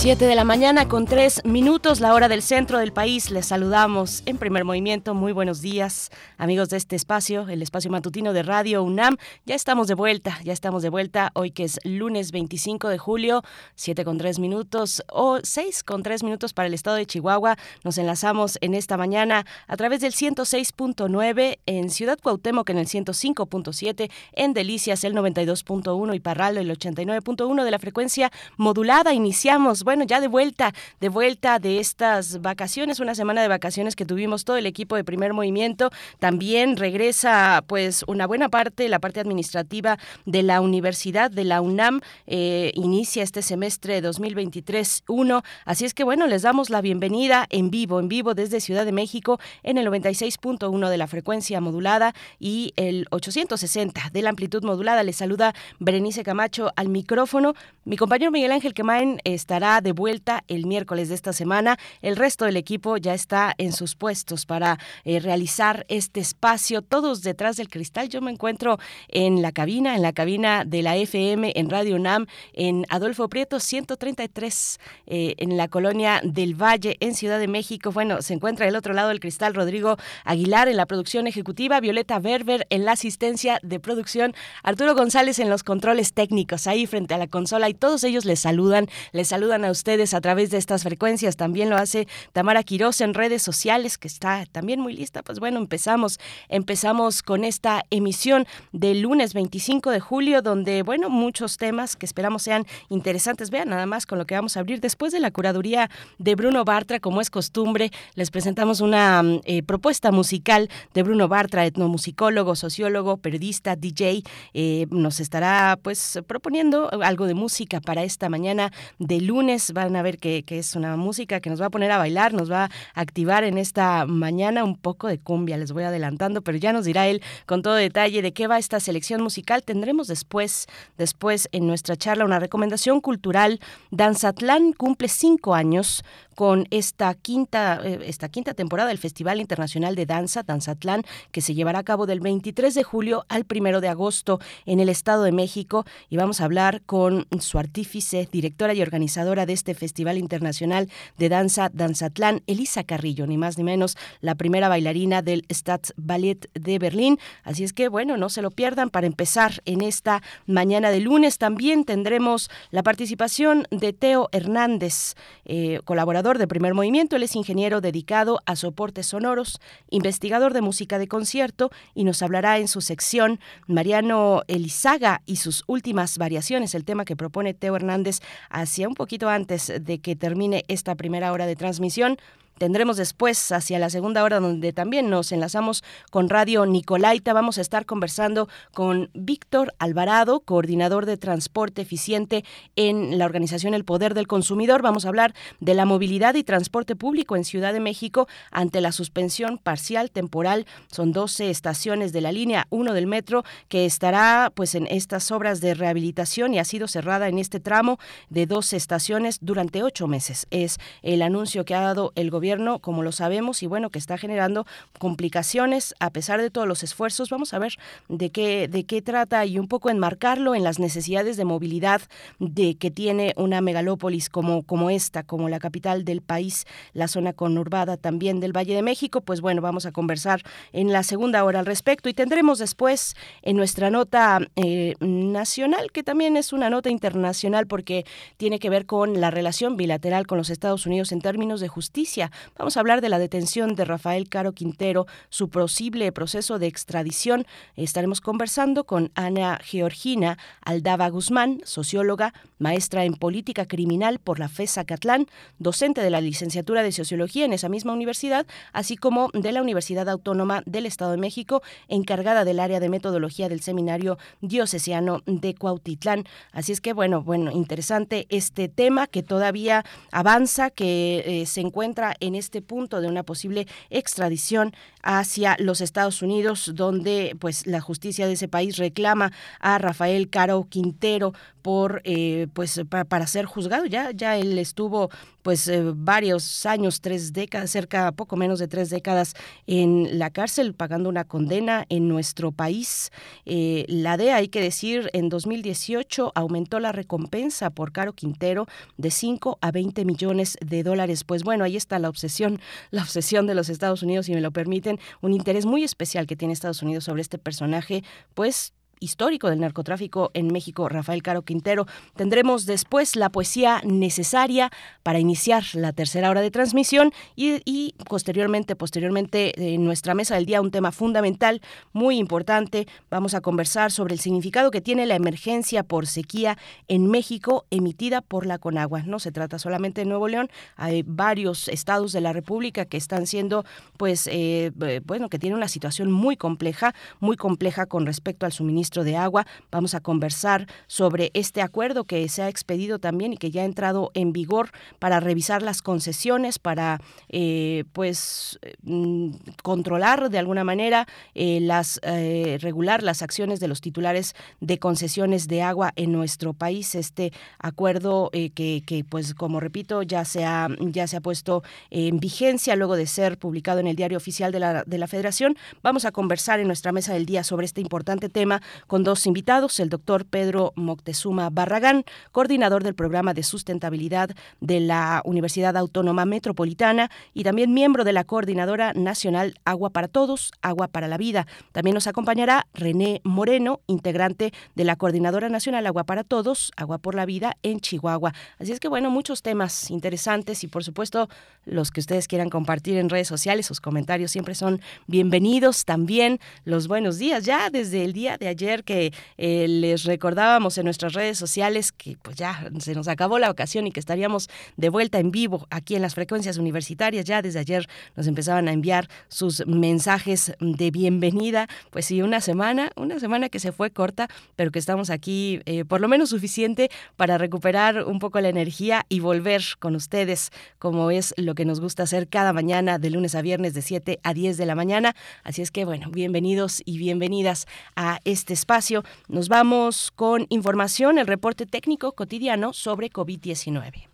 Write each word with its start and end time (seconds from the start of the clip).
7 0.00 0.24
de 0.24 0.34
la 0.34 0.44
mañana 0.44 0.88
con 0.88 1.04
3 1.04 1.42
minutos, 1.44 2.00
la 2.00 2.14
hora 2.14 2.28
del 2.28 2.40
centro 2.40 2.78
del 2.78 2.90
país. 2.90 3.30
Les 3.30 3.44
saludamos 3.44 4.22
en 4.24 4.38
primer 4.38 4.64
movimiento. 4.64 5.12
Muy 5.12 5.32
buenos 5.32 5.60
días, 5.60 6.08
amigos 6.38 6.70
de 6.70 6.78
este 6.78 6.96
espacio, 6.96 7.46
el 7.50 7.60
espacio 7.60 7.90
matutino 7.90 8.32
de 8.32 8.42
Radio 8.42 8.82
UNAM. 8.82 9.18
Ya 9.44 9.54
estamos 9.54 9.88
de 9.88 9.94
vuelta, 9.94 10.38
ya 10.42 10.54
estamos 10.54 10.82
de 10.82 10.88
vuelta. 10.88 11.32
Hoy 11.34 11.50
que 11.50 11.64
es 11.64 11.78
lunes 11.84 12.32
25 12.32 12.88
de 12.88 12.96
julio, 12.96 13.42
7 13.74 14.06
con 14.06 14.16
3 14.16 14.38
minutos 14.38 15.02
o 15.12 15.40
6 15.42 15.82
con 15.82 16.02
3 16.02 16.22
minutos 16.22 16.54
para 16.54 16.68
el 16.68 16.72
estado 16.72 16.96
de 16.96 17.04
Chihuahua. 17.04 17.58
Nos 17.84 17.98
enlazamos 17.98 18.56
en 18.62 18.72
esta 18.72 18.96
mañana 18.96 19.44
a 19.66 19.76
través 19.76 20.00
del 20.00 20.14
106.9 20.14 21.58
en 21.66 21.90
Ciudad 21.90 22.18
Cuauhtémoc 22.18 22.70
en 22.70 22.78
el 22.78 22.86
105.7, 22.86 24.10
en 24.32 24.54
Delicias 24.54 25.04
el 25.04 25.12
92.1 25.12 26.14
y 26.14 26.20
Parralo 26.20 26.58
el 26.62 26.70
89.1 26.70 27.64
de 27.64 27.70
la 27.70 27.78
frecuencia 27.78 28.32
modulada. 28.56 29.12
Iniciamos 29.12 29.84
bueno, 29.90 30.04
ya 30.04 30.20
de 30.20 30.28
vuelta, 30.28 30.72
de 31.00 31.08
vuelta 31.08 31.58
de 31.58 31.80
estas 31.80 32.40
vacaciones, 32.40 33.00
una 33.00 33.16
semana 33.16 33.42
de 33.42 33.48
vacaciones 33.48 33.96
que 33.96 34.04
tuvimos 34.04 34.44
todo 34.44 34.56
el 34.56 34.66
equipo 34.66 34.94
de 34.94 35.02
primer 35.02 35.32
movimiento. 35.32 35.90
También 36.20 36.76
regresa 36.76 37.64
pues 37.66 38.04
una 38.06 38.28
buena 38.28 38.48
parte, 38.48 38.88
la 38.88 39.00
parte 39.00 39.18
administrativa 39.18 39.98
de 40.26 40.44
la 40.44 40.60
Universidad 40.60 41.28
de 41.28 41.42
la 41.42 41.60
UNAM. 41.60 42.02
Eh, 42.28 42.70
inicia 42.76 43.24
este 43.24 43.42
semestre 43.42 44.00
2023-1. 44.00 45.42
Así 45.64 45.86
es 45.86 45.92
que 45.92 46.04
bueno, 46.04 46.28
les 46.28 46.42
damos 46.42 46.70
la 46.70 46.82
bienvenida 46.82 47.48
en 47.50 47.72
vivo, 47.72 47.98
en 47.98 48.06
vivo 48.06 48.34
desde 48.34 48.60
Ciudad 48.60 48.84
de 48.84 48.92
México 48.92 49.40
en 49.64 49.76
el 49.76 49.88
96.1 49.88 50.88
de 50.88 50.98
la 50.98 51.08
frecuencia 51.08 51.60
modulada 51.60 52.14
y 52.38 52.74
el 52.76 53.08
860 53.10 54.10
de 54.12 54.22
la 54.22 54.30
amplitud 54.30 54.62
modulada. 54.62 55.02
Les 55.02 55.16
saluda 55.16 55.52
Berenice 55.80 56.22
Camacho 56.22 56.70
al 56.76 56.90
micrófono. 56.90 57.54
Mi 57.84 57.96
compañero 57.96 58.30
Miguel 58.30 58.52
Ángel 58.52 58.72
Quemain 58.72 59.18
estará 59.24 59.79
de 59.80 59.92
vuelta 59.92 60.44
el 60.48 60.66
miércoles 60.66 61.08
de 61.08 61.14
esta 61.14 61.32
semana. 61.32 61.78
El 62.02 62.16
resto 62.16 62.44
del 62.44 62.56
equipo 62.56 62.96
ya 62.96 63.14
está 63.14 63.54
en 63.58 63.72
sus 63.72 63.94
puestos 63.94 64.46
para 64.46 64.78
eh, 65.04 65.20
realizar 65.20 65.86
este 65.88 66.20
espacio, 66.20 66.82
todos 66.82 67.22
detrás 67.22 67.56
del 67.56 67.68
cristal. 67.68 68.08
Yo 68.08 68.20
me 68.20 68.30
encuentro 68.30 68.78
en 69.08 69.42
la 69.42 69.52
cabina, 69.52 69.96
en 69.96 70.02
la 70.02 70.12
cabina 70.12 70.64
de 70.64 70.82
la 70.82 70.96
FM 70.96 71.52
en 71.56 71.70
Radio 71.70 71.96
UNAM, 71.96 72.26
en 72.52 72.86
Adolfo 72.88 73.28
Prieto 73.28 73.60
133, 73.60 74.80
eh, 75.06 75.34
en 75.38 75.56
la 75.56 75.68
colonia 75.68 76.20
del 76.24 76.54
Valle, 76.60 76.96
en 77.00 77.14
Ciudad 77.14 77.38
de 77.38 77.48
México. 77.48 77.92
Bueno, 77.92 78.22
se 78.22 78.34
encuentra 78.34 78.66
del 78.66 78.76
otro 78.76 78.94
lado 78.94 79.08
del 79.08 79.20
cristal 79.20 79.54
Rodrigo 79.54 79.96
Aguilar 80.24 80.68
en 80.68 80.76
la 80.76 80.86
producción 80.86 81.26
ejecutiva, 81.26 81.80
Violeta 81.80 82.18
Berber 82.18 82.66
en 82.70 82.84
la 82.84 82.92
asistencia 82.92 83.58
de 83.62 83.80
producción, 83.80 84.34
Arturo 84.62 84.94
González 84.94 85.38
en 85.38 85.50
los 85.50 85.62
controles 85.62 86.12
técnicos, 86.12 86.66
ahí 86.66 86.86
frente 86.86 87.14
a 87.14 87.18
la 87.18 87.26
consola 87.26 87.68
y 87.68 87.74
todos 87.74 88.04
ellos 88.04 88.24
les 88.24 88.40
saludan, 88.40 88.88
les 89.12 89.28
saludan 89.28 89.64
a 89.64 89.69
ustedes 89.70 90.14
a 90.14 90.20
través 90.20 90.50
de 90.50 90.58
estas 90.58 90.82
frecuencias. 90.82 91.36
También 91.36 91.70
lo 91.70 91.76
hace 91.76 92.06
Tamara 92.32 92.62
Quiroz 92.62 93.00
en 93.00 93.14
redes 93.14 93.42
sociales, 93.42 93.98
que 93.98 94.08
está 94.08 94.46
también 94.46 94.80
muy 94.80 94.94
lista. 94.94 95.22
Pues 95.22 95.40
bueno, 95.40 95.58
empezamos, 95.58 96.18
empezamos 96.48 97.22
con 97.22 97.44
esta 97.44 97.84
emisión 97.90 98.46
del 98.72 99.00
lunes 99.00 99.34
25 99.34 99.90
de 99.90 100.00
julio, 100.00 100.42
donde, 100.42 100.82
bueno, 100.82 101.10
muchos 101.10 101.56
temas 101.56 101.96
que 101.96 102.06
esperamos 102.06 102.42
sean 102.42 102.66
interesantes. 102.88 103.50
Vean 103.50 103.68
nada 103.68 103.86
más 103.86 104.06
con 104.06 104.18
lo 104.18 104.26
que 104.26 104.34
vamos 104.34 104.56
a 104.56 104.60
abrir. 104.60 104.80
Después 104.80 105.12
de 105.12 105.20
la 105.20 105.30
curaduría 105.30 105.90
de 106.18 106.34
Bruno 106.34 106.64
Bartra, 106.64 107.00
como 107.00 107.20
es 107.20 107.30
costumbre, 107.30 107.90
les 108.14 108.30
presentamos 108.30 108.80
una 108.80 109.22
eh, 109.44 109.62
propuesta 109.62 110.12
musical 110.12 110.68
de 110.94 111.02
Bruno 111.02 111.28
Bartra, 111.28 111.66
etnomusicólogo, 111.66 112.56
sociólogo, 112.56 113.16
periodista, 113.16 113.76
DJ. 113.76 114.22
Eh, 114.54 114.86
nos 114.90 115.20
estará 115.20 115.78
pues 115.82 116.18
proponiendo 116.26 116.90
algo 117.02 117.26
de 117.26 117.34
música 117.34 117.80
para 117.80 118.02
esta 118.02 118.28
mañana 118.28 118.72
de 118.98 119.20
lunes 119.20 119.59
van 119.72 119.94
a 119.96 120.02
ver 120.02 120.18
que, 120.18 120.44
es 120.48 120.74
una 120.74 120.96
música 120.96 121.40
que 121.40 121.50
nos 121.50 121.60
va 121.60 121.66
a 121.66 121.70
poner 121.70 121.90
a 121.90 121.98
bailar, 121.98 122.32
nos 122.32 122.50
va 122.50 122.64
a 122.64 123.00
activar 123.00 123.44
en 123.44 123.58
esta 123.58 124.06
mañana 124.06 124.64
un 124.64 124.76
poco 124.76 125.06
de 125.08 125.18
cumbia, 125.18 125.56
les 125.56 125.72
voy 125.72 125.84
adelantando, 125.84 126.42
pero 126.42 126.58
ya 126.58 126.72
nos 126.72 126.84
dirá 126.84 127.06
él 127.06 127.22
con 127.46 127.62
todo 127.62 127.74
detalle 127.74 128.22
de 128.22 128.32
qué 128.32 128.46
va 128.46 128.58
esta 128.58 128.80
selección 128.80 129.22
musical. 129.22 129.62
Tendremos 129.62 130.08
después, 130.08 130.66
después 130.98 131.48
en 131.52 131.66
nuestra 131.66 131.96
charla 131.96 132.24
una 132.24 132.40
recomendación 132.40 133.00
cultural. 133.00 133.60
Danzatlán 133.90 134.72
cumple 134.72 135.08
cinco 135.08 135.54
años 135.54 136.02
con 136.34 136.66
esta 136.70 137.14
quinta, 137.14 137.80
eh, 137.84 138.00
esta 138.06 138.28
quinta 138.28 138.54
temporada 138.54 138.88
del 138.88 138.98
Festival 138.98 139.40
Internacional 139.40 139.94
de 139.94 140.06
Danza, 140.06 140.42
Danzatlán, 140.42 141.02
que 141.32 141.40
se 141.40 141.54
llevará 141.54 141.80
a 141.80 141.84
cabo 141.84 142.06
del 142.06 142.20
23 142.20 142.74
de 142.74 142.82
julio 142.82 143.24
al 143.28 143.46
1 143.48 143.80
de 143.80 143.88
agosto 143.88 144.40
en 144.66 144.80
el 144.80 144.88
Estado 144.88 145.24
de 145.24 145.32
México. 145.32 145.84
Y 146.08 146.16
vamos 146.16 146.40
a 146.40 146.44
hablar 146.44 146.82
con 146.82 147.26
su 147.40 147.58
artífice, 147.58 148.28
directora 148.30 148.74
y 148.74 148.82
organizadora 148.82 149.46
de 149.46 149.52
este 149.52 149.74
Festival 149.74 150.18
Internacional 150.18 150.88
de 151.18 151.28
Danza, 151.28 151.70
Danzatlán, 151.72 152.42
Elisa 152.46 152.84
Carrillo, 152.84 153.26
ni 153.26 153.36
más 153.36 153.58
ni 153.58 153.64
menos, 153.64 153.96
la 154.20 154.34
primera 154.34 154.68
bailarina 154.68 155.22
del 155.22 155.44
Staatsballet 155.50 156.50
de 156.54 156.78
Berlín. 156.78 157.18
Así 157.44 157.64
es 157.64 157.72
que, 157.72 157.88
bueno, 157.88 158.16
no 158.16 158.28
se 158.28 158.42
lo 158.42 158.50
pierdan 158.50 158.90
para 158.90 159.06
empezar 159.06 159.62
en 159.64 159.82
esta 159.82 160.22
mañana 160.46 160.90
de 160.90 161.00
lunes. 161.00 161.38
También 161.38 161.84
tendremos 161.84 162.50
la 162.70 162.82
participación 162.82 163.66
de 163.70 163.92
Teo 163.92 164.28
Hernández, 164.32 165.14
eh, 165.44 165.80
colaborador 165.84 166.29
de 166.38 166.46
Primer 166.46 166.74
Movimiento. 166.74 167.16
Él 167.16 167.22
es 167.22 167.36
ingeniero 167.36 167.80
dedicado 167.80 168.40
a 168.46 168.56
soportes 168.56 169.06
sonoros, 169.06 169.60
investigador 169.88 170.52
de 170.52 170.60
música 170.60 170.98
de 170.98 171.08
concierto 171.08 171.70
y 171.94 172.04
nos 172.04 172.22
hablará 172.22 172.58
en 172.58 172.68
su 172.68 172.80
sección 172.80 173.40
Mariano 173.66 174.42
Elizaga 174.48 175.22
y 175.26 175.36
sus 175.36 175.64
últimas 175.66 176.18
variaciones, 176.18 176.74
el 176.74 176.84
tema 176.84 177.04
que 177.04 177.16
propone 177.16 177.54
Teo 177.54 177.76
Hernández 177.76 178.20
hacia 178.48 178.88
un 178.88 178.94
poquito 178.94 179.28
antes 179.28 179.72
de 179.80 179.98
que 179.98 180.16
termine 180.16 180.64
esta 180.68 180.94
primera 180.94 181.32
hora 181.32 181.46
de 181.46 181.56
transmisión. 181.56 182.16
Tendremos 182.60 182.98
después, 182.98 183.52
hacia 183.52 183.78
la 183.78 183.88
segunda 183.88 184.22
hora, 184.22 184.38
donde 184.38 184.74
también 184.74 185.08
nos 185.08 185.32
enlazamos 185.32 185.82
con 186.10 186.28
Radio 186.28 186.66
Nicolaita. 186.66 187.32
Vamos 187.32 187.56
a 187.56 187.62
estar 187.62 187.86
conversando 187.86 188.50
con 188.74 189.08
Víctor 189.14 189.72
Alvarado, 189.78 190.40
coordinador 190.40 191.06
de 191.06 191.16
transporte 191.16 191.80
eficiente 191.80 192.44
en 192.76 193.16
la 193.16 193.24
organización 193.24 193.72
El 193.72 193.86
Poder 193.86 194.12
del 194.12 194.26
Consumidor. 194.26 194.82
Vamos 194.82 195.06
a 195.06 195.08
hablar 195.08 195.32
de 195.60 195.72
la 195.72 195.86
movilidad 195.86 196.34
y 196.34 196.44
transporte 196.44 196.96
público 196.96 197.34
en 197.34 197.46
Ciudad 197.46 197.72
de 197.72 197.80
México 197.80 198.28
ante 198.50 198.82
la 198.82 198.92
suspensión 198.92 199.56
parcial 199.56 200.10
temporal. 200.10 200.66
Son 200.92 201.12
12 201.12 201.48
estaciones 201.48 202.12
de 202.12 202.20
la 202.20 202.30
línea 202.30 202.66
1 202.68 202.92
del 202.92 203.06
metro 203.06 203.42
que 203.70 203.86
estará 203.86 204.52
pues 204.54 204.74
en 204.74 204.86
estas 204.88 205.30
obras 205.30 205.62
de 205.62 205.72
rehabilitación 205.72 206.52
y 206.52 206.58
ha 206.58 206.66
sido 206.66 206.88
cerrada 206.88 207.28
en 207.28 207.38
este 207.38 207.58
tramo 207.58 207.98
de 208.28 208.44
12 208.44 208.76
estaciones 208.76 209.38
durante 209.40 209.82
ocho 209.82 210.06
meses. 210.08 210.46
Es 210.50 210.76
el 211.00 211.22
anuncio 211.22 211.64
que 211.64 211.74
ha 211.74 211.80
dado 211.80 212.12
el 212.16 212.30
gobierno 212.30 212.49
como 212.80 213.02
lo 213.02 213.12
sabemos, 213.12 213.62
y 213.62 213.66
bueno, 213.66 213.90
que 213.90 213.98
está 213.98 214.18
generando 214.18 214.66
complicaciones 214.98 215.94
a 216.00 216.10
pesar 216.10 216.40
de 216.40 216.50
todos 216.50 216.66
los 216.66 216.82
esfuerzos. 216.82 217.30
Vamos 217.30 217.54
a 217.54 217.58
ver 217.58 217.78
de 218.08 218.30
qué, 218.30 218.68
de 218.68 218.84
qué 218.84 219.02
trata 219.02 219.46
y 219.46 219.58
un 219.58 219.68
poco 219.68 219.88
enmarcarlo 219.90 220.54
en 220.54 220.64
las 220.64 220.78
necesidades 220.78 221.36
de 221.36 221.44
movilidad 221.44 222.02
de 222.38 222.74
que 222.76 222.90
tiene 222.90 223.34
una 223.36 223.60
megalópolis 223.60 224.28
como, 224.28 224.62
como 224.64 224.90
esta, 224.90 225.22
como 225.22 225.48
la 225.48 225.60
capital 225.60 226.04
del 226.04 226.22
país, 226.22 226.66
la 226.92 227.08
zona 227.08 227.32
conurbada 227.32 227.96
también 227.96 228.40
del 228.40 228.56
Valle 228.56 228.74
de 228.74 228.82
México. 228.82 229.20
Pues 229.20 229.40
bueno, 229.40 229.62
vamos 229.62 229.86
a 229.86 229.92
conversar 229.92 230.42
en 230.72 230.92
la 230.92 231.02
segunda 231.02 231.44
hora 231.44 231.60
al 231.60 231.66
respecto 231.66 232.08
y 232.08 232.14
tendremos 232.14 232.58
después 232.58 233.14
en 233.42 233.56
nuestra 233.56 233.90
nota 233.90 234.40
eh, 234.56 234.94
nacional, 235.00 235.92
que 235.92 236.02
también 236.02 236.36
es 236.36 236.52
una 236.52 236.70
nota 236.70 236.90
internacional 236.90 237.66
porque 237.66 238.04
tiene 238.36 238.58
que 238.58 238.70
ver 238.70 238.86
con 238.86 239.20
la 239.20 239.30
relación 239.30 239.76
bilateral 239.76 240.26
con 240.26 240.38
los 240.38 240.50
Estados 240.50 240.86
Unidos 240.86 241.12
en 241.12 241.20
términos 241.20 241.60
de 241.60 241.68
justicia. 241.68 242.29
Vamos 242.58 242.76
a 242.76 242.80
hablar 242.80 243.00
de 243.00 243.08
la 243.08 243.18
detención 243.18 243.74
de 243.74 243.84
Rafael 243.84 244.28
Caro 244.28 244.52
Quintero, 244.52 245.06
su 245.28 245.48
posible 245.48 246.12
proceso 246.12 246.58
de 246.58 246.66
extradición. 246.66 247.46
Estaremos 247.76 248.20
conversando 248.20 248.84
con 248.84 249.10
Ana 249.14 249.58
Georgina 249.62 250.38
Aldaba 250.62 251.08
Guzmán, 251.08 251.60
socióloga, 251.64 252.32
maestra 252.58 253.04
en 253.04 253.14
política 253.14 253.66
criminal 253.66 254.18
por 254.18 254.38
la 254.38 254.48
FESA 254.48 254.84
Catlán, 254.84 255.26
docente 255.58 256.02
de 256.02 256.10
la 256.10 256.20
licenciatura 256.20 256.82
de 256.82 256.92
Sociología 256.92 257.44
en 257.44 257.52
esa 257.52 257.68
misma 257.68 257.92
universidad, 257.92 258.46
así 258.72 258.96
como 258.96 259.30
de 259.32 259.52
la 259.52 259.62
Universidad 259.62 260.08
Autónoma 260.08 260.62
del 260.66 260.86
Estado 260.86 261.12
de 261.12 261.16
México, 261.16 261.62
encargada 261.88 262.44
del 262.44 262.60
área 262.60 262.80
de 262.80 262.88
metodología 262.88 263.48
del 263.48 263.60
Seminario 263.60 264.18
Diocesiano 264.40 265.22
de 265.26 265.54
Cuautitlán. 265.54 266.24
Así 266.52 266.72
es 266.72 266.80
que, 266.80 266.92
bueno, 266.92 267.22
bueno, 267.22 267.50
interesante 267.50 268.26
este 268.28 268.68
tema 268.68 269.06
que 269.06 269.22
todavía 269.22 269.84
avanza, 270.12 270.70
que 270.70 271.22
eh, 271.24 271.46
se 271.46 271.60
encuentra 271.60 272.14
en 272.20 272.34
este 272.34 272.62
punto 272.62 273.00
de 273.00 273.08
una 273.08 273.22
posible 273.22 273.66
extradición 273.90 274.72
hacia 275.02 275.56
los 275.58 275.80
Estados 275.80 276.22
Unidos, 276.22 276.72
donde 276.74 277.36
pues 277.38 277.66
la 277.66 277.80
justicia 277.80 278.26
de 278.26 278.34
ese 278.34 278.48
país 278.48 278.76
reclama 278.76 279.32
a 279.58 279.78
Rafael 279.78 280.30
Caro 280.30 280.66
Quintero 280.68 281.32
por 281.62 282.02
eh, 282.04 282.46
pues 282.52 282.80
para, 282.88 283.26
ser 283.26 283.46
juzgado. 283.46 283.86
Ya 283.86 284.10
ya 284.12 284.36
él 284.36 284.58
estuvo 284.58 285.10
pues 285.42 285.68
eh, 285.68 285.82
varios 285.94 286.66
años 286.66 287.00
tres 287.00 287.32
décadas 287.32 287.70
cerca 287.70 288.10
poco 288.12 288.36
menos 288.36 288.58
de 288.58 288.68
tres 288.68 288.90
décadas 288.90 289.34
en 289.66 290.18
la 290.18 290.30
cárcel 290.30 290.74
pagando 290.74 291.08
una 291.08 291.24
condena 291.24 291.84
en 291.88 292.08
nuestro 292.08 292.52
país. 292.52 293.10
Eh, 293.46 293.84
la 293.88 294.16
DEA 294.16 294.36
hay 294.36 294.48
que 294.48 294.60
decir 294.60 295.10
en 295.12 295.28
2018 295.28 296.32
aumentó 296.34 296.80
la 296.80 296.92
recompensa 296.92 297.70
por 297.70 297.92
Caro 297.92 298.12
Quintero 298.12 298.66
de 298.96 299.10
5 299.10 299.58
a 299.60 299.70
20 299.70 300.04
millones 300.04 300.56
de 300.64 300.82
dólares. 300.82 301.24
Pues 301.24 301.42
bueno 301.42 301.64
ahí 301.64 301.76
está 301.76 301.98
la 301.98 302.08
obsesión 302.08 302.60
la 302.90 303.02
obsesión 303.02 303.46
de 303.46 303.54
los 303.54 303.68
Estados 303.68 304.02
Unidos 304.02 304.26
si 304.26 304.34
me 304.34 304.40
lo 304.40 304.50
permiten. 304.50 304.98
Un 305.20 305.32
interés 305.32 305.66
muy 305.66 305.84
especial 305.84 306.26
que 306.26 306.36
tiene 306.36 306.52
Estados 306.52 306.82
Unidos 306.82 307.04
sobre 307.04 307.22
este 307.22 307.38
personaje 307.38 308.02
pues 308.34 308.72
histórico 309.00 309.48
del 309.48 309.60
narcotráfico 309.60 310.30
en 310.34 310.52
México, 310.52 310.88
Rafael 310.88 311.22
Caro 311.22 311.42
Quintero. 311.42 311.86
Tendremos 312.14 312.66
después 312.66 313.16
la 313.16 313.30
poesía 313.30 313.80
necesaria 313.84 314.70
para 315.02 315.18
iniciar 315.18 315.64
la 315.72 315.92
tercera 315.92 316.30
hora 316.30 316.42
de 316.42 316.50
transmisión 316.50 317.12
y, 317.34 317.94
posteriormente, 318.08 318.76
posteriormente 318.76 319.74
en 319.74 319.84
nuestra 319.84 320.14
mesa 320.14 320.34
del 320.34 320.44
día 320.44 320.60
un 320.60 320.70
tema 320.70 320.92
fundamental, 320.92 321.62
muy 321.92 322.18
importante. 322.18 322.86
Vamos 323.10 323.32
a 323.34 323.40
conversar 323.40 323.90
sobre 323.90 324.14
el 324.14 324.20
significado 324.20 324.70
que 324.70 324.82
tiene 324.82 325.06
la 325.06 325.14
emergencia 325.14 325.82
por 325.82 326.06
sequía 326.06 326.58
en 326.86 327.10
México 327.10 327.64
emitida 327.70 328.20
por 328.20 328.44
la 328.44 328.58
Conagua. 328.58 329.02
No 329.02 329.18
se 329.18 329.32
trata 329.32 329.58
solamente 329.58 330.02
de 330.02 330.06
Nuevo 330.06 330.28
León, 330.28 330.50
hay 330.76 331.02
varios 331.06 331.68
estados 331.68 332.12
de 332.12 332.20
la 332.20 332.34
República 332.34 332.84
que 332.84 332.98
están 332.98 333.26
siendo, 333.26 333.64
pues, 333.96 334.28
eh, 334.30 334.72
bueno, 335.06 335.30
que 335.30 335.38
tienen 335.38 335.56
una 335.56 335.68
situación 335.68 336.12
muy 336.12 336.36
compleja, 336.36 336.94
muy 337.18 337.36
compleja 337.36 337.86
con 337.86 338.04
respecto 338.04 338.44
al 338.44 338.52
suministro 338.52 338.89
de 338.90 339.16
Agua. 339.16 339.46
Vamos 339.70 339.94
a 339.94 340.00
conversar 340.00 340.66
sobre 340.88 341.30
este 341.34 341.62
acuerdo 341.62 342.04
que 342.04 342.28
se 342.28 342.42
ha 342.42 342.48
expedido 342.48 342.98
también 342.98 343.32
y 343.32 343.36
que 343.36 343.52
ya 343.52 343.62
ha 343.62 343.64
entrado 343.64 344.10
en 344.14 344.32
vigor 344.32 344.70
para 344.98 345.20
revisar 345.20 345.62
las 345.62 345.80
concesiones, 345.80 346.58
para 346.58 347.00
eh, 347.28 347.84
pues 347.92 348.58
mm, 348.82 349.30
controlar 349.62 350.28
de 350.28 350.38
alguna 350.38 350.64
manera 350.64 351.06
eh, 351.34 351.60
las 351.60 352.00
eh, 352.02 352.58
regular 352.60 353.04
las 353.04 353.22
acciones 353.22 353.60
de 353.60 353.68
los 353.68 353.80
titulares 353.80 354.34
de 354.60 354.78
concesiones 354.78 355.46
de 355.46 355.62
agua 355.62 355.92
en 355.94 356.10
nuestro 356.10 356.52
país. 356.52 356.96
Este 356.96 357.32
acuerdo 357.58 358.30
que, 358.32 358.82
que, 358.84 359.04
pues 359.08 359.34
como 359.34 359.60
repito 359.60 360.02
ya 360.02 360.24
se 360.24 360.44
ha 360.44 360.68
ya 360.80 361.06
se 361.06 361.16
ha 361.16 361.20
puesto 361.20 361.62
en 361.90 362.18
vigencia 362.18 362.74
luego 362.74 362.96
de 362.96 363.06
ser 363.06 363.38
publicado 363.38 363.78
en 363.78 363.86
el 363.86 363.96
diario 363.96 364.18
oficial 364.18 364.50
de 364.50 364.58
la, 364.58 364.82
de 364.84 364.98
la 364.98 365.06
Federación. 365.06 365.56
Vamos 365.82 366.04
a 366.04 366.12
conversar 366.12 366.58
en 366.58 366.66
nuestra 366.66 366.92
mesa 366.92 367.12
del 367.12 367.26
día 367.26 367.44
sobre 367.44 367.66
este 367.66 367.80
importante 367.80 368.28
tema 368.28 368.62
con 368.86 369.04
dos 369.04 369.26
invitados, 369.26 369.80
el 369.80 369.88
doctor 369.88 370.24
Pedro 370.24 370.72
Moctezuma 370.76 371.50
Barragán, 371.50 372.04
coordinador 372.32 372.84
del 372.84 372.94
programa 372.94 373.34
de 373.34 373.42
sustentabilidad 373.42 374.30
de 374.60 374.80
la 374.80 375.22
Universidad 375.24 375.76
Autónoma 375.76 376.24
Metropolitana 376.24 377.10
y 377.34 377.44
también 377.44 377.74
miembro 377.74 378.04
de 378.04 378.12
la 378.12 378.24
Coordinadora 378.24 378.92
Nacional 378.94 379.54
Agua 379.64 379.90
para 379.90 380.08
Todos, 380.08 380.52
Agua 380.62 380.88
para 380.88 381.08
la 381.08 381.16
Vida. 381.16 381.46
También 381.72 381.94
nos 381.94 382.06
acompañará 382.06 382.66
René 382.74 383.20
Moreno, 383.24 383.80
integrante 383.86 384.52
de 384.74 384.84
la 384.84 384.96
Coordinadora 384.96 385.48
Nacional 385.48 385.86
Agua 385.86 386.04
para 386.04 386.24
Todos, 386.24 386.72
Agua 386.76 386.98
por 386.98 387.14
la 387.14 387.26
Vida 387.26 387.56
en 387.62 387.80
Chihuahua. 387.80 388.32
Así 388.58 388.72
es 388.72 388.80
que 388.80 388.88
bueno, 388.88 389.10
muchos 389.10 389.42
temas 389.42 389.90
interesantes 389.90 390.62
y 390.64 390.68
por 390.68 390.84
supuesto 390.84 391.28
los 391.64 391.90
que 391.90 392.00
ustedes 392.00 392.28
quieran 392.28 392.50
compartir 392.50 392.98
en 392.98 393.08
redes 393.08 393.28
sociales, 393.28 393.66
sus 393.66 393.80
comentarios 393.80 394.30
siempre 394.30 394.54
son 394.54 394.80
bienvenidos. 395.06 395.84
También 395.84 396.38
los 396.64 396.88
buenos 396.88 397.18
días 397.18 397.44
ya 397.44 397.70
desde 397.70 398.04
el 398.04 398.12
día 398.12 398.38
de 398.38 398.48
ayer 398.48 398.69
que 398.78 399.12
eh, 399.36 399.66
les 399.68 400.04
recordábamos 400.04 400.78
en 400.78 400.84
nuestras 400.84 401.12
redes 401.12 401.38
sociales 401.38 401.92
que 401.92 402.16
pues 402.22 402.36
ya 402.36 402.70
se 402.78 402.94
nos 402.94 403.08
acabó 403.08 403.38
la 403.38 403.50
ocasión 403.50 403.86
y 403.86 403.92
que 403.92 404.00
estaríamos 404.00 404.48
de 404.76 404.88
vuelta 404.88 405.18
en 405.18 405.30
vivo 405.30 405.66
aquí 405.70 405.96
en 405.96 406.02
las 406.02 406.14
frecuencias 406.14 406.56
universitarias. 406.58 407.24
Ya 407.24 407.42
desde 407.42 407.58
ayer 407.58 407.88
nos 408.16 408.26
empezaban 408.26 408.68
a 408.68 408.72
enviar 408.72 409.08
sus 409.28 409.66
mensajes 409.66 410.52
de 410.60 410.90
bienvenida. 410.90 411.68
Pues 411.90 412.06
sí, 412.06 412.22
una 412.22 412.40
semana, 412.40 412.90
una 412.96 413.18
semana 413.18 413.48
que 413.48 413.58
se 413.58 413.72
fue 413.72 413.90
corta, 413.90 414.28
pero 414.56 414.70
que 414.70 414.78
estamos 414.78 415.10
aquí 415.10 415.60
eh, 415.66 415.84
por 415.84 416.00
lo 416.00 416.08
menos 416.08 416.30
suficiente 416.30 416.90
para 417.16 417.38
recuperar 417.38 418.04
un 418.04 418.18
poco 418.18 418.40
la 418.40 418.48
energía 418.48 419.04
y 419.08 419.20
volver 419.20 419.62
con 419.78 419.96
ustedes, 419.96 420.50
como 420.78 421.10
es 421.10 421.34
lo 421.36 421.54
que 421.54 421.64
nos 421.64 421.80
gusta 421.80 422.04
hacer 422.04 422.28
cada 422.28 422.52
mañana 422.52 422.98
de 422.98 423.10
lunes 423.10 423.34
a 423.34 423.42
viernes 423.42 423.74
de 423.74 423.82
7 423.82 424.20
a 424.22 424.34
10 424.34 424.56
de 424.56 424.66
la 424.66 424.74
mañana. 424.74 425.14
Así 425.44 425.62
es 425.62 425.70
que 425.70 425.84
bueno, 425.84 426.10
bienvenidos 426.10 426.82
y 426.84 426.98
bienvenidas 426.98 427.66
a 427.96 428.20
este 428.24 428.52
espacio. 428.60 429.02
Nos 429.28 429.48
vamos 429.48 430.12
con 430.14 430.46
información, 430.50 431.18
el 431.18 431.26
reporte 431.26 431.66
técnico 431.66 432.12
cotidiano 432.12 432.72
sobre 432.72 433.10
COVID-19. 433.10 434.08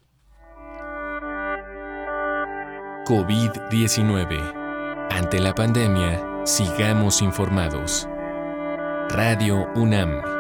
COVID-19. 3.07 5.09
Ante 5.11 5.41
la 5.41 5.55
pandemia, 5.55 6.43
sigamos 6.45 7.23
informados. 7.23 8.09
Radio 9.11 9.69
UNAM. 9.77 10.37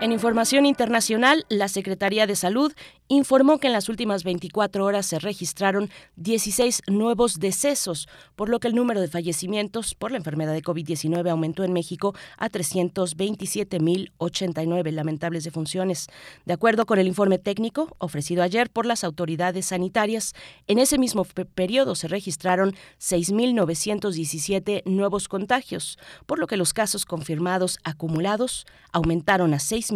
En 0.00 0.12
información 0.12 0.66
internacional, 0.66 1.46
la 1.48 1.68
Secretaría 1.68 2.26
de 2.26 2.36
Salud 2.36 2.72
informó 3.08 3.58
que 3.58 3.66
en 3.66 3.74
las 3.74 3.88
últimas 3.88 4.22
24 4.24 4.84
horas 4.84 5.06
se 5.06 5.18
registraron 5.18 5.90
16 6.16 6.82
nuevos 6.88 7.38
decesos, 7.38 8.08
por 8.34 8.48
lo 8.48 8.58
que 8.60 8.68
el 8.68 8.74
número 8.74 9.00
de 9.00 9.08
fallecimientos 9.08 9.94
por 9.94 10.10
la 10.10 10.16
enfermedad 10.16 10.54
de 10.54 10.62
COVID-19 10.62 11.28
aumentó 11.28 11.64
en 11.64 11.74
México 11.74 12.14
a 12.38 12.48
327.089 12.48 14.90
lamentables 14.90 15.44
defunciones. 15.44 16.06
De 16.46 16.54
acuerdo 16.54 16.86
con 16.86 16.98
el 16.98 17.06
informe 17.06 17.38
técnico 17.38 17.94
ofrecido 17.98 18.42
ayer 18.42 18.70
por 18.70 18.86
las 18.86 19.04
autoridades 19.04 19.66
sanitarias, 19.66 20.32
en 20.66 20.78
ese 20.78 20.96
mismo 20.96 21.24
periodo 21.24 21.96
se 21.96 22.08
registraron 22.08 22.74
6.917 22.98 24.82
nuevos 24.86 25.28
contagios, 25.28 25.98
por 26.26 26.38
lo 26.38 26.46
que 26.46 26.56
los 26.56 26.72
casos 26.72 27.04
confirmados 27.04 27.78
acumulados 27.84 28.64
aumentaron 28.92 29.52
a 29.52 29.58
6 29.58 29.92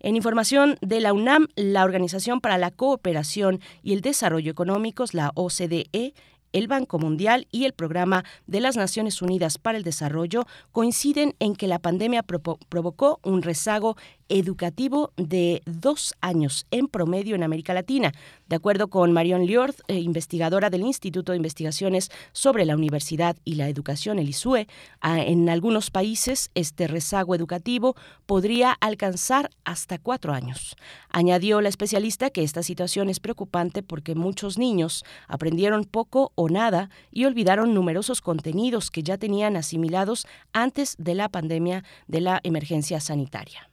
En 0.01 0.15
información 0.15 0.77
de 0.81 1.01
la 1.01 1.13
UNAM, 1.13 1.49
la 1.57 1.85
Organización 1.85 2.41
para 2.41 2.57
la 2.57 2.71
Cooperación 2.71 3.61
y 3.83 3.95
el 3.95 4.01
Desarrollo 4.01 4.53
Económicos, 4.53 5.13
la 5.13 5.33
OCDE, 5.35 6.15
el 6.53 6.69
Banco 6.69 6.99
Mundial 6.99 7.47
y 7.51 7.65
el 7.65 7.73
Programa 7.73 8.25
de 8.47 8.61
las 8.61 8.77
Naciones 8.77 9.21
Unidas 9.23 9.59
para 9.59 9.77
el 9.77 9.85
Desarrollo 9.85 10.47
coinciden 10.73 11.35
en 11.41 11.55
que 11.55 11.67
la 11.67 11.79
pandemia 11.79 12.23
provocó 12.23 13.21
un 13.25 13.43
rezago 13.43 13.97
educativo 14.29 15.13
de 15.17 15.63
dos 15.67 16.15
años 16.21 16.67
en 16.71 16.89
promedio 16.89 17.35
en 17.35 17.43
América 17.43 17.75
Latina. 17.75 18.13
De 18.49 18.57
acuerdo 18.57 18.89
con 18.89 19.13
Marion 19.13 19.47
Liord, 19.47 19.75
eh, 19.89 19.99
investigadora 19.99 20.71
del 20.71 20.83
Instituto 20.83 21.33
de 21.33 21.37
Investigaciones 21.37 22.11
sobre 22.33 22.65
la 22.65 22.75
Universidad 22.75 23.37
y 23.45 23.55
la 23.55 23.69
Educación, 23.69 24.19
el 24.19 24.29
ISUE, 24.29 24.67
en 25.03 25.49
algunos 25.49 25.91
países 25.91 26.51
este 26.55 26.87
rezago 26.87 27.35
educativo 27.35 27.97
podría 28.27 28.73
alcanzar 28.73 29.51
hasta 29.65 29.99
cuatro 29.99 30.33
años. 30.33 30.77
Añadió 31.09 31.61
la 31.61 31.69
especialista 31.69 32.31
que 32.31 32.43
esta 32.43 32.63
situación 32.63 33.09
es 33.09 33.21
preocupante 33.21 33.83
porque 33.83 34.15
muchos 34.15 34.59
niños 34.59 35.05
aprendieron 35.27 35.85
poco 35.85 36.33
o 36.35 36.49
nada 36.49 36.91
y 37.11 37.25
olvidaron 37.25 37.75
numerosos 37.75 38.21
contenidos 38.21 38.91
que 38.91 39.03
ya 39.03 39.19
tenían 39.19 39.57
asimilados 39.57 40.27
antes 40.53 40.97
de 40.99 41.15
la 41.15 41.29
pandemia 41.29 41.85
de 42.07 42.21
la 42.21 42.41
emergencia 42.43 43.01
sanitaria. 43.01 43.69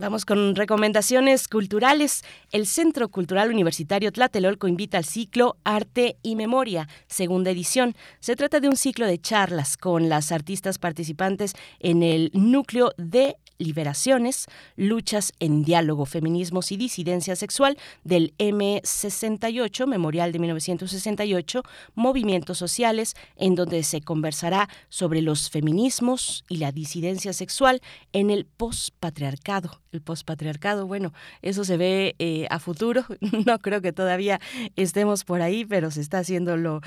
Vamos 0.00 0.24
con 0.24 0.56
recomendaciones 0.56 1.46
culturales. 1.46 2.24
El 2.52 2.66
Centro 2.66 3.10
Cultural 3.10 3.50
Universitario 3.50 4.10
Tlatelolco 4.10 4.66
invita 4.66 4.96
al 4.96 5.04
ciclo 5.04 5.58
Arte 5.62 6.16
y 6.22 6.36
Memoria, 6.36 6.88
segunda 7.06 7.50
edición. 7.50 7.94
Se 8.18 8.34
trata 8.34 8.60
de 8.60 8.68
un 8.68 8.78
ciclo 8.78 9.04
de 9.04 9.20
charlas 9.20 9.76
con 9.76 10.08
las 10.08 10.32
artistas 10.32 10.78
participantes 10.78 11.52
en 11.80 12.02
el 12.02 12.30
núcleo 12.32 12.92
de 12.96 13.36
liberaciones, 13.60 14.46
luchas 14.76 15.32
en 15.38 15.62
diálogo, 15.62 16.06
feminismos 16.06 16.72
y 16.72 16.76
disidencia 16.76 17.36
sexual 17.36 17.78
del 18.02 18.34
M68, 18.38 19.86
Memorial 19.86 20.32
de 20.32 20.38
1968, 20.40 21.62
movimientos 21.94 22.58
sociales, 22.58 23.14
en 23.36 23.54
donde 23.54 23.82
se 23.84 24.00
conversará 24.00 24.68
sobre 24.88 25.22
los 25.22 25.50
feminismos 25.50 26.44
y 26.48 26.56
la 26.56 26.72
disidencia 26.72 27.32
sexual 27.32 27.80
en 28.12 28.30
el 28.30 28.46
pospatriarcado. 28.46 29.80
El 29.92 30.00
pospatriarcado, 30.00 30.86
bueno, 30.86 31.12
eso 31.42 31.64
se 31.64 31.76
ve 31.76 32.14
eh, 32.18 32.46
a 32.50 32.58
futuro. 32.58 33.04
No 33.50 33.58
creo 33.58 33.80
que 33.80 33.92
todavía 33.92 34.40
estemos 34.76 35.24
por 35.24 35.40
ahí, 35.40 35.64
pero 35.64 35.90
se 35.90 36.00
está 36.00 36.18
haciendo 36.18 36.56
lo, 36.56 36.80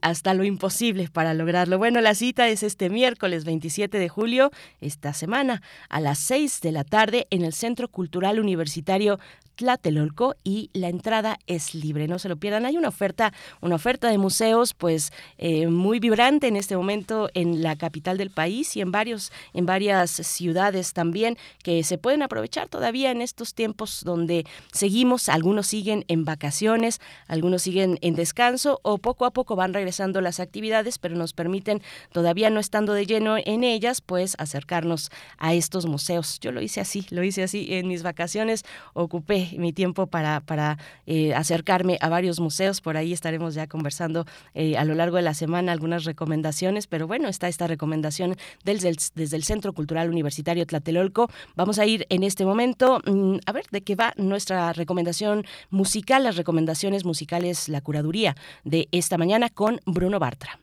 hasta 0.00 0.34
lo 0.34 0.44
imposible 0.44 1.08
para 1.08 1.32
lograrlo. 1.34 1.78
Bueno, 1.78 2.00
la 2.00 2.14
cita 2.14 2.48
es 2.48 2.62
este 2.62 2.90
miércoles 2.90 3.44
27 3.44 3.98
de 3.98 4.08
julio, 4.08 4.50
esta 4.80 5.12
semana, 5.12 5.62
a 5.88 6.00
las 6.12 6.18
6 6.18 6.60
de 6.60 6.72
la 6.72 6.84
tarde 6.84 7.26
en 7.30 7.42
el 7.42 7.54
Centro 7.54 7.88
Cultural 7.88 8.38
Universitario 8.38 9.18
Tlatelolco 9.62 10.34
y 10.42 10.70
la 10.72 10.88
entrada 10.88 11.38
es 11.46 11.72
libre, 11.72 12.08
no 12.08 12.18
se 12.18 12.28
lo 12.28 12.36
pierdan. 12.36 12.66
Hay 12.66 12.76
una 12.76 12.88
oferta, 12.88 13.32
una 13.60 13.76
oferta 13.76 14.08
de 14.08 14.18
museos, 14.18 14.74
pues 14.74 15.12
eh, 15.38 15.68
muy 15.68 16.00
vibrante 16.00 16.48
en 16.48 16.56
este 16.56 16.76
momento 16.76 17.30
en 17.34 17.62
la 17.62 17.76
capital 17.76 18.18
del 18.18 18.30
país 18.30 18.76
y 18.76 18.80
en 18.80 18.90
varios, 18.90 19.30
en 19.54 19.64
varias 19.64 20.10
ciudades 20.10 20.94
también 20.94 21.38
que 21.62 21.84
se 21.84 21.96
pueden 21.96 22.22
aprovechar 22.22 22.68
todavía 22.68 23.12
en 23.12 23.22
estos 23.22 23.54
tiempos 23.54 24.02
donde 24.04 24.46
seguimos, 24.72 25.28
algunos 25.28 25.68
siguen 25.68 26.04
en 26.08 26.24
vacaciones, 26.24 27.00
algunos 27.28 27.62
siguen 27.62 27.98
en 28.02 28.16
descanso 28.16 28.80
o 28.82 28.98
poco 28.98 29.26
a 29.26 29.30
poco 29.30 29.54
van 29.54 29.74
regresando 29.74 30.20
las 30.20 30.40
actividades, 30.40 30.98
pero 30.98 31.14
nos 31.14 31.34
permiten 31.34 31.82
todavía 32.10 32.50
no 32.50 32.58
estando 32.58 32.94
de 32.94 33.06
lleno 33.06 33.36
en 33.38 33.62
ellas, 33.62 34.00
pues 34.00 34.34
acercarnos 34.38 35.10
a 35.38 35.54
estos 35.54 35.86
museos. 35.86 36.40
Yo 36.40 36.50
lo 36.50 36.60
hice 36.60 36.80
así, 36.80 37.06
lo 37.10 37.22
hice 37.22 37.44
así 37.44 37.68
en 37.74 37.86
mis 37.86 38.02
vacaciones, 38.02 38.64
ocupé 38.92 39.51
mi 39.58 39.72
tiempo 39.72 40.06
para, 40.06 40.40
para 40.40 40.78
eh, 41.06 41.34
acercarme 41.34 41.98
a 42.00 42.08
varios 42.08 42.40
museos. 42.40 42.80
Por 42.80 42.96
ahí 42.96 43.12
estaremos 43.12 43.54
ya 43.54 43.66
conversando 43.66 44.26
eh, 44.54 44.76
a 44.76 44.84
lo 44.84 44.94
largo 44.94 45.16
de 45.16 45.22
la 45.22 45.34
semana 45.34 45.72
algunas 45.72 46.04
recomendaciones, 46.04 46.86
pero 46.86 47.06
bueno, 47.06 47.28
está 47.28 47.48
esta 47.48 47.66
recomendación 47.66 48.36
del, 48.64 48.80
desde 48.80 49.36
el 49.36 49.44
Centro 49.44 49.72
Cultural 49.72 50.10
Universitario 50.10 50.66
Tlatelolco. 50.66 51.28
Vamos 51.56 51.78
a 51.78 51.86
ir 51.86 52.06
en 52.08 52.22
este 52.22 52.44
momento 52.44 53.00
mm, 53.06 53.38
a 53.46 53.52
ver 53.52 53.64
de 53.70 53.82
qué 53.82 53.94
va 53.94 54.12
nuestra 54.16 54.72
recomendación 54.72 55.44
musical, 55.70 56.24
las 56.24 56.36
recomendaciones 56.36 57.04
musicales, 57.04 57.68
la 57.68 57.80
curaduría 57.80 58.36
de 58.64 58.88
esta 58.92 59.18
mañana 59.18 59.48
con 59.48 59.80
Bruno 59.86 60.18
Bartra. 60.18 60.58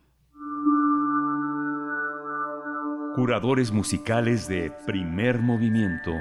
Curadores 3.15 3.71
musicales 3.71 4.47
de 4.47 4.71
primer 4.85 5.39
movimiento. 5.39 6.13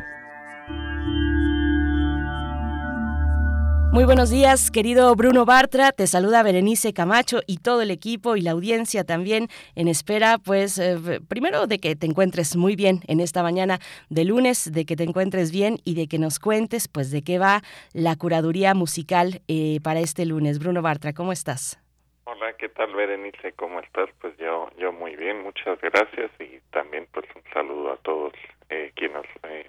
Muy 3.91 4.05
buenos 4.05 4.31
días, 4.31 4.71
querido 4.71 5.15
Bruno 5.17 5.47
Bartra. 5.47 5.93
Te 5.93 6.07
saluda 6.07 6.43
Berenice 6.43 6.93
Camacho 6.93 7.41
y 7.47 7.57
todo 7.57 7.81
el 7.81 7.91
equipo 7.91 8.37
y 8.37 8.43
la 8.43 8.51
audiencia 8.51 9.03
también 9.03 9.49
en 9.77 9.89
espera, 9.89 10.37
pues, 10.37 10.79
eh, 10.79 11.21
primero 11.27 11.67
de 11.67 11.79
que 11.79 11.97
te 11.97 12.07
encuentres 12.07 12.55
muy 12.55 12.77
bien 12.77 13.01
en 13.09 13.19
esta 13.21 13.43
mañana 13.43 13.79
de 14.11 14.27
lunes, 14.27 14.71
de 14.71 14.85
que 14.85 14.95
te 14.95 15.05
encuentres 15.05 15.51
bien 15.51 15.79
y 15.85 15.95
de 15.95 16.07
que 16.07 16.19
nos 16.19 16.39
cuentes, 16.39 16.87
pues, 16.87 17.11
de 17.11 17.23
qué 17.23 17.39
va 17.39 17.63
la 17.95 18.15
curaduría 18.17 18.75
musical 18.75 19.41
eh, 19.49 19.81
para 19.83 20.01
este 20.01 20.27
lunes. 20.27 20.59
Bruno 20.59 20.83
Bartra, 20.83 21.15
¿cómo 21.15 21.33
estás? 21.33 21.81
Hola, 22.25 22.53
¿qué 22.59 22.69
tal, 22.69 22.95
Berenice? 22.95 23.53
¿Cómo 23.55 23.81
estás? 23.81 24.11
Pues 24.21 24.37
yo, 24.37 24.69
yo 24.79 24.93
muy 24.93 25.17
bien, 25.17 25.43
muchas 25.43 25.81
gracias 25.81 26.31
y 26.39 26.61
también, 26.73 27.09
pues, 27.13 27.25
un 27.35 27.43
saludo 27.55 27.95
a 27.95 27.97
todos 27.97 28.35
eh, 28.69 28.93
quienes 28.95 29.25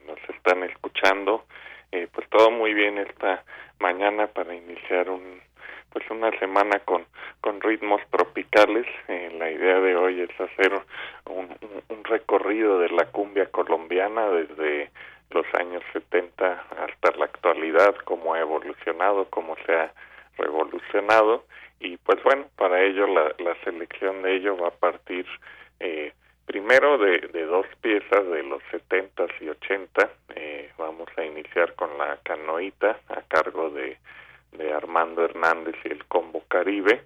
nos 0.06 0.20
están 0.36 0.64
escuchando. 0.64 1.46
Pues 1.91 2.29
todo 2.29 2.51
muy 2.51 2.74
bien 2.74 2.98
esta 2.98 3.43
mañana 3.79 4.27
para 4.27 4.53
iniciar 4.53 5.10
un 5.10 5.41
pues 5.91 6.10
una 6.12 6.29
semana 6.39 6.79
con 6.79 7.05
con 7.41 7.62
ritmos 7.62 8.01
tropicales. 8.12 8.86
Eh, 9.08 9.36
la 9.38 9.50
idea 9.50 9.79
de 9.79 9.96
hoy 9.96 10.22
es 10.22 10.41
hacer 10.41 10.74
un, 11.25 11.55
un, 11.89 12.03
recorrido 12.03 12.79
de 12.79 12.89
la 12.89 13.05
cumbia 13.05 13.46
colombiana 13.48 14.29
desde 14.29 14.91
los 15.29 15.46
años 15.53 15.84
70 15.93 16.65
hasta 16.77 17.17
la 17.17 17.25
actualidad 17.25 17.96
cómo 18.03 18.34
ha 18.34 18.39
evolucionado 18.39 19.29
cómo 19.29 19.55
se 19.65 19.74
ha 19.74 19.93
revolucionado. 20.38 21.46
Y 21.79 21.98
pues 21.98 22.22
bueno 22.24 22.46
para 22.55 22.81
ello 22.84 23.08
la, 23.08 23.34
la 23.39 23.55
selección 23.63 24.22
de 24.22 24.36
ello 24.36 24.58
va 24.58 24.69
a 24.69 24.72
partir 24.72 25.25
eh, 25.79 26.13
primero 26.50 26.98
de, 26.98 27.20
de, 27.27 27.46
dos 27.46 27.68
piezas 27.79 28.27
de 28.27 28.41
los 28.41 28.60
70 28.72 29.27
y 29.39 29.50
80. 29.50 30.10
Eh, 30.36 30.72
vamos 30.79 31.08
a 31.15 31.24
iniciar 31.24 31.75
con 31.75 31.96
la 32.00 32.18
canoita 32.24 33.00
a 33.08 33.22
cargo 33.27 33.70
de, 33.70 34.00
de 34.53 34.74
Armando 34.74 35.24
Hernández 35.24 35.75
y 35.86 35.89
el 35.89 36.03
combo 36.06 36.44
Caribe. 36.48 37.03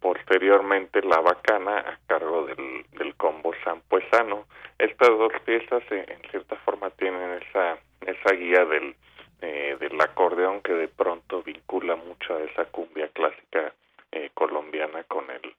Posteriormente 0.00 1.00
la 1.00 1.18
bacana 1.20 1.78
a 1.78 1.98
cargo 2.06 2.44
del, 2.44 2.84
del 2.98 3.14
combo 3.14 3.54
Sampuesano. 3.64 4.44
Estas 4.78 5.08
dos 5.08 5.32
piezas 5.46 5.82
eh, 5.90 6.04
en 6.06 6.30
cierta 6.30 6.56
forma 6.56 6.90
tienen 6.90 7.40
esa, 7.42 7.78
esa 8.02 8.34
guía 8.34 8.66
del, 8.66 8.94
eh, 9.40 9.78
del 9.80 9.98
acordeón 9.98 10.60
que 10.60 10.74
de 10.74 10.88
pronto 10.88 11.42
vincula 11.42 11.96
mucho 11.96 12.36
a 12.36 12.42
esa 12.42 12.66
cumbia 12.66 13.08
clásica 13.08 13.72
eh, 14.12 14.28
colombiana 14.34 15.04
con 15.04 15.24
el 15.30 15.54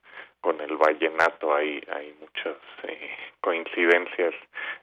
con 0.46 0.62
el 0.62 0.78
vallenato 0.78 1.56
hay 1.56 1.84
hay 1.92 2.14
muchas 2.20 2.56
eh, 2.84 3.10
coincidencias 3.42 4.36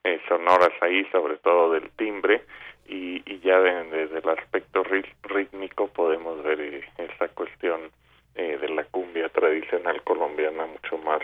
eh, 0.03 0.21
sonoras 0.27 0.73
ahí 0.81 1.05
sobre 1.13 1.37
todo 1.37 1.71
del 1.71 1.89
timbre 1.91 2.43
y, 2.89 3.23
y 3.25 3.39
ya 3.39 3.61
desde 3.61 4.19
el 4.19 4.29
aspecto 4.29 4.83
rítmico 5.23 5.87
podemos 5.87 6.43
ver 6.43 6.85
esa 6.99 7.29
cuestión 7.29 7.93
de 8.35 8.69
la 8.71 8.83
cumbia 8.85 9.29
tradicional 9.29 10.03
colombiana 10.03 10.67
mucho 10.67 10.99
más 10.99 11.21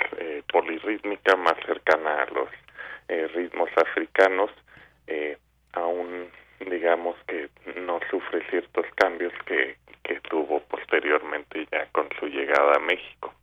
polirrítmica 0.52 1.35
más 1.37 1.57
cercana 1.66 2.23
a 2.23 2.26
los 2.26 2.49
ritmos 3.35 3.71
africanos 3.76 4.50
aún 5.73 6.30
digamos 6.61 7.16
que 7.26 7.49
no 7.80 7.99
sufre 8.11 8.45
ciertos 8.50 8.87
cambios 8.95 9.33
que, 9.47 9.76
que 10.04 10.21
tuvo 10.21 10.61
posteriormente 10.61 11.66
ya 11.73 11.87
con 11.92 12.09
su 12.21 12.26
llegada 12.26 12.76
a 12.76 12.80
México. 12.80 13.35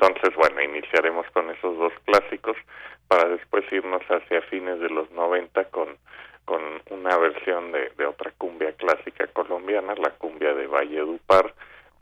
Entonces, 0.00 0.34
bueno, 0.36 0.62
iniciaremos 0.62 1.26
con 1.32 1.50
esos 1.50 1.76
dos 1.76 1.92
clásicos 2.04 2.56
para 3.08 3.28
después 3.30 3.64
irnos 3.72 4.02
hacia 4.08 4.42
fines 4.42 4.78
de 4.78 4.88
los 4.90 5.10
90 5.10 5.64
con, 5.70 5.96
con 6.44 6.62
una 6.90 7.16
versión 7.18 7.72
de, 7.72 8.06
otra 8.06 8.32
cumbia 8.38 8.72
clásica 8.72 9.26
colombiana, 9.28 9.94
la 9.96 10.10
cumbia 10.10 10.54
de 10.54 10.66
Valledupar, 10.66 11.52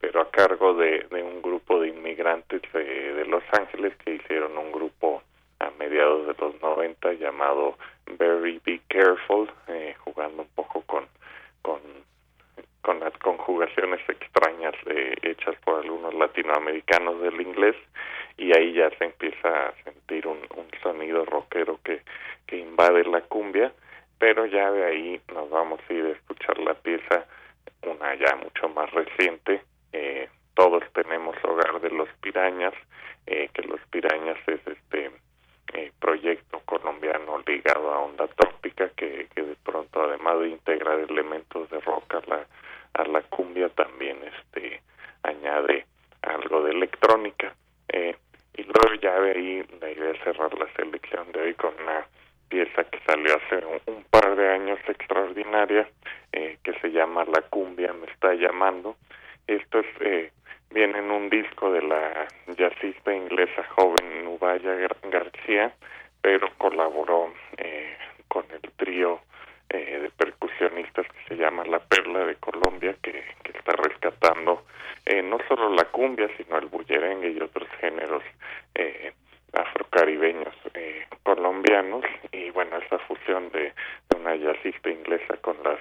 pero 0.01 0.21
a 0.21 0.31
cargo 0.31 0.75
de, 0.75 1.07
de 1.11 1.23
un 1.23 1.41
grupo 1.41 1.81
de 1.81 1.89
inmigrantes 1.89 2.61
de, 2.73 3.15
de 3.15 3.25
Los 3.25 3.43
Ángeles 3.59 3.97
que 4.05 4.15
hicieron 4.15 4.59
un 4.59 4.73
grupo 4.73 5.23
a 5.59 5.71
mediados 5.79 6.27
de 6.27 6.35
los 6.39 6.61
90 6.61 7.15
llamado 7.15 7.79
Very 8.19 8.61
Be 8.65 8.81
Careful, 8.89 9.51
eh, 9.69 9.95
jugando 10.05 10.43
un 10.43 10.49
poco 10.55 10.83
con, 10.83 11.07
con, 11.63 11.81
con 12.87 13.01
las 13.01 13.19
conjugaciones 13.19 13.99
extrañas 14.09 14.73
eh, 14.87 15.17
hechas 15.23 15.57
por 15.65 15.83
algunos 15.83 16.15
latinoamericanos 16.15 17.21
del 17.21 17.41
inglés 17.41 17.75
y 18.37 18.57
ahí 18.57 18.75
ya 18.75 18.91
se 18.91 19.07
empieza 19.07 19.49
a 19.49 19.75
sentir 19.83 20.25
un, 20.29 20.39
sonido 20.85 21.25
rockero 21.25 21.81
que, 21.83 22.01
invade 22.57 23.03
la 23.03 23.23
cumbia, 23.23 23.73
pero 24.21 24.47
ya 24.47 24.71
de 24.71 24.85
ahí 24.85 25.21
nos 25.35 25.51
vamos 25.51 25.81
a 25.89 25.93
ir 25.93 26.05
a 26.05 26.11
escuchar 26.11 26.59
la 26.59 26.75
pieza, 26.75 27.27
una 27.83 28.15
ya 28.15 28.37
mucho 28.37 28.69
más 28.69 28.89
reciente, 28.93 29.63
eh, 29.93 30.29
todos 30.55 30.85
tenemos 30.93 31.35
hogar 31.43 31.81
de 31.81 31.91
los 31.91 32.09
pirañas, 32.21 32.75
eh, 33.27 33.49
que 33.53 33.63
los 33.63 33.81
pirañas 33.91 34.39
es 34.47 34.61
este 34.65 35.11
eh, 35.75 35.91
proyecto 35.99 36.61
colombiano 36.67 37.43
ligado 37.45 37.93
a 37.93 37.99
onda 37.99 38.29
trópica 38.29 38.89
que, 38.91 39.27
de 39.35 39.57
pronto 39.65 40.05
además 40.05 40.39
de 40.39 40.51
integrar 40.51 41.01
elementos 41.01 41.69
de 41.71 41.81
rock 41.81 42.15
la, 42.29 42.47
a 42.97 43.05
la 43.05 43.23
cumbia 43.23 43.69
también 43.71 44.19
este 44.25 44.81
añade 45.23 45.87
algo 46.23 46.63
de 46.63 46.73
electrónica. 46.73 47.55
Eh, 47.89 48.17
y 48.55 48.63
luego 48.63 48.95
ya 49.01 49.21
de 49.21 49.31
ahí 49.33 49.65
la 49.81 49.91
idea 49.91 50.25
cerrar 50.25 50.53
la 50.59 50.67
selección 50.75 51.31
de 51.33 51.41
hoy 51.41 51.55
con 51.55 51.75
una 51.83 52.07
pieza 52.49 52.85
que 52.85 52.99
salió 53.07 53.37
hace 53.37 53.65
un, 53.87 54.05
par 54.05 54.37
de 54.37 54.49
años 54.49 54.79
extraordinaria 54.89 55.89
eh, 56.33 56.59
que 56.63 56.73
se 56.81 56.91
llama 56.91 57.25
La 57.25 57.43
cumbia 57.43 57.93
me 57.93 58.07
está 58.07 58.35
llamando. 58.35 58.97
Esto 59.47 59.81
es 59.81 59.87
eh, 60.01 60.33
viene 60.71 60.99
en 60.99 61.11
un 61.11 61.29
disco 61.29 61.71
de 61.73 61.83
la 61.83 62.27
jazzista 62.57 63.15
inglesa 63.15 63.65
joven 63.77 64.25
Nubaya 64.25 64.89
García, 65.11 65.73
pero 66.21 66.49
colaboró 66.59 67.33
eh, 67.57 67.97
con 68.29 68.45
el 68.51 68.71
trío 68.73 69.21
eh, 69.71 69.99
de 70.03 70.11
percusionistas 70.11 71.07
que 71.07 71.29
se 71.29 71.37
llama 71.37 71.65
La 71.65 71.81
Perla 71.81 72.25
de 72.27 72.37
Colombia, 72.37 72.97
que, 73.03 73.13
que 73.43 73.59
está 73.59 73.73
rescatando 73.73 74.65
eh, 75.05 75.23
no 75.23 75.39
solo 75.49 75.73
la 75.75 75.85
cumbia, 75.85 76.29
sino 76.37 76.59
el 76.59 76.67
bullerengue 76.67 77.31
y 77.31 77.41
otros 77.41 77.69
géneros 77.81 78.23
eh, 78.75 79.13
afrocaribeños 79.53 80.55
eh, 80.75 81.07
colombianos. 81.23 82.05
Y 82.33 82.51
bueno 82.51 82.77
esa 82.79 82.99
fusión 83.01 83.51
de, 83.51 83.73
una 84.17 84.35
jazzista 84.35 84.91
inglesa 84.91 85.37
con 85.41 85.57
las 85.63 85.79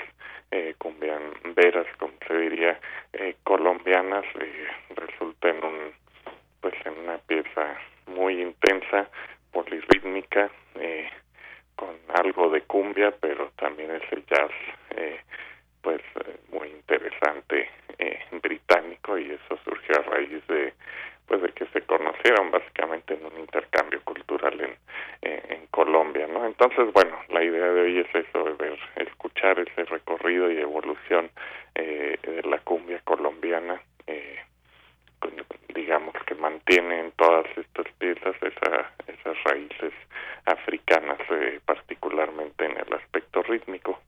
eh, 0.52 0.76
cumbianderas 0.78 1.88
como 1.98 2.14
se 2.28 2.38
diría 2.38 2.80
eh, 3.14 3.36
colombianas 3.44 4.24
resulta 4.96 5.50
en 5.50 5.64
un 5.66 5.94
pues 6.62 6.76
en 6.86 7.00
una 7.00 7.18
pieza 7.18 7.76
muy 8.06 8.42
intensa 8.42 9.10
polirrítmica 9.52 10.52
eh, 10.76 11.10
con 11.76 11.96
algo 12.14 12.50
de 12.50 12.62
cumbia 12.62 13.14
pero 13.20 13.52
también 13.58 13.92
ese 13.92 14.24
jazz 14.30 14.52
eh, 14.92 15.20
pues 15.82 16.02
eh, 16.26 16.38
muy 16.52 16.70
interesante 16.70 17.70
eh, 18.00 18.20
británico 18.42 19.18
y 19.18 19.32
eso 19.32 19.58
surgió 19.64 20.00
a 20.00 20.04
raíz 20.04 20.46
de 20.48 20.74
pues 21.28 21.42
de 21.42 21.50
que 21.54 21.66
se 21.68 21.82
conocieron 21.82 22.52
básicamente 22.52 23.16
en 23.16 23.26
un 23.26 23.40
intercambio 23.40 24.00
cultural 24.04 24.62
en, 24.62 24.78
en 25.22 25.66
Colombia, 25.68 26.28
¿no? 26.28 26.46
Entonces, 26.46 26.94
bueno, 26.94 27.18
la 27.30 27.44
idea 27.44 27.66
de 27.66 27.82
hoy 27.82 28.00
es 28.00 28.16
eso, 28.16 28.44
ver, 28.58 28.80
escuchar 28.96 29.60
ese 29.60 29.84
recorrido 29.86 30.52
y 30.52 30.58
evolución 30.58 31.30
eh, 31.76 32.18
de 32.24 32.42
la 32.44 32.60
cumbia 32.60 33.02
colombiana, 33.04 33.82
eh, 34.08 34.40
digamos 35.74 36.16
que 36.26 36.36
mantiene 36.36 37.00
en 37.00 37.12
todas 37.14 37.46
estas 37.58 37.86
piezas 38.00 38.36
esa, 38.42 38.92
esas 39.08 39.44
raíces 39.44 39.94
africanas, 40.46 41.20
eh, 41.30 41.60
particularmente 41.66 42.66
en 42.66 42.78
el 42.78 42.94
aspecto 42.94 43.44
rítmico. 43.44 44.00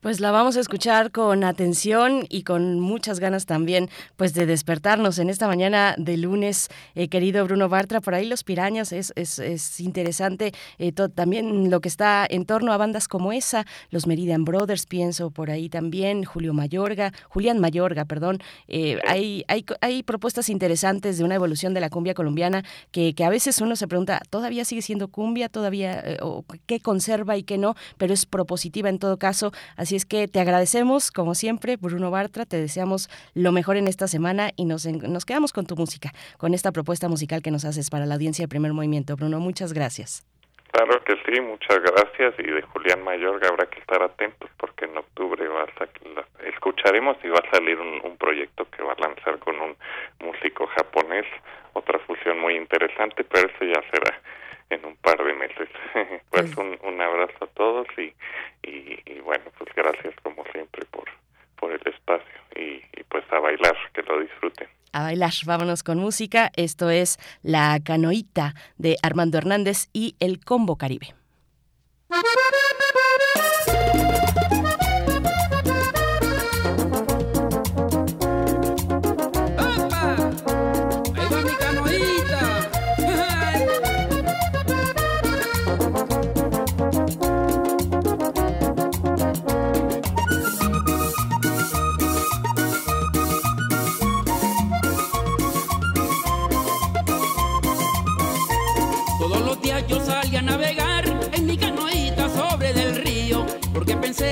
Pues 0.00 0.18
la 0.18 0.30
vamos 0.30 0.56
a 0.56 0.60
escuchar 0.60 1.10
con 1.10 1.44
atención 1.44 2.24
y 2.30 2.42
con 2.42 2.80
muchas 2.80 3.20
ganas 3.20 3.44
también, 3.44 3.90
pues 4.16 4.32
de 4.32 4.46
despertarnos 4.46 5.18
en 5.18 5.28
esta 5.28 5.46
mañana 5.46 5.94
de 5.98 6.16
lunes, 6.16 6.68
eh, 6.94 7.08
querido 7.08 7.44
Bruno 7.44 7.68
Bartra. 7.68 8.00
Por 8.00 8.14
ahí 8.14 8.26
los 8.26 8.42
pirañas 8.42 8.92
es, 8.92 9.12
es, 9.14 9.38
es 9.38 9.78
interesante 9.78 10.52
eh, 10.78 10.92
también 10.92 11.68
lo 11.68 11.82
que 11.82 11.88
está 11.90 12.26
en 12.30 12.46
torno 12.46 12.72
a 12.72 12.78
bandas 12.78 13.08
como 13.08 13.30
esa, 13.30 13.66
los 13.90 14.06
Meridian 14.06 14.46
Brothers, 14.46 14.86
pienso 14.86 15.30
por 15.32 15.50
ahí 15.50 15.68
también, 15.68 16.24
Julio 16.24 16.54
Mayorga, 16.54 17.12
Julián 17.28 17.58
Mayorga, 17.58 18.06
perdón. 18.06 18.38
Eh, 18.68 18.98
hay, 19.06 19.44
hay, 19.48 19.66
hay 19.82 20.02
propuestas 20.02 20.48
interesantes 20.48 21.18
de 21.18 21.24
una 21.24 21.34
evolución 21.34 21.74
de 21.74 21.80
la 21.80 21.90
cumbia 21.90 22.14
colombiana 22.14 22.64
que, 22.90 23.14
que 23.14 23.24
a 23.24 23.28
veces 23.28 23.60
uno 23.60 23.76
se 23.76 23.86
pregunta, 23.86 24.22
¿todavía 24.30 24.64
sigue 24.64 24.80
siendo 24.80 25.08
cumbia? 25.08 25.50
¿Todavía? 25.50 26.02
O 26.22 26.46
¿Qué 26.64 26.80
conserva 26.80 27.36
y 27.36 27.42
qué 27.42 27.58
no? 27.58 27.74
Pero 27.98 28.14
es 28.14 28.24
propositiva 28.24 28.88
en 28.88 28.98
todo 28.98 29.18
caso. 29.18 29.52
Es 29.96 30.06
que 30.06 30.28
te 30.28 30.40
agradecemos, 30.40 31.10
como 31.10 31.34
siempre, 31.34 31.76
Bruno 31.76 32.10
Bartra, 32.10 32.44
te 32.44 32.56
deseamos 32.56 33.08
lo 33.34 33.52
mejor 33.52 33.76
en 33.76 33.88
esta 33.88 34.06
semana 34.06 34.50
y 34.56 34.64
nos, 34.64 34.86
nos 34.86 35.24
quedamos 35.24 35.52
con 35.52 35.66
tu 35.66 35.76
música, 35.76 36.10
con 36.38 36.54
esta 36.54 36.72
propuesta 36.72 37.08
musical 37.08 37.42
que 37.42 37.50
nos 37.50 37.64
haces 37.64 37.90
para 37.90 38.06
la 38.06 38.14
audiencia 38.14 38.44
de 38.44 38.48
primer 38.48 38.72
movimiento. 38.72 39.16
Bruno, 39.16 39.40
muchas 39.40 39.72
gracias. 39.72 40.24
Claro 40.72 41.02
que 41.02 41.14
sí, 41.26 41.40
muchas 41.40 41.80
gracias 41.80 42.34
y 42.38 42.44
de 42.44 42.62
Julián 42.62 43.02
Mayorga 43.02 43.48
habrá 43.48 43.66
que 43.66 43.80
estar 43.80 44.00
atentos 44.02 44.48
porque 44.56 44.84
en 44.84 44.96
octubre 44.96 45.48
va 45.48 45.62
a 45.62 46.48
escucharemos 46.48 47.16
y 47.24 47.28
va 47.28 47.38
a 47.38 47.50
salir 47.50 47.78
un, 47.78 48.00
un, 48.04 48.16
proyecto 48.16 48.66
que 48.70 48.82
va 48.82 48.92
a 48.92 49.00
lanzar 49.00 49.38
con 49.40 49.58
un 49.60 49.76
músico 50.20 50.66
japonés, 50.68 51.26
otra 51.72 51.98
fusión 52.00 52.38
muy 52.38 52.56
interesante, 52.56 53.24
pero 53.24 53.48
eso 53.48 53.64
ya 53.64 53.82
será 53.90 54.20
en 54.70 54.84
un 54.84 54.96
par 54.96 55.22
de 55.22 55.34
meses. 55.34 55.68
pues 56.30 56.56
un, 56.56 56.78
un 56.82 57.00
abrazo 57.00 57.44
a 57.44 57.46
todos 57.48 57.86
y, 57.98 58.12
y, 58.66 59.00
y, 59.04 59.20
bueno, 59.20 59.44
pues 59.58 59.70
gracias 59.74 60.14
como 60.22 60.44
siempre 60.52 60.84
por, 60.86 61.04
por 61.58 61.72
el 61.72 61.82
espacio 61.84 62.40
y, 62.56 62.82
y 62.98 63.02
pues 63.08 63.24
a 63.30 63.38
bailar, 63.38 63.76
que 63.92 64.02
lo 64.02 64.20
disfruten. 64.20 64.68
A 64.92 65.02
bailar, 65.02 65.32
vámonos 65.46 65.82
con 65.82 65.98
música. 65.98 66.50
Esto 66.56 66.90
es 66.90 67.18
La 67.42 67.78
Canoita 67.84 68.54
de 68.78 68.96
Armando 69.02 69.38
Hernández 69.38 69.88
y 69.92 70.16
el 70.18 70.44
Combo 70.44 70.76
Caribe. 70.76 71.14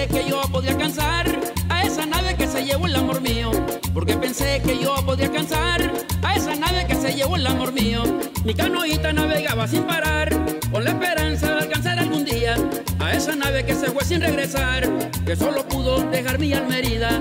Que 0.07 0.25
yo 0.29 0.41
podía 0.53 0.71
alcanzar 0.71 1.27
a 1.69 1.83
esa 1.83 2.07
nave 2.07 2.37
que 2.37 2.47
se 2.47 2.65
llevó 2.65 2.87
el 2.87 2.95
amor 2.95 3.21
mío, 3.21 3.51
porque 3.93 4.17
pensé 4.17 4.63
que 4.65 4.79
yo 4.79 4.95
podía 5.05 5.27
alcanzar 5.27 5.93
a 6.23 6.37
esa 6.37 6.55
nave 6.55 6.87
que 6.87 6.95
se 6.95 7.15
llevó 7.15 7.35
el 7.35 7.47
amor 7.47 7.73
mío. 7.73 8.03
Mi 8.45 8.55
canoita 8.55 9.13
navegaba 9.13 9.67
sin 9.67 9.83
parar, 9.85 10.31
con 10.71 10.85
la 10.85 10.91
esperanza 10.91 11.55
de 11.55 11.63
alcanzar 11.63 11.99
algún 11.99 12.25
día 12.25 12.57
a 13.01 13.13
esa 13.13 13.35
nave 13.35 13.65
que 13.65 13.75
se 13.75 13.91
fue 13.91 14.05
sin 14.05 14.21
regresar, 14.21 14.89
que 15.27 15.35
solo 15.35 15.67
pudo 15.67 15.99
dejar 16.11 16.39
mi 16.39 16.53
almerida. 16.53 17.21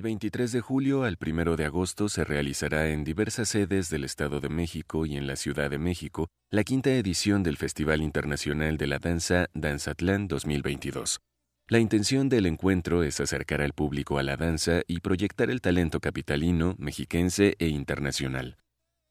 Del 0.00 0.04
23 0.04 0.50
de 0.52 0.60
julio 0.62 1.02
al 1.04 1.18
1 1.20 1.56
de 1.56 1.66
agosto 1.66 2.08
se 2.08 2.24
realizará 2.24 2.88
en 2.88 3.04
diversas 3.04 3.50
sedes 3.50 3.90
del 3.90 4.04
Estado 4.04 4.40
de 4.40 4.48
México 4.48 5.04
y 5.04 5.18
en 5.18 5.26
la 5.26 5.36
Ciudad 5.36 5.68
de 5.68 5.76
México 5.76 6.28
la 6.50 6.64
quinta 6.64 6.88
edición 6.88 7.42
del 7.42 7.58
Festival 7.58 8.00
Internacional 8.00 8.78
de 8.78 8.86
la 8.86 8.98
Danza 8.98 9.48
Danzatlán 9.52 10.26
2022. 10.26 11.20
La 11.68 11.80
intención 11.80 12.30
del 12.30 12.46
encuentro 12.46 13.02
es 13.02 13.20
acercar 13.20 13.60
al 13.60 13.74
público 13.74 14.16
a 14.16 14.22
la 14.22 14.38
danza 14.38 14.80
y 14.86 15.00
proyectar 15.00 15.50
el 15.50 15.60
talento 15.60 16.00
capitalino, 16.00 16.76
mexiquense 16.78 17.56
e 17.58 17.68
internacional. 17.68 18.56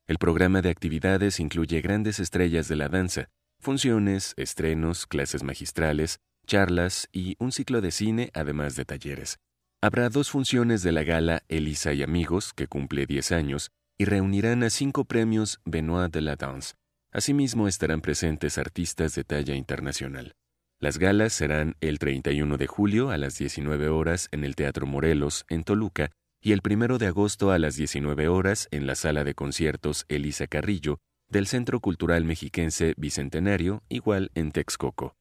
El 0.08 0.18
programa 0.18 0.64
de 0.64 0.72
actividades 0.72 1.40
incluye 1.40 1.82
grandes 1.82 2.20
estrellas 2.20 2.68
de 2.68 2.78
la 2.78 2.90
danza, 2.90 3.30
funciones, 3.60 4.34
estrenos, 4.38 5.06
clases 5.06 5.44
magistrales, 5.44 6.18
charlas 6.48 7.10
y 7.12 7.36
un 7.38 7.52
ciclo 7.52 7.80
de 7.80 7.92
cine, 7.92 8.32
además 8.34 8.76
de 8.76 8.86
talleres. 8.86 9.38
Habrá 9.82 10.10
dos 10.10 10.30
funciones 10.30 10.84
de 10.84 10.92
la 10.92 11.04
gala 11.04 11.44
Elisa 11.48 11.94
y 11.94 12.04
Amigos, 12.04 12.52
que 12.54 12.68
cumple 12.68 13.06
10 13.06 13.32
años, 13.32 13.72
y 13.98 14.04
reunirán 14.04 14.62
a 14.64 14.70
cinco 14.70 15.06
premios 15.06 15.62
Benoit 15.64 16.12
de 16.12 16.20
la 16.20 16.36
Danse. 16.36 16.74
Asimismo 17.14 17.66
estarán 17.66 18.02
presentes 18.02 18.58
artistas 18.58 19.16
de 19.16 19.24
talla 19.24 19.56
internacional. 19.56 20.34
Las 20.82 20.98
galas 20.98 21.32
serán 21.32 21.78
el 21.80 21.98
31 21.98 22.58
de 22.58 22.68
julio 22.68 23.10
a 23.10 23.18
las 23.18 23.38
19 23.38 23.88
horas 23.88 24.28
en 24.34 24.44
el 24.44 24.58
Teatro 24.58 24.86
Morelos, 24.86 25.46
en 25.48 25.64
Toluca, 25.64 26.12
y 26.42 26.52
el 26.52 26.60
1 26.62 26.98
de 26.98 27.08
agosto 27.08 27.52
a 27.52 27.58
las 27.58 27.78
19 27.78 28.28
horas 28.28 28.68
en 28.72 28.86
la 28.86 28.96
sala 28.96 29.24
de 29.24 29.34
conciertos 29.34 30.04
Elisa 30.10 30.48
Carrillo 30.48 31.00
del 31.30 31.48
Centro 31.48 31.80
Cultural 31.80 32.26
Mexiquense 32.26 32.96
Bicentenario, 32.98 33.82
igual 33.88 34.30
en 34.36 34.52
Texcoco. 34.52 35.16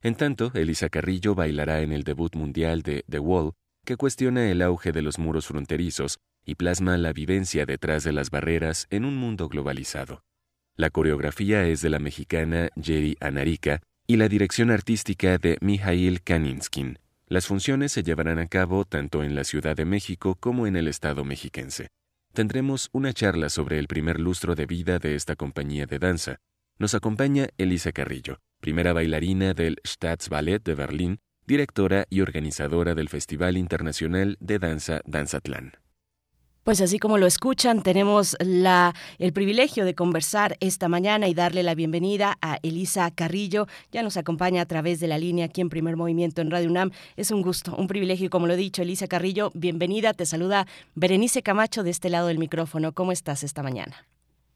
En 0.00 0.14
tanto, 0.14 0.50
Elisa 0.54 0.88
Carrillo 0.88 1.34
bailará 1.34 1.82
en 1.82 1.92
el 1.92 2.04
debut 2.04 2.34
mundial 2.36 2.80
de 2.82 3.04
The 3.08 3.18
Wall 3.18 3.52
que 3.88 3.96
cuestiona 3.96 4.50
el 4.50 4.60
auge 4.60 4.92
de 4.92 5.00
los 5.00 5.18
muros 5.18 5.46
fronterizos 5.46 6.18
y 6.44 6.56
plasma 6.56 6.98
la 6.98 7.14
vivencia 7.14 7.64
detrás 7.64 8.04
de 8.04 8.12
las 8.12 8.28
barreras 8.28 8.86
en 8.90 9.06
un 9.06 9.16
mundo 9.16 9.48
globalizado. 9.48 10.20
La 10.76 10.90
coreografía 10.90 11.66
es 11.66 11.80
de 11.80 11.88
la 11.88 11.98
mexicana 11.98 12.68
Jerry 12.78 13.16
Anarica 13.18 13.80
y 14.06 14.18
la 14.18 14.28
dirección 14.28 14.70
artística 14.70 15.38
de 15.38 15.56
Mijail 15.62 16.20
Kaninskin. 16.20 16.98
Las 17.28 17.46
funciones 17.46 17.92
se 17.92 18.02
llevarán 18.02 18.38
a 18.38 18.46
cabo 18.46 18.84
tanto 18.84 19.22
en 19.22 19.34
la 19.34 19.44
Ciudad 19.44 19.74
de 19.74 19.86
México 19.86 20.36
como 20.38 20.66
en 20.66 20.76
el 20.76 20.86
Estado 20.86 21.24
mexiquense. 21.24 21.88
Tendremos 22.34 22.90
una 22.92 23.14
charla 23.14 23.48
sobre 23.48 23.78
el 23.78 23.88
primer 23.88 24.20
lustro 24.20 24.54
de 24.54 24.66
vida 24.66 24.98
de 24.98 25.14
esta 25.14 25.34
compañía 25.34 25.86
de 25.86 25.98
danza. 25.98 26.36
Nos 26.78 26.92
acompaña 26.92 27.48
Elisa 27.56 27.92
Carrillo, 27.92 28.38
primera 28.60 28.92
bailarina 28.92 29.54
del 29.54 29.78
Staatsballet 29.82 30.62
de 30.62 30.74
Berlín 30.74 31.20
directora 31.48 32.04
y 32.10 32.20
organizadora 32.20 32.94
del 32.94 33.08
Festival 33.08 33.56
Internacional 33.56 34.36
de 34.38 34.58
Danza 34.58 35.00
Danzatlán. 35.06 35.72
Pues 36.62 36.82
así 36.82 36.98
como 36.98 37.16
lo 37.16 37.24
escuchan, 37.24 37.82
tenemos 37.82 38.36
la, 38.44 38.92
el 39.18 39.32
privilegio 39.32 39.86
de 39.86 39.94
conversar 39.94 40.56
esta 40.60 40.90
mañana 40.90 41.26
y 41.26 41.32
darle 41.32 41.62
la 41.62 41.74
bienvenida 41.74 42.36
a 42.42 42.58
Elisa 42.62 43.10
Carrillo. 43.10 43.66
Ya 43.90 44.02
nos 44.02 44.18
acompaña 44.18 44.60
a 44.60 44.66
través 44.66 45.00
de 45.00 45.08
la 45.08 45.16
línea 45.16 45.46
aquí 45.46 45.62
en 45.62 45.70
Primer 45.70 45.96
Movimiento 45.96 46.42
en 46.42 46.50
Radio 46.50 46.68
UNAM. 46.68 46.90
Es 47.16 47.30
un 47.30 47.40
gusto, 47.40 47.74
un 47.74 47.86
privilegio, 47.86 48.28
como 48.28 48.46
lo 48.46 48.52
he 48.52 48.58
dicho, 48.58 48.82
Elisa 48.82 49.08
Carrillo, 49.08 49.50
bienvenida. 49.54 50.12
Te 50.12 50.26
saluda 50.26 50.66
Berenice 50.94 51.42
Camacho 51.42 51.82
de 51.82 51.90
este 51.90 52.10
lado 52.10 52.26
del 52.26 52.38
micrófono. 52.38 52.92
¿Cómo 52.92 53.12
estás 53.12 53.42
esta 53.42 53.62
mañana? 53.62 53.96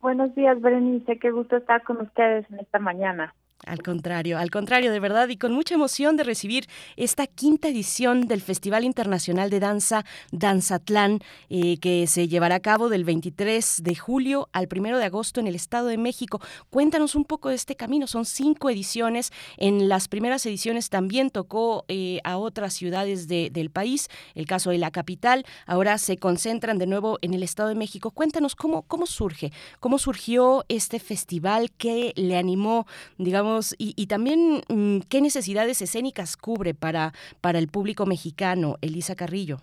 Buenos 0.02 0.34
días, 0.34 0.60
Berenice. 0.60 1.18
Qué 1.18 1.30
gusto 1.30 1.56
estar 1.56 1.82
con 1.84 2.02
ustedes 2.02 2.44
en 2.50 2.60
esta 2.60 2.78
mañana. 2.78 3.34
Al 3.64 3.80
contrario, 3.80 4.38
al 4.38 4.50
contrario, 4.50 4.90
de 4.90 4.98
verdad, 4.98 5.28
y 5.28 5.36
con 5.36 5.52
mucha 5.52 5.74
emoción 5.74 6.16
de 6.16 6.24
recibir 6.24 6.66
esta 6.96 7.28
quinta 7.28 7.68
edición 7.68 8.26
del 8.26 8.40
Festival 8.40 8.82
Internacional 8.82 9.50
de 9.50 9.60
Danza 9.60 10.04
Danzatlán, 10.32 11.20
eh, 11.48 11.78
que 11.78 12.08
se 12.08 12.26
llevará 12.26 12.56
a 12.56 12.60
cabo 12.60 12.88
del 12.88 13.04
23 13.04 13.82
de 13.84 13.94
julio 13.94 14.48
al 14.52 14.68
1 14.68 14.98
de 14.98 15.04
agosto 15.04 15.38
en 15.38 15.46
el 15.46 15.54
Estado 15.54 15.86
de 15.86 15.96
México. 15.96 16.40
Cuéntanos 16.70 17.14
un 17.14 17.24
poco 17.24 17.50
de 17.50 17.54
este 17.54 17.76
camino, 17.76 18.08
son 18.08 18.24
cinco 18.24 18.68
ediciones. 18.68 19.30
En 19.58 19.88
las 19.88 20.08
primeras 20.08 20.44
ediciones 20.44 20.90
también 20.90 21.30
tocó 21.30 21.84
eh, 21.86 22.18
a 22.24 22.38
otras 22.38 22.74
ciudades 22.74 23.28
del 23.28 23.70
país, 23.70 24.08
el 24.34 24.46
caso 24.46 24.70
de 24.70 24.78
la 24.78 24.90
capital, 24.90 25.44
ahora 25.66 25.98
se 25.98 26.16
concentran 26.16 26.78
de 26.78 26.88
nuevo 26.88 27.18
en 27.22 27.32
el 27.32 27.44
Estado 27.44 27.68
de 27.68 27.76
México. 27.76 28.10
Cuéntanos 28.10 28.56
cómo, 28.56 28.82
cómo 28.82 29.06
surge, 29.06 29.52
cómo 29.78 29.98
surgió 29.98 30.64
este 30.68 30.98
festival, 30.98 31.70
qué 31.70 32.12
le 32.16 32.36
animó, 32.36 32.86
digamos, 33.18 33.51
y, 33.78 34.06
también 34.06 34.62
mm, 34.68 35.00
qué 35.08 35.20
necesidades 35.20 35.82
escénicas 35.82 36.36
cubre 36.36 36.74
para, 36.74 37.12
para 37.40 37.58
el 37.58 37.68
público 37.68 38.06
mexicano, 38.06 38.76
Elisa 38.80 39.14
Carrillo. 39.14 39.58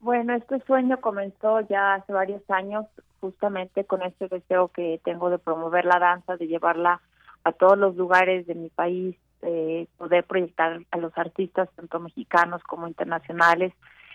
Bueno, 0.00 0.34
este 0.34 0.60
sueño 0.66 1.00
comenzó 1.00 1.60
ya 1.60 1.94
hace 1.94 2.12
varios 2.12 2.42
años 2.50 2.86
justamente 3.20 3.84
con 3.84 4.02
este 4.02 4.26
deseo 4.26 4.68
que 4.68 5.00
tengo 5.04 5.30
de 5.30 5.38
promover 5.38 5.84
la 5.84 6.00
danza, 6.00 6.36
de 6.36 6.48
llevarla 6.48 7.00
a 7.44 7.52
todos 7.52 7.78
los 7.78 7.96
lugares 7.96 8.46
de 8.46 8.56
mi 8.56 8.68
país, 8.68 9.16
de 9.40 9.88
poder 9.98 10.24
proyectar 10.24 10.80
a 10.90 10.96
los 10.96 11.16
artistas 11.16 11.68
tanto 11.76 12.00
mexicanos 12.00 12.62
como 12.64 12.88
internacionales, 12.88 13.72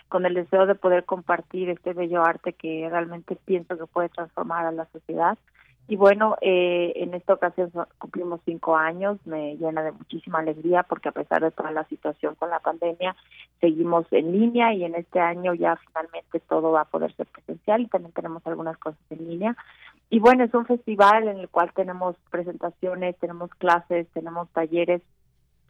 con 0.08 0.26
el 0.26 0.34
deseo 0.34 0.66
de 0.66 0.74
poder 0.74 1.04
compartir 1.04 1.70
este 1.70 1.92
bello 1.92 2.22
arte 2.22 2.52
que 2.52 2.88
realmente 2.90 3.36
pienso 3.36 3.76
que 3.76 3.86
puede 3.86 4.08
transformar 4.08 4.66
a 4.66 4.72
la 4.72 4.86
sociedad. 4.86 5.38
Y 5.90 5.96
bueno, 5.96 6.36
eh, 6.42 6.92
en 6.96 7.14
esta 7.14 7.32
ocasión 7.32 7.72
cumplimos 7.96 8.40
cinco 8.44 8.76
años, 8.76 9.18
me 9.24 9.56
llena 9.56 9.82
de 9.82 9.92
muchísima 9.92 10.40
alegría 10.40 10.82
porque 10.82 11.08
a 11.08 11.12
pesar 11.12 11.42
de 11.42 11.50
toda 11.50 11.70
la 11.70 11.84
situación 11.84 12.34
con 12.34 12.50
la 12.50 12.60
pandemia, 12.60 13.16
seguimos 13.58 14.04
en 14.10 14.32
línea 14.32 14.74
y 14.74 14.84
en 14.84 14.94
este 14.94 15.18
año 15.18 15.54
ya 15.54 15.76
finalmente 15.76 16.40
todo 16.40 16.72
va 16.72 16.82
a 16.82 16.84
poder 16.84 17.14
ser 17.16 17.26
presencial 17.28 17.80
y 17.80 17.86
también 17.86 18.12
tenemos 18.12 18.46
algunas 18.46 18.76
cosas 18.76 19.00
en 19.08 19.26
línea. 19.28 19.56
Y 20.10 20.18
bueno, 20.18 20.44
es 20.44 20.52
un 20.52 20.66
festival 20.66 21.26
en 21.26 21.38
el 21.38 21.48
cual 21.48 21.72
tenemos 21.72 22.16
presentaciones, 22.30 23.16
tenemos 23.16 23.48
clases, 23.54 24.06
tenemos 24.08 24.50
talleres 24.50 25.00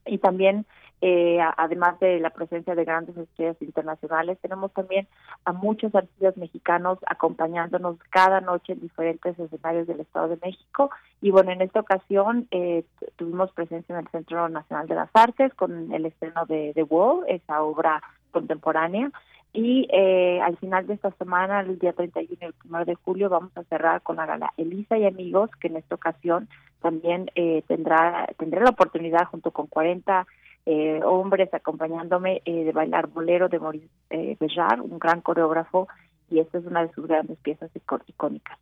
y 0.08 0.18
también 0.18 0.66
eh, 1.00 1.38
además 1.56 2.00
de 2.00 2.18
la 2.18 2.30
presencia 2.30 2.74
de 2.74 2.84
grandes 2.84 3.16
estrellas 3.16 3.56
internacionales, 3.60 4.36
tenemos 4.42 4.72
también 4.72 5.06
a 5.44 5.52
muchos 5.52 5.94
artistas 5.94 6.36
mexicanos 6.36 6.98
acompañándonos 7.06 7.98
cada 8.10 8.40
noche 8.40 8.72
en 8.72 8.80
diferentes 8.80 9.38
escenarios 9.38 9.86
del 9.86 10.00
Estado 10.00 10.28
de 10.28 10.38
México. 10.42 10.90
Y 11.20 11.30
bueno, 11.30 11.52
en 11.52 11.62
esta 11.62 11.80
ocasión 11.80 12.48
eh, 12.50 12.84
tuvimos 13.16 13.52
presencia 13.52 13.92
en 13.92 14.00
el 14.00 14.10
Centro 14.10 14.48
Nacional 14.48 14.88
de 14.88 14.96
las 14.96 15.10
Artes 15.14 15.54
con 15.54 15.92
el 15.92 16.06
estreno 16.06 16.46
de 16.46 16.72
The 16.74 16.82
Wall, 16.82 17.24
esa 17.28 17.62
obra 17.62 18.02
contemporánea. 18.32 19.12
Y 19.52 19.88
eh, 19.90 20.40
al 20.40 20.56
final 20.58 20.86
de 20.86 20.94
esta 20.94 21.10
semana, 21.12 21.60
el 21.60 21.78
día 21.78 21.92
31 21.92 22.36
y 22.40 22.44
el 22.44 22.54
1 22.68 22.84
de 22.84 22.94
julio, 22.96 23.28
vamos 23.28 23.56
a 23.56 23.64
cerrar 23.64 24.02
con 24.02 24.16
la 24.16 24.26
gala 24.26 24.52
Elisa 24.56 24.98
y 24.98 25.06
Amigos, 25.06 25.50
que 25.60 25.68
en 25.68 25.76
esta 25.76 25.94
ocasión 25.94 26.48
también 26.80 27.30
eh, 27.34 27.62
tendrá 27.66 28.28
tendré 28.38 28.60
la 28.60 28.70
oportunidad 28.70 29.24
junto 29.26 29.50
con 29.50 29.66
40 29.66 30.26
eh, 30.70 31.00
hombres 31.02 31.52
acompañándome 31.54 32.42
eh, 32.44 32.64
de 32.64 32.72
bailar 32.72 33.06
bolero 33.06 33.48
de 33.48 33.58
Maurice 33.58 33.88
eh, 34.10 34.36
un 34.82 34.98
gran 34.98 35.22
coreógrafo, 35.22 35.88
y 36.28 36.40
esta 36.40 36.58
es 36.58 36.66
una 36.66 36.84
de 36.84 36.92
sus 36.92 37.06
grandes 37.06 37.38
piezas 37.38 37.70
icónicas. 37.74 38.58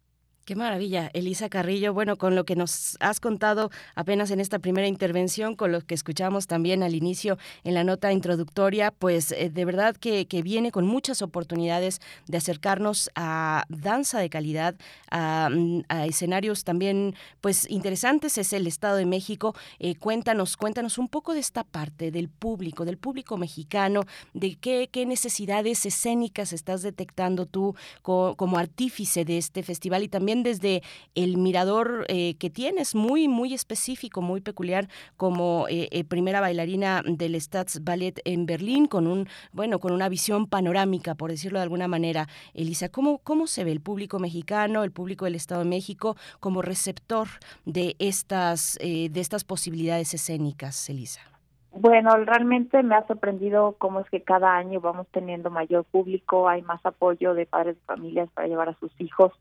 Qué 0.46 0.54
maravilla, 0.54 1.10
Elisa 1.12 1.48
Carrillo. 1.48 1.92
Bueno, 1.92 2.18
con 2.18 2.36
lo 2.36 2.44
que 2.44 2.54
nos 2.54 2.96
has 3.00 3.18
contado 3.18 3.72
apenas 3.96 4.30
en 4.30 4.38
esta 4.38 4.60
primera 4.60 4.86
intervención, 4.86 5.56
con 5.56 5.72
lo 5.72 5.80
que 5.80 5.96
escuchamos 5.96 6.46
también 6.46 6.84
al 6.84 6.94
inicio 6.94 7.36
en 7.64 7.74
la 7.74 7.82
nota 7.82 8.12
introductoria, 8.12 8.92
pues 8.92 9.32
eh, 9.32 9.50
de 9.50 9.64
verdad 9.64 9.96
que, 9.96 10.24
viene 10.44 10.70
con 10.70 10.86
muchas 10.86 11.20
oportunidades 11.20 12.00
de 12.28 12.38
acercarnos 12.38 13.10
a 13.16 13.64
danza 13.68 14.20
de 14.20 14.30
calidad, 14.30 14.76
mm, 15.10 15.80
a, 15.88 16.06
escenarios 16.06 16.62
también 16.62 17.16
pues 17.40 17.68
interesantes. 17.68 18.38
Es 18.38 18.52
el 18.52 18.68
Estado 18.68 18.98
de 18.98 19.06
México. 19.06 19.52
Eh, 19.80 19.96
cuéntanos, 19.96 20.56
cuéntanos 20.56 20.96
un 20.98 21.08
poco 21.08 21.34
de 21.34 21.40
esta 21.40 21.64
parte 21.64 22.12
del 22.12 22.28
público, 22.28 22.84
del 22.84 22.98
público 22.98 23.36
mexicano, 23.36 24.04
de 24.32 24.54
qué 24.54 25.06
necesidades 25.06 25.84
escénicas 25.86 26.52
estás 26.52 26.82
detectando 26.82 27.46
tú 27.46 27.74
como 28.02 28.58
artífice 28.58 29.24
de 29.24 29.38
este 29.38 29.64
festival 29.64 30.04
y 30.04 30.08
también 30.08 30.35
desde 30.42 30.82
el 31.14 31.36
mirador 31.36 32.06
que 32.06 32.50
tienes, 32.52 32.94
muy, 32.94 33.28
muy 33.28 33.54
específico, 33.54 34.22
muy 34.22 34.40
peculiar, 34.40 34.88
como 35.16 35.66
primera 36.08 36.40
bailarina 36.40 37.02
del 37.06 37.40
Staatsballet 37.40 38.20
en 38.24 38.46
Berlín, 38.46 38.86
con 38.86 39.06
un, 39.06 39.28
bueno, 39.52 39.78
con 39.78 39.92
una 39.92 40.08
visión 40.08 40.46
panorámica, 40.46 41.14
por 41.14 41.30
decirlo 41.30 41.58
de 41.58 41.64
alguna 41.64 41.88
manera. 41.88 42.28
Elisa, 42.54 42.88
¿cómo, 42.88 43.18
cómo 43.18 43.46
se 43.46 43.64
ve 43.64 43.72
el 43.72 43.80
público 43.80 44.18
mexicano, 44.18 44.84
el 44.84 44.92
público 44.92 45.24
del 45.24 45.34
Estado 45.34 45.62
de 45.62 45.68
México 45.68 46.16
como 46.40 46.62
receptor 46.62 47.28
de 47.64 47.96
estas, 47.98 48.78
de 48.80 49.10
estas 49.14 49.44
posibilidades 49.44 50.14
escénicas, 50.14 50.88
Elisa? 50.88 51.35
Bueno, 51.78 52.16
realmente 52.24 52.82
me 52.82 52.94
ha 52.94 53.06
sorprendido 53.06 53.74
cómo 53.78 54.00
es 54.00 54.08
que 54.08 54.22
cada 54.22 54.56
año 54.56 54.80
vamos 54.80 55.06
teniendo 55.12 55.50
mayor 55.50 55.84
público, 55.84 56.48
hay 56.48 56.62
más 56.62 56.84
apoyo 56.86 57.34
de 57.34 57.44
padres 57.44 57.76
de 57.76 57.82
familias 57.82 58.30
para 58.32 58.48
llevar 58.48 58.70
a 58.70 58.78
sus 58.78 58.90
hijos, 58.98 59.32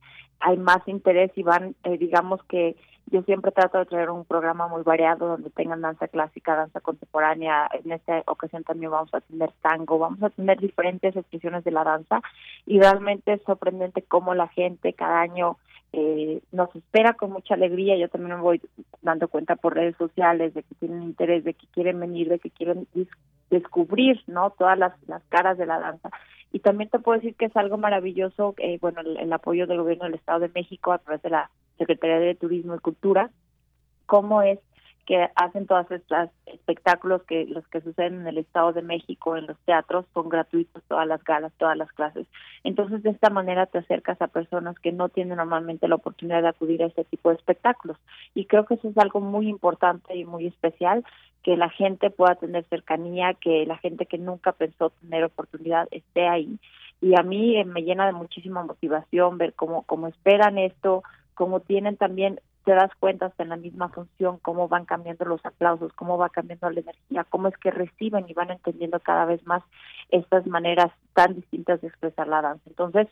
hay 0.42 0.58
más 0.58 0.86
interés 0.88 1.32
y 1.36 1.44
van, 1.44 1.76
eh, 1.86 1.98
digamos 1.98 2.44
que 2.44 2.76
yo 3.08 3.22
siempre 3.22 3.52
trato 3.52 3.78
de 3.78 3.86
traer 3.86 4.10
un 4.10 4.26
programa 4.26 4.68
muy 4.68 4.84
variado 4.84 5.28
donde 5.28 5.50
tengan 5.50 5.82
danza 5.82 6.10
clásica, 6.10 6.56
danza 6.56 6.82
contemporánea. 6.82 7.70
En 7.84 7.92
esta 7.92 8.24
ocasión 8.26 8.64
también 8.64 8.92
vamos 8.92 9.14
a 9.14 9.22
tener 9.22 9.52
tango, 9.62 10.00
vamos 10.00 10.22
a 10.24 10.30
tener 10.32 10.60
diferentes 10.60 11.16
expresiones 11.16 11.64
de 11.64 11.72
la 11.72 11.86
danza 11.86 12.22
y 12.66 12.80
realmente 12.80 13.34
es 13.34 13.42
sorprendente 13.44 14.02
cómo 14.02 14.34
la 14.34 14.48
gente 14.50 14.92
cada 14.94 15.22
año 15.22 15.58
eh, 15.98 16.42
nos 16.52 16.76
espera 16.76 17.14
con 17.14 17.32
mucha 17.32 17.54
alegría. 17.54 17.96
Yo 17.96 18.10
también 18.10 18.36
me 18.36 18.42
voy 18.42 18.62
dando 19.02 19.30
cuenta 19.30 19.56
por 19.56 19.76
redes 19.76 19.96
sociales 19.96 20.54
de 20.54 20.64
que 20.64 20.76
tienen 20.76 21.04
interés, 21.04 21.46
de 21.46 21.54
que 21.54 21.68
quieren 21.68 22.00
venir, 22.00 22.28
de 22.28 22.40
que 22.40 22.52
quieren 22.52 22.86
descubrir, 23.50 24.22
¿no? 24.28 24.50
Todas 24.50 24.78
las, 24.78 24.94
las 25.08 25.24
caras 25.30 25.58
de 25.58 25.66
la 25.66 25.80
danza. 25.80 26.10
Y 26.52 26.60
también 26.60 26.90
te 26.90 27.00
puedo 27.00 27.18
decir 27.18 27.36
que 27.36 27.46
es 27.46 27.56
algo 27.56 27.78
maravilloso, 27.78 28.56
eh, 28.58 28.78
bueno, 28.82 29.02
el, 29.02 29.32
apoyo 29.32 29.68
del 29.68 29.82
gobierno 29.82 30.06
del 30.06 30.16
Estado 30.16 30.42
de 30.42 30.52
México 30.54 30.92
a 30.92 30.98
través 30.98 31.22
de 31.22 31.30
la 31.30 31.50
Secretaría 31.78 32.20
de 32.20 32.36
Turismo 32.36 32.76
y 32.76 32.80
Cultura, 32.80 33.30
cómo 34.06 34.42
es 34.42 34.60
que 35.06 35.30
hacen 35.36 35.68
todos 35.68 35.90
estos 35.92 36.30
espectáculos 36.48 37.24
que 37.24 37.46
los 37.46 37.68
que 37.68 37.82
suceden 37.82 38.22
en 38.22 38.28
el 38.28 38.40
Estado 38.40 38.74
de 38.74 38.82
México, 38.82 39.38
en 39.38 39.48
los 39.48 39.58
teatros, 39.60 40.06
son 40.14 40.30
gratuitos 40.30 40.84
todas 40.88 41.08
las 41.08 41.24
galas, 41.24 41.54
todas 41.58 41.78
las 41.78 41.92
clases. 41.92 42.26
Entonces, 42.64 43.04
de 43.04 43.12
esta 43.12 43.30
manera 43.30 43.68
te 43.68 43.78
acercas 43.78 44.20
a 44.22 44.28
personas 44.28 44.80
que 44.80 44.92
no 44.92 45.10
tienen 45.10 45.38
normalmente 45.38 45.88
la 45.88 45.96
oportunidad 45.96 46.42
de 46.42 46.50
acudir 46.50 46.82
a 46.82 46.88
este 46.88 47.04
tipo 47.04 47.30
de 47.30 47.36
espectáculos. 47.36 47.98
Y 48.34 48.46
creo 48.46 48.66
que 48.66 48.76
eso 48.76 48.90
es 48.90 48.98
algo 48.98 49.22
muy 49.22 49.48
importante 49.48 50.16
y 50.16 50.26
muy 50.26 50.48
especial, 50.48 51.06
que 51.44 51.56
la 51.56 51.70
gente 51.70 52.10
pueda 52.10 52.36
tener 52.36 52.66
cercanía, 52.66 53.36
que 53.36 53.66
la 53.68 53.78
gente 53.78 54.08
que 54.08 54.18
nunca 54.18 54.52
pensó 54.54 54.90
tener 54.90 55.24
oportunidad 55.24 55.88
esté 55.92 56.28
ahí. 56.28 56.58
Y 57.02 57.14
a 57.20 57.22
mí 57.22 57.58
eh, 57.58 57.66
me 57.66 57.84
llena 57.84 58.08
de 58.08 58.14
muchísima 58.14 58.64
motivación 58.64 59.38
ver 59.38 59.54
cómo, 59.54 59.84
cómo 59.84 60.08
esperan 60.08 60.58
esto, 60.58 61.04
cómo 61.36 61.60
tienen 61.60 61.98
también 61.98 62.40
te 62.66 62.74
das 62.74 62.92
cuenta 63.00 63.28
hasta 63.28 63.44
en 63.44 63.50
la 63.50 63.56
misma 63.56 63.90
función 63.90 64.40
cómo 64.40 64.68
van 64.68 64.86
cambiando 64.86 65.24
los 65.24 65.46
aplausos, 65.46 65.94
cómo 65.94 66.18
va 66.18 66.30
cambiando 66.30 66.70
la 66.70 66.82
energía, 66.82 67.24
cómo 67.30 67.48
es 67.48 67.58
que 67.58 67.72
reciben 67.72 68.26
y 68.28 68.34
van 68.34 68.50
entendiendo 68.50 69.00
cada 69.00 69.26
vez 69.26 69.46
más 69.46 69.64
estas 70.10 70.46
maneras 70.48 70.92
tan 71.14 71.36
distintas 71.36 71.80
de 71.82 71.88
expresar 71.88 72.28
la 72.28 72.42
danza. 72.42 72.64
Entonces, 72.68 73.08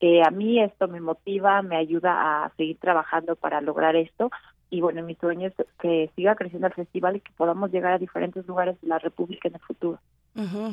eh, 0.00 0.22
a 0.26 0.30
mí 0.30 0.60
esto 0.60 0.88
me 0.88 1.00
motiva, 1.00 1.62
me 1.62 1.76
ayuda 1.76 2.44
a 2.44 2.50
seguir 2.56 2.78
trabajando 2.78 3.36
para 3.36 3.60
lograr 3.60 3.94
esto. 3.94 4.30
Y 4.70 4.80
bueno, 4.80 5.02
mi 5.04 5.14
sueño 5.14 5.48
es 5.48 5.54
que 5.80 6.10
siga 6.16 6.34
creciendo 6.34 6.66
el 6.66 6.74
festival 6.74 7.16
y 7.16 7.20
que 7.20 7.32
podamos 7.36 7.70
llegar 7.70 7.92
a 7.92 7.98
diferentes 7.98 8.44
lugares 8.48 8.80
de 8.80 8.88
la 8.88 8.98
República 8.98 9.46
en 9.48 9.54
el 9.54 9.60
futuro 9.60 10.00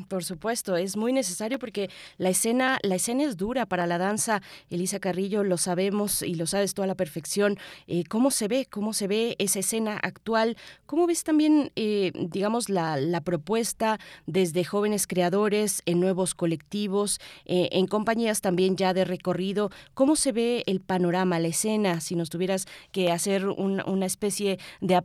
por 0.09 0.25
supuesto, 0.25 0.75
es 0.75 0.97
muy 0.97 1.13
necesario 1.13 1.57
porque 1.57 1.89
la 2.17 2.29
escena, 2.29 2.79
la 2.83 2.95
escena 2.95 3.23
es 3.23 3.37
dura 3.37 3.65
para 3.65 3.87
la 3.87 3.97
danza. 3.97 4.41
Elisa 4.69 4.99
Carrillo, 4.99 5.43
lo 5.43 5.57
sabemos 5.57 6.21
y 6.21 6.35
lo 6.35 6.47
sabes 6.47 6.73
tú 6.73 6.83
a 6.83 6.87
la 6.87 6.95
perfección. 6.95 7.57
Eh, 7.87 8.03
¿Cómo 8.09 8.29
se 8.29 8.47
ve? 8.49 8.67
¿Cómo 8.69 8.93
se 8.93 9.07
ve 9.07 9.35
esa 9.39 9.59
escena 9.59 9.97
actual? 10.01 10.57
¿Cómo 10.85 11.07
ves 11.07 11.23
también, 11.23 11.71
eh, 11.75 12.11
digamos, 12.13 12.69
la, 12.69 13.21
propuesta 13.23 13.99
desde 14.25 14.65
jóvenes 14.65 15.07
creadores 15.07 15.81
en 15.85 16.01
nuevos 16.01 16.35
colectivos, 16.35 17.21
eh, 17.45 17.69
en 17.71 17.87
compañías 17.87 18.41
también 18.41 18.75
ya 18.75 18.93
de 18.93 19.05
recorrido? 19.05 19.69
¿Cómo 19.93 20.17
se 20.17 20.33
ve 20.33 20.63
el 20.65 20.81
panorama, 20.81 21.39
la 21.39 21.47
escena? 21.47 22.01
Si 22.01 22.15
nos 22.15 22.29
tuvieras 22.29 22.65
que 22.91 23.11
hacer 23.11 23.47
una 23.47 24.05
especie 24.05 24.59
de 24.81 24.99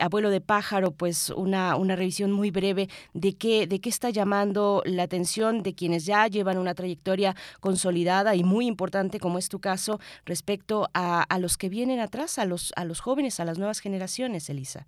abuelo 0.00 0.30
de 0.30 0.40
pájaro, 0.40 0.90
pues 0.90 1.30
una, 1.30 1.76
una 1.76 1.94
revisión 1.94 2.32
muy 2.32 2.50
breve 2.50 2.88
de 3.14 3.34
qué, 3.34 3.68
de 3.68 3.80
qué 3.80 3.91
está 3.92 4.10
llamando 4.10 4.82
la 4.84 5.04
atención 5.04 5.62
de 5.62 5.74
quienes 5.74 6.06
ya 6.06 6.26
llevan 6.26 6.58
una 6.58 6.74
trayectoria 6.74 7.34
consolidada 7.60 8.34
y 8.34 8.42
muy 8.42 8.66
importante, 8.66 9.20
como 9.20 9.38
es 9.38 9.48
tu 9.48 9.60
caso, 9.60 10.00
respecto 10.24 10.88
a, 10.94 11.26
los 11.38 11.56
que 11.56 11.68
vienen 11.68 12.00
atrás, 12.00 12.38
a 12.38 12.44
los, 12.44 12.72
a 12.76 12.84
los 12.84 13.00
jóvenes, 13.00 13.38
a 13.38 13.44
las 13.44 13.58
nuevas 13.58 13.80
generaciones, 13.80 14.48
Elisa? 14.48 14.86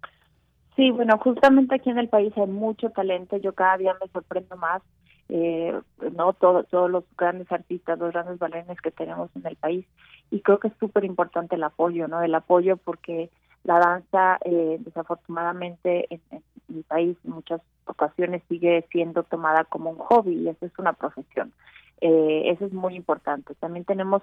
Sí, 0.76 0.90
bueno, 0.90 1.18
justamente 1.18 1.74
aquí 1.74 1.90
en 1.90 1.98
el 1.98 2.08
país 2.08 2.32
hay 2.36 2.46
mucho 2.46 2.90
talento. 2.90 3.36
Yo 3.36 3.52
cada 3.52 3.76
día 3.76 3.94
me 4.00 4.08
sorprendo 4.08 4.56
más. 4.56 4.82
Eh, 5.28 5.72
no 6.16 6.32
todos 6.34 6.90
los 6.90 7.04
grandes 7.16 7.50
artistas, 7.50 7.98
los 7.98 8.12
grandes 8.12 8.38
bailarines 8.38 8.78
que 8.80 8.90
tenemos 8.90 9.30
en 9.34 9.46
el 9.46 9.56
país 9.56 9.86
y 10.30 10.40
creo 10.40 10.58
que 10.58 10.68
es 10.68 10.74
súper 10.78 11.04
importante 11.04 11.54
el 11.54 11.62
apoyo, 11.62 12.08
¿no? 12.08 12.22
El 12.22 12.34
apoyo 12.34 12.76
porque 12.76 13.30
la 13.62 13.78
danza, 13.78 14.38
eh, 14.44 14.76
desafortunadamente, 14.80 16.06
en, 16.10 16.20
mi 16.68 16.82
país 16.82 17.16
en 17.24 17.30
muchas 17.30 17.60
ocasiones 17.86 18.42
sigue 18.48 18.86
siendo 18.90 19.22
tomada 19.22 19.64
como 19.64 19.90
un 19.90 19.98
hobby 19.98 20.34
y 20.34 20.48
eso 20.48 20.66
es 20.66 20.72
una 20.78 20.92
profesión. 20.92 21.52
Eh, 22.00 22.50
eso 22.50 22.66
es 22.66 22.72
muy 22.72 22.96
importante. 22.96 23.54
También 23.54 23.84
tenemos, 23.84 24.22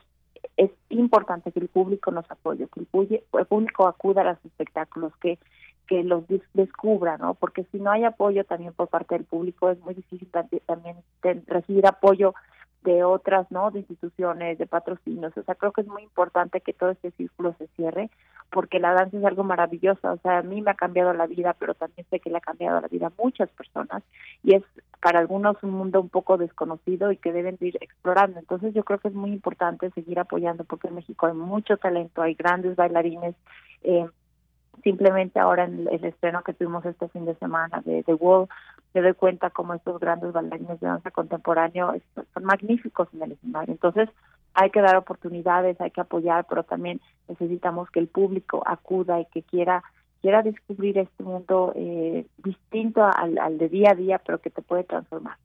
es 0.57 0.71
importante 0.89 1.51
que 1.51 1.59
el 1.59 1.67
público 1.67 2.11
nos 2.11 2.29
apoye, 2.29 2.67
que 2.67 2.79
el, 2.81 3.45
público 3.45 3.87
acuda 3.87 4.21
a 4.21 4.31
los 4.33 4.45
espectáculos, 4.45 5.15
que 5.17 5.37
que 5.91 6.03
los 6.05 6.23
descubra, 6.53 7.17
¿no? 7.17 7.33
Porque 7.33 7.65
si 7.69 7.77
no 7.77 7.91
hay 7.91 8.05
apoyo 8.05 8.45
también 8.45 8.71
por 8.71 8.87
parte 8.87 9.13
del 9.13 9.25
público 9.25 9.69
es 9.69 9.79
muy 9.81 9.93
difícil 9.93 10.29
también 10.31 10.95
recibir 11.47 11.85
apoyo 11.85 12.33
de 12.83 13.03
otras, 13.03 13.49
¿no? 13.51 13.71
De 13.71 13.79
instituciones, 13.79 14.57
de 14.57 14.65
patrocinios. 14.65 15.35
O 15.37 15.43
sea, 15.43 15.55
creo 15.55 15.71
que 15.71 15.81
es 15.81 15.87
muy 15.87 16.03
importante 16.03 16.61
que 16.61 16.73
todo 16.73 16.89
este 16.91 17.11
círculo 17.11 17.53
se 17.57 17.67
cierre 17.75 18.09
porque 18.49 18.79
la 18.79 18.93
danza 18.93 19.17
es 19.17 19.23
algo 19.23 19.43
maravilloso. 19.43 20.11
O 20.11 20.17
sea, 20.17 20.39
a 20.39 20.41
mí 20.41 20.61
me 20.61 20.71
ha 20.71 20.75
cambiado 20.75 21.13
la 21.13 21.27
vida, 21.27 21.55
pero 21.57 21.73
también 21.73 22.05
sé 22.09 22.19
que 22.19 22.29
le 22.29 22.37
ha 22.37 22.41
cambiado 22.41 22.81
la 22.81 22.87
vida 22.87 23.07
a 23.07 23.21
muchas 23.21 23.49
personas 23.49 24.03
y 24.43 24.55
es 24.55 24.63
para 25.01 25.19
algunos 25.19 25.61
un 25.63 25.71
mundo 25.71 26.01
un 26.01 26.09
poco 26.09 26.37
desconocido 26.37 27.11
y 27.11 27.17
que 27.17 27.31
deben 27.31 27.57
ir 27.59 27.77
explorando. 27.81 28.39
Entonces 28.39 28.73
yo 28.73 28.83
creo 28.83 28.99
que 28.99 29.07
es 29.07 29.13
muy 29.13 29.31
importante 29.31 29.89
seguir 29.91 30.19
apoyando 30.19 30.63
porque 30.63 30.87
en 30.87 30.95
México 30.95 31.27
hay 31.27 31.33
mucho 31.33 31.77
talento, 31.77 32.21
hay 32.21 32.35
grandes 32.35 32.75
bailarines. 32.75 33.35
Eh, 33.83 34.07
simplemente 34.83 35.39
ahora 35.39 35.65
en 35.65 35.87
el 35.91 36.05
estreno 36.05 36.43
que 36.43 36.53
tuvimos 36.53 36.85
este 36.85 37.07
fin 37.09 37.25
de 37.25 37.35
semana 37.35 37.81
de 37.85 38.03
The 38.03 38.13
Wall, 38.15 38.47
me 38.93 39.01
doy 39.01 39.13
cuenta 39.13 39.49
como 39.49 39.73
estos 39.73 39.99
grandes 39.99 40.33
bailarines 40.33 40.79
de 40.79 40.87
danza 40.87 41.11
contemporáneo 41.11 41.93
son 42.33 42.43
magníficos 42.43 43.07
en 43.13 43.23
el 43.23 43.31
escenario. 43.33 43.71
Entonces, 43.71 44.09
hay 44.53 44.69
que 44.69 44.81
dar 44.81 44.97
oportunidades, 44.97 45.79
hay 45.79 45.91
que 45.91 46.01
apoyar, 46.01 46.45
pero 46.47 46.63
también 46.63 46.99
necesitamos 47.27 47.89
que 47.89 47.99
el 47.99 48.07
público 48.07 48.63
acuda 48.65 49.19
y 49.19 49.25
que 49.25 49.43
quiera 49.43 49.83
quiera 50.21 50.43
descubrir 50.43 50.99
este 50.99 51.23
mundo 51.23 51.73
eh, 51.75 52.27
distinto 52.37 53.03
al, 53.03 53.39
al 53.39 53.57
de 53.57 53.69
día 53.69 53.91
a 53.91 53.95
día, 53.95 54.21
pero 54.23 54.39
que 54.39 54.51
te 54.51 54.61
puede 54.61 54.83
transformar. 54.83 55.35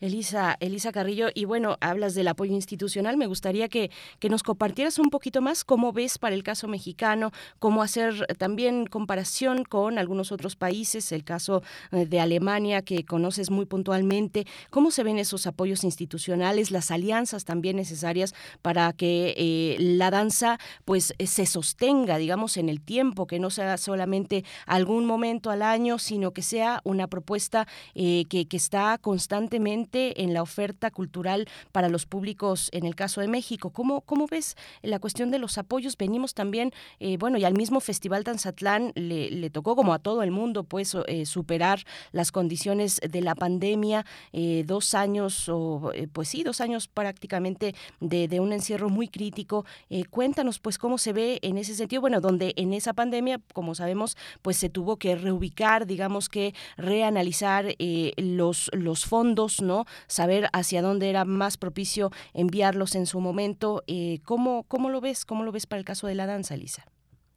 Elisa, 0.00 0.56
Elisa 0.60 0.92
Carrillo, 0.92 1.28
y 1.34 1.44
bueno, 1.44 1.76
hablas 1.80 2.14
del 2.14 2.28
apoyo 2.28 2.54
institucional. 2.54 3.16
Me 3.16 3.26
gustaría 3.26 3.68
que, 3.68 3.90
que 4.18 4.28
nos 4.28 4.42
compartieras 4.42 4.98
un 4.98 5.10
poquito 5.10 5.40
más 5.40 5.64
cómo 5.64 5.92
ves 5.92 6.18
para 6.18 6.34
el 6.34 6.42
caso 6.42 6.68
mexicano, 6.68 7.32
cómo 7.58 7.82
hacer 7.82 8.26
también 8.38 8.86
comparación 8.86 9.64
con 9.64 9.98
algunos 9.98 10.32
otros 10.32 10.56
países, 10.56 11.12
el 11.12 11.24
caso 11.24 11.62
eh, 11.92 12.06
de 12.06 12.20
Alemania 12.20 12.82
que 12.82 13.04
conoces 13.04 13.50
muy 13.50 13.66
puntualmente, 13.66 14.46
cómo 14.70 14.90
se 14.90 15.02
ven 15.02 15.18
esos 15.18 15.46
apoyos 15.46 15.84
institucionales, 15.84 16.70
las 16.70 16.90
alianzas 16.90 17.44
también 17.44 17.76
necesarias 17.76 18.34
para 18.62 18.92
que 18.92 19.34
eh, 19.36 19.76
la 19.78 20.10
danza 20.10 20.58
pues 20.84 21.14
eh, 21.18 21.26
se 21.26 21.46
sostenga, 21.46 22.18
digamos, 22.18 22.56
en 22.56 22.68
el 22.68 22.80
tiempo, 22.80 23.26
que 23.26 23.38
no 23.38 23.50
sea 23.50 23.76
solamente 23.76 24.44
algún 24.66 25.04
momento 25.04 25.50
al 25.50 25.62
año, 25.62 25.98
sino 25.98 26.32
que 26.32 26.42
sea 26.42 26.80
una 26.84 27.06
propuesta 27.06 27.66
que, 27.94 28.46
que 28.48 28.56
está 28.56 28.98
con 28.98 29.17
constantemente 29.18 30.22
en 30.22 30.32
la 30.32 30.42
oferta 30.42 30.92
cultural 30.92 31.48
para 31.72 31.88
los 31.88 32.06
públicos 32.06 32.68
en 32.70 32.86
el 32.86 32.94
caso 32.94 33.20
de 33.20 33.26
México. 33.26 33.70
¿Cómo, 33.70 34.02
cómo 34.02 34.28
ves 34.28 34.54
la 34.80 35.00
cuestión 35.00 35.32
de 35.32 35.40
los 35.40 35.58
apoyos? 35.58 35.96
Venimos 35.96 36.34
también, 36.34 36.72
eh, 37.00 37.16
bueno, 37.16 37.36
y 37.36 37.44
al 37.44 37.54
mismo 37.54 37.80
Festival 37.80 38.22
Danzatlán 38.22 38.92
le, 38.94 39.50
tocó 39.50 39.74
como 39.74 39.92
a 39.92 39.98
todo 39.98 40.22
el 40.22 40.30
mundo 40.30 40.62
pues 40.62 40.96
eh, 41.08 41.26
superar 41.26 41.80
las 42.12 42.30
condiciones 42.30 43.00
de 43.00 43.20
la 43.20 43.34
pandemia, 43.34 44.06
eh, 44.32 44.62
dos 44.64 44.94
años 44.94 45.48
o 45.48 45.90
pues 46.12 46.28
sí, 46.28 46.44
dos 46.44 46.60
años 46.60 46.86
prácticamente 46.86 47.74
de, 47.98 48.28
de 48.28 48.38
un 48.38 48.52
encierro 48.52 48.88
muy 48.88 49.08
crítico. 49.08 49.64
cuéntanos 50.10 50.60
pues 50.60 50.78
cómo 50.78 50.96
se 50.96 51.12
ve 51.12 51.40
en 51.42 51.58
ese 51.58 51.74
sentido, 51.74 52.02
bueno, 52.02 52.20
donde 52.20 52.52
en 52.56 52.72
esa 52.72 52.92
pandemia, 52.92 53.40
como 53.52 53.74
sabemos, 53.74 54.16
pues 54.42 54.58
se 54.58 54.68
tuvo 54.68 54.96
que 54.96 55.16
reubicar, 55.16 55.86
digamos 55.86 56.28
que 56.28 56.54
reanalizar 56.76 57.74
los, 58.16 58.70
los 58.72 59.07
fondos, 59.08 59.62
¿no? 59.62 59.84
Saber 60.06 60.48
hacia 60.52 60.82
dónde 60.82 61.10
era 61.10 61.24
más 61.24 61.56
propicio 61.56 62.10
enviarlos 62.34 62.94
en 62.94 63.06
su 63.06 63.20
momento. 63.20 63.82
Eh, 63.86 64.20
¿cómo, 64.24 64.64
¿Cómo 64.68 64.90
lo 64.90 65.00
ves? 65.00 65.24
¿Cómo 65.24 65.44
lo 65.44 65.52
ves 65.52 65.66
para 65.66 65.78
el 65.78 65.84
caso 65.84 66.06
de 66.06 66.14
la 66.14 66.26
danza, 66.26 66.54
Elisa? 66.54 66.84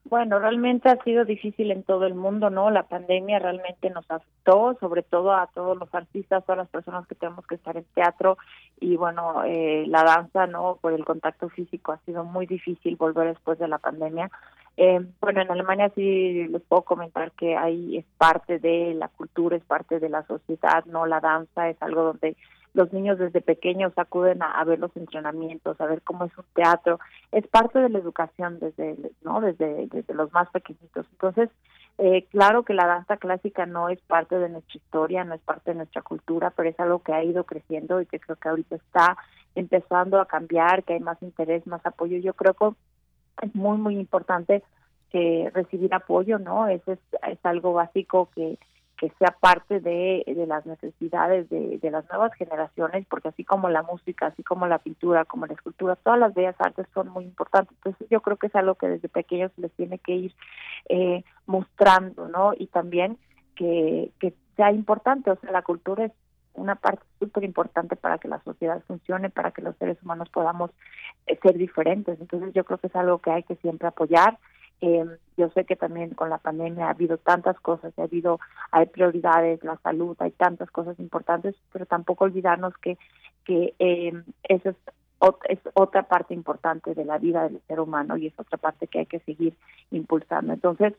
Bueno, 0.03 0.39
realmente 0.39 0.89
ha 0.89 1.01
sido 1.03 1.25
difícil 1.25 1.71
en 1.71 1.83
todo 1.83 2.05
el 2.05 2.15
mundo, 2.15 2.49
¿no? 2.49 2.71
La 2.71 2.83
pandemia 2.83 3.37
realmente 3.37 3.89
nos 3.91 4.09
afectó, 4.09 4.75
sobre 4.79 5.03
todo 5.03 5.31
a 5.31 5.47
todos 5.53 5.77
los 5.77 5.93
artistas, 5.93 6.43
todas 6.43 6.57
las 6.57 6.69
personas 6.69 7.07
que 7.07 7.15
tenemos 7.15 7.45
que 7.45 7.55
estar 7.55 7.77
en 7.77 7.85
teatro 7.93 8.37
y 8.79 8.97
bueno, 8.97 9.43
eh, 9.45 9.85
la 9.87 10.03
danza, 10.03 10.47
¿no? 10.47 10.79
Por 10.81 10.93
el 10.93 11.05
contacto 11.05 11.49
físico 11.49 11.91
ha 11.91 11.99
sido 11.99 12.23
muy 12.23 12.47
difícil 12.47 12.95
volver 12.95 13.27
después 13.27 13.59
de 13.59 13.67
la 13.67 13.77
pandemia. 13.77 14.31
Eh, 14.77 15.05
bueno, 15.19 15.41
en 15.41 15.51
Alemania 15.51 15.91
sí 15.95 16.47
les 16.47 16.61
puedo 16.63 16.83
comentar 16.83 17.31
que 17.33 17.57
ahí 17.57 17.97
es 17.97 18.05
parte 18.17 18.59
de 18.59 18.93
la 18.93 19.09
cultura, 19.09 19.57
es 19.57 19.63
parte 19.63 19.99
de 19.99 20.09
la 20.09 20.25
sociedad, 20.25 20.85
¿no? 20.85 21.05
La 21.05 21.19
danza 21.19 21.69
es 21.69 21.81
algo 21.81 22.03
donde 22.03 22.37
los 22.73 22.91
niños 22.93 23.19
desde 23.19 23.41
pequeños 23.41 23.91
acuden 23.97 24.41
a, 24.41 24.63
ver 24.63 24.79
los 24.79 24.95
entrenamientos, 24.95 25.79
a 25.81 25.85
ver 25.85 26.01
cómo 26.03 26.25
es 26.25 26.37
un 26.37 26.45
teatro, 26.53 26.99
es 27.31 27.45
parte 27.47 27.79
de 27.79 27.89
la 27.89 27.99
educación 27.99 28.59
desde, 28.59 28.97
¿no? 29.23 29.41
desde, 29.41 29.87
desde 29.87 30.13
los 30.13 30.31
más 30.31 30.49
pequeñitos. 30.51 31.05
Entonces, 31.11 31.49
eh, 31.97 32.25
claro 32.31 32.63
que 32.63 32.73
la 32.73 32.87
danza 32.87 33.17
clásica 33.17 33.65
no 33.65 33.89
es 33.89 33.99
parte 34.01 34.37
de 34.39 34.49
nuestra 34.49 34.77
historia, 34.77 35.23
no 35.25 35.35
es 35.35 35.41
parte 35.41 35.71
de 35.71 35.77
nuestra 35.77 36.01
cultura, 36.01 36.51
pero 36.51 36.69
es 36.69 36.79
algo 36.79 36.99
que 36.99 37.13
ha 37.13 37.23
ido 37.23 37.43
creciendo 37.43 37.99
y 38.01 38.05
que 38.05 38.19
creo 38.19 38.37
que 38.37 38.49
ahorita 38.49 38.75
está 38.77 39.17
empezando 39.53 40.21
a 40.21 40.25
cambiar, 40.25 40.83
que 40.83 40.93
hay 40.93 41.01
más 41.01 41.21
interés, 41.21 41.67
más 41.67 41.85
apoyo. 41.85 42.17
Yo 42.17 42.33
creo 42.33 42.53
que 42.53 42.69
es 43.41 43.53
muy, 43.55 43.77
muy 43.77 43.97
importante 43.97 44.63
que 45.11 45.51
recibir 45.53 45.93
apoyo, 45.93 46.39
¿no? 46.39 46.67
Eso 46.67 46.93
es, 46.93 46.99
es 47.27 47.39
algo 47.43 47.73
básico 47.73 48.29
que 48.33 48.57
que 49.01 49.11
sea 49.17 49.35
parte 49.39 49.79
de, 49.79 50.23
de 50.27 50.45
las 50.45 50.63
necesidades 50.67 51.49
de, 51.49 51.79
de, 51.79 51.89
las 51.89 52.07
nuevas 52.11 52.31
generaciones, 52.35 53.03
porque 53.09 53.29
así 53.29 53.43
como 53.43 53.67
la 53.67 53.81
música, 53.81 54.27
así 54.27 54.43
como 54.43 54.67
la 54.67 54.77
pintura, 54.77 55.25
como 55.25 55.47
la 55.47 55.55
escultura, 55.55 55.95
todas 55.95 56.19
las 56.19 56.35
bellas 56.35 56.55
artes 56.59 56.85
son 56.93 57.09
muy 57.09 57.23
importantes. 57.23 57.75
Entonces 57.77 58.07
yo 58.11 58.21
creo 58.21 58.37
que 58.37 58.45
es 58.45 58.55
algo 58.55 58.75
que 58.75 58.87
desde 58.87 59.09
pequeños 59.09 59.51
les 59.57 59.71
tiene 59.71 59.97
que 59.97 60.13
ir 60.13 60.35
eh, 60.87 61.23
mostrando, 61.47 62.27
¿no? 62.27 62.53
Y 62.55 62.67
también 62.67 63.17
que, 63.55 64.11
que 64.19 64.35
sea 64.55 64.71
importante, 64.71 65.31
o 65.31 65.35
sea, 65.37 65.51
la 65.51 65.63
cultura 65.63 66.05
es 66.05 66.11
una 66.53 66.75
parte 66.75 67.03
súper 67.19 67.43
importante 67.43 67.95
para 67.95 68.17
que 68.17 68.27
la 68.27 68.41
sociedad 68.43 68.81
funcione, 68.87 69.29
para 69.29 69.51
que 69.51 69.61
los 69.61 69.75
seres 69.77 69.97
humanos 70.03 70.29
podamos 70.29 70.71
eh, 71.27 71.39
ser 71.41 71.57
diferentes. 71.57 72.19
Entonces 72.19 72.53
yo 72.53 72.63
creo 72.63 72.77
que 72.77 72.87
es 72.87 72.95
algo 72.95 73.19
que 73.19 73.31
hay 73.31 73.43
que 73.43 73.55
siempre 73.55 73.87
apoyar 73.87 74.37
eh, 74.81 75.05
yo 75.37 75.49
sé 75.51 75.65
que 75.65 75.75
también 75.75 76.09
con 76.15 76.29
la 76.29 76.39
pandemia 76.39 76.87
ha 76.87 76.91
habido 76.91 77.17
tantas 77.17 77.59
cosas, 77.59 77.93
ha 77.97 78.03
habido, 78.03 78.39
hay 78.71 78.87
prioridades, 78.87 79.63
la 79.63 79.77
salud, 79.77 80.17
hay 80.19 80.31
tantas 80.31 80.71
cosas 80.71 80.99
importantes, 80.99 81.55
pero 81.71 81.85
tampoco 81.85 82.25
olvidarnos 82.25 82.75
que, 82.79 82.97
que 83.45 83.75
eh, 83.77 84.11
eso 84.43 84.69
es, 84.69 84.75
es 85.49 85.59
otra 85.75 86.03
parte 86.03 86.33
importante 86.33 86.95
de 86.95 87.05
la 87.05 87.19
vida 87.19 87.43
del 87.43 87.61
ser 87.67 87.79
humano 87.79 88.17
y 88.17 88.27
es 88.27 88.33
otra 88.39 88.57
parte 88.57 88.87
que 88.87 88.99
hay 88.99 89.05
que 89.05 89.19
seguir 89.19 89.55
impulsando. 89.91 90.51
Entonces, 90.53 90.95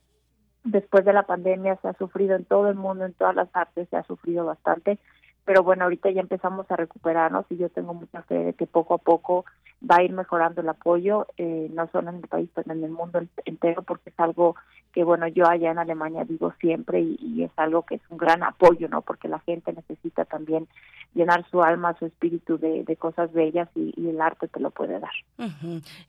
después 0.62 1.04
de 1.04 1.12
la 1.12 1.24
pandemia 1.24 1.76
se 1.82 1.88
ha 1.88 1.94
sufrido 1.94 2.36
en 2.36 2.44
todo 2.44 2.68
el 2.68 2.76
mundo, 2.76 3.04
en 3.04 3.14
todas 3.14 3.34
las 3.34 3.48
artes, 3.52 3.88
se 3.88 3.96
ha 3.96 4.04
sufrido 4.04 4.44
bastante, 4.44 5.00
pero 5.44 5.62
bueno, 5.62 5.84
ahorita 5.84 6.10
ya 6.10 6.20
empezamos 6.20 6.70
a 6.70 6.76
recuperarnos 6.76 7.46
y 7.50 7.56
yo 7.56 7.68
tengo 7.68 7.94
mucha 7.94 8.22
fe 8.22 8.34
de 8.34 8.52
que 8.54 8.66
poco 8.66 8.94
a 8.94 8.98
poco 8.98 9.44
va 9.90 9.96
a 9.96 10.02
ir 10.02 10.12
mejorando 10.12 10.60
el 10.60 10.68
apoyo, 10.68 11.26
eh, 11.36 11.68
no 11.72 11.88
solo 11.90 12.10
en 12.10 12.16
el 12.16 12.28
país, 12.28 12.48
sino 12.54 12.74
en 12.74 12.84
el 12.84 12.90
mundo 12.90 13.20
entero, 13.44 13.82
porque 13.82 14.10
es 14.10 14.20
algo 14.20 14.54
que, 14.92 15.04
bueno, 15.04 15.26
yo 15.26 15.48
allá 15.48 15.70
en 15.70 15.78
Alemania 15.78 16.24
digo 16.24 16.52
siempre 16.60 17.00
y, 17.00 17.42
es 17.42 17.50
algo 17.56 17.82
que 17.82 17.96
es 17.96 18.02
un 18.10 18.18
gran 18.18 18.42
apoyo, 18.42 18.88
¿no? 18.88 19.02
Porque 19.02 19.26
la 19.26 19.40
gente 19.40 19.72
necesita 19.72 20.24
también 20.24 20.68
llenar 21.14 21.44
su 21.50 21.62
alma, 21.62 21.96
su 21.98 22.06
espíritu 22.06 22.58
de, 22.58 22.84
cosas 22.96 23.32
bellas 23.32 23.68
y, 23.74 23.92
el 24.08 24.20
arte 24.20 24.46
te 24.46 24.60
lo 24.60 24.70
puede 24.70 25.00
dar. 25.00 25.10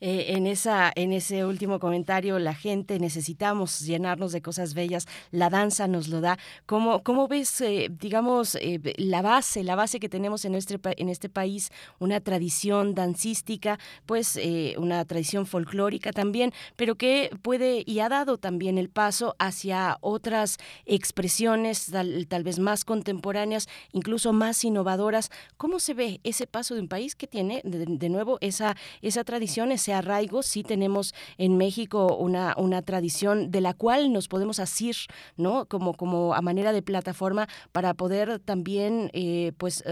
Eh, 0.01 0.35
en, 0.35 0.45
esa, 0.45 0.91
en 0.93 1.13
ese 1.13 1.45
último 1.45 1.79
comentario, 1.79 2.37
la 2.39 2.53
gente 2.53 2.99
necesitamos 2.99 3.79
llenarnos 3.79 4.31
de 4.33 4.41
cosas 4.41 4.73
bellas, 4.73 5.07
la 5.31 5.49
danza 5.49 5.87
nos 5.87 6.09
lo 6.09 6.21
da. 6.21 6.37
¿Cómo, 6.65 7.03
cómo 7.03 7.27
ves, 7.27 7.61
eh, 7.61 7.89
digamos, 7.89 8.57
la 8.97 9.22
base, 9.23 9.63
la 9.63 9.75
base 9.75 9.99
que 9.99 10.09
tenemos 10.09 10.45
en, 10.45 10.53
este, 10.53 10.79
en 10.97 11.09
este 11.09 11.29
país, 11.29 11.71
una 11.97 12.19
tradición 12.19 12.93
dancística, 12.93 13.79
pues 14.05 14.39
una 14.77 15.03
tradición 15.05 15.47
folclórica 15.47 16.11
también, 16.11 16.53
pero 16.75 16.95
que 16.95 17.31
puede 17.41 17.83
y 17.85 17.99
ha 17.99 18.09
dado 18.09 18.37
también 18.37 18.77
el 18.77 18.89
paso 18.89 19.35
hacia 19.39 19.97
otras 20.01 20.57
expresiones 20.85 21.91
tal, 22.27 22.43
vez 22.43 22.59
más 22.59 22.85
contemporáneas, 22.85 23.67
incluso 23.91 24.33
más 24.33 24.63
innovadoras. 24.63 25.29
¿Cómo 25.57 25.79
se 25.79 25.93
ve 25.93 26.19
ese 26.23 26.45
paso 26.45 26.75
de 26.75 26.81
un 26.81 26.87
país 26.87 27.15
que 27.15 27.27
tiene 27.27 27.61
de, 27.63 28.09
nuevo 28.09 28.37
esa, 28.41 28.75
esa 29.01 29.23
tradición, 29.23 29.71
ese 29.71 29.93
arraigo? 29.93 30.43
Sí 30.43 30.63
tenemos 30.63 31.13
en 31.37 31.57
México 31.57 32.17
una, 32.17 32.53
una 32.57 32.81
tradición 32.81 33.51
de 33.51 33.61
la 33.61 33.73
cual 33.73 34.11
nos 34.11 34.27
podemos 34.27 34.59
asir, 34.59 34.95
¿no? 35.37 35.65
Como, 35.65 35.93
como 35.93 36.33
a 36.33 36.41
manera 36.41 36.73
de 36.73 36.81
plataforma 36.81 37.47
para 37.71 37.93
poder 37.93 38.39
también, 38.39 39.09
eh, 39.13 39.51
pues, 39.57 39.83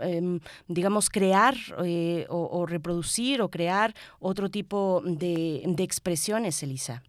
em, 0.00 0.40
digamos, 0.66 1.10
crear 1.10 1.54
eh, 1.84 2.26
o, 2.28 2.66
reproducir 2.66 3.42
o 3.42 3.50
crear 3.50 3.94
otro 4.18 4.50
tipo 4.50 5.02
de, 5.04 5.62
de 5.66 5.82
expresiones, 5.82 6.62
Elisa. 6.62 7.02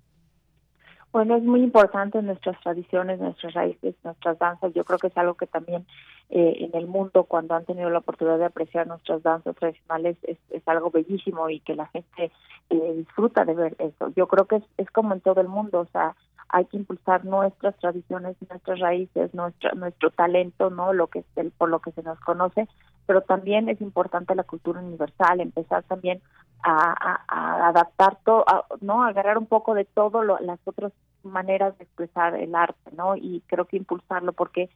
Bueno, 1.11 1.35
es 1.35 1.43
muy 1.43 1.61
importante 1.61 2.21
nuestras 2.21 2.57
tradiciones, 2.61 3.19
nuestras 3.19 3.53
raíces, 3.53 3.95
nuestras 4.03 4.39
danzas. 4.39 4.73
Yo 4.73 4.85
creo 4.85 4.97
que 4.97 5.07
es 5.07 5.17
algo 5.17 5.33
que 5.33 5.45
también 5.45 5.85
eh, 6.29 6.55
en 6.59 6.73
el 6.73 6.87
mundo, 6.87 7.25
cuando 7.25 7.53
han 7.53 7.65
tenido 7.65 7.89
la 7.89 7.99
oportunidad 7.99 8.37
de 8.37 8.45
apreciar 8.45 8.87
nuestras 8.87 9.21
danzas 9.21 9.55
tradicionales, 9.57 10.15
es, 10.23 10.37
algo 10.65 10.89
bellísimo 10.89 11.49
y 11.49 11.59
que 11.59 11.75
la 11.75 11.87
gente 11.87 12.31
eh, 12.69 12.93
disfruta 12.95 13.43
de 13.43 13.53
ver 13.53 13.75
eso. 13.79 14.13
Yo 14.15 14.27
creo 14.27 14.45
que 14.45 14.57
es, 14.57 14.63
es 14.77 14.89
como 14.91 15.13
en 15.13 15.19
todo 15.19 15.41
el 15.41 15.49
mundo, 15.49 15.81
o 15.81 15.87
sea, 15.87 16.15
hay 16.47 16.65
que 16.65 16.77
impulsar 16.77 17.25
nuestras 17.25 17.75
tradiciones, 17.77 18.37
nuestras 18.49 18.79
raíces, 18.79 19.33
nuestro, 19.33 19.71
nuestro 19.75 20.11
talento, 20.11 20.69
no 20.69 20.93
lo 20.93 21.07
que 21.07 21.19
es 21.19 21.25
el, 21.35 21.51
por 21.51 21.69
lo 21.69 21.79
que 21.79 21.91
se 21.91 22.03
nos 22.03 22.19
conoce, 22.21 22.69
pero 23.05 23.21
también 23.21 23.67
es 23.67 23.81
importante 23.81 24.35
la 24.35 24.43
cultura 24.43 24.79
universal, 24.79 25.41
empezar 25.41 25.83
también 25.83 26.21
a, 26.63 27.67
adaptar 27.67 28.17
todo, 28.23 28.45
no 28.81 29.03
agarrar 29.03 29.37
un 29.37 29.45
poco 29.45 29.73
de 29.73 29.85
todo 29.85 30.23
las 30.23 30.59
otras 30.65 30.91
maneras 31.23 31.77
de 31.77 31.83
expresar 31.83 32.35
el 32.35 32.55
arte, 32.55 32.91
¿no? 32.95 33.15
Y 33.15 33.43
creo 33.47 33.65
que 33.65 33.77
impulsarlo 33.77 34.33
porque 34.33 34.69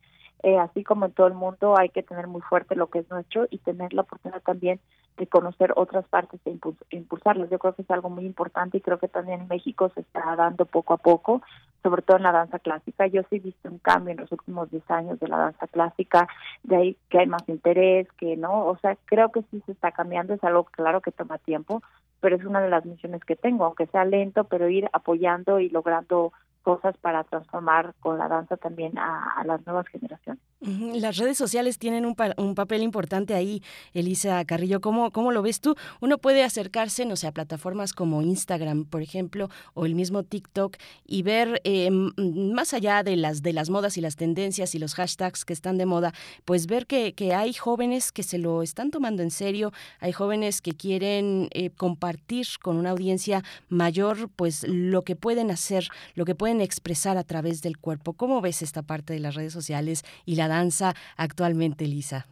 eh, 0.43 0.57
así 0.57 0.83
como 0.83 1.05
en 1.05 1.11
todo 1.11 1.27
el 1.27 1.33
mundo 1.33 1.77
hay 1.77 1.89
que 1.89 2.03
tener 2.03 2.27
muy 2.27 2.41
fuerte 2.41 2.75
lo 2.75 2.87
que 2.87 2.99
es 2.99 3.09
nuestro 3.09 3.47
y 3.49 3.57
tener 3.59 3.93
la 3.93 4.01
oportunidad 4.01 4.41
también 4.41 4.79
de 5.17 5.27
conocer 5.27 5.73
otras 5.75 6.05
partes 6.07 6.39
e 6.45 6.57
impulsarlas. 6.91 7.49
Yo 7.49 7.57
creo 7.57 7.73
que 7.73 7.83
es 7.83 7.91
algo 7.91 8.09
muy 8.09 8.25
importante 8.25 8.77
y 8.77 8.81
creo 8.81 8.99
que 8.99 9.07
también 9.07 9.41
en 9.41 9.47
México 9.47 9.89
se 9.95 10.01
está 10.01 10.35
dando 10.35 10.65
poco 10.65 10.93
a 10.93 10.97
poco, 10.97 11.41
sobre 11.81 12.01
todo 12.01 12.17
en 12.17 12.23
la 12.23 12.33
danza 12.33 12.59
clásica. 12.59 13.07
Yo 13.07 13.21
sí 13.29 13.37
he 13.37 13.39
visto 13.39 13.69
un 13.69 13.79
cambio 13.79 14.11
en 14.11 14.19
los 14.19 14.31
últimos 14.31 14.69
10 14.71 14.91
años 14.91 15.19
de 15.19 15.27
la 15.27 15.37
danza 15.37 15.67
clásica, 15.67 16.27
de 16.63 16.75
ahí 16.75 16.97
que 17.09 17.19
hay 17.19 17.27
más 17.27 17.47
interés, 17.47 18.07
que 18.17 18.35
no, 18.35 18.65
o 18.65 18.77
sea, 18.79 18.97
creo 19.05 19.31
que 19.31 19.43
sí 19.51 19.63
se 19.65 19.71
está 19.71 19.91
cambiando, 19.91 20.33
es 20.33 20.43
algo 20.43 20.65
claro 20.65 21.01
que 21.01 21.11
toma 21.11 21.37
tiempo, 21.37 21.81
pero 22.19 22.35
es 22.35 22.43
una 22.43 22.59
de 22.61 22.69
las 22.69 22.85
misiones 22.85 23.23
que 23.23 23.35
tengo, 23.35 23.65
aunque 23.65 23.87
sea 23.87 24.03
lento, 24.03 24.45
pero 24.45 24.67
ir 24.67 24.89
apoyando 24.91 25.59
y 25.59 25.69
logrando 25.69 26.33
cosas 26.65 26.97
para 26.97 27.23
transformar 27.23 27.93
con 27.99 28.17
la 28.17 28.27
danza 28.27 28.57
también 28.57 28.97
a, 28.97 29.43
las 29.45 29.63
nuevas 29.67 29.87
generaciones. 29.87 30.41
Las 30.65 31.17
redes 31.17 31.37
sociales 31.37 31.77
tienen 31.77 32.05
un, 32.05 32.15
papel 32.55 32.81
importante 32.81 33.33
ahí, 33.35 33.61
Elisa 33.93 34.43
Carrillo. 34.45 34.81
¿Cómo, 34.81 35.11
¿Cómo 35.11 35.31
lo 35.31 35.41
ves 35.41 35.61
tú? 35.61 35.75
Uno 36.01 36.17
puede 36.17 36.43
acercarse, 36.43 37.05
no 37.05 37.15
sé, 37.15 37.27
a 37.27 37.31
plataformas 37.31 37.93
como 37.93 38.21
Instagram, 38.21 38.85
por 38.85 39.01
ejemplo, 39.01 39.49
o 39.75 39.85
el 39.85 39.93
mismo 39.93 40.23
TikTok 40.23 40.77
y 41.05 41.21
ver 41.21 41.61
eh, 41.65 41.91
más 41.91 42.73
allá 42.73 43.03
de 43.03 43.15
las, 43.15 43.43
de 43.43 43.53
las 43.53 43.69
modas 43.69 43.97
y 43.97 44.01
las 44.01 44.15
tendencias 44.15 44.73
y 44.73 44.79
los 44.79 44.95
hashtags 44.95 45.45
que 45.45 45.53
están 45.53 45.77
de 45.77 45.85
moda, 45.85 46.13
pues 46.45 46.65
ver 46.65 46.87
que, 46.87 47.13
que 47.13 47.33
hay 47.33 47.53
jóvenes 47.53 48.11
que 48.11 48.23
se 48.23 48.37
lo 48.37 48.63
están 48.63 48.89
tomando 48.89 49.21
en 49.21 49.31
serio, 49.31 49.71
hay 49.99 50.13
jóvenes 50.13 50.61
que 50.61 50.71
quieren 50.71 51.47
eh, 51.51 51.69
compartir 51.69 52.47
con 52.61 52.77
una 52.77 52.91
audiencia 52.91 53.43
mayor, 53.69 54.29
pues 54.35 54.65
lo 54.67 55.03
que 55.03 55.15
pueden 55.15 55.51
hacer, 55.51 55.87
lo 56.15 56.25
que 56.25 56.35
pueden 56.35 56.61
expresar 56.61 57.17
a 57.17 57.23
través 57.23 57.61
del 57.61 57.77
cuerpo. 57.77 58.13
¿Cómo 58.13 58.41
ves 58.41 58.61
esta 58.61 58.81
parte 58.81 59.13
de 59.13 59.19
las 59.19 59.35
redes 59.35 59.53
sociales 59.53 60.03
y 60.25 60.35
la 60.35 60.47
danza 60.57 60.93
actualmente, 61.17 61.85
Lisa? 61.85 62.25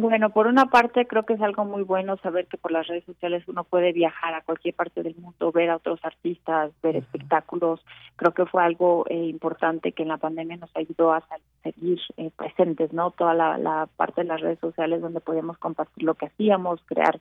Bueno, 0.00 0.30
por 0.30 0.46
una 0.46 0.66
parte 0.66 1.06
creo 1.06 1.24
que 1.24 1.34
es 1.34 1.40
algo 1.40 1.64
muy 1.64 1.82
bueno 1.82 2.18
saber 2.18 2.46
que 2.46 2.58
por 2.58 2.70
las 2.70 2.86
redes 2.86 3.04
sociales 3.04 3.44
uno 3.46 3.64
puede 3.64 3.92
viajar 3.92 4.34
a 4.34 4.42
cualquier 4.42 4.74
parte 4.74 5.02
del 5.02 5.14
mundo, 5.16 5.52
ver 5.52 5.70
a 5.70 5.76
otros 5.76 6.00
artistas, 6.02 6.72
ver 6.82 6.96
espectáculos. 6.96 7.80
Creo 8.16 8.32
que 8.32 8.44
fue 8.44 8.62
algo 8.62 9.06
eh, 9.08 9.14
importante 9.14 9.92
que 9.92 10.02
en 10.02 10.08
la 10.08 10.18
pandemia 10.18 10.58
nos 10.58 10.74
ayudó 10.76 11.14
a 11.14 11.22
seguir 11.62 11.98
eh, 12.18 12.30
presentes, 12.36 12.92
¿no? 12.92 13.10
Toda 13.12 13.32
la, 13.32 13.56
la, 13.56 13.88
parte 13.96 14.22
de 14.22 14.28
las 14.28 14.40
redes 14.40 14.58
sociales 14.58 15.00
donde 15.00 15.20
podíamos 15.20 15.56
compartir 15.58 16.04
lo 16.04 16.14
que 16.14 16.26
hacíamos, 16.26 16.80
crear 16.84 17.18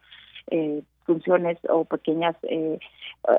eh, 0.52 0.84
funciones 1.06 1.58
o 1.70 1.86
pequeñas 1.86 2.36
eh, 2.44 2.80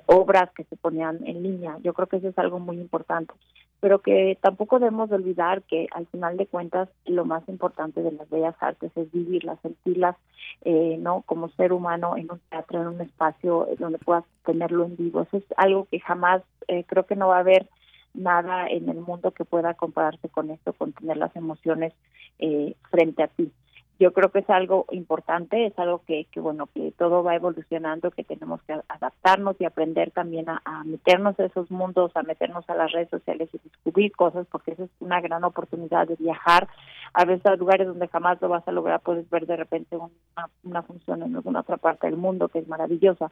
obras 0.06 0.50
que 0.52 0.64
se 0.64 0.76
ponían 0.76 1.18
en 1.26 1.42
línea. 1.42 1.78
Yo 1.82 1.94
creo 1.94 2.06
que 2.06 2.16
eso 2.16 2.28
es 2.28 2.38
algo 2.38 2.58
muy 2.58 2.76
importante 2.78 3.34
pero 3.80 4.00
que 4.00 4.38
tampoco 4.40 4.78
debemos 4.78 5.10
olvidar 5.12 5.62
que 5.62 5.86
al 5.92 6.06
final 6.06 6.36
de 6.36 6.46
cuentas 6.46 6.88
lo 7.04 7.24
más 7.24 7.46
importante 7.48 8.02
de 8.02 8.12
las 8.12 8.28
bellas 8.30 8.54
artes 8.60 8.90
es 8.96 9.12
vivirlas, 9.12 9.60
sentirlas, 9.60 10.16
eh, 10.64 10.96
no 10.98 11.22
como 11.22 11.50
ser 11.50 11.72
humano 11.72 12.16
en 12.16 12.30
un 12.30 12.40
teatro, 12.50 12.80
en 12.80 12.88
un 12.88 13.00
espacio 13.00 13.68
donde 13.78 13.98
puedas 13.98 14.24
tenerlo 14.44 14.84
en 14.84 14.96
vivo. 14.96 15.22
Eso 15.22 15.36
es 15.36 15.44
algo 15.56 15.86
que 15.90 16.00
jamás 16.00 16.42
eh, 16.68 16.84
creo 16.84 17.06
que 17.06 17.16
no 17.16 17.28
va 17.28 17.36
a 17.36 17.40
haber 17.40 17.68
nada 18.14 18.66
en 18.66 18.88
el 18.88 18.96
mundo 18.98 19.32
que 19.32 19.44
pueda 19.44 19.74
compararse 19.74 20.28
con 20.30 20.50
esto, 20.50 20.72
con 20.72 20.92
tener 20.92 21.18
las 21.18 21.36
emociones 21.36 21.92
eh, 22.38 22.74
frente 22.90 23.22
a 23.22 23.28
ti 23.28 23.52
yo 23.98 24.12
creo 24.12 24.30
que 24.30 24.40
es 24.40 24.50
algo 24.50 24.84
importante, 24.90 25.66
es 25.66 25.78
algo 25.78 26.02
que, 26.06 26.26
que 26.30 26.40
bueno, 26.40 26.66
que 26.66 26.92
todo 26.92 27.22
va 27.22 27.34
evolucionando, 27.34 28.10
que 28.10 28.24
tenemos 28.24 28.62
que 28.62 28.74
adaptarnos 28.88 29.56
y 29.58 29.64
aprender 29.64 30.10
también 30.10 30.48
a, 30.48 30.60
meternos 30.84 31.38
en 31.38 31.46
esos 31.46 31.70
mundos, 31.70 32.12
a 32.14 32.22
meternos 32.22 32.68
a 32.68 32.74
las 32.74 32.92
redes 32.92 33.08
sociales 33.08 33.48
y 33.52 33.58
descubrir 33.58 34.12
cosas, 34.12 34.46
porque 34.50 34.72
esa 34.72 34.84
es 34.84 34.90
una 35.00 35.20
gran 35.20 35.44
oportunidad 35.44 36.06
de 36.06 36.16
viajar 36.16 36.68
a 37.14 37.24
veces 37.24 37.46
a 37.46 37.56
lugares 37.56 37.86
donde 37.86 38.08
jamás 38.08 38.40
lo 38.42 38.48
vas 38.48 38.66
a 38.68 38.72
lograr, 38.72 39.00
puedes 39.00 39.28
ver 39.30 39.46
de 39.46 39.56
repente 39.56 39.96
una, 39.96 40.48
una 40.62 40.82
función 40.82 41.22
en 41.22 41.34
alguna 41.34 41.60
otra 41.60 41.78
parte 41.78 42.06
del 42.06 42.16
mundo 42.16 42.48
que 42.48 42.58
es 42.58 42.68
maravillosa, 42.68 43.30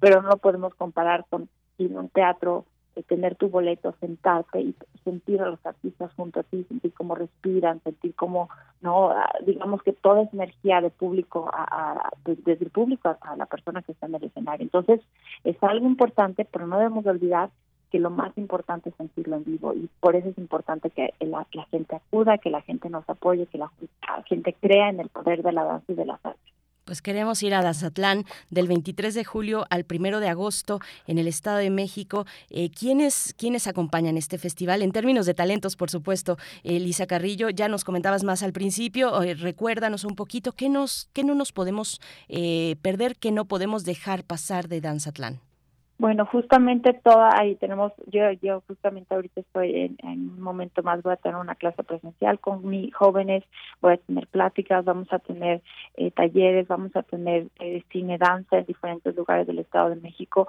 pero 0.00 0.22
no 0.22 0.30
lo 0.30 0.36
podemos 0.38 0.74
comparar 0.74 1.26
con 1.28 1.48
ir 1.78 1.94
a 1.94 2.00
un 2.00 2.08
teatro 2.08 2.64
tener 3.02 3.34
tu 3.36 3.48
boleto, 3.48 3.94
sentarte 4.00 4.60
y 4.60 4.74
sentir 5.04 5.40
a 5.42 5.50
los 5.50 5.64
artistas 5.64 6.12
junto 6.16 6.40
a 6.40 6.42
ti, 6.42 6.64
sentir 6.68 6.92
cómo 6.92 7.14
respiran, 7.14 7.80
sentir 7.82 8.14
cómo, 8.14 8.48
no, 8.80 9.10
ah, 9.10 9.32
digamos 9.44 9.82
que 9.82 9.92
toda 9.92 10.22
esa 10.22 10.32
energía 10.32 10.80
de 10.80 10.90
público, 10.90 11.50
a, 11.52 12.10
desde 12.24 12.64
el 12.64 12.70
público 12.70 13.16
a, 13.20 13.36
la 13.36 13.46
persona 13.46 13.82
que 13.82 13.92
está 13.92 14.06
en 14.06 14.14
el 14.14 14.24
escenario. 14.24 14.64
Entonces, 14.64 15.00
es 15.44 15.56
algo 15.62 15.86
importante, 15.86 16.44
pero 16.44 16.66
no 16.66 16.78
debemos 16.78 17.06
olvidar 17.06 17.50
que 17.90 17.98
lo 17.98 18.10
más 18.10 18.36
importante 18.36 18.88
es 18.88 18.96
sentirlo 18.96 19.36
en 19.36 19.44
vivo 19.44 19.72
y 19.72 19.88
por 20.00 20.16
eso 20.16 20.28
es 20.28 20.38
importante 20.38 20.90
que 20.90 21.14
la 21.20 21.44
gente 21.70 21.96
acuda, 21.96 22.38
que 22.38 22.50
la 22.50 22.62
gente 22.62 22.90
nos 22.90 23.08
apoye, 23.08 23.46
que 23.46 23.58
la 23.58 23.70
gente 24.26 24.54
crea 24.54 24.90
en 24.90 25.00
el 25.00 25.08
poder 25.08 25.42
de 25.42 25.52
la 25.52 25.64
danza 25.64 25.92
y 25.92 25.94
de 25.94 26.04
las 26.04 26.24
artes. 26.24 26.55
Pues 26.86 27.02
queremos 27.02 27.42
ir 27.42 27.52
a 27.52 27.62
Dazatlán 27.62 28.24
del 28.48 28.68
23 28.68 29.12
de 29.12 29.24
julio 29.24 29.66
al 29.70 29.84
1 29.90 30.20
de 30.20 30.28
agosto 30.28 30.78
en 31.08 31.18
el 31.18 31.26
Estado 31.26 31.56
de 31.56 31.68
México. 31.68 32.26
Eh, 32.48 32.70
¿quiénes, 32.70 33.34
¿Quiénes 33.36 33.66
acompañan 33.66 34.16
este 34.16 34.38
festival? 34.38 34.82
En 34.82 34.92
términos 34.92 35.26
de 35.26 35.34
talentos, 35.34 35.74
por 35.74 35.90
supuesto, 35.90 36.38
eh, 36.62 36.78
Carrillo, 37.08 37.50
ya 37.50 37.66
nos 37.66 37.82
comentabas 37.82 38.22
más 38.22 38.44
al 38.44 38.52
principio. 38.52 39.20
Eh, 39.20 39.34
recuérdanos 39.34 40.04
un 40.04 40.14
poquito, 40.14 40.52
¿qué, 40.52 40.68
nos, 40.68 41.10
qué 41.12 41.24
no 41.24 41.34
nos 41.34 41.50
podemos 41.50 42.00
eh, 42.28 42.76
perder, 42.82 43.16
qué 43.16 43.32
no 43.32 43.46
podemos 43.46 43.84
dejar 43.84 44.22
pasar 44.22 44.68
de 44.68 44.80
Danzatlán? 44.80 45.40
Bueno, 45.98 46.26
justamente 46.26 46.92
toda 46.92 47.30
ahí 47.38 47.54
tenemos, 47.54 47.90
yo 48.06 48.30
yo 48.42 48.62
justamente 48.66 49.14
ahorita 49.14 49.40
estoy 49.40 49.96
en, 50.02 50.30
un 50.30 50.40
momento 50.40 50.82
más, 50.82 51.02
voy 51.02 51.14
a 51.14 51.16
tener 51.16 51.38
una 51.38 51.54
clase 51.54 51.82
presencial 51.84 52.38
con 52.38 52.68
mis 52.68 52.94
jóvenes, 52.94 53.44
voy 53.80 53.94
a 53.94 53.96
tener 53.96 54.26
pláticas, 54.26 54.84
vamos 54.84 55.10
a 55.10 55.20
tener 55.20 55.62
eh, 55.96 56.10
talleres, 56.10 56.68
vamos 56.68 56.94
a 56.96 57.02
tener 57.02 57.46
eh, 57.60 57.82
cine, 57.90 58.18
danza 58.18 58.58
en 58.58 58.66
diferentes 58.66 59.16
lugares 59.16 59.46
del 59.46 59.58
Estado 59.58 59.88
de 59.88 59.96
México. 59.96 60.48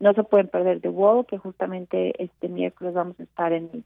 No 0.00 0.14
se 0.14 0.24
pueden 0.24 0.48
perder 0.48 0.80
The 0.80 0.88
Wall, 0.88 1.26
que 1.26 1.36
justamente 1.36 2.14
este 2.22 2.48
miércoles 2.48 2.94
vamos 2.94 3.20
a 3.20 3.24
estar 3.24 3.52
en 3.52 3.84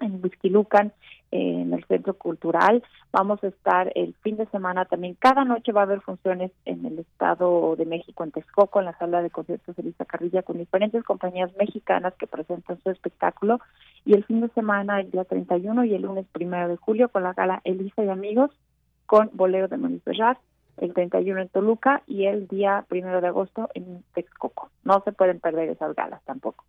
en 0.00 0.20
Whisky 0.22 0.50
Lucan, 0.50 0.92
en 1.30 1.72
el 1.72 1.84
Centro 1.86 2.14
Cultural. 2.14 2.82
Vamos 3.12 3.42
a 3.42 3.48
estar 3.48 3.90
el 3.94 4.14
fin 4.22 4.36
de 4.36 4.46
semana 4.46 4.84
también. 4.84 5.16
Cada 5.18 5.44
noche 5.44 5.72
va 5.72 5.82
a 5.82 5.84
haber 5.84 6.00
funciones 6.00 6.52
en 6.64 6.84
el 6.86 6.98
Estado 7.00 7.74
de 7.76 7.86
México, 7.86 8.24
en 8.24 8.30
Texcoco, 8.30 8.78
en 8.78 8.86
la 8.86 8.98
sala 8.98 9.22
de 9.22 9.30
conciertos 9.30 9.74
de 9.76 9.82
Elisa 9.82 10.04
Carrilla, 10.04 10.42
con 10.42 10.58
diferentes 10.58 11.02
compañías 11.04 11.50
mexicanas 11.56 12.14
que 12.14 12.26
presentan 12.26 12.80
su 12.82 12.90
espectáculo. 12.90 13.60
Y 14.04 14.14
el 14.14 14.24
fin 14.24 14.40
de 14.40 14.48
semana, 14.50 15.00
el 15.00 15.10
día 15.10 15.24
31 15.24 15.84
y 15.84 15.94
el 15.94 16.02
lunes 16.02 16.26
primero 16.32 16.68
de 16.68 16.76
julio, 16.76 17.08
con 17.08 17.22
la 17.22 17.32
gala 17.32 17.60
Elisa 17.64 18.04
y 18.04 18.08
Amigos, 18.08 18.50
con 19.06 19.30
Bolero 19.32 19.68
de 19.68 19.76
Moniz 19.76 20.02
el 20.76 20.92
31 20.92 21.42
en 21.42 21.48
Toluca 21.48 22.02
y 22.06 22.26
el 22.26 22.48
día 22.48 22.84
primero 22.88 23.20
de 23.20 23.28
agosto 23.28 23.68
en 23.74 24.02
Texcoco. 24.14 24.70
No 24.82 25.02
se 25.04 25.12
pueden 25.12 25.40
perder 25.40 25.68
esas 25.68 25.94
galas 25.94 26.22
tampoco. 26.24 26.64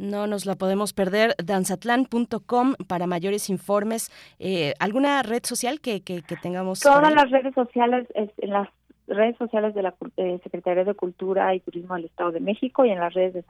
No 0.00 0.26
nos 0.26 0.46
la 0.46 0.54
podemos 0.54 0.94
perder. 0.94 1.34
Danzatlan.com 1.44 2.74
para 2.88 3.06
mayores 3.06 3.50
informes. 3.50 4.10
Eh, 4.38 4.72
¿Alguna 4.80 5.22
red 5.22 5.42
social 5.44 5.82
que, 5.82 6.02
que, 6.02 6.22
tengamos? 6.40 6.80
Todas 6.80 7.12
las 7.12 7.30
redes 7.30 7.54
sociales, 7.54 8.08
en 8.14 8.50
las 8.50 8.68
redes 9.10 9.36
sociales 9.36 9.74
de 9.74 9.82
la 9.82 9.94
eh, 10.16 10.38
Secretaría 10.42 10.84
de 10.84 10.94
Cultura 10.94 11.54
y 11.54 11.60
Turismo 11.60 11.94
del 11.96 12.04
Estado 12.06 12.30
de 12.30 12.40
México 12.40 12.84
y 12.84 12.90
en 12.90 13.00
las 13.00 13.12
redes 13.12 13.34
de 13.34 13.44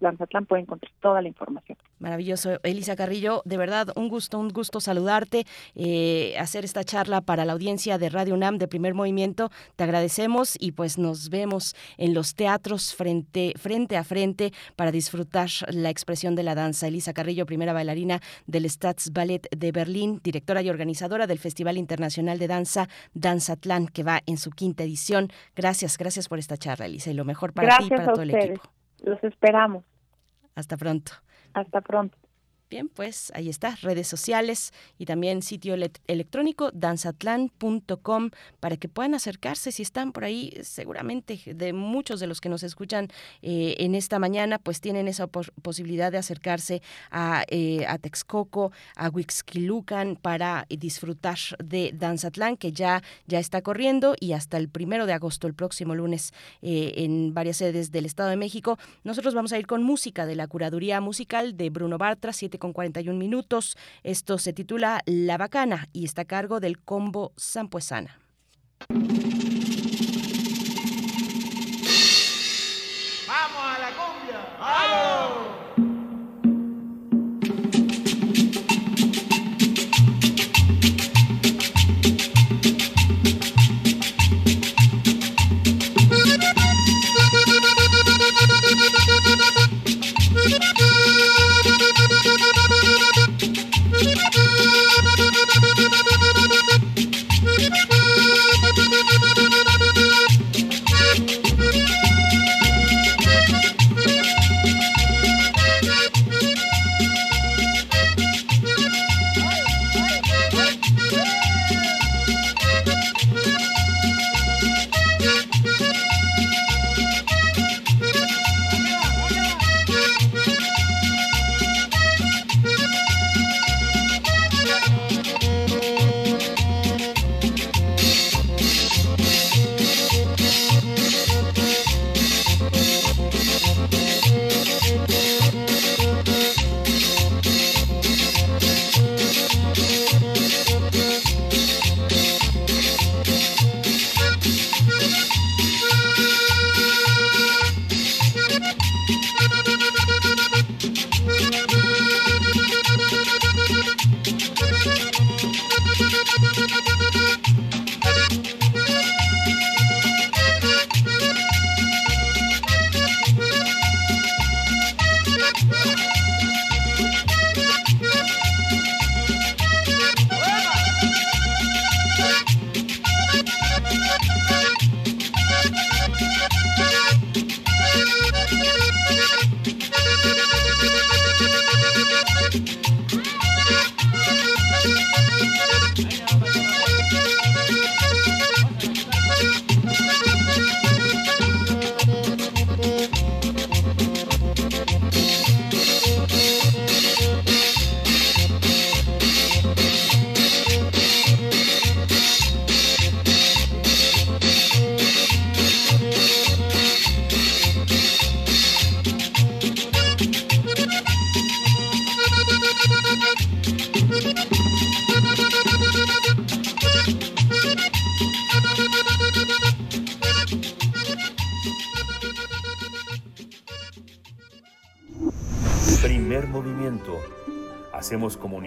Lanzatlán 0.00 0.46
pueden 0.46 0.64
encontrar 0.64 0.90
toda 1.00 1.22
la 1.22 1.28
información. 1.28 1.78
Maravilloso. 2.00 2.58
Elisa 2.64 2.96
Carrillo, 2.96 3.42
de 3.44 3.56
verdad, 3.56 3.88
un 3.94 4.08
gusto, 4.08 4.38
un 4.38 4.48
gusto 4.48 4.80
saludarte, 4.80 5.44
eh, 5.76 6.34
hacer 6.38 6.64
esta 6.64 6.84
charla 6.84 7.20
para 7.20 7.44
la 7.44 7.52
audiencia 7.52 7.96
de 7.96 8.08
Radio 8.08 8.34
UNAM 8.34 8.58
de 8.58 8.68
Primer 8.68 8.94
Movimiento. 8.94 9.50
Te 9.76 9.84
agradecemos 9.84 10.56
y 10.60 10.72
pues 10.72 10.98
nos 10.98 11.30
vemos 11.30 11.74
en 11.96 12.12
los 12.12 12.34
teatros 12.34 12.94
frente, 12.94 13.54
frente 13.56 13.96
a 13.96 14.04
frente 14.04 14.52
para 14.76 14.90
disfrutar 14.90 15.48
la 15.68 15.90
expresión 15.90 16.34
de 16.34 16.42
la 16.42 16.54
danza. 16.54 16.88
Elisa 16.88 17.12
Carrillo, 17.12 17.46
primera 17.46 17.72
bailarina 17.72 18.20
del 18.46 18.68
Staatsballet 18.68 19.48
de 19.56 19.72
Berlín, 19.72 20.20
directora 20.24 20.62
y 20.62 20.70
organizadora 20.70 21.26
del 21.26 21.38
Festival 21.38 21.78
Internacional 21.78 22.38
de 22.38 22.48
Danza 22.48 22.88
Danzatlán, 23.14 23.86
que 23.86 24.02
va 24.02 24.20
en 24.26 24.38
su 24.38 24.50
quinta 24.50 24.82
edición 24.82 25.03
Gracias, 25.54 25.98
gracias 25.98 26.28
por 26.28 26.38
esta 26.38 26.56
charla, 26.56 26.86
Elisa, 26.86 27.10
y 27.10 27.14
lo 27.14 27.24
mejor 27.24 27.52
para 27.52 27.78
ti 27.78 27.86
y 27.86 27.90
para 27.90 28.12
todo 28.12 28.22
el 28.22 28.34
equipo. 28.34 28.62
Los 29.02 29.22
esperamos. 29.22 29.84
Hasta 30.54 30.76
pronto. 30.76 31.12
Hasta 31.52 31.80
pronto. 31.80 32.16
Bien, 32.70 32.88
pues 32.88 33.30
ahí 33.34 33.48
está, 33.48 33.76
redes 33.82 34.08
sociales 34.08 34.72
y 34.98 35.04
también 35.04 35.42
sitio 35.42 35.74
electrónico 36.06 36.70
danzatlan.com 36.72 38.30
para 38.58 38.76
que 38.76 38.88
puedan 38.88 39.14
acercarse 39.14 39.70
si 39.70 39.82
están 39.82 40.12
por 40.12 40.24
ahí. 40.24 40.52
Seguramente 40.62 41.40
de 41.46 41.72
muchos 41.72 42.20
de 42.20 42.26
los 42.26 42.40
que 42.40 42.48
nos 42.48 42.62
escuchan 42.62 43.08
eh, 43.42 43.76
en 43.78 43.94
esta 43.94 44.18
mañana, 44.18 44.58
pues 44.58 44.80
tienen 44.80 45.08
esa 45.08 45.26
posibilidad 45.26 46.10
de 46.10 46.18
acercarse 46.18 46.82
a, 47.10 47.44
eh, 47.48 47.84
a 47.86 47.98
Texcoco, 47.98 48.72
a 48.96 49.08
Huixquilucan 49.08 50.16
para 50.16 50.66
disfrutar 50.68 51.38
de 51.62 51.92
Danzatlán, 51.94 52.56
que 52.56 52.72
ya, 52.72 53.02
ya 53.26 53.38
está 53.38 53.62
corriendo 53.62 54.14
y 54.18 54.32
hasta 54.32 54.56
el 54.56 54.68
primero 54.68 55.06
de 55.06 55.12
agosto, 55.12 55.46
el 55.46 55.54
próximo 55.54 55.94
lunes, 55.94 56.32
eh, 56.62 56.92
en 56.96 57.34
varias 57.34 57.58
sedes 57.58 57.92
del 57.92 58.06
Estado 58.06 58.30
de 58.30 58.36
México. 58.36 58.78
Nosotros 59.04 59.34
vamos 59.34 59.52
a 59.52 59.58
ir 59.58 59.66
con 59.66 59.82
música 59.82 60.26
de 60.26 60.34
la 60.34 60.46
curaduría 60.46 61.00
musical 61.00 61.56
de 61.56 61.70
Bruno 61.70 61.98
Bartra, 61.98 62.32
con 62.58 62.72
41 62.72 63.18
minutos. 63.18 63.76
Esto 64.02 64.38
se 64.38 64.52
titula 64.52 65.00
La 65.06 65.36
Bacana 65.38 65.88
y 65.92 66.04
está 66.04 66.22
a 66.22 66.26
cargo 66.26 66.60
del 66.60 66.80
combo 66.80 67.32
Sampuesana. 67.36 68.20
¡Vamos 73.26 73.64
a 73.64 73.78
la 73.78 73.90
cumbia! 73.90 74.56
¡Vamos! 74.58 75.63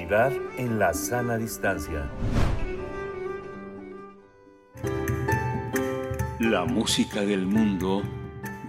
En 0.10 0.80
la 0.80 0.94
sana 0.94 1.38
distancia. 1.38 2.10
La 6.40 6.64
música 6.64 7.26
del 7.26 7.46
mundo 7.46 8.04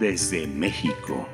desde 0.00 0.48
México. 0.48 1.28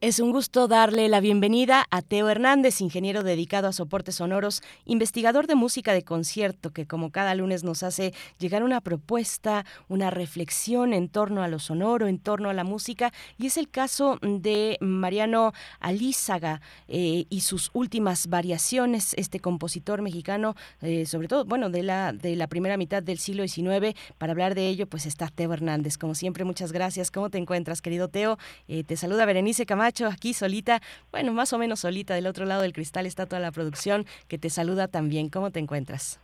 Es 0.00 0.18
un 0.18 0.32
gusto 0.32 0.66
darle 0.66 1.08
la 1.08 1.20
bienvenida 1.20 1.86
a 1.90 1.91
Teo 2.12 2.28
Hernández, 2.28 2.82
ingeniero 2.82 3.22
dedicado 3.22 3.68
a 3.68 3.72
soportes 3.72 4.16
sonoros, 4.16 4.62
investigador 4.84 5.46
de 5.46 5.54
música 5.54 5.94
de 5.94 6.02
concierto, 6.02 6.68
que 6.68 6.86
como 6.86 7.10
cada 7.10 7.34
lunes 7.34 7.64
nos 7.64 7.82
hace 7.82 8.12
llegar 8.38 8.64
una 8.64 8.82
propuesta, 8.82 9.64
una 9.88 10.10
reflexión 10.10 10.92
en 10.92 11.08
torno 11.08 11.42
a 11.42 11.48
lo 11.48 11.58
sonoro, 11.58 12.08
en 12.08 12.18
torno 12.18 12.50
a 12.50 12.52
la 12.52 12.64
música. 12.64 13.14
Y 13.38 13.46
es 13.46 13.56
el 13.56 13.70
caso 13.70 14.18
de 14.20 14.76
Mariano 14.82 15.54
Alízaga 15.80 16.60
eh, 16.86 17.24
y 17.30 17.40
sus 17.40 17.70
últimas 17.72 18.26
variaciones, 18.26 19.14
este 19.16 19.40
compositor 19.40 20.02
mexicano, 20.02 20.54
eh, 20.82 21.06
sobre 21.06 21.28
todo, 21.28 21.46
bueno, 21.46 21.70
de 21.70 21.82
la, 21.82 22.12
de 22.12 22.36
la 22.36 22.46
primera 22.46 22.76
mitad 22.76 23.02
del 23.02 23.20
siglo 23.20 23.48
XIX. 23.48 23.98
Para 24.18 24.32
hablar 24.32 24.54
de 24.54 24.68
ello, 24.68 24.86
pues 24.86 25.06
está 25.06 25.28
Teo 25.28 25.54
Hernández. 25.54 25.96
Como 25.96 26.14
siempre, 26.14 26.44
muchas 26.44 26.72
gracias. 26.72 27.10
¿Cómo 27.10 27.30
te 27.30 27.38
encuentras, 27.38 27.80
querido 27.80 28.08
Teo? 28.08 28.36
Eh, 28.68 28.84
te 28.84 28.98
saluda 28.98 29.24
Berenice 29.24 29.64
Camacho, 29.64 30.08
aquí 30.08 30.34
solita, 30.34 30.82
bueno, 31.10 31.32
más 31.32 31.54
o 31.54 31.58
menos 31.58 31.80
solita, 31.80 32.01
del 32.10 32.26
otro 32.26 32.44
lado 32.44 32.62
del 32.62 32.72
cristal 32.72 33.06
está 33.06 33.26
toda 33.26 33.40
la 33.40 33.52
producción 33.52 34.04
que 34.28 34.38
te 34.38 34.50
saluda 34.50 34.88
también. 34.88 35.28
¿Cómo 35.28 35.50
te 35.50 35.60
encuentras? 35.60 36.20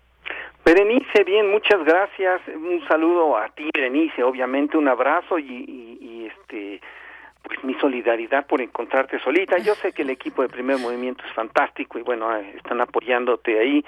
Berenice, 0.64 1.24
bien, 1.24 1.51
muchas 1.51 1.83
gracias. 1.83 2.43
Un 2.49 2.87
saludo 2.87 3.39
a 3.39 3.49
ti, 3.49 3.70
Berenice, 3.72 4.22
obviamente 4.22 4.76
un 4.76 4.89
abrazo 4.89 5.39
y, 5.39 6.26
este 6.26 6.81
pues 7.43 7.64
mi 7.64 7.72
solidaridad 7.74 8.47
por 8.47 8.61
encontrarte 8.61 9.18
solita. 9.20 9.57
Yo 9.59 9.74
sé 9.76 9.93
que 9.93 10.03
el 10.03 10.11
equipo 10.11 10.43
de 10.43 10.49
Primer 10.49 10.76
Movimiento 10.76 11.24
es 11.24 11.33
fantástico 11.33 11.99
y 11.99 12.03
bueno, 12.03 12.37
eh, 12.37 12.53
están 12.57 12.81
apoyándote 12.83 13.59
ahí. 13.59 13.83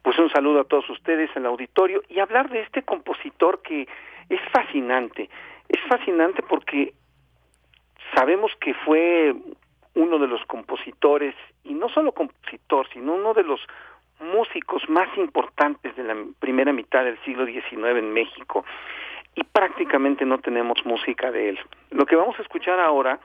Pues 0.00 0.18
un 0.18 0.30
saludo 0.30 0.60
a 0.60 0.64
todos 0.64 0.88
ustedes 0.88 1.28
en 1.36 1.42
el 1.42 1.48
auditorio 1.48 2.02
y 2.08 2.20
hablar 2.20 2.48
de 2.48 2.60
este 2.62 2.82
compositor 2.82 3.60
que 3.60 3.86
es 4.30 4.40
fascinante. 4.52 5.28
Es 5.68 5.80
fascinante 5.88 6.42
porque 6.48 6.94
sabemos 8.14 8.52
que 8.60 8.72
fue 8.72 9.34
uno 9.94 10.18
de 10.18 10.28
los 10.28 10.44
compositores, 10.46 11.34
y 11.64 11.74
no 11.74 11.88
solo 11.88 12.12
compositor, 12.12 12.88
sino 12.92 13.14
uno 13.14 13.34
de 13.34 13.44
los 13.44 13.60
músicos 14.20 14.88
más 14.88 15.08
importantes 15.16 15.94
de 15.96 16.04
la 16.04 16.16
primera 16.38 16.72
mitad 16.72 17.04
del 17.04 17.18
siglo 17.24 17.44
XIX 17.44 17.98
en 17.98 18.12
México, 18.12 18.64
y 19.34 19.44
prácticamente 19.44 20.24
no 20.24 20.38
tenemos 20.38 20.84
música 20.84 21.30
de 21.30 21.50
él. 21.50 21.58
Lo 21.90 22.06
que 22.06 22.16
vamos 22.16 22.38
a 22.38 22.42
escuchar 22.42 22.78
ahora 22.80 23.18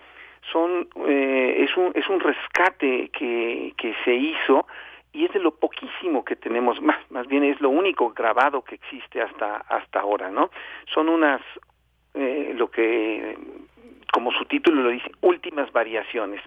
son 0.51 0.87
eh, 1.07 1.65
es 1.67 1.75
un 1.75 1.91
es 1.95 2.07
un 2.07 2.19
rescate 2.19 3.09
que, 3.09 3.73
que 3.77 3.95
se 4.05 4.13
hizo 4.13 4.65
y 5.11 5.25
es 5.25 5.33
de 5.33 5.39
lo 5.39 5.51
poquísimo 5.51 6.23
que 6.23 6.35
tenemos 6.35 6.81
más 6.81 6.99
más 7.09 7.27
bien 7.27 7.43
es 7.43 7.59
lo 7.59 7.69
único 7.69 8.11
grabado 8.11 8.61
que 8.61 8.75
existe 8.75 9.21
hasta 9.21 9.57
hasta 9.57 9.99
ahora 9.99 10.29
no 10.29 10.49
son 10.93 11.09
unas 11.09 11.41
eh, 12.13 12.53
lo 12.55 12.69
que 12.69 13.37
como 14.11 14.31
su 14.31 14.45
título 14.45 14.81
lo 14.83 14.89
dice, 14.89 15.11
últimas 15.21 15.71
variaciones. 15.71 16.41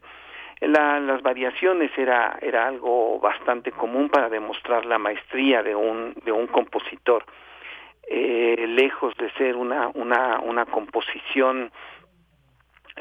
las 0.61 1.23
variaciones 1.23 1.91
era, 1.97 2.39
era 2.43 2.67
algo 2.67 3.19
bastante 3.19 3.73
común 3.73 4.09
para 4.09 4.29
demostrar 4.29 4.85
la 4.87 4.99
maestría 4.99 5.63
de 5.63 5.75
un, 5.75 6.15
de 6.25 6.33
un 6.33 6.47
compositor. 6.47 7.25
Eh, 8.13 8.67
lejos 8.67 9.17
de 9.19 9.31
ser 9.33 9.57
una, 9.57 9.89
una, 9.95 10.41
una 10.41 10.67
composición, 10.67 11.71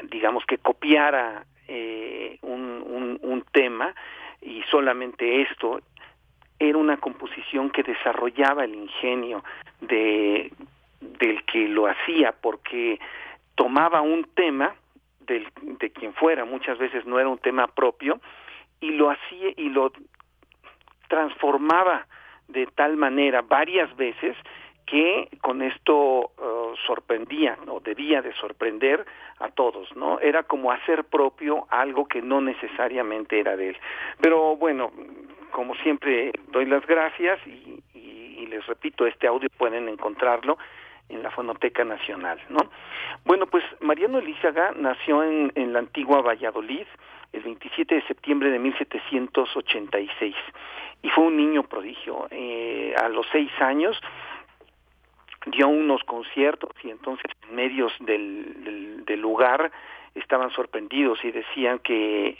digamos, 0.04 0.44
que 0.46 0.58
copiara 0.58 1.44
eh, 1.66 2.38
un, 2.42 2.84
un, 2.86 3.18
un 3.22 3.42
tema 3.52 3.92
y 4.40 4.62
solamente 4.70 5.42
esto, 5.42 5.80
era 6.58 6.78
una 6.78 6.98
composición 6.98 7.70
que 7.70 7.82
desarrollaba 7.82 8.64
el 8.64 8.74
ingenio 8.74 9.42
de, 9.80 10.52
del 11.00 11.44
que 11.44 11.68
lo 11.68 11.86
hacía, 11.86 12.32
porque 12.32 13.00
tomaba 13.60 14.00
un 14.00 14.24
tema 14.34 14.74
del, 15.20 15.46
de 15.60 15.90
quien 15.90 16.14
fuera, 16.14 16.46
muchas 16.46 16.78
veces 16.78 17.04
no 17.04 17.20
era 17.20 17.28
un 17.28 17.36
tema 17.36 17.66
propio, 17.66 18.18
y 18.80 18.92
lo 18.92 19.10
hacía 19.10 19.50
y 19.54 19.68
lo 19.68 19.92
transformaba 21.08 22.06
de 22.48 22.66
tal 22.68 22.96
manera 22.96 23.42
varias 23.42 23.94
veces 23.96 24.34
que 24.86 25.28
con 25.42 25.60
esto 25.60 25.92
uh, 25.92 26.74
sorprendía 26.86 27.58
o 27.68 27.80
debía 27.80 28.22
de 28.22 28.32
sorprender 28.32 29.04
a 29.40 29.50
todos, 29.50 29.94
¿no? 29.94 30.18
Era 30.20 30.42
como 30.44 30.72
hacer 30.72 31.04
propio 31.04 31.66
algo 31.68 32.08
que 32.08 32.22
no 32.22 32.40
necesariamente 32.40 33.40
era 33.40 33.58
de 33.58 33.68
él. 33.68 33.76
Pero 34.22 34.56
bueno, 34.56 34.90
como 35.50 35.74
siempre 35.74 36.32
doy 36.48 36.64
las 36.64 36.86
gracias 36.86 37.38
y, 37.46 37.82
y, 37.92 38.36
y 38.38 38.46
les 38.46 38.66
repito, 38.66 39.06
este 39.06 39.26
audio 39.26 39.50
pueden 39.58 39.86
encontrarlo 39.90 40.56
en 41.10 41.22
la 41.22 41.30
Fonoteca 41.30 41.84
Nacional, 41.84 42.40
¿no? 42.48 42.60
Bueno, 43.24 43.46
pues 43.46 43.64
Mariano 43.80 44.18
Elízaga 44.18 44.72
nació 44.76 45.22
en, 45.22 45.52
en 45.54 45.72
la 45.72 45.80
antigua 45.80 46.22
Valladolid 46.22 46.86
el 47.32 47.42
27 47.42 47.94
de 47.94 48.02
septiembre 48.02 48.50
de 48.50 48.58
1786 48.58 50.34
y 51.02 51.08
fue 51.10 51.24
un 51.24 51.36
niño 51.36 51.62
prodigio. 51.64 52.26
Eh, 52.30 52.94
a 52.96 53.08
los 53.08 53.26
seis 53.32 53.50
años 53.60 54.00
dio 55.46 55.68
unos 55.68 56.02
conciertos 56.04 56.70
y 56.82 56.90
entonces 56.90 57.30
en 57.48 57.54
medios 57.54 57.92
del, 58.00 59.04
del, 59.04 59.20
lugar 59.20 59.70
estaban 60.14 60.50
sorprendidos 60.50 61.24
y 61.24 61.30
decían 61.30 61.78
que 61.78 62.36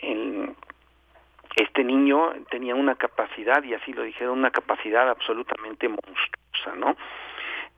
este 1.57 1.85
niño 1.85 2.33
tenía 2.51 2.75
una 2.75 2.95
capacidad, 2.95 3.63
y 3.63 3.75
así 3.75 3.93
lo 3.93 4.03
dijeron, 4.03 4.39
una 4.39 4.51
capacidad 4.51 5.09
absolutamente 5.09 5.89
monstruosa, 5.89 6.77
¿no? 6.77 6.97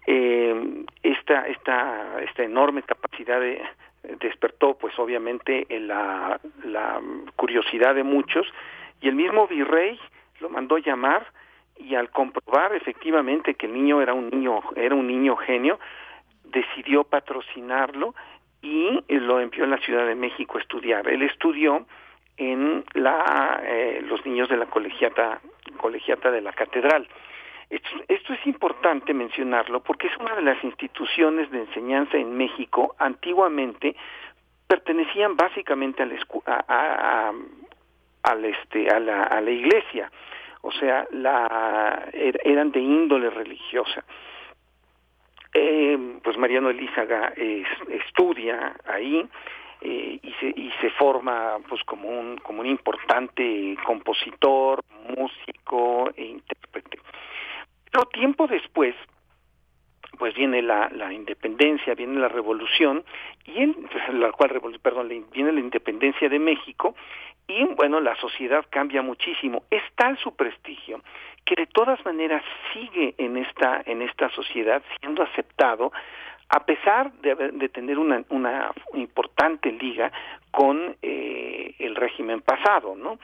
Eh, 0.07 0.85
esta, 1.03 1.47
esta, 1.47 2.21
esta 2.23 2.43
enorme 2.43 2.83
capacidad 2.83 3.41
de, 3.41 3.63
despertó 4.21 4.75
pues 4.75 4.99
obviamente 4.99 5.67
en 5.69 5.89
la, 5.89 6.41
la 6.65 7.01
curiosidad 7.37 7.95
de 7.95 8.03
muchos 8.03 8.47
y 9.01 9.09
el 9.09 9.15
mismo 9.15 9.47
virrey 9.47 9.99
lo 10.41 10.49
mandó 10.49 10.79
llamar 10.79 11.27
y 11.77 11.95
al 11.95 12.11
comprobar 12.11 12.75
efectivamente 12.75 13.55
que 13.55 13.67
el 13.67 13.75
niño 13.75 14.03
era 14.03 14.13
un 14.13 14.29
niño 14.31 14.61
era 14.77 14.95
un 14.95 15.07
niño 15.07 15.37
genio 15.37 15.79
decidió 16.45 17.05
patrocinarlo 17.05 18.15
y 18.61 19.03
lo 19.09 19.41
envió 19.41 19.65
a 19.65 19.69
la 19.69 19.79
Ciudad 19.79 20.07
de 20.07 20.15
México 20.15 20.59
a 20.59 20.61
estudiar. 20.61 21.09
Él 21.09 21.23
estudió 21.23 21.85
en 22.37 22.85
la 22.95 23.61
eh, 23.65 24.03
los 24.07 24.25
niños 24.25 24.49
de 24.49 24.57
la 24.57 24.67
colegiata 24.67 25.41
colegiata 25.79 26.31
de 26.31 26.41
la 26.41 26.53
catedral 26.53 27.09
esto, 27.73 28.35
es 28.35 28.47
importante 28.47 29.15
mencionarlo 29.15 29.83
porque 29.83 30.09
es 30.09 30.17
una 30.19 30.35
de 30.37 30.43
las 30.43 30.63
instituciones 30.63 31.51
de 31.51 31.61
enseñanza 31.61 32.19
en 32.19 32.37
México. 32.37 32.95
Antiguamente 32.99 33.97
pertenecían 34.67 35.37
básicamente 35.37 36.03
al, 36.03 36.19
a, 36.47 37.33
al 38.23 38.45
este, 38.45 38.89
a, 38.91 39.01
la, 39.01 39.25
a 39.25 39.41
la 39.41 39.51
iglesia, 39.51 40.11
o 40.61 40.71
sea, 40.73 41.07
la, 41.11 42.09
er, 42.13 42.41
eran 42.45 42.71
de 42.73 42.81
índole 42.81 43.31
religiosa. 43.31 44.05
Eh, 45.55 46.19
pues 46.23 46.39
Mariano 46.39 46.71
Elízaga 46.71 47.35
estudia 47.89 48.75
ahí 48.87 49.29
eh, 49.83 50.19
y, 50.23 50.33
se, 50.41 50.47
y 50.47 50.73
se 50.81 50.91
forma 50.91 51.59
pues 51.69 51.83
como 51.85 52.09
un, 52.09 52.39
como 52.39 52.61
un 52.61 52.67
importante 52.67 53.77
compositor, 53.85 54.83
músico 55.15 56.11
e 56.17 56.25
intérprete. 56.25 57.02
Pero 57.93 58.07
tiempo 58.07 58.47
después, 58.47 58.95
pues 60.19 60.35
viene 60.35 60.63
la, 60.63 60.91
independencia, 61.13 61.95
viene 61.95 62.19
la 62.19 62.29
revolución, 62.29 63.05
y 63.45 63.63
en 63.63 63.89
la 64.21 64.33
cual, 64.33 64.51
perdón, 64.83 65.09
viene 65.31 65.53
la 65.53 65.61
independencia 65.61 66.29
de 66.29 66.39
México, 66.39 66.97
y 67.47 67.65
bueno, 67.75 68.01
la 68.01 68.17
sociedad 68.17 68.65
cambia 68.71 69.03
muchísimo. 69.03 69.65
Es 69.71 69.83
tal 69.95 70.17
su 70.19 70.35
prestigio 70.35 71.03
que 71.45 71.55
de 71.57 71.67
todas 71.67 72.03
maneras 72.05 72.43
sigue 72.73 73.15
en 73.19 73.37
esta, 73.37 73.83
en 73.85 74.01
esta 74.01 74.31
sociedad 74.31 74.83
siendo 75.01 75.23
aceptado, 75.23 75.93
a 76.49 76.65
pesar 76.65 77.13
de, 77.15 77.35
de 77.35 77.69
tener 77.69 77.99
una, 77.99 78.23
una 78.29 78.73
importante 78.95 79.73
liga 79.73 80.13
con 80.51 80.97
eh, 81.03 81.75
el 81.79 81.97
régimen 81.97 82.43
pasado, 82.43 82.95
¿no? 82.95 83.19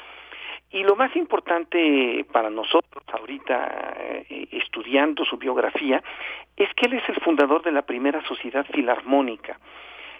Y 0.70 0.82
lo 0.82 0.96
más 0.96 1.14
importante 1.16 2.26
para 2.30 2.50
nosotros 2.50 3.02
ahorita, 3.12 3.96
eh, 4.28 4.48
estudiando 4.52 5.24
su 5.24 5.38
biografía, 5.38 6.02
es 6.56 6.68
que 6.74 6.86
él 6.86 6.94
es 6.94 7.08
el 7.08 7.20
fundador 7.20 7.62
de 7.62 7.72
la 7.72 7.82
primera 7.82 8.22
sociedad 8.26 8.66
filarmónica. 8.66 9.58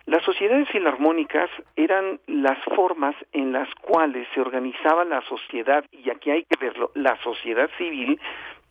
Las 0.07 0.25
sociedades 0.25 0.67
filarmónicas 0.71 1.51
eran 1.77 2.19
las 2.27 2.59
formas 2.75 3.15
en 3.33 3.53
las 3.53 3.69
cuales 3.75 4.27
se 4.33 4.41
organizaba 4.41 5.05
la 5.05 5.21
sociedad, 5.23 5.85
y 5.93 6.09
aquí 6.09 6.31
hay 6.31 6.45
que 6.45 6.57
verlo, 6.59 6.93
la 6.95 7.21
sociedad 7.23 7.69
civil, 7.77 8.19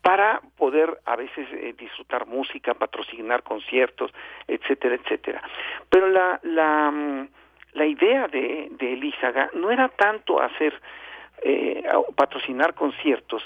para 0.01 0.41
poder 0.57 0.99
a 1.05 1.15
veces 1.15 1.47
eh, 1.51 1.75
disfrutar 1.77 2.25
música, 2.25 2.73
patrocinar 2.73 3.43
conciertos, 3.43 4.11
etcétera, 4.47 4.95
etcétera. 4.95 5.41
Pero 5.89 6.09
la, 6.09 6.39
la, 6.41 6.89
mm, 6.89 7.27
la 7.73 7.85
idea 7.85 8.27
de, 8.29 8.69
de 8.71 8.93
Elízaga 8.93 9.51
no 9.53 9.69
era 9.69 9.89
tanto 9.89 10.41
hacer, 10.41 10.73
eh, 11.43 11.83
patrocinar 12.15 12.73
conciertos, 12.73 13.43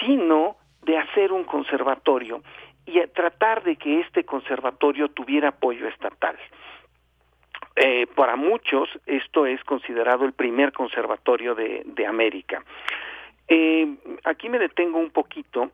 sino 0.00 0.56
de 0.82 0.98
hacer 0.98 1.32
un 1.32 1.44
conservatorio 1.44 2.42
y 2.86 3.00
tratar 3.08 3.62
de 3.62 3.76
que 3.76 4.00
este 4.00 4.24
conservatorio 4.24 5.08
tuviera 5.08 5.48
apoyo 5.48 5.88
estatal. 5.88 6.36
Eh, 7.76 8.06
para 8.14 8.36
muchos 8.36 8.88
esto 9.06 9.46
es 9.46 9.62
considerado 9.64 10.24
el 10.24 10.32
primer 10.32 10.72
conservatorio 10.72 11.54
de, 11.54 12.06
América. 12.06 12.62
Eh, 13.48 13.96
aquí 14.24 14.48
me 14.48 14.58
detengo 14.58 14.98
un 14.98 15.10
poquito 15.10 15.70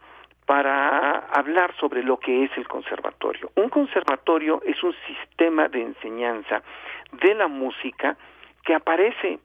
para 0.46 1.18
hablar 1.26 1.74
sobre 1.78 2.02
lo 2.02 2.18
que 2.18 2.44
es 2.44 2.50
el 2.56 2.66
conservatorio. 2.66 3.50
Un 3.56 3.68
conservatorio 3.68 4.62
es 4.64 4.82
un 4.82 4.94
sistema 5.06 5.68
de 5.68 5.82
enseñanza 5.82 6.62
de 7.12 7.34
la 7.34 7.48
música 7.48 8.16
que 8.64 8.74
aparece 8.74 9.38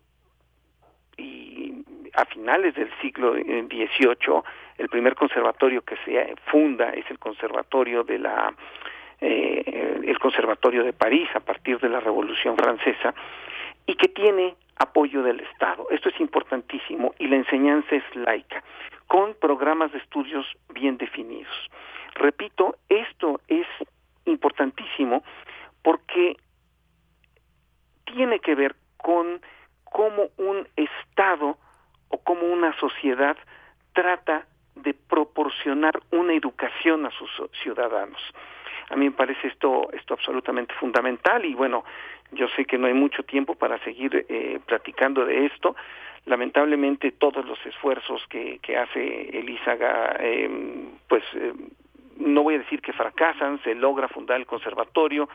y 1.18 1.84
a 2.14 2.26
finales 2.26 2.76
del 2.76 2.90
siglo 3.02 3.34
XVIII, 3.34 4.42
el 4.78 4.90
primer 4.90 5.16
conservatorio 5.16 5.82
que 5.82 5.98
se 6.06 6.36
funda 6.46 6.90
es 6.92 7.10
el 7.10 7.20
conservatorio 7.20 8.04
de 8.04 8.20
la 8.20 8.54
eh, 9.22 10.02
el 10.06 10.20
conservatorio 10.20 10.84
de 10.84 10.94
París 10.94 11.30
a 11.36 11.40
partir 11.40 11.80
de 11.80 11.90
la 11.90 12.00
Revolución 12.00 12.58
Francesa 12.58 13.14
y 13.86 13.96
que 13.96 14.10
tiene 14.10 14.56
apoyo 14.78 15.24
del 15.24 15.40
Estado. 15.40 15.88
Esto 15.90 16.10
es 16.10 16.20
importantísimo 16.20 17.14
y 17.18 17.28
la 17.28 17.38
enseñanza 17.38 17.96
es 17.96 18.04
laica, 18.16 18.64
con 19.08 19.34
programas 19.36 19.92
de 19.94 20.00
estudios 20.00 20.46
bien 20.74 20.98
definidos. 20.98 21.54
Repito, 22.16 22.76
esto 22.90 23.40
es 23.48 23.68
importantísimo 24.26 25.24
porque 25.82 26.38
tiene 28.06 28.40
que 28.40 28.56
ver 28.56 28.76
con 28.98 29.42
cómo 29.96 30.28
un 30.36 30.68
Estado 30.76 31.58
o 32.10 32.18
cómo 32.18 32.48
una 32.48 32.78
sociedad 32.80 33.38
trata 33.94 34.46
de 34.76 34.94
proporcionar 34.94 36.02
una 36.12 36.34
educación 36.34 37.06
a 37.06 37.12
sus 37.12 37.30
ciudadanos. 37.64 38.20
A 38.90 38.98
mí 38.98 39.06
me 39.06 39.16
parece 39.16 39.48
esto, 39.48 39.90
esto 39.94 40.16
absolutamente 40.16 40.74
fundamental 40.74 41.46
y 41.46 41.56
bueno, 41.56 41.86
yo 42.34 42.50
sé 42.58 42.66
que 42.66 42.78
no 42.78 42.88
hay 42.88 42.94
mucho 42.94 43.24
tiempo 43.24 43.56
para 43.56 43.80
seguir 43.86 44.26
eh, 44.28 44.60
platicando 44.66 45.26
de 45.26 45.46
esto. 45.46 45.78
Lamentablemente 46.26 47.14
todos 47.14 47.46
los 47.46 47.66
esfuerzos 47.66 48.22
que, 48.28 48.60
que 48.60 48.76
hace 48.78 49.30
Elízaga, 49.40 50.18
eh, 50.20 50.90
pues 51.08 51.24
eh, 51.36 51.54
no 52.18 52.44
voy 52.44 52.56
a 52.56 52.60
decir 52.60 52.82
que 52.82 52.92
fracasan, 52.92 53.64
se 53.64 53.74
logra 53.76 54.10
fundar 54.10 54.42
el 54.42 54.46
conservatorio, 54.46 55.30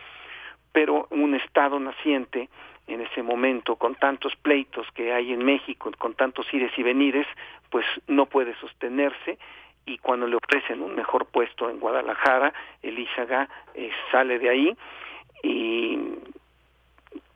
pero 0.70 1.06
un 1.08 1.34
Estado 1.34 1.80
naciente 1.80 2.50
en 2.91 3.03
ese 3.03 3.22
momento, 3.22 3.76
con 3.76 3.95
tantos 3.95 4.34
pleitos 4.36 4.86
que 4.95 5.12
hay 5.12 5.32
en 5.32 5.45
México, 5.45 5.91
con 5.99 6.14
tantos 6.14 6.53
ires 6.53 6.72
y 6.76 6.82
venires, 6.82 7.26
pues 7.70 7.86
no 8.07 8.26
puede 8.26 8.55
sostenerse. 8.57 9.38
Y 9.86 9.99
cuando 9.99 10.26
le 10.26 10.36
ofrecen 10.36 10.82
un 10.82 10.95
mejor 10.95 11.26
puesto 11.26 11.70
en 11.70 11.80
Guadalajara, 11.80 12.53
Elízaga 12.82 13.49
eh, 13.74 13.91
sale 14.11 14.38
de 14.38 14.49
ahí. 14.49 14.76
Y 15.43 15.99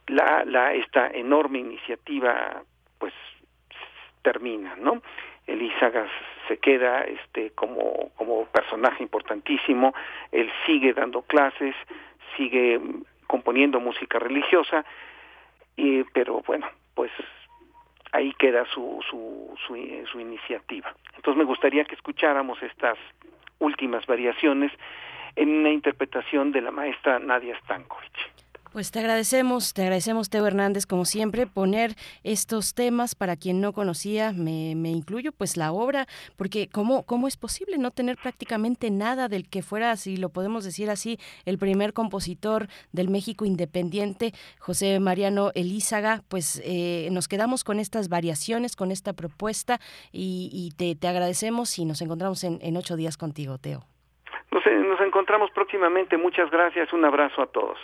la, 0.08 0.44
la 0.44 0.74
esta 0.74 1.08
enorme 1.08 1.58
iniciativa 1.60 2.62
pues 2.98 3.14
termina, 4.22 4.76
¿no? 4.76 5.02
Elízaga 5.46 6.06
se 6.48 6.58
queda 6.58 7.02
este 7.02 7.50
como 7.50 8.10
como 8.16 8.46
personaje 8.46 9.02
importantísimo, 9.02 9.94
él 10.32 10.50
sigue 10.66 10.92
dando 10.92 11.22
clases, 11.22 11.74
sigue 12.36 12.80
componiendo 13.26 13.80
música 13.80 14.18
religiosa, 14.18 14.84
y, 15.76 16.04
pero 16.04 16.42
bueno, 16.46 16.66
pues 16.94 17.10
ahí 18.12 18.32
queda 18.38 18.64
su, 18.66 19.00
su, 19.10 19.54
su, 19.66 19.76
su 20.10 20.20
iniciativa. 20.20 20.94
Entonces 21.16 21.36
me 21.36 21.44
gustaría 21.44 21.84
que 21.84 21.94
escucháramos 21.94 22.62
estas 22.62 22.96
últimas 23.58 24.06
variaciones 24.06 24.72
en 25.36 25.48
una 25.48 25.70
interpretación 25.70 26.52
de 26.52 26.60
la 26.60 26.70
maestra 26.70 27.18
Nadia 27.18 27.58
Stankovic. 27.60 28.43
Pues 28.74 28.90
te 28.90 28.98
agradecemos, 28.98 29.72
te 29.72 29.82
agradecemos, 29.82 30.30
Teo 30.30 30.48
Hernández, 30.48 30.84
como 30.84 31.04
siempre, 31.04 31.46
poner 31.46 31.92
estos 32.24 32.74
temas 32.74 33.14
para 33.14 33.36
quien 33.36 33.60
no 33.60 33.72
conocía, 33.72 34.32
me, 34.32 34.74
me 34.74 34.90
incluyo, 34.90 35.30
pues 35.30 35.56
la 35.56 35.70
obra, 35.70 36.06
porque 36.36 36.68
¿cómo, 36.68 37.06
¿cómo 37.06 37.28
es 37.28 37.36
posible 37.36 37.78
no 37.78 37.92
tener 37.92 38.16
prácticamente 38.16 38.90
nada 38.90 39.28
del 39.28 39.48
que 39.48 39.62
fuera, 39.62 39.94
si 39.94 40.16
lo 40.16 40.30
podemos 40.30 40.64
decir 40.64 40.90
así, 40.90 41.18
el 41.44 41.56
primer 41.56 41.92
compositor 41.92 42.66
del 42.90 43.10
México 43.10 43.44
independiente, 43.44 44.32
José 44.58 44.98
Mariano 44.98 45.52
Elízaga? 45.54 46.22
Pues 46.28 46.60
eh, 46.64 47.10
nos 47.12 47.28
quedamos 47.28 47.62
con 47.62 47.78
estas 47.78 48.08
variaciones, 48.08 48.74
con 48.74 48.90
esta 48.90 49.12
propuesta 49.12 49.78
y, 50.10 50.72
te, 50.76 50.96
te, 50.96 51.06
agradecemos 51.06 51.78
y 51.78 51.84
nos 51.84 52.02
encontramos 52.02 52.42
en, 52.42 52.76
ocho 52.76 52.96
días 52.96 53.16
contigo, 53.16 53.56
Teo. 53.56 53.84
Nos 54.50 55.00
encontramos 55.00 55.52
próximamente, 55.52 56.16
muchas 56.16 56.50
gracias, 56.50 56.92
un 56.92 57.04
abrazo 57.04 57.40
a 57.40 57.46
todos. 57.46 57.78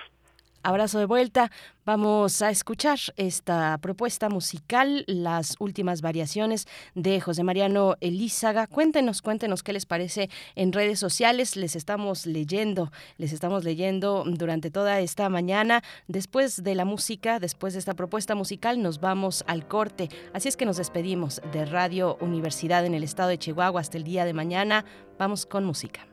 Abrazo 0.63 0.99
de 0.99 1.07
vuelta. 1.07 1.51
Vamos 1.87 2.43
a 2.43 2.51
escuchar 2.51 2.99
esta 3.17 3.79
propuesta 3.79 4.29
musical, 4.29 5.05
las 5.07 5.57
últimas 5.59 6.03
variaciones 6.03 6.69
de 6.95 7.19
José 7.19 7.45
Mariano 7.45 7.97
Elízaga. 8.01 8.67
Cuéntenos, 8.67 9.23
cuéntenos 9.23 9.63
qué 9.63 9.73
les 9.73 9.87
parece 9.87 10.29
en 10.57 10.75
redes 10.75 10.99
sociales. 10.99 11.57
Les 11.57 11.77
estamos 11.77 12.27
leyendo, 12.27 12.93
les 13.17 13.33
estamos 13.33 13.65
leyendo 13.65 14.25
durante 14.27 14.71
toda 14.71 15.01
esta 15.01 15.31
mañana. 15.31 15.83
Después 16.09 16.63
de 16.63 16.75
la 16.75 16.85
música, 16.85 17.39
después 17.39 17.73
de 17.73 17.79
esta 17.79 17.95
propuesta 17.95 18.35
musical, 18.35 18.83
nos 18.83 19.01
vamos 19.01 19.43
al 19.47 19.67
corte. 19.67 20.11
Así 20.35 20.49
es 20.49 20.59
que 20.59 20.67
nos 20.67 20.77
despedimos 20.77 21.41
de 21.53 21.65
Radio 21.65 22.19
Universidad 22.21 22.85
en 22.85 22.93
el 22.93 23.03
estado 23.03 23.31
de 23.31 23.39
Chihuahua 23.39 23.81
hasta 23.81 23.97
el 23.97 24.05
día 24.05 24.27
de 24.27 24.35
mañana. 24.35 24.85
Vamos 25.19 25.47
con 25.47 25.65
música. 25.65 26.10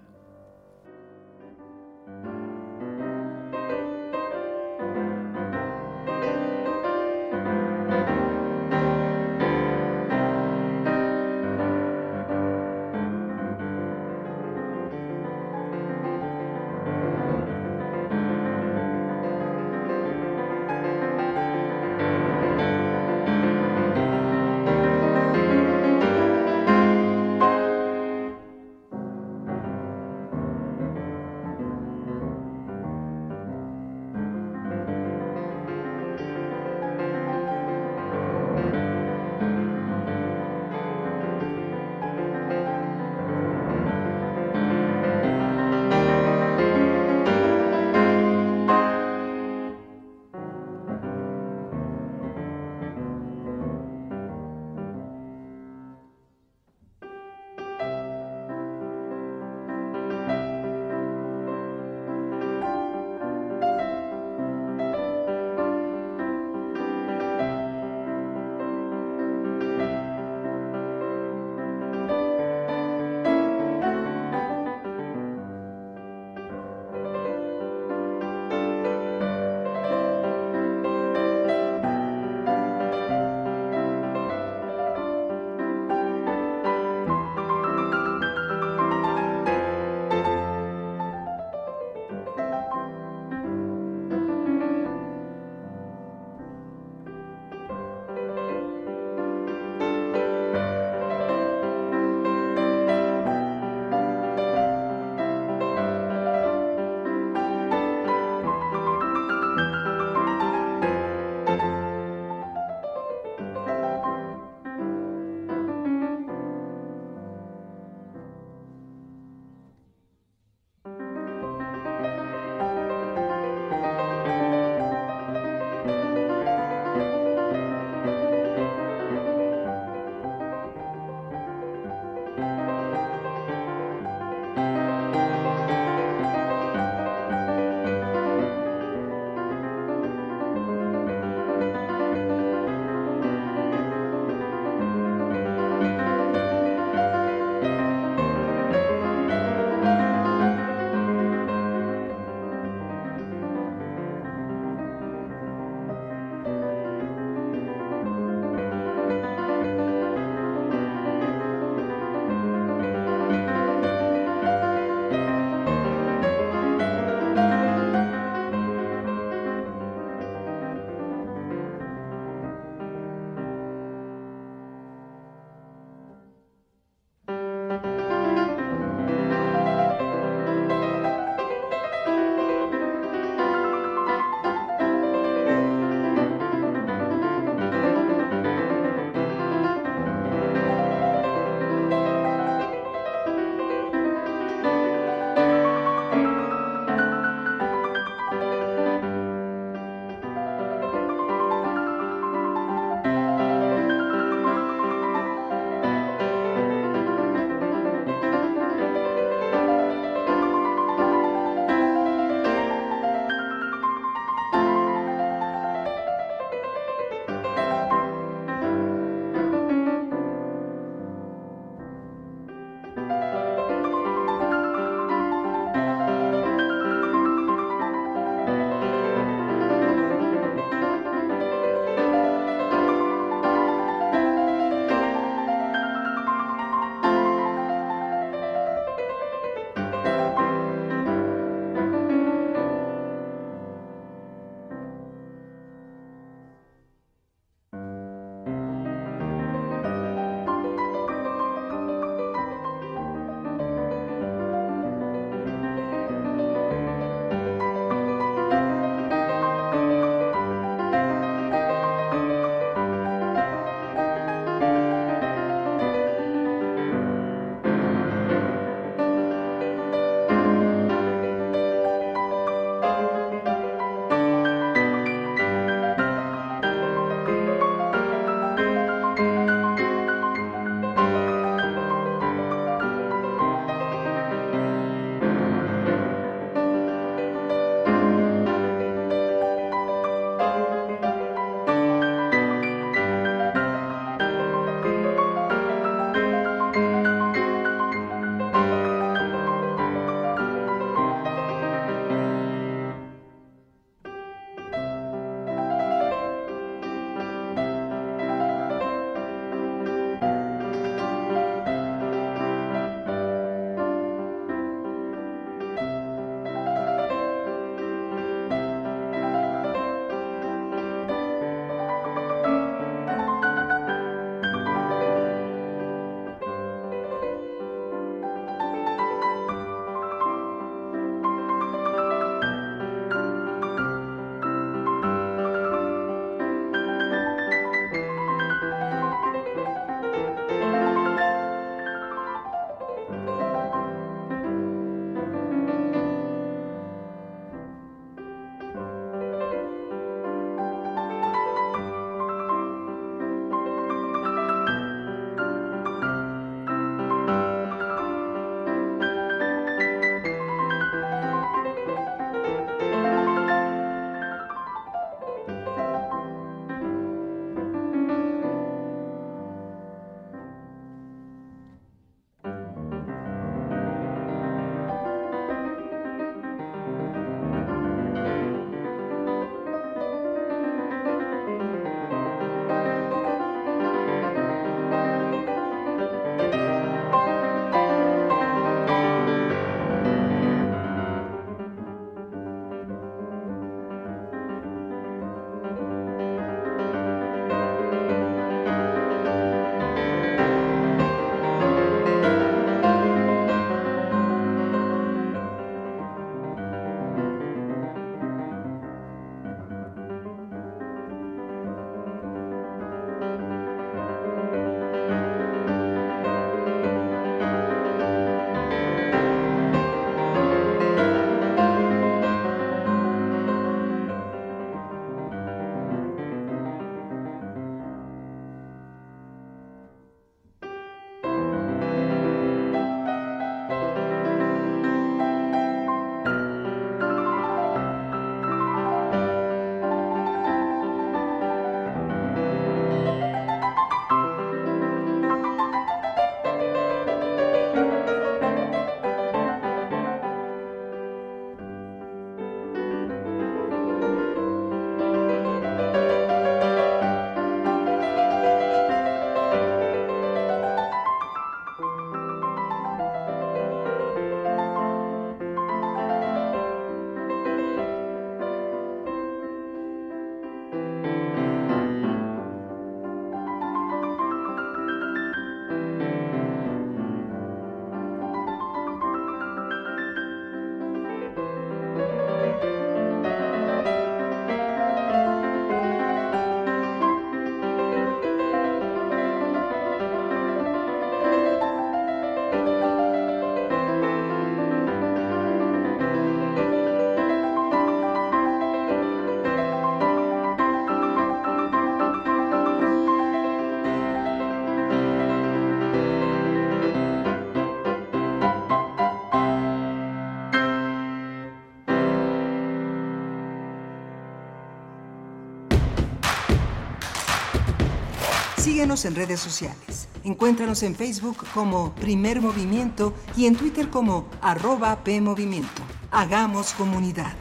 Síguenos 518.68 519.05
en 519.05 519.15
redes 519.15 519.39
sociales. 519.39 520.09
Encuéntranos 520.26 520.84
en 520.84 520.93
Facebook 520.93 521.38
como 521.53 521.95
Primer 521.95 522.41
Movimiento 522.41 523.13
y 523.38 523.45
en 523.45 523.55
Twitter 523.55 523.89
como 523.89 524.28
arroba 524.41 525.05
PMovimiento. 525.05 525.82
Hagamos 526.11 526.74
comunidad. 526.74 527.34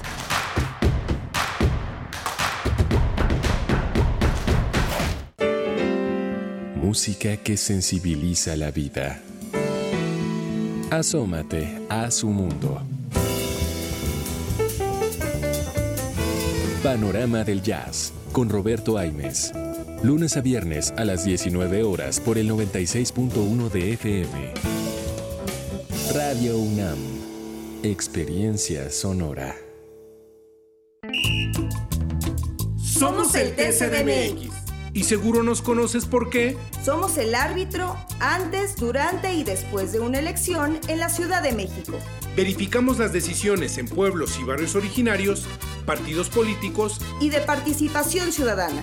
Música 6.76 7.36
que 7.38 7.56
sensibiliza 7.56 8.54
la 8.54 8.70
vida. 8.70 9.20
Asómate 10.92 11.82
a 11.88 12.08
su 12.12 12.28
mundo. 12.28 12.82
Panorama 16.84 17.42
del 17.42 17.62
Jazz 17.62 18.12
con 18.30 18.48
Roberto 18.48 18.96
Aimes. 18.96 19.52
Lunes 20.02 20.36
a 20.36 20.40
viernes 20.40 20.92
a 20.98 21.04
las 21.04 21.24
19 21.24 21.82
horas 21.82 22.20
por 22.20 22.38
el 22.38 22.50
96.1 22.50 23.70
de 23.70 23.92
FM. 23.94 24.54
Radio 26.14 26.58
UNAM. 26.58 26.98
Experiencia 27.82 28.90
sonora. 28.90 29.56
Somos 32.78 33.34
el 33.34 33.56
TCDMX. 33.56 34.54
Y 34.92 35.04
seguro 35.04 35.42
nos 35.42 35.60
conoces 35.60 36.04
por 36.04 36.30
qué. 36.30 36.56
Somos 36.84 37.18
el 37.18 37.34
árbitro 37.34 37.96
antes, 38.20 38.76
durante 38.76 39.34
y 39.34 39.44
después 39.44 39.92
de 39.92 40.00
una 40.00 40.18
elección 40.18 40.78
en 40.88 40.98
la 40.98 41.08
Ciudad 41.08 41.42
de 41.42 41.52
México. 41.52 41.98
Verificamos 42.36 42.98
las 42.98 43.12
decisiones 43.12 43.76
en 43.78 43.88
pueblos 43.88 44.38
y 44.40 44.44
barrios 44.44 44.74
originarios, 44.74 45.46
partidos 45.84 46.28
políticos 46.28 47.00
y 47.20 47.30
de 47.30 47.40
participación 47.40 48.32
ciudadana. 48.32 48.82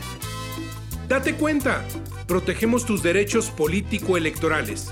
Date 1.13 1.35
cuenta, 1.35 1.85
protegemos 2.25 2.87
tus 2.87 3.03
derechos 3.03 3.51
político-electorales. 3.51 4.91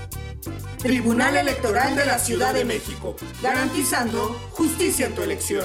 Tribunal 0.78 1.36
Electoral 1.36 1.96
de 1.96 2.06
la 2.06 2.20
Ciudad 2.20 2.54
de 2.54 2.64
México, 2.64 3.16
garantizando 3.42 4.28
justicia 4.52 5.06
en 5.06 5.16
tu 5.16 5.22
elección. 5.22 5.64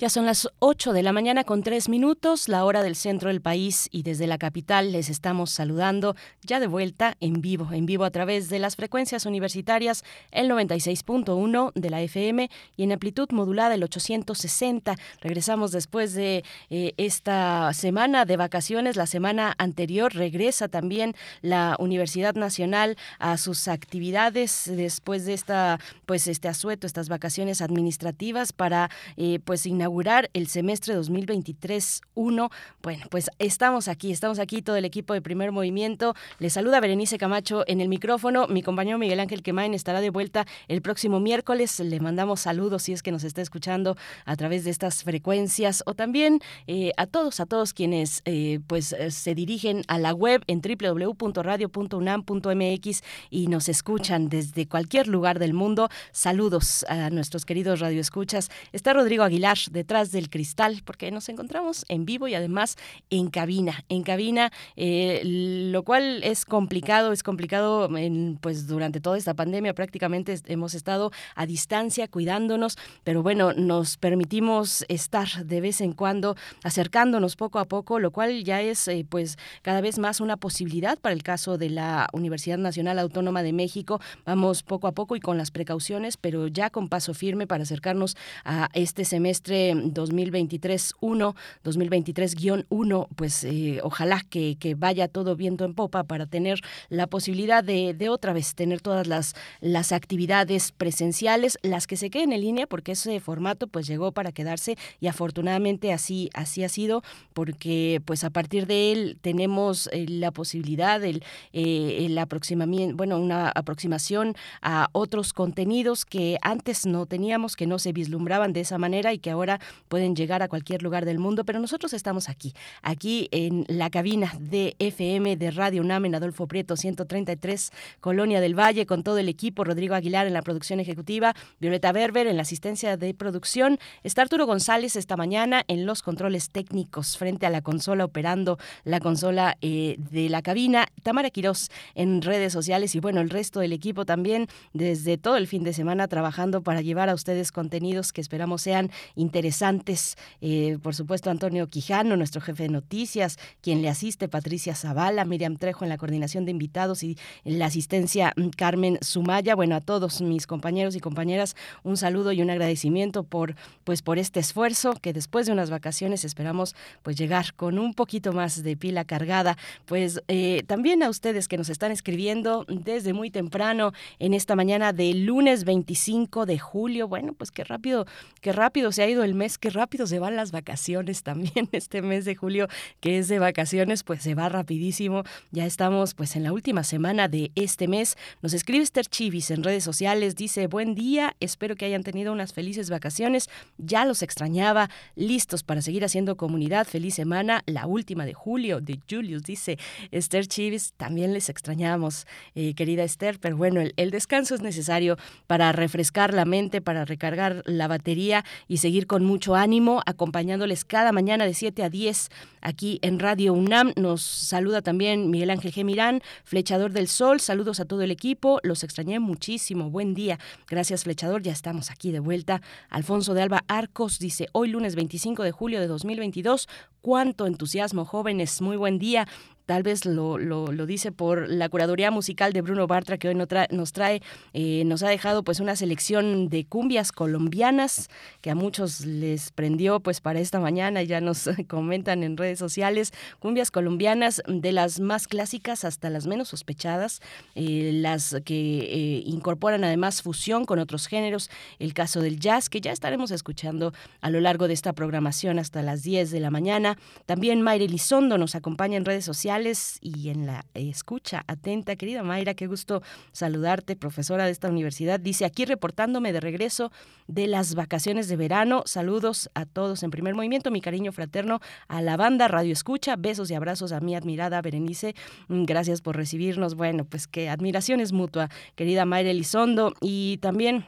Ya 0.00 0.08
son 0.08 0.24
las 0.24 0.48
8 0.60 0.94
de 0.94 1.02
la 1.02 1.12
mañana 1.12 1.44
con 1.44 1.62
3 1.62 1.90
minutos, 1.90 2.48
la 2.48 2.64
hora 2.64 2.82
del 2.82 2.96
centro 2.96 3.28
del 3.28 3.42
país 3.42 3.86
y 3.92 4.02
desde 4.02 4.26
la 4.26 4.38
capital 4.38 4.92
les 4.92 5.10
estamos 5.10 5.50
saludando 5.50 6.16
ya 6.40 6.58
de 6.58 6.68
vuelta 6.68 7.18
en 7.20 7.42
vivo, 7.42 7.70
en 7.70 7.84
vivo 7.84 8.04
a 8.04 8.10
través 8.10 8.48
de 8.48 8.58
las 8.60 8.76
frecuencias 8.76 9.26
universitarias 9.26 10.02
el 10.30 10.48
96.1 10.48 11.72
de 11.74 11.90
la 11.90 12.00
FM 12.00 12.48
y 12.78 12.82
en 12.82 12.92
amplitud 12.92 13.28
modulada 13.32 13.74
el 13.74 13.82
860. 13.82 14.96
Regresamos 15.20 15.70
después 15.70 16.14
de 16.14 16.44
eh, 16.70 16.94
esta 16.96 17.70
semana 17.74 18.24
de 18.24 18.38
vacaciones, 18.38 18.96
la 18.96 19.04
semana 19.04 19.54
anterior 19.58 20.14
regresa 20.14 20.68
también 20.68 21.14
la 21.42 21.76
Universidad 21.78 22.36
Nacional 22.36 22.96
a 23.18 23.36
sus 23.36 23.68
actividades 23.68 24.64
después 24.64 25.26
de 25.26 25.34
esta 25.34 25.78
pues 26.06 26.26
este 26.26 26.48
asueto, 26.48 26.86
estas 26.86 27.10
vacaciones 27.10 27.60
administrativas 27.60 28.54
para 28.54 28.88
eh, 29.18 29.40
pues 29.44 29.66
inaugurar 29.66 29.89
el 30.32 30.46
semestre 30.46 30.96
2023-1. 30.96 32.50
Bueno, 32.82 33.06
pues 33.10 33.28
estamos 33.38 33.88
aquí, 33.88 34.12
estamos 34.12 34.38
aquí 34.38 34.62
todo 34.62 34.76
el 34.76 34.84
equipo 34.84 35.14
de 35.14 35.20
Primer 35.20 35.50
Movimiento. 35.50 36.14
Les 36.38 36.52
saluda 36.52 36.78
Berenice 36.80 37.18
Camacho 37.18 37.64
en 37.66 37.80
el 37.80 37.88
micrófono. 37.88 38.46
Mi 38.46 38.62
compañero 38.62 38.98
Miguel 38.98 39.18
Ángel 39.18 39.42
Quemain 39.42 39.74
estará 39.74 40.00
de 40.00 40.10
vuelta 40.10 40.46
el 40.68 40.80
próximo 40.80 41.18
miércoles. 41.18 41.80
Le 41.80 41.98
mandamos 41.98 42.38
saludos 42.40 42.84
si 42.84 42.92
es 42.92 43.02
que 43.02 43.10
nos 43.10 43.24
está 43.24 43.42
escuchando 43.42 43.96
a 44.26 44.36
través 44.36 44.62
de 44.64 44.70
estas 44.70 45.02
frecuencias 45.02 45.82
o 45.86 45.94
también 45.94 46.38
eh, 46.68 46.92
a 46.96 47.06
todos, 47.06 47.40
a 47.40 47.46
todos 47.46 47.74
quienes 47.74 48.22
eh, 48.24 48.60
pues 48.66 48.92
eh, 48.92 49.10
se 49.10 49.34
dirigen 49.34 49.82
a 49.88 49.98
la 49.98 50.14
web 50.14 50.44
en 50.46 50.62
www.radio.unam.mx 50.62 53.02
y 53.30 53.48
nos 53.48 53.68
escuchan 53.68 54.28
desde 54.28 54.68
cualquier 54.68 55.08
lugar 55.08 55.40
del 55.40 55.52
mundo. 55.52 55.88
Saludos 56.12 56.84
a 56.88 57.10
nuestros 57.10 57.44
queridos 57.44 57.80
radioescuchas. 57.80 58.50
Está 58.72 58.92
Rodrigo 58.92 59.24
Aguilar 59.24 59.58
de 59.70 59.79
detrás 59.80 60.12
del 60.12 60.28
cristal, 60.28 60.82
porque 60.84 61.10
nos 61.10 61.30
encontramos 61.30 61.86
en 61.88 62.04
vivo 62.04 62.28
y 62.28 62.34
además 62.34 62.76
en 63.08 63.30
cabina, 63.30 63.82
en 63.88 64.02
cabina, 64.02 64.52
eh, 64.76 65.22
lo 65.24 65.82
cual 65.84 66.22
es 66.22 66.44
complicado, 66.44 67.12
es 67.12 67.22
complicado 67.22 67.96
en, 67.96 68.38
pues 68.42 68.66
durante 68.66 69.00
toda 69.00 69.16
esta 69.16 69.32
pandemia 69.32 69.72
prácticamente 69.72 70.38
hemos 70.46 70.74
estado 70.74 71.12
a 71.34 71.46
distancia 71.46 72.08
cuidándonos, 72.08 72.76
pero 73.04 73.22
bueno, 73.22 73.54
nos 73.54 73.96
permitimos 73.96 74.84
estar 74.88 75.28
de 75.46 75.60
vez 75.62 75.80
en 75.80 75.92
cuando 75.94 76.36
acercándonos 76.62 77.36
poco 77.36 77.58
a 77.58 77.64
poco, 77.64 77.98
lo 77.98 78.10
cual 78.10 78.44
ya 78.44 78.60
es 78.60 78.86
eh, 78.86 79.06
pues 79.08 79.38
cada 79.62 79.80
vez 79.80 79.98
más 79.98 80.20
una 80.20 80.36
posibilidad 80.36 80.98
para 80.98 81.14
el 81.14 81.22
caso 81.22 81.56
de 81.56 81.70
la 81.70 82.06
Universidad 82.12 82.58
Nacional 82.58 82.98
Autónoma 82.98 83.42
de 83.42 83.54
México. 83.54 83.98
Vamos 84.26 84.62
poco 84.62 84.88
a 84.88 84.92
poco 84.92 85.16
y 85.16 85.20
con 85.20 85.38
las 85.38 85.50
precauciones, 85.50 86.18
pero 86.18 86.48
ya 86.48 86.68
con 86.68 86.88
paso 86.88 87.14
firme 87.14 87.46
para 87.46 87.62
acercarnos 87.62 88.16
a 88.44 88.68
este 88.74 89.06
semestre 89.06 89.69
2023-1, 89.74 91.34
2023-1, 91.64 93.08
pues 93.16 93.44
eh, 93.44 93.80
ojalá 93.82 94.22
que, 94.28 94.56
vaya 94.76 95.08
todo 95.08 95.36
viento 95.36 95.64
en 95.64 95.74
popa 95.74 96.04
para 96.04 96.26
tener 96.26 96.60
la 96.88 97.06
posibilidad 97.06 97.64
de, 97.64 98.08
otra 98.08 98.32
vez 98.32 98.54
tener 98.54 98.80
todas 98.80 99.06
las, 99.06 99.34
las 99.60 99.92
actividades 99.92 100.72
presenciales, 100.72 101.58
las 101.62 101.86
que 101.86 101.96
se 101.96 102.10
queden 102.10 102.32
en 102.32 102.40
línea, 102.40 102.66
porque 102.66 102.92
ese 102.92 103.20
formato 103.20 103.66
pues 103.66 103.86
llegó 103.86 104.12
para 104.12 104.32
quedarse 104.32 104.76
y 105.00 105.06
afortunadamente 105.06 105.92
así, 105.92 106.30
así 106.34 106.64
ha 106.64 106.68
sido, 106.68 107.02
porque 107.34 108.00
pues 108.04 108.24
a 108.24 108.30
partir 108.30 108.66
de 108.66 108.92
él 108.92 109.18
tenemos 109.20 109.88
eh, 109.92 110.06
la 110.08 110.30
posibilidad, 110.30 111.02
el, 111.04 111.22
eh, 111.52 112.06
el 112.06 112.18
aproximamiento, 112.18 112.96
bueno, 112.96 113.18
una 113.18 113.50
aproximación 113.50 114.34
a 114.62 114.88
otros 114.92 115.32
contenidos 115.32 116.04
que 116.04 116.38
antes 116.42 116.86
no 116.86 117.06
teníamos, 117.06 117.56
que 117.56 117.66
no 117.66 117.78
se 117.78 117.92
vislumbraban 117.92 118.52
de 118.52 118.60
esa 118.60 118.78
manera 118.78 119.12
y 119.12 119.18
que 119.18 119.30
ahora 119.30 119.59
pueden 119.88 120.14
llegar 120.16 120.42
a 120.42 120.48
cualquier 120.48 120.82
lugar 120.82 121.04
del 121.04 121.18
mundo, 121.18 121.44
pero 121.44 121.60
nosotros 121.60 121.92
estamos 121.92 122.28
aquí, 122.28 122.54
aquí 122.82 123.28
en 123.30 123.64
la 123.68 123.90
cabina 123.90 124.32
de 124.40 124.74
FM 124.78 125.36
de 125.36 125.50
Radio 125.50 125.82
UNAM 125.82 126.06
en 126.06 126.14
Adolfo 126.14 126.46
Prieto 126.46 126.76
133, 126.76 127.70
Colonia 128.00 128.40
del 128.40 128.58
Valle, 128.58 128.86
con 128.86 129.02
todo 129.02 129.18
el 129.18 129.28
equipo, 129.28 129.64
Rodrigo 129.64 129.94
Aguilar 129.94 130.26
en 130.26 130.34
la 130.34 130.42
producción 130.42 130.80
ejecutiva, 130.80 131.34
Violeta 131.60 131.92
Berber 131.92 132.26
en 132.26 132.36
la 132.36 132.42
asistencia 132.42 132.96
de 132.96 133.14
producción, 133.14 133.78
está 134.02 134.22
Arturo 134.22 134.46
González 134.46 134.96
esta 134.96 135.16
mañana 135.16 135.62
en 135.68 135.86
los 135.86 136.02
controles 136.02 136.50
técnicos 136.50 137.16
frente 137.16 137.46
a 137.46 137.50
la 137.50 137.62
consola 137.62 138.04
operando 138.04 138.58
la 138.84 139.00
consola 139.00 139.56
eh, 139.60 139.96
de 139.98 140.28
la 140.28 140.42
cabina, 140.42 140.86
Tamara 141.02 141.30
Quirós 141.30 141.70
en 141.94 142.22
redes 142.22 142.52
sociales 142.52 142.94
y 142.94 143.00
bueno, 143.00 143.20
el 143.20 143.30
resto 143.30 143.60
del 143.60 143.72
equipo 143.72 144.04
también 144.04 144.46
desde 144.72 145.18
todo 145.18 145.36
el 145.36 145.46
fin 145.46 145.64
de 145.64 145.72
semana 145.72 146.08
trabajando 146.08 146.62
para 146.62 146.80
llevar 146.80 147.08
a 147.08 147.14
ustedes 147.14 147.52
contenidos 147.52 148.12
que 148.12 148.20
esperamos 148.20 148.62
sean 148.62 148.90
interesantes 149.14 149.49
interesantes. 149.50 150.16
Eh, 150.40 150.78
por 150.80 150.94
supuesto, 150.94 151.28
Antonio 151.28 151.66
Quijano, 151.68 152.16
nuestro 152.16 152.40
jefe 152.40 152.64
de 152.64 152.68
noticias, 152.68 153.38
quien 153.60 153.82
le 153.82 153.88
asiste, 153.88 154.28
Patricia 154.28 154.76
Zavala, 154.76 155.24
Miriam 155.24 155.56
Trejo 155.56 155.84
en 155.84 155.88
la 155.88 155.98
coordinación 155.98 156.44
de 156.44 156.52
invitados 156.52 157.02
y 157.02 157.18
la 157.44 157.66
asistencia 157.66 158.32
mm, 158.36 158.50
Carmen 158.50 158.98
Sumaya. 159.00 159.56
Bueno, 159.56 159.74
a 159.74 159.80
todos 159.80 160.20
mis 160.20 160.46
compañeros 160.46 160.94
y 160.94 161.00
compañeras, 161.00 161.56
un 161.82 161.96
saludo 161.96 162.32
y 162.32 162.42
un 162.42 162.50
agradecimiento 162.50 163.24
por, 163.24 163.56
pues, 163.82 164.02
por 164.02 164.18
este 164.18 164.38
esfuerzo 164.38 164.94
que 164.94 165.12
después 165.12 165.46
de 165.46 165.52
unas 165.52 165.70
vacaciones 165.70 166.24
esperamos 166.24 166.76
pues 167.02 167.16
llegar 167.16 167.54
con 167.54 167.78
un 167.78 167.94
poquito 167.94 168.32
más 168.32 168.62
de 168.62 168.76
pila 168.76 169.04
cargada. 169.04 169.56
Pues 169.86 170.22
eh, 170.28 170.62
también 170.66 171.02
a 171.02 171.10
ustedes 171.10 171.48
que 171.48 171.56
nos 171.56 171.70
están 171.70 171.90
escribiendo 171.90 172.64
desde 172.68 173.12
muy 173.12 173.30
temprano 173.30 173.92
en 174.20 174.34
esta 174.34 174.54
mañana 174.54 174.92
del 174.92 175.24
lunes 175.26 175.64
25 175.64 176.46
de 176.46 176.58
julio. 176.58 177.08
Bueno, 177.08 177.32
pues 177.32 177.50
qué 177.50 177.64
rápido, 177.64 178.06
qué 178.40 178.52
rápido 178.52 178.92
se 178.92 179.02
ha 179.02 179.08
ido 179.08 179.24
el 179.24 179.29
mes, 179.34 179.58
qué 179.58 179.70
rápido 179.70 180.06
se 180.06 180.18
van 180.18 180.36
las 180.36 180.52
vacaciones 180.52 181.22
también. 181.24 181.68
Este 181.72 182.02
mes 182.02 182.24
de 182.24 182.34
julio 182.34 182.68
que 183.00 183.18
es 183.18 183.28
de 183.28 183.38
vacaciones, 183.38 184.02
pues 184.02 184.22
se 184.22 184.34
va 184.34 184.48
rapidísimo. 184.48 185.24
Ya 185.50 185.66
estamos 185.66 186.14
pues 186.14 186.36
en 186.36 186.42
la 186.42 186.52
última 186.52 186.84
semana 186.84 187.28
de 187.28 187.52
este 187.54 187.88
mes. 187.88 188.16
Nos 188.42 188.54
escribe 188.54 188.82
Esther 188.82 189.06
Chivis 189.06 189.50
en 189.50 189.62
redes 189.62 189.84
sociales, 189.84 190.36
dice, 190.36 190.66
buen 190.66 190.94
día, 190.94 191.36
espero 191.40 191.76
que 191.76 191.84
hayan 191.84 192.02
tenido 192.02 192.32
unas 192.32 192.52
felices 192.52 192.90
vacaciones. 192.90 193.48
Ya 193.78 194.04
los 194.04 194.22
extrañaba, 194.22 194.90
listos 195.14 195.62
para 195.62 195.82
seguir 195.82 196.04
haciendo 196.04 196.36
comunidad. 196.36 196.86
Feliz 196.86 197.14
semana, 197.14 197.62
la 197.66 197.86
última 197.86 198.24
de 198.24 198.34
julio 198.34 198.80
de 198.80 198.98
Julius, 199.08 199.42
dice 199.42 199.78
Esther 200.10 200.46
Chivis. 200.46 200.92
También 200.96 201.32
les 201.32 201.48
extrañamos, 201.48 202.26
eh, 202.54 202.74
querida 202.74 203.04
Esther, 203.04 203.38
pero 203.40 203.56
bueno, 203.56 203.80
el 203.96 204.10
descanso 204.10 204.54
es 204.54 204.60
necesario 204.60 205.16
para 205.46 205.72
refrescar 205.72 206.34
la 206.34 206.44
mente, 206.44 206.80
para 206.80 207.04
recargar 207.04 207.62
la 207.66 207.88
batería 207.88 208.44
y 208.68 208.78
seguir 208.78 209.06
con 209.06 209.19
mucho 209.24 209.54
ánimo, 209.54 210.02
acompañándoles 210.06 210.84
cada 210.84 211.12
mañana 211.12 211.44
de 211.44 211.54
7 211.54 211.82
a 211.82 211.90
10 211.90 212.30
aquí 212.60 212.98
en 213.02 213.18
Radio 213.18 213.52
UNAM. 213.52 213.92
Nos 213.96 214.22
saluda 214.22 214.82
también 214.82 215.30
Miguel 215.30 215.50
Ángel 215.50 215.72
Gemirán, 215.72 216.22
Flechador 216.44 216.92
del 216.92 217.08
Sol. 217.08 217.40
Saludos 217.40 217.80
a 217.80 217.84
todo 217.84 218.02
el 218.02 218.10
equipo. 218.10 218.60
Los 218.62 218.84
extrañé 218.84 219.20
muchísimo. 219.20 219.90
Buen 219.90 220.14
día. 220.14 220.38
Gracias, 220.68 221.04
Flechador. 221.04 221.42
Ya 221.42 221.52
estamos 221.52 221.90
aquí 221.90 222.12
de 222.12 222.20
vuelta. 222.20 222.62
Alfonso 222.88 223.34
de 223.34 223.42
Alba 223.42 223.64
Arcos 223.68 224.18
dice, 224.18 224.48
hoy 224.52 224.68
lunes 224.68 224.94
25 224.94 225.42
de 225.42 225.52
julio 225.52 225.80
de 225.80 225.86
2022, 225.86 226.68
cuánto 227.00 227.46
entusiasmo, 227.46 228.04
jóvenes. 228.04 228.60
Muy 228.60 228.76
buen 228.76 228.98
día 228.98 229.26
tal 229.70 229.84
vez 229.84 230.04
lo, 230.04 230.36
lo, 230.36 230.66
dice 230.84 231.12
por 231.12 231.48
la 231.48 231.68
curaduría 231.68 232.10
musical 232.10 232.52
de 232.52 232.60
Bruno 232.60 232.88
Bartra 232.88 233.18
que 233.18 233.28
hoy 233.28 233.36
nos 233.36 233.92
trae, 233.92 234.20
eh, 234.52 234.82
nos 234.84 235.04
ha 235.04 235.08
dejado 235.08 235.44
pues 235.44 235.60
una 235.60 235.76
selección 235.76 236.48
de 236.48 236.64
cumbias 236.64 237.12
colombianas 237.12 238.08
que 238.40 238.50
a 238.50 238.56
muchos 238.56 239.06
les 239.06 239.52
prendió 239.52 240.00
pues 240.00 240.20
para 240.20 240.40
esta 240.40 240.58
mañana, 240.58 241.04
ya 241.04 241.20
nos 241.20 241.48
comentan 241.68 242.24
en 242.24 242.36
redes 242.36 242.58
sociales, 242.58 243.12
cumbias 243.38 243.70
colombianas 243.70 244.42
de 244.48 244.72
las 244.72 244.98
más 244.98 245.28
clásicas 245.28 245.84
hasta 245.84 246.10
las 246.10 246.26
menos 246.26 246.48
sospechadas, 246.48 247.20
eh, 247.54 247.92
las 247.94 248.38
que 248.44 248.80
eh, 248.80 249.22
incorporan 249.24 249.84
además 249.84 250.20
fusión 250.20 250.64
con 250.64 250.80
otros 250.80 251.06
géneros, 251.06 251.48
el 251.78 251.94
caso 251.94 252.22
del 252.22 252.40
jazz 252.40 252.68
que 252.68 252.80
ya 252.80 252.90
estaremos 252.90 253.30
escuchando 253.30 253.92
a 254.20 254.30
lo 254.30 254.40
largo 254.40 254.66
de 254.66 254.74
esta 254.74 254.94
programación 254.94 255.60
hasta 255.60 255.80
las 255.82 256.02
10 256.02 256.32
de 256.32 256.40
la 256.40 256.50
mañana. 256.50 256.98
También 257.26 257.62
Mayre 257.62 257.86
Lizondo 257.86 258.36
nos 258.36 258.56
acompaña 258.56 258.96
en 258.96 259.04
redes 259.04 259.24
sociales 259.24 259.59
y 260.00 260.30
en 260.30 260.46
la 260.46 260.64
escucha 260.74 261.44
atenta. 261.46 261.96
Querida 261.96 262.22
Mayra, 262.22 262.54
qué 262.54 262.66
gusto 262.66 263.02
saludarte, 263.32 263.94
profesora 263.94 264.46
de 264.46 264.52
esta 264.52 264.68
universidad. 264.68 265.20
Dice 265.20 265.44
aquí 265.44 265.66
reportándome 265.66 266.32
de 266.32 266.40
regreso 266.40 266.90
de 267.26 267.46
las 267.46 267.74
vacaciones 267.74 268.28
de 268.28 268.36
verano. 268.36 268.82
Saludos 268.86 269.50
a 269.54 269.66
todos 269.66 270.02
en 270.02 270.10
primer 270.10 270.34
movimiento, 270.34 270.70
mi 270.70 270.80
cariño 270.80 271.12
fraterno 271.12 271.60
a 271.88 272.00
la 272.00 272.16
banda 272.16 272.48
Radio 272.48 272.72
Escucha. 272.72 273.16
Besos 273.16 273.50
y 273.50 273.54
abrazos 273.54 273.92
a 273.92 274.00
mi 274.00 274.14
admirada 274.14 274.62
Berenice. 274.62 275.14
Mm, 275.48 275.64
gracias 275.64 276.00
por 276.00 276.16
recibirnos. 276.16 276.74
Bueno, 276.74 277.04
pues 277.04 277.26
que 277.26 277.50
admiración 277.50 278.00
es 278.00 278.12
mutua, 278.12 278.48
querida 278.76 279.04
Mayra 279.04 279.30
Elizondo. 279.30 279.92
Y 280.00 280.38
también 280.38 280.86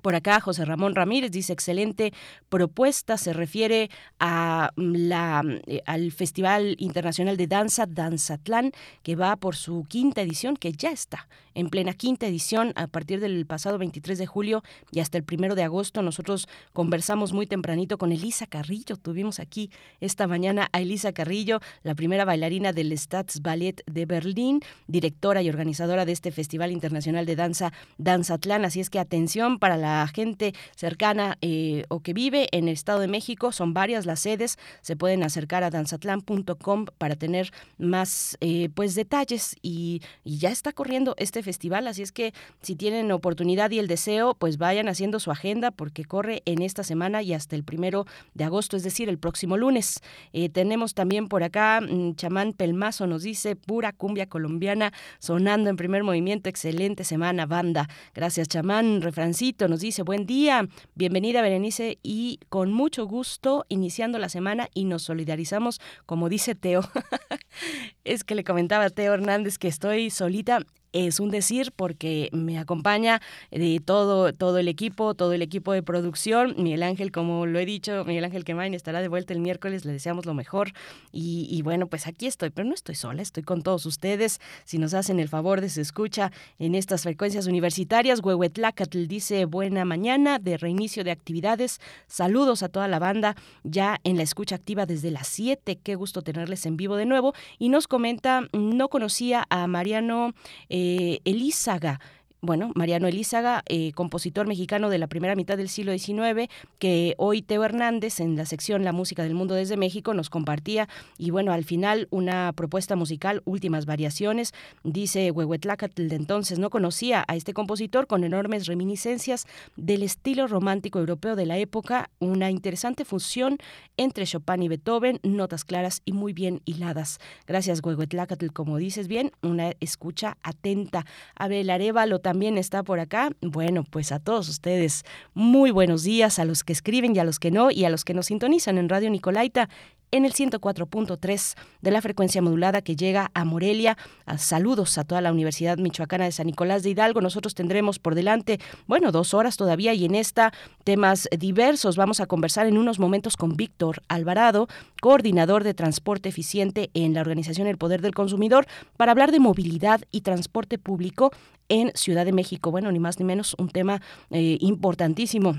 por 0.00 0.14
acá, 0.14 0.40
José 0.40 0.64
Ramón 0.64 0.94
Ramírez 0.94 1.30
dice, 1.30 1.52
excelente 1.52 2.12
propuesta, 2.48 3.18
se 3.18 3.32
refiere 3.32 3.90
a 4.18 4.70
mm, 4.76 4.94
la, 5.08 5.42
eh, 5.66 5.82
al 5.86 6.12
Festival 6.12 6.76
Internacional 6.78 7.36
de 7.36 7.46
Danza, 7.46 7.86
Danzatlán, 7.86 8.72
que 9.02 9.16
va 9.16 9.36
por 9.36 9.56
su 9.56 9.84
quinta 9.88 10.22
edición, 10.22 10.56
que 10.56 10.72
ya 10.72 10.90
está 10.90 11.28
en 11.54 11.68
plena 11.68 11.94
quinta 11.94 12.26
edición. 12.26 12.72
A 12.76 12.86
partir 12.86 13.20
del 13.20 13.46
pasado 13.46 13.78
23 13.78 14.18
de 14.18 14.26
julio 14.26 14.62
y 14.90 15.00
hasta 15.00 15.18
el 15.18 15.24
primero 15.24 15.54
de 15.54 15.62
agosto. 15.62 16.02
Nosotros 16.02 16.48
conversamos 16.72 17.32
muy 17.32 17.46
tempranito 17.46 17.98
con 17.98 18.12
Elisa 18.12 18.46
Carrillo, 18.46 18.96
tuvimos 18.96 19.40
aquí 19.40 19.70
esta 20.00 20.26
mañana 20.26 20.68
a 20.72 20.80
Elisa 20.80 21.12
Carrillo, 21.12 21.60
la 21.82 21.94
primera 21.94 22.24
bailarina 22.24 22.72
del 22.72 22.96
Staatsballet 22.96 23.82
de 23.86 24.06
Berlín, 24.06 24.60
directora 24.86 25.42
y 25.42 25.48
organizadora 25.48 26.04
de 26.04 26.12
este 26.12 26.30
Festival 26.30 26.72
Internacional 26.72 27.26
de 27.26 27.36
Danza, 27.36 27.72
Danzatlán, 27.98 28.64
así 28.64 28.80
es 28.80 28.90
que 28.90 28.98
atención 28.98 29.58
para 29.58 29.76
la 29.82 30.06
gente 30.06 30.54
cercana 30.76 31.36
eh, 31.40 31.84
o 31.88 32.00
que 32.00 32.12
vive 32.14 32.48
en 32.52 32.68
el 32.68 32.74
Estado 32.74 33.00
de 33.00 33.08
México. 33.08 33.50
Son 33.50 33.74
varias 33.74 34.06
las 34.06 34.20
sedes. 34.20 34.58
Se 34.80 34.94
pueden 34.96 35.24
acercar 35.24 35.64
a 35.64 35.70
danzatlán.com 35.70 36.86
para 36.98 37.16
tener 37.16 37.52
más 37.78 38.38
eh, 38.40 38.68
pues 38.74 38.94
detalles 38.94 39.56
y, 39.60 40.00
ya 40.24 40.50
está 40.50 40.72
corriendo 40.72 41.14
este 41.18 41.42
festival. 41.42 41.86
Así 41.88 42.02
es 42.02 42.12
que 42.12 42.32
si 42.62 42.76
tienen 42.76 43.10
oportunidad 43.10 43.70
y 43.72 43.78
el 43.78 43.88
deseo, 43.88 44.34
pues 44.34 44.56
vayan 44.56 44.88
haciendo 44.88 45.18
su 45.18 45.30
agenda 45.30 45.70
porque 45.72 46.04
corre 46.04 46.42
en 46.44 46.62
esta 46.62 46.84
semana 46.84 47.22
y 47.22 47.32
hasta 47.34 47.56
el 47.56 47.64
primero 47.64 48.06
de 48.34 48.44
agosto, 48.44 48.76
es 48.76 48.84
decir, 48.84 49.08
el 49.08 49.18
próximo 49.18 49.56
lunes. 49.56 50.00
Eh, 50.32 50.48
tenemos 50.48 50.94
también 50.94 51.28
por 51.28 51.42
acá 51.42 51.80
mm, 51.80 52.14
Chamán 52.14 52.52
Pelmazo 52.52 53.06
nos 53.06 53.22
dice 53.24 53.56
pura 53.56 53.92
cumbia 53.92 54.26
colombiana 54.26 54.92
sonando 55.18 55.70
en 55.70 55.76
primer 55.76 56.04
movimiento. 56.04 56.48
Excelente 56.48 57.02
semana, 57.04 57.46
banda. 57.46 57.88
Gracias, 58.14 58.48
Chamán. 58.48 59.02
Refrancito 59.02 59.71
nos 59.72 59.80
dice, 59.80 60.02
buen 60.02 60.26
día, 60.26 60.68
bienvenida 60.94 61.40
Berenice 61.40 61.98
y 62.02 62.40
con 62.50 62.74
mucho 62.74 63.06
gusto 63.06 63.64
iniciando 63.70 64.18
la 64.18 64.28
semana 64.28 64.68
y 64.74 64.84
nos 64.84 65.04
solidarizamos, 65.04 65.80
como 66.04 66.28
dice 66.28 66.54
Teo. 66.54 66.82
es 68.04 68.22
que 68.22 68.34
le 68.34 68.44
comentaba 68.44 68.84
a 68.84 68.90
Teo 68.90 69.14
Hernández 69.14 69.56
que 69.56 69.68
estoy 69.68 70.10
solita 70.10 70.60
es 70.92 71.20
un 71.20 71.30
decir 71.30 71.72
porque 71.74 72.28
me 72.32 72.58
acompaña 72.58 73.20
de 73.50 73.80
todo, 73.84 74.32
todo 74.32 74.58
el 74.58 74.68
equipo, 74.68 75.14
todo 75.14 75.32
el 75.32 75.42
equipo 75.42 75.72
de 75.72 75.82
producción. 75.82 76.54
Miguel 76.58 76.82
Ángel, 76.82 77.12
como 77.12 77.46
lo 77.46 77.58
he 77.58 77.66
dicho, 77.66 78.04
Miguel 78.04 78.24
Ángel 78.24 78.44
Quemain 78.44 78.74
estará 78.74 79.00
de 79.00 79.08
vuelta 79.08 79.32
el 79.32 79.40
miércoles, 79.40 79.84
le 79.84 79.92
deseamos 79.92 80.26
lo 80.26 80.34
mejor. 80.34 80.72
Y, 81.12 81.60
bueno, 81.62 81.86
pues 81.86 82.06
aquí 82.06 82.26
estoy, 82.26 82.50
pero 82.50 82.68
no 82.68 82.74
estoy 82.74 82.94
sola, 82.94 83.22
estoy 83.22 83.42
con 83.42 83.62
todos 83.62 83.86
ustedes. 83.86 84.40
Si 84.64 84.78
nos 84.78 84.94
hacen 84.94 85.20
el 85.20 85.28
favor 85.28 85.60
de 85.60 85.68
se 85.68 85.80
escucha 85.80 86.32
en 86.58 86.74
estas 86.74 87.02
frecuencias 87.02 87.46
universitarias, 87.46 88.20
Huehuetlacatl 88.22 89.06
dice 89.06 89.44
buena 89.44 89.84
mañana 89.84 90.38
de 90.38 90.56
reinicio 90.56 91.04
de 91.04 91.10
actividades. 91.10 91.80
Saludos 92.06 92.62
a 92.62 92.68
toda 92.68 92.88
la 92.88 92.98
banda 92.98 93.36
ya 93.62 94.00
en 94.04 94.16
la 94.16 94.22
escucha 94.22 94.56
activa 94.56 94.86
desde 94.86 95.10
las 95.10 95.28
7. 95.28 95.78
Qué 95.82 95.94
gusto 95.94 96.22
tenerles 96.22 96.66
en 96.66 96.76
vivo 96.76 96.96
de 96.96 97.06
nuevo. 97.06 97.34
Y 97.58 97.68
nos 97.68 97.88
comenta, 97.88 98.48
no 98.52 98.88
conocía 98.88 99.46
a 99.48 99.66
Mariano. 99.66 100.34
Eh, 100.68 100.81
Elízaga 101.24 101.98
bueno, 102.44 102.72
Mariano 102.74 103.06
Elízaga, 103.06 103.62
eh, 103.68 103.92
compositor 103.92 104.48
mexicano 104.48 104.90
de 104.90 104.98
la 104.98 105.06
primera 105.06 105.36
mitad 105.36 105.56
del 105.56 105.68
siglo 105.68 105.96
XIX, 105.96 106.50
que 106.80 107.14
hoy 107.16 107.40
Teo 107.40 107.62
Hernández 107.62 108.18
en 108.18 108.34
la 108.34 108.46
sección 108.46 108.82
La 108.82 108.90
música 108.90 109.22
del 109.22 109.34
mundo 109.34 109.54
desde 109.54 109.76
México 109.76 110.12
nos 110.12 110.28
compartía 110.28 110.88
y 111.18 111.30
bueno, 111.30 111.52
al 111.52 111.62
final 111.62 112.08
una 112.10 112.52
propuesta 112.52 112.96
musical, 112.96 113.42
últimas 113.44 113.86
variaciones, 113.86 114.54
dice 114.82 115.30
Huehuetlacatl 115.30 116.08
de 116.08 116.16
entonces 116.16 116.58
no 116.58 116.68
conocía 116.68 117.24
a 117.28 117.36
este 117.36 117.54
compositor 117.54 118.08
con 118.08 118.24
enormes 118.24 118.66
reminiscencias 118.66 119.46
del 119.76 120.02
estilo 120.02 120.48
romántico 120.48 120.98
europeo 120.98 121.36
de 121.36 121.46
la 121.46 121.58
época, 121.58 122.10
una 122.18 122.50
interesante 122.50 123.04
fusión 123.04 123.58
entre 123.96 124.26
Chopin 124.26 124.64
y 124.64 124.68
Beethoven, 124.68 125.20
notas 125.22 125.64
claras 125.64 126.02
y 126.04 126.12
muy 126.12 126.32
bien 126.32 126.60
hiladas. 126.64 127.20
Gracias 127.46 127.80
Huehuetlacatl, 127.84 128.48
como 128.48 128.78
dices 128.78 129.06
bien, 129.06 129.30
una 129.42 129.74
escucha 129.78 130.38
atenta. 130.42 131.06
Abel 131.36 131.70
Arevalo 131.70 132.18
también 132.18 132.31
está 132.58 132.82
por 132.82 132.98
acá. 133.00 133.30
Bueno, 133.40 133.84
pues 133.88 134.12
a 134.12 134.18
todos 134.18 134.48
ustedes, 134.48 135.04
muy 135.34 135.70
buenos 135.70 136.02
días 136.02 136.38
a 136.38 136.44
los 136.44 136.64
que 136.64 136.72
escriben 136.72 137.14
y 137.14 137.18
a 137.18 137.24
los 137.24 137.38
que 137.38 137.50
no, 137.50 137.70
y 137.70 137.84
a 137.84 137.90
los 137.90 138.04
que 138.04 138.14
nos 138.14 138.26
sintonizan 138.26 138.78
en 138.78 138.88
Radio 138.88 139.10
Nicolaita 139.10 139.68
en 140.12 140.26
el 140.26 140.34
104.3 140.34 141.54
de 141.80 141.90
la 141.90 142.02
frecuencia 142.02 142.42
modulada 142.42 142.82
que 142.82 142.94
llega 142.94 143.30
a 143.34 143.44
Morelia. 143.44 143.96
saludos 144.36 144.96
a 144.98 145.04
toda 145.04 145.20
la 145.20 145.32
Universidad 145.32 145.78
Michoacana 145.78 146.26
de 146.26 146.32
San 146.32 146.46
Nicolás 146.46 146.82
de 146.82 146.90
Hidalgo. 146.90 147.20
Nosotros 147.20 147.54
tendremos 147.54 147.98
por 147.98 148.14
delante, 148.14 148.60
bueno, 148.86 149.10
dos 149.10 149.34
horas 149.34 149.56
todavía 149.56 149.94
y 149.94 150.04
en 150.04 150.14
esta 150.14 150.52
temas 150.84 151.28
diversos. 151.36 151.96
Vamos 151.96 152.20
a 152.20 152.26
conversar 152.26 152.66
en 152.66 152.78
unos 152.78 152.98
momentos 152.98 153.36
con 153.36 153.56
Víctor 153.56 154.02
Alvarado, 154.08 154.68
coordinador 155.00 155.64
de 155.64 155.74
transporte 155.74 156.28
eficiente 156.28 156.90
en 156.92 157.14
la 157.14 157.22
organización 157.22 157.66
El 157.66 157.78
Poder 157.78 158.02
del 158.02 158.14
Consumidor, 158.14 158.66
para 158.98 159.12
hablar 159.12 159.32
de 159.32 159.40
movilidad 159.40 160.02
y 160.10 160.20
transporte 160.20 160.78
público 160.78 161.32
en 161.70 161.90
Ciudad 161.94 162.26
de 162.26 162.32
México. 162.32 162.70
Bueno, 162.70 162.92
ni 162.92 162.98
más 162.98 163.18
ni 163.18 163.24
menos 163.24 163.56
un 163.58 163.70
tema 163.70 164.02
eh, 164.30 164.58
importantísimo 164.60 165.54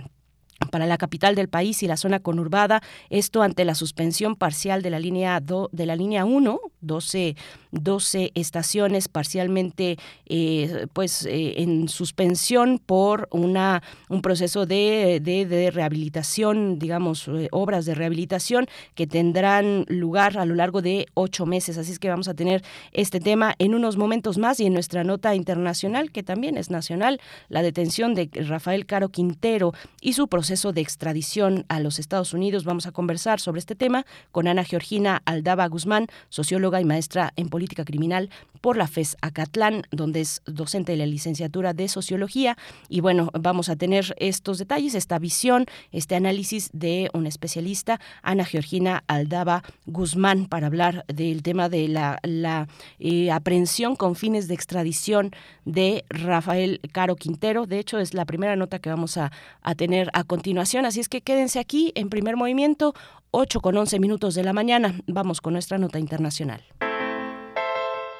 para 0.71 0.85
la 0.85 0.97
capital 0.97 1.35
del 1.35 1.49
país 1.49 1.83
y 1.83 1.87
la 1.87 1.97
zona 1.97 2.19
conurbada, 2.19 2.81
esto 3.09 3.41
ante 3.41 3.65
la 3.65 3.75
suspensión 3.75 4.35
parcial 4.35 4.81
de 4.81 4.89
la 4.89 4.99
línea 4.99 5.39
de 5.39 5.85
la 5.85 5.95
línea 5.95 6.25
1, 6.25 6.59
12 6.81 7.35
12 7.71 8.31
estaciones 8.35 9.07
parcialmente 9.07 9.97
eh, 10.27 10.85
pues 10.93 11.25
eh, 11.25 11.61
en 11.61 11.89
suspensión 11.89 12.79
por 12.79 13.27
una 13.31 13.81
un 14.09 14.21
proceso 14.21 14.67
de, 14.67 15.19
de, 15.19 15.71
rehabilitación 15.71 16.77
digamos 16.77 17.27
eh, 17.27 17.47
obras 17.51 17.85
de 17.85 17.95
rehabilitación 17.95 18.67
que 18.93 19.07
tendrán 19.07 19.85
lugar 19.87 20.37
a 20.37 20.45
lo 20.45 20.53
largo 20.53 20.81
de 20.81 21.07
ocho 21.15 21.45
meses. 21.45 21.77
Así 21.77 21.91
es 21.91 21.99
que 21.99 22.09
vamos 22.09 22.27
a 22.27 22.35
tener 22.35 22.63
este 22.91 23.19
tema 23.19 23.55
en 23.57 23.73
unos 23.73 23.97
momentos 23.97 24.37
más 24.37 24.59
y 24.59 24.65
en 24.67 24.73
nuestra 24.73 25.03
nota 25.03 25.33
internacional 25.33 26.11
que 26.11 26.21
también 26.21 26.57
es 26.57 26.69
nacional 26.69 27.19
la 27.49 27.63
detención 27.63 28.13
de 28.13 28.29
Rafael 28.47 28.85
Caro 28.85 29.09
Quintero 29.09 29.73
y 29.99 30.13
su 30.13 30.27
proceso 30.27 30.42
de 30.43 30.81
extradición 30.81 31.63
a 31.69 31.79
los 31.79 31.99
Estados 31.99 32.33
Unidos 32.33 32.65
vamos 32.65 32.85
a 32.85 32.91
conversar 32.91 33.39
sobre 33.39 33.59
este 33.59 33.75
tema 33.75 34.05
con 34.33 34.49
Ana 34.49 34.65
Georgina 34.65 35.21
Aldaba 35.23 35.65
Guzmán 35.69 36.07
socióloga 36.27 36.81
y 36.81 36.85
maestra 36.85 37.31
en 37.37 37.47
política 37.47 37.85
Criminal 37.85 38.29
por 38.59 38.75
la 38.75 38.87
FES 38.87 39.15
Acatlán, 39.21 39.83
donde 39.91 40.21
es 40.21 40.41
docente 40.45 40.93
de 40.93 40.97
la 40.97 41.05
licenciatura 41.05 41.73
de 41.73 41.87
Sociología. 41.87 42.57
Y 42.87 43.01
bueno, 43.01 43.29
vamos 43.33 43.67
a 43.69 43.75
tener 43.75 44.15
estos 44.19 44.57
detalles, 44.57 44.95
esta 44.95 45.17
visión, 45.17 45.65
este 45.91 46.15
análisis 46.15 46.69
de 46.71 47.09
una 47.13 47.29
especialista, 47.29 47.99
Ana 48.21 48.45
Georgina 48.45 49.03
Aldaba 49.07 49.63
Guzmán, 49.85 50.47
para 50.47 50.67
hablar 50.67 51.05
del 51.07 51.41
tema 51.41 51.67
de 51.67 51.87
la, 51.87 52.67
eh, 52.99 53.31
aprehensión 53.31 53.95
con 53.95 54.15
fines 54.15 54.47
de 54.47 54.55
extradición 54.55 55.31
de 55.65 56.05
Rafael 56.09 56.79
Caro 56.91 57.15
Quintero. 57.15 57.65
De 57.65 57.79
hecho, 57.79 57.99
es 57.99 58.13
la 58.13 58.25
primera 58.25 58.55
nota 58.55 58.79
que 58.79 58.89
vamos 58.89 59.17
a, 59.17 59.31
a 59.61 59.75
tener 59.75 60.09
a 60.13 60.23
continuación. 60.33 60.87
Así 60.87 60.99
es 60.99 61.09
que 61.09 61.21
quédense 61.21 61.59
aquí 61.59 61.91
en 61.93 62.09
primer 62.09 62.35
movimiento. 62.37 62.95
8 63.29 63.59
con 63.61 63.77
11 63.77 63.99
minutos 63.99 64.33
de 64.33 64.43
la 64.43 64.51
mañana. 64.51 64.99
Vamos 65.05 65.41
con 65.41 65.53
nuestra 65.53 65.77
nota 65.77 65.99
internacional. 65.99 66.63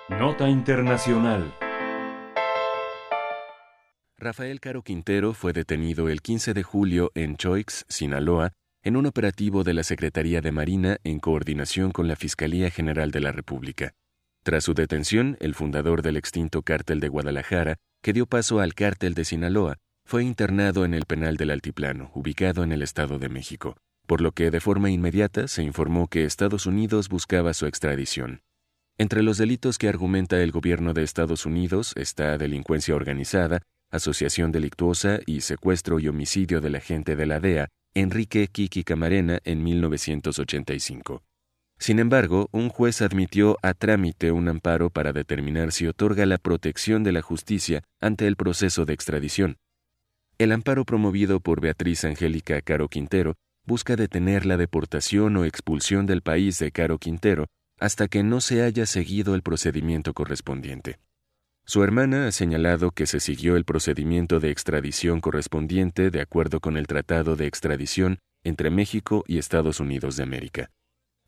Nota 0.10 0.48
Internacional. 0.48 1.56
Rafael 4.20 4.60
Caro 4.60 4.84
Quintero 4.84 5.34
fue 5.34 5.54
detenido 5.54 6.08
el 6.08 6.22
15 6.22 6.54
de 6.54 6.62
julio 6.62 7.12
en 7.16 7.36
Choix, 7.36 7.84
Sinaloa, 7.90 8.52
en 8.84 8.96
un 8.96 9.08
operativo 9.08 9.64
de 9.64 9.74
la 9.74 9.84
Secretaría 9.84 10.40
de 10.42 10.52
Marina 10.52 10.98
en 11.04 11.20
coordinación 11.20 11.92
con 11.92 12.08
la 12.08 12.16
Fiscalía 12.16 12.70
General 12.70 13.10
de 13.10 13.22
la 13.22 13.32
República. 13.32 13.96
Tras 14.44 14.66
su 14.66 14.76
detención, 14.76 15.36
el 15.40 15.56
fundador 15.56 16.04
del 16.04 16.18
extinto 16.18 16.62
cártel 16.62 17.00
de 17.00 17.08
Guadalajara, 17.08 17.78
que 18.04 18.14
dio 18.14 18.28
paso 18.28 18.60
al 18.60 18.76
cártel 18.76 19.16
de 19.16 19.26
Sinaloa, 19.26 19.78
fue 20.06 20.24
internado 20.24 20.86
en 20.86 20.94
el 20.94 21.06
penal 21.06 21.38
del 21.38 21.52
Altiplano, 21.52 22.12
ubicado 22.14 22.64
en 22.64 22.72
el 22.72 22.82
Estado 22.82 23.20
de 23.20 23.30
México, 23.30 23.78
por 24.06 24.22
lo 24.22 24.32
que 24.32 24.52
de 24.52 24.60
forma 24.60 24.92
inmediata 24.92 25.48
se 25.48 25.64
informó 25.64 26.08
que 26.08 26.26
Estados 26.26 26.66
Unidos 26.66 27.10
buscaba 27.10 27.54
su 27.54 27.66
extradición. 27.66 28.42
Entre 28.98 29.24
los 29.24 29.38
delitos 29.38 29.78
que 29.78 29.90
argumenta 29.90 30.42
el 30.42 30.52
gobierno 30.52 30.94
de 30.94 31.04
Estados 31.04 31.46
Unidos 31.46 31.94
está 31.96 32.38
delincuencia 32.38 32.96
organizada, 32.96 33.62
asociación 33.90 34.52
delictuosa 34.52 35.20
y 35.26 35.42
secuestro 35.42 36.00
y 36.00 36.08
homicidio 36.08 36.62
del 36.62 36.76
agente 36.76 37.16
de 37.16 37.26
la 37.26 37.40
DEA, 37.40 37.70
Enrique 37.96 38.48
Kiki 38.48 38.84
Camarena, 38.84 39.40
en 39.44 39.64
1985. 39.64 41.24
Sin 41.80 42.00
embargo, 42.00 42.50
un 42.52 42.70
juez 42.70 43.02
admitió 43.02 43.58
a 43.62 43.74
trámite 43.74 44.32
un 44.32 44.48
amparo 44.48 44.90
para 44.90 45.12
determinar 45.12 45.72
si 45.72 45.88
otorga 45.88 46.26
la 46.26 46.38
protección 46.38 47.04
de 47.04 47.12
la 47.12 47.22
justicia 47.22 47.84
ante 48.00 48.28
el 48.28 48.36
proceso 48.36 48.86
de 48.86 48.94
extradición. 48.94 49.58
El 50.44 50.52
amparo 50.52 50.84
promovido 50.84 51.40
por 51.40 51.62
Beatriz 51.62 52.04
Angélica 52.04 52.62
Caro 52.62 52.90
Quintero 52.90 53.36
busca 53.66 53.96
detener 53.96 54.46
la 54.46 54.58
deportación 54.58 55.38
o 55.38 55.46
expulsión 55.46 56.06
del 56.06 56.22
país 56.22 56.60
de 56.60 56.70
Caro 56.74 56.98
Quintero 56.98 57.46
hasta 57.80 58.10
que 58.10 58.24
no 58.24 58.42
se 58.42 58.62
haya 58.62 58.86
seguido 58.86 59.36
el 59.36 59.42
procedimiento 59.42 60.14
correspondiente. 60.14 61.00
Su 61.66 61.82
hermana 61.82 62.28
ha 62.28 62.34
señalado 62.34 62.92
que 62.92 63.06
se 63.06 63.22
siguió 63.22 63.56
el 63.56 63.64
procedimiento 63.64 64.42
de 64.42 64.52
extradición 64.52 65.22
correspondiente 65.22 66.12
de 66.12 66.20
acuerdo 66.20 66.60
con 66.60 66.76
el 66.76 66.88
Tratado 66.88 67.38
de 67.38 67.48
Extradición 67.48 68.20
entre 68.44 68.70
México 68.70 69.24
y 69.26 69.38
Estados 69.38 69.80
Unidos 69.80 70.18
de 70.18 70.24
América. 70.24 70.72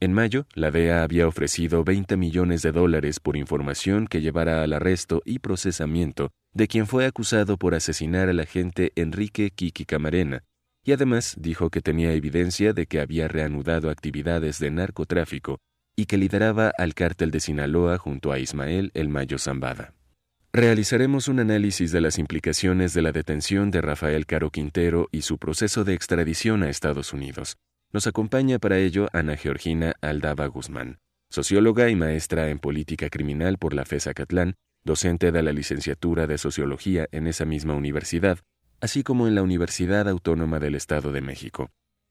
En 0.02 0.12
mayo, 0.12 0.46
la 0.54 0.72
DEA 0.72 1.04
había 1.04 1.28
ofrecido 1.28 1.86
20 1.86 2.18
millones 2.18 2.62
de 2.62 2.74
dólares 2.74 3.22
por 3.22 3.38
información 3.38 4.08
que 4.08 4.22
llevara 4.22 4.62
al 4.62 4.74
arresto 4.74 5.22
y 5.24 5.40
procesamiento 5.40 6.32
de 6.54 6.68
quien 6.68 6.86
fue 6.86 7.06
acusado 7.06 7.58
por 7.58 7.76
asesinar 7.76 8.28
al 8.28 8.42
agente 8.42 8.92
Enrique 8.96 9.52
Kiki 9.52 9.86
Camarena, 9.86 10.44
y 10.84 10.92
además 10.92 11.36
dijo 11.40 11.70
que 11.70 11.82
tenía 11.82 12.14
evidencia 12.14 12.74
de 12.74 12.88
que 12.88 13.00
había 13.00 13.28
reanudado 13.28 13.90
actividades 13.90 14.60
de 14.60 14.72
narcotráfico 14.72 15.60
y 15.96 16.06
que 16.06 16.18
lideraba 16.18 16.72
al 16.78 16.94
cártel 16.94 17.32
de 17.32 17.40
Sinaloa 17.40 17.98
junto 17.98 18.34
a 18.34 18.40
Ismael 18.40 18.92
El 18.94 19.08
Mayo 19.08 19.40
Zambada. 19.40 19.94
Realizaremos 20.52 21.28
un 21.28 21.40
análisis 21.40 21.92
de 21.92 22.02
las 22.02 22.20
implicaciones 22.20 22.94
de 22.94 23.02
la 23.02 23.12
detención 23.12 23.72
de 23.72 23.82
Rafael 23.82 24.26
Caro 24.26 24.52
Quintero 24.52 25.08
y 25.12 25.22
su 25.22 25.38
proceso 25.38 25.84
de 25.84 25.94
extradición 25.94 26.64
a 26.64 26.70
Estados 26.70 27.14
Unidos. 27.14 27.58
Nos 27.96 28.08
acompaña 28.08 28.60
para 28.60 28.78
ello 28.78 29.08
Ana 29.14 29.38
Georgina 29.38 29.94
Aldaba 30.02 30.48
Guzmán, 30.48 31.00
socióloga 31.30 31.90
y 31.90 31.96
maestra 31.96 32.50
en 32.50 32.60
política 32.60 33.10
criminal 33.10 33.58
por 33.58 33.74
la 33.74 33.86
FES 33.86 34.08
Acatlán, 34.08 34.56
docente 34.84 35.32
de 35.32 35.42
la 35.42 35.54
licenciatura 35.54 36.28
de 36.28 36.38
Sociología 36.38 37.08
en 37.14 37.26
esa 37.26 37.46
misma 37.46 37.74
universidad, 37.74 38.40
así 38.82 39.02
como 39.02 39.30
en 39.30 39.36
la 39.36 39.44
Universidad 39.44 40.10
Autónoma 40.10 40.60
del 40.60 40.76
Estado 40.76 41.14
de 41.14 41.22
México. 41.22 41.70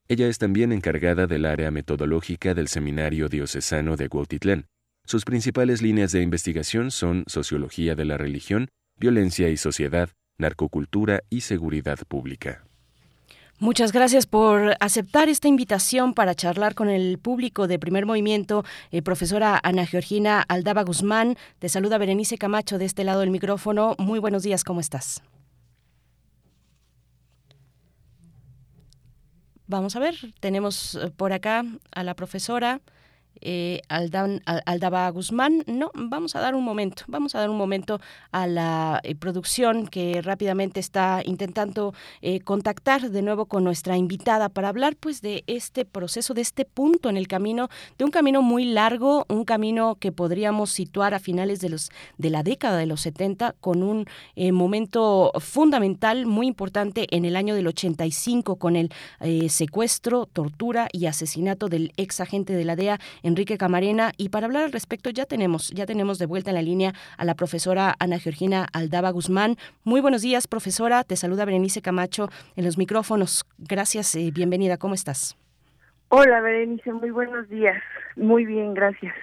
Ella 0.08 0.26
es 0.26 0.38
también 0.38 0.72
encargada 0.72 1.26
del 1.26 1.44
área 1.44 1.70
metodológica 1.70 2.54
del 2.54 2.68
Seminario 2.68 3.28
Diocesano 3.28 3.98
de 3.98 4.08
Cuautitlán. 4.08 4.64
Sus 5.04 5.26
principales 5.26 5.82
líneas 5.82 6.12
de 6.12 6.22
investigación 6.22 6.92
son 6.92 7.24
sociología 7.26 7.94
de 7.94 8.06
la 8.06 8.16
religión, 8.16 8.68
violencia 8.96 9.50
y 9.50 9.58
sociedad, 9.58 10.08
narcocultura 10.38 11.24
y 11.28 11.42
seguridad 11.42 11.98
pública. 12.08 12.64
Muchas 13.60 13.92
gracias 13.92 14.26
por 14.26 14.74
aceptar 14.80 15.28
esta 15.28 15.46
invitación 15.46 16.12
para 16.12 16.34
charlar 16.34 16.74
con 16.74 16.88
el 16.88 17.18
público 17.18 17.68
de 17.68 17.78
Primer 17.78 18.04
Movimiento. 18.04 18.64
Eh, 18.90 19.00
profesora 19.00 19.60
Ana 19.62 19.86
Georgina 19.86 20.44
Aldaba 20.48 20.82
Guzmán, 20.82 21.36
te 21.60 21.68
saluda 21.68 21.96
Berenice 21.96 22.36
Camacho 22.36 22.78
de 22.78 22.84
este 22.84 23.04
lado 23.04 23.20
del 23.20 23.30
micrófono. 23.30 23.94
Muy 23.98 24.18
buenos 24.18 24.42
días, 24.42 24.64
¿cómo 24.64 24.80
estás? 24.80 25.22
Vamos 29.68 29.94
a 29.94 30.00
ver, 30.00 30.16
tenemos 30.40 30.96
eh, 30.96 31.12
por 31.16 31.32
acá 31.32 31.64
a 31.92 32.02
la 32.02 32.14
profesora 32.14 32.80
eh, 33.40 33.80
Aldaba 33.88 35.08
Guzmán. 35.10 35.64
No, 35.66 35.90
vamos 35.94 36.36
a 36.36 36.40
dar 36.40 36.54
un 36.54 36.64
momento, 36.64 37.04
vamos 37.08 37.34
a 37.34 37.40
dar 37.40 37.50
un 37.50 37.56
momento 37.56 38.00
a 38.32 38.46
la 38.46 39.00
eh, 39.02 39.14
producción 39.14 39.86
que 39.86 40.20
rápidamente 40.22 40.80
está 40.80 41.22
intentando 41.24 41.94
eh, 42.22 42.40
contactar 42.40 43.10
de 43.10 43.22
nuevo 43.22 43.46
con 43.46 43.64
nuestra 43.64 43.96
invitada 43.96 44.48
para 44.48 44.68
hablar 44.68 44.96
pues 44.96 45.20
de 45.20 45.44
este 45.46 45.84
proceso, 45.84 46.34
de 46.34 46.42
este 46.42 46.64
punto 46.64 47.08
en 47.08 47.16
el 47.16 47.28
camino, 47.28 47.68
de 47.98 48.04
un 48.04 48.10
camino 48.10 48.42
muy 48.42 48.64
largo, 48.64 49.26
un 49.28 49.44
camino 49.44 49.96
que 49.96 50.12
podríamos 50.12 50.70
situar 50.70 51.14
a 51.14 51.18
finales 51.18 51.60
de 51.60 51.68
los 51.68 51.90
de 52.18 52.30
la 52.30 52.42
década 52.42 52.78
de 52.78 52.86
los 52.86 53.00
70 53.02 53.54
con 53.60 53.82
un 53.82 54.06
eh, 54.36 54.52
momento 54.52 55.32
fundamental 55.38 56.26
muy 56.26 56.46
importante 56.46 57.06
en 57.10 57.24
el 57.24 57.36
año 57.36 57.54
del 57.54 57.66
85 57.66 58.56
con 58.56 58.76
el 58.76 58.90
secuestro, 59.48 60.26
tortura 60.26 60.88
y 60.92 61.06
asesinato 61.06 61.68
del 61.68 61.92
ex 61.96 62.20
agente 62.20 62.54
de 62.54 62.64
la 62.64 62.76
DEA 62.76 63.00
Enrique 63.24 63.58
Camarena. 63.58 64.12
Y 64.16 64.28
para 64.28 64.46
hablar 64.46 64.62
al 64.62 64.72
respecto 64.72 65.10
ya 65.10 65.26
tenemos, 65.26 65.70
ya 65.70 65.86
tenemos 65.86 66.20
de 66.20 66.26
vuelta 66.26 66.50
en 66.50 66.54
la 66.54 66.62
línea 66.62 66.92
a 67.18 67.24
la 67.24 67.34
profesora 67.34 67.96
Ana 67.98 68.20
Georgina 68.20 68.68
Aldaba 68.72 69.10
Guzmán. 69.10 69.56
Muy 69.82 70.00
buenos 70.00 70.22
días, 70.22 70.46
profesora. 70.46 71.02
Te 71.02 71.16
saluda 71.16 71.44
Berenice 71.44 71.82
Camacho 71.82 72.28
en 72.54 72.64
los 72.64 72.78
micrófonos. 72.78 73.44
Gracias 73.58 74.14
y 74.14 74.30
bienvenida. 74.30 74.76
¿Cómo 74.76 74.94
estás? 74.94 75.36
Hola, 76.10 76.40
Berenice. 76.40 76.92
Muy 76.92 77.10
buenos 77.10 77.48
días. 77.48 77.82
Muy 78.14 78.44
bien, 78.44 78.74
gracias. 78.74 79.14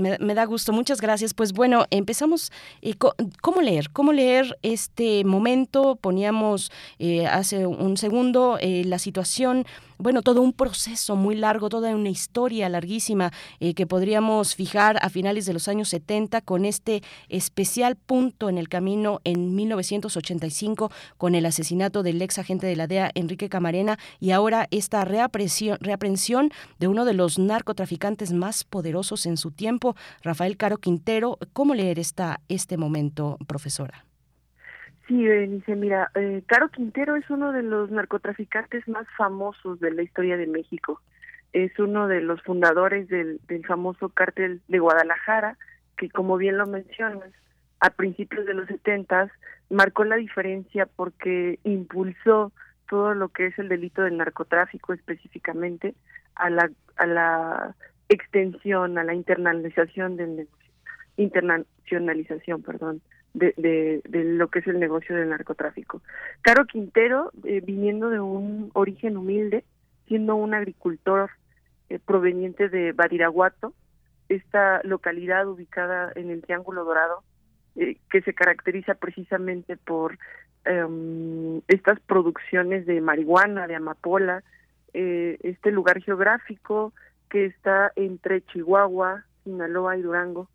Me, 0.00 0.34
da 0.34 0.44
gusto, 0.44 0.72
muchas 0.72 1.00
gracias. 1.00 1.34
Pues 1.34 1.52
bueno, 1.52 1.86
empezamos. 1.90 2.52
Eh, 2.82 2.94
¿Cómo 3.40 3.60
leer? 3.60 3.90
¿Cómo 3.90 4.12
leer 4.12 4.58
este 4.62 5.24
momento? 5.24 5.96
Poníamos 5.96 6.70
eh, 6.98 7.26
hace 7.26 7.66
un 7.66 7.96
segundo 7.96 8.58
eh, 8.60 8.84
la 8.84 8.98
situación 8.98 9.66
bueno, 10.02 10.22
todo 10.22 10.40
un 10.40 10.54
proceso 10.54 11.14
muy 11.14 11.34
largo, 11.34 11.68
toda 11.68 11.94
una 11.94 12.08
historia 12.08 12.70
larguísima 12.70 13.32
que 13.58 13.86
podríamos 13.86 14.54
fijar 14.54 14.98
a 15.02 15.10
finales 15.10 15.44
de 15.44 15.52
los 15.52 15.68
años 15.68 15.90
70 15.90 16.40
con 16.40 16.64
este 16.64 17.02
especial 17.28 17.96
punto 17.96 18.48
en 18.48 18.56
el 18.56 18.70
camino 18.70 19.20
en 19.24 19.54
1985 19.54 20.90
con 21.18 21.34
el 21.34 21.44
asesinato 21.44 22.02
del 22.02 22.22
ex 22.22 22.38
agente 22.38 22.66
de 22.66 22.76
la 22.76 22.86
DEA, 22.86 23.10
Enrique 23.14 23.50
Camarena, 23.50 23.98
y 24.20 24.30
ahora 24.30 24.68
esta 24.70 25.04
reaprensión 25.04 26.50
de 26.78 26.88
uno 26.88 27.04
de 27.04 27.12
los 27.12 27.38
narcotraficantes 27.38 28.32
más 28.32 28.64
poderosos 28.64 29.26
en 29.26 29.36
su 29.36 29.50
tiempo, 29.50 29.89
Rafael 30.22 30.56
Caro 30.56 30.78
Quintero. 30.78 31.38
¿Cómo 31.52 31.74
leer 31.74 31.98
esta, 31.98 32.40
este 32.48 32.76
momento, 32.76 33.38
profesora? 33.46 34.04
Sí, 35.06 35.24
Denise, 35.24 35.74
mira, 35.74 36.10
eh, 36.14 36.42
Caro 36.46 36.68
Quintero 36.68 37.16
es 37.16 37.28
uno 37.30 37.52
de 37.52 37.62
los 37.62 37.90
narcotraficantes 37.90 38.86
más 38.86 39.06
famosos 39.16 39.80
de 39.80 39.90
la 39.90 40.02
historia 40.02 40.36
de 40.36 40.46
México. 40.46 41.00
Es 41.52 41.76
uno 41.78 42.06
de 42.06 42.20
los 42.20 42.40
fundadores 42.42 43.08
del, 43.08 43.40
del 43.48 43.66
famoso 43.66 44.08
cártel 44.10 44.60
de 44.68 44.78
Guadalajara, 44.78 45.58
que 45.96 46.10
como 46.10 46.36
bien 46.36 46.58
lo 46.58 46.66
mencionas, 46.66 47.32
a 47.80 47.90
principios 47.90 48.46
de 48.46 48.54
los 48.54 48.68
setentas 48.68 49.30
marcó 49.68 50.04
la 50.04 50.16
diferencia 50.16 50.86
porque 50.86 51.58
impulsó 51.64 52.52
todo 52.88 53.14
lo 53.14 53.28
que 53.30 53.46
es 53.46 53.58
el 53.58 53.68
delito 53.68 54.02
del 54.02 54.16
narcotráfico 54.16 54.92
específicamente 54.92 55.94
a 56.34 56.50
la, 56.50 56.70
a 56.96 57.06
la 57.06 57.74
extensión, 58.10 58.98
a 58.98 59.04
la 59.04 59.14
internalización 59.14 60.16
del 60.16 60.36
negocio, 60.36 60.70
internacionalización, 61.16 62.62
perdón, 62.62 63.00
de, 63.34 64.02
de, 64.04 64.24
lo 64.24 64.48
que 64.48 64.58
es 64.58 64.66
el 64.66 64.80
negocio 64.80 65.14
del 65.14 65.28
narcotráfico. 65.28 66.02
Caro 66.42 66.66
Quintero, 66.66 67.30
eh, 67.44 67.62
viniendo 67.64 68.10
de 68.10 68.20
un 68.20 68.70
origen 68.74 69.16
humilde, 69.16 69.64
siendo 70.08 70.34
un 70.34 70.54
agricultor 70.54 71.30
eh, 71.88 72.00
proveniente 72.04 72.68
de 72.68 72.92
Badiraguato, 72.92 73.72
esta 74.28 74.80
localidad 74.82 75.48
ubicada 75.48 76.12
en 76.16 76.30
el 76.30 76.42
Triángulo 76.42 76.84
Dorado, 76.84 77.22
eh, 77.76 77.96
que 78.10 78.22
se 78.22 78.34
caracteriza 78.34 78.94
precisamente 78.94 79.76
por 79.76 80.18
em, 80.64 81.60
estas 81.68 82.00
producciones 82.00 82.86
de 82.86 83.00
marihuana, 83.00 83.66
de 83.66 83.76
amapola, 83.76 84.42
este 84.92 85.70
lugar 85.70 86.02
geográfico 86.02 86.92
que 87.30 87.46
está 87.46 87.92
entre 87.96 88.42
Chihuahua, 88.42 89.24
Sinaloa 89.44 89.96
y 89.96 90.02
Durango, 90.02 90.48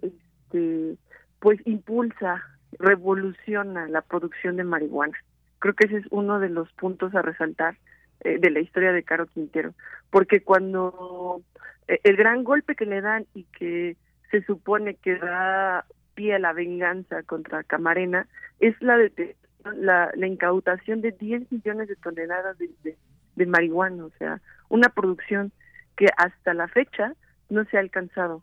este, 0.00 0.96
pues 1.40 1.58
impulsa, 1.66 2.44
revoluciona 2.78 3.88
la 3.88 4.02
producción 4.02 4.56
de 4.56 4.64
marihuana. 4.64 5.16
Creo 5.58 5.74
que 5.74 5.86
ese 5.86 5.96
es 5.96 6.06
uno 6.10 6.38
de 6.38 6.50
los 6.50 6.70
puntos 6.74 7.14
a 7.14 7.22
resaltar 7.22 7.76
eh, 8.20 8.38
de 8.38 8.50
la 8.50 8.60
historia 8.60 8.92
de 8.92 9.02
Caro 9.02 9.26
Quintero, 9.26 9.74
porque 10.10 10.42
cuando 10.42 11.42
eh, 11.88 12.00
el 12.04 12.16
gran 12.16 12.44
golpe 12.44 12.76
que 12.76 12.86
le 12.86 13.00
dan 13.00 13.26
y 13.34 13.44
que 13.44 13.96
se 14.30 14.42
supone 14.44 14.94
que 14.94 15.16
da 15.16 15.86
pie 16.14 16.34
a 16.34 16.38
la 16.38 16.52
venganza 16.52 17.22
contra 17.22 17.64
Camarena 17.64 18.28
es 18.60 18.80
la 18.80 18.96
de 18.96 19.36
la, 19.76 20.10
incautación 20.16 21.00
de 21.00 21.12
10 21.12 21.50
millones 21.50 21.88
de 21.88 21.96
toneladas 21.96 22.56
de, 22.58 22.96
de 23.36 23.46
marihuana, 23.46 24.04
o 24.04 24.10
sea, 24.18 24.40
una 24.68 24.88
producción 24.90 25.52
que 26.00 26.08
hasta 26.16 26.54
la 26.54 26.66
fecha 26.66 27.12
no 27.50 27.66
se 27.66 27.76
ha 27.76 27.80
alcanzado 27.80 28.42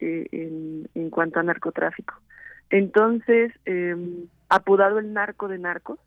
eh, 0.00 0.26
en, 0.32 0.88
en, 0.96 1.08
cuanto 1.08 1.38
a 1.38 1.44
narcotráfico. 1.44 2.14
Entonces, 2.68 3.52
eh, 3.64 3.94
apodado 4.48 4.98
el 4.98 5.12
narco 5.12 5.46
de 5.46 5.58
narcos, 5.58 6.00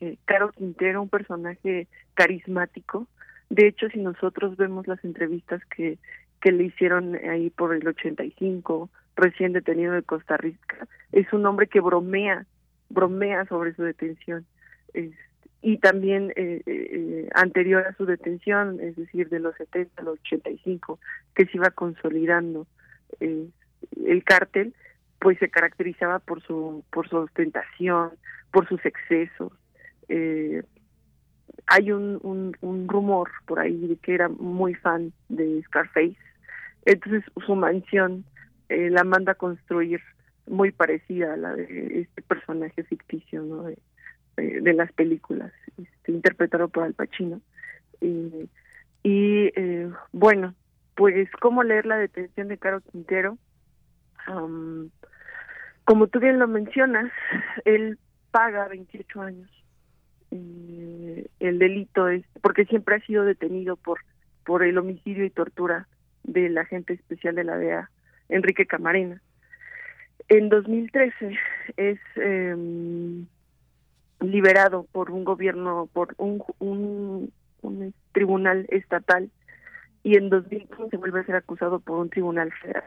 eh, 0.00 0.16
Caro 0.26 0.52
Quintero, 0.52 1.02
un 1.02 1.08
personaje 1.08 1.88
carismático. 2.14 3.08
De 3.48 3.66
hecho, 3.66 3.88
si 3.88 3.98
nosotros 3.98 4.56
vemos 4.56 4.86
las 4.86 5.04
entrevistas 5.04 5.60
que, 5.74 5.98
que 6.40 6.52
le 6.52 6.62
hicieron 6.66 7.16
ahí 7.16 7.50
por 7.50 7.74
el 7.74 7.86
85, 7.88 8.90
recién 9.16 9.52
detenido 9.52 9.92
de 9.92 10.04
Costa 10.04 10.36
Rica, 10.36 10.86
es 11.10 11.32
un 11.32 11.44
hombre 11.46 11.66
que 11.66 11.80
bromea, 11.80 12.46
bromea 12.90 13.44
sobre 13.46 13.74
su 13.74 13.82
detención. 13.82 14.46
Y 15.62 15.78
también 15.78 16.32
eh, 16.36 16.62
eh, 16.64 17.28
anterior 17.34 17.86
a 17.86 17.94
su 17.94 18.06
detención, 18.06 18.80
es 18.80 18.96
decir, 18.96 19.28
de 19.28 19.40
los 19.40 19.54
70 19.56 20.00
a 20.00 20.04
los 20.04 20.18
85, 20.20 20.98
que 21.34 21.46
se 21.46 21.56
iba 21.56 21.70
consolidando 21.70 22.66
eh, 23.20 23.46
el 24.04 24.24
cártel, 24.24 24.74
pues 25.18 25.38
se 25.38 25.50
caracterizaba 25.50 26.18
por 26.18 26.42
su 26.42 26.82
por 26.90 27.08
su 27.08 27.18
ostentación, 27.18 28.12
por 28.50 28.66
sus 28.68 28.84
excesos. 28.86 29.52
Eh, 30.08 30.62
hay 31.66 31.92
un, 31.92 32.18
un, 32.22 32.56
un, 32.62 32.88
rumor 32.88 33.30
por 33.46 33.60
ahí 33.60 33.86
de 33.86 33.96
que 33.96 34.14
era 34.14 34.28
muy 34.28 34.74
fan 34.74 35.12
de 35.28 35.62
Scarface, 35.64 36.16
entonces 36.86 37.22
su 37.44 37.54
mansión 37.54 38.24
eh, 38.68 38.88
la 38.90 39.04
manda 39.04 39.32
a 39.32 39.36
construir 39.36 40.00
muy 40.46 40.72
parecida 40.72 41.34
a 41.34 41.36
la 41.36 41.54
de 41.54 42.00
este 42.00 42.22
personaje 42.22 42.82
ficticio 42.82 43.42
¿no? 43.42 43.68
De, 44.40 44.72
las 44.72 44.92
películas, 44.92 45.52
este, 45.76 46.12
interpretado 46.12 46.68
por 46.68 46.84
Al 46.84 46.94
Pacino. 46.94 47.40
y 48.00 48.48
eh, 49.02 49.90
bueno, 50.12 50.54
pues 50.94 51.30
cómo 51.40 51.62
leer 51.62 51.86
la 51.86 51.96
detención 51.96 52.48
de 52.48 52.58
Caro 52.58 52.80
Quintero. 52.80 53.38
Como 55.84 56.06
tú 56.06 56.20
bien 56.20 56.38
lo 56.38 56.46
mencionas, 56.46 57.10
él 57.64 57.98
paga 58.30 58.68
28 58.68 59.22
años. 59.22 59.50
El 60.30 61.58
delito 61.58 62.08
es 62.08 62.24
porque 62.40 62.64
siempre 62.66 62.96
ha 62.96 63.00
sido 63.00 63.24
detenido 63.24 63.76
por 63.76 63.98
por 64.44 64.62
el 64.62 64.78
homicidio 64.78 65.24
y 65.24 65.30
tortura 65.30 65.86
del 66.24 66.58
agente 66.58 66.94
especial 66.94 67.34
de 67.34 67.44
la 67.44 67.56
DEA, 67.56 67.90
Enrique 68.28 68.66
Camarena. 68.66 69.22
En 70.28 70.48
2013 70.48 71.38
es 71.76 71.98
eh, 72.16 72.56
liberado 74.20 74.86
por 74.92 75.10
un 75.10 75.24
gobierno, 75.24 75.88
por 75.92 76.14
un, 76.18 76.42
un, 76.58 77.32
un 77.62 77.94
tribunal 78.12 78.66
estatal 78.68 79.30
y 80.02 80.16
en 80.16 80.30
2015 80.30 80.96
vuelve 80.96 81.20
a 81.20 81.24
ser 81.24 81.36
acusado 81.36 81.80
por 81.80 81.98
un 81.98 82.10
tribunal 82.10 82.52
federal. 82.52 82.84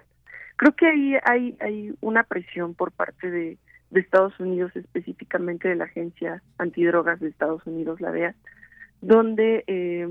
Creo 0.56 0.76
que 0.76 0.88
ahí 0.88 1.16
hay, 1.24 1.58
hay 1.60 1.96
una 2.02 2.24
presión 2.24 2.74
por 2.74 2.92
parte 2.92 3.30
de, 3.30 3.58
Estados 3.94 4.40
Unidos, 4.40 4.76
específicamente 4.76 5.68
de 5.68 5.76
la 5.76 5.84
Agencia 5.84 6.42
Antidrogas 6.58 7.20
de 7.20 7.28
Estados 7.28 7.64
Unidos, 7.68 8.02
la 8.02 8.12
DEA, 8.12 8.34
donde 9.02 9.64
eh, 9.68 10.08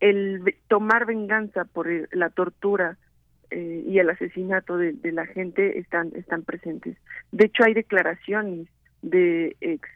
el 0.00 0.54
tomar 0.68 1.06
venganza 1.06 1.64
por 1.64 1.88
la 2.14 2.28
tortura 2.28 2.98
eh, 3.48 3.82
y 3.86 3.98
el 3.98 4.10
asesinato 4.10 4.76
de, 4.76 4.92
de, 4.92 5.12
la 5.12 5.24
gente 5.24 5.78
están, 5.78 6.12
están 6.16 6.42
presentes. 6.42 6.98
De 7.32 7.46
hecho, 7.46 7.64
hay 7.64 7.72
declaraciones 7.72 8.68
de 9.02 9.56
ex 9.60 9.88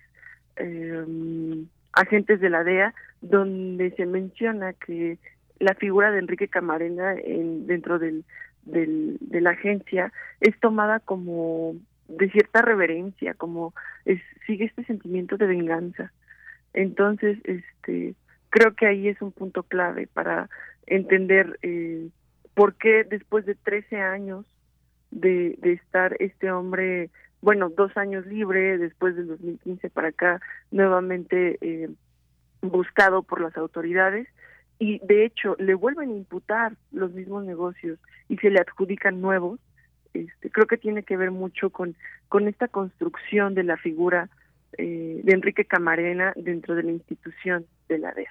eh, 0.57 1.65
agentes 1.93 2.41
de 2.41 2.51
la 2.51 2.65
DEA 2.65 2.95
donde 3.20 3.91
se 3.93 4.07
menciona 4.07 4.73
que 4.73 5.19
la 5.59 5.74
figura 5.74 6.11
de 6.11 6.19
Enrique 6.19 6.49
Camarena 6.49 7.15
en, 7.15 7.66
dentro 7.66 7.99
del 7.99 8.24
del, 8.65 9.19
de 9.20 9.41
la 9.41 9.51
agencia 9.51 10.12
es 10.41 10.59
tomada 10.61 11.01
como 11.01 11.74
de 12.09 12.31
cierta 12.31 12.62
reverencia, 12.62 13.35
como 13.35 13.74
sigue 14.47 14.66
este 14.66 14.85
sentimiento 14.85 15.37
de 15.37 15.47
venganza. 15.47 16.12
Entonces, 16.74 17.39
este, 17.45 18.15
creo 18.51 18.74
que 18.74 18.87
ahí 18.87 19.09
es 19.09 19.20
un 19.23 19.33
punto 19.33 19.62
clave 19.62 20.09
para 20.12 20.49
entender 20.87 21.59
eh, 21.62 22.09
por 22.55 22.74
qué 22.74 23.05
después 23.05 23.47
de 23.47 23.55
13 23.55 24.01
años 24.01 24.47
de 25.11 25.59
estar 25.62 26.16
este 26.20 26.51
hombre, 26.51 27.11
bueno, 27.43 27.69
dos 27.69 27.94
años 27.97 28.24
libre, 28.27 28.78
después 28.78 29.16
del 29.16 29.27
2015 29.27 29.90
para 29.90 30.09
acá, 30.09 30.40
nuevamente 30.70 31.59
eh, 31.60 31.90
buscado 32.62 33.23
por 33.23 33.40
las 33.40 33.56
autoridades, 33.56 34.28
y 34.78 35.01
de 35.06 35.24
hecho 35.24 35.56
le 35.59 35.74
vuelven 35.74 36.10
a 36.10 36.16
imputar 36.16 36.73
los 36.93 37.12
mismos 37.12 37.44
negocios 37.44 37.98
y 38.28 38.36
se 38.39 38.51
le 38.51 38.60
adjudican 38.60 39.20
nuevos, 39.20 39.60
este, 40.14 40.51
creo 40.51 40.66
que 40.66 40.77
tiene 40.77 41.02
que 41.02 41.16
ver 41.16 41.31
mucho 41.31 41.70
con, 41.70 41.97
con 42.28 42.48
esta 42.48 42.69
construcción 42.69 43.55
de 43.55 43.64
la 43.64 43.77
figura 43.77 44.28
eh, 44.78 45.20
de 45.23 45.32
Enrique 45.32 45.64
Camarena 45.64 46.32
dentro 46.36 46.74
de 46.74 46.85
la 46.85 46.93
institución 46.93 47.66
de 47.89 47.98
la 47.98 48.12
DEA. 48.12 48.31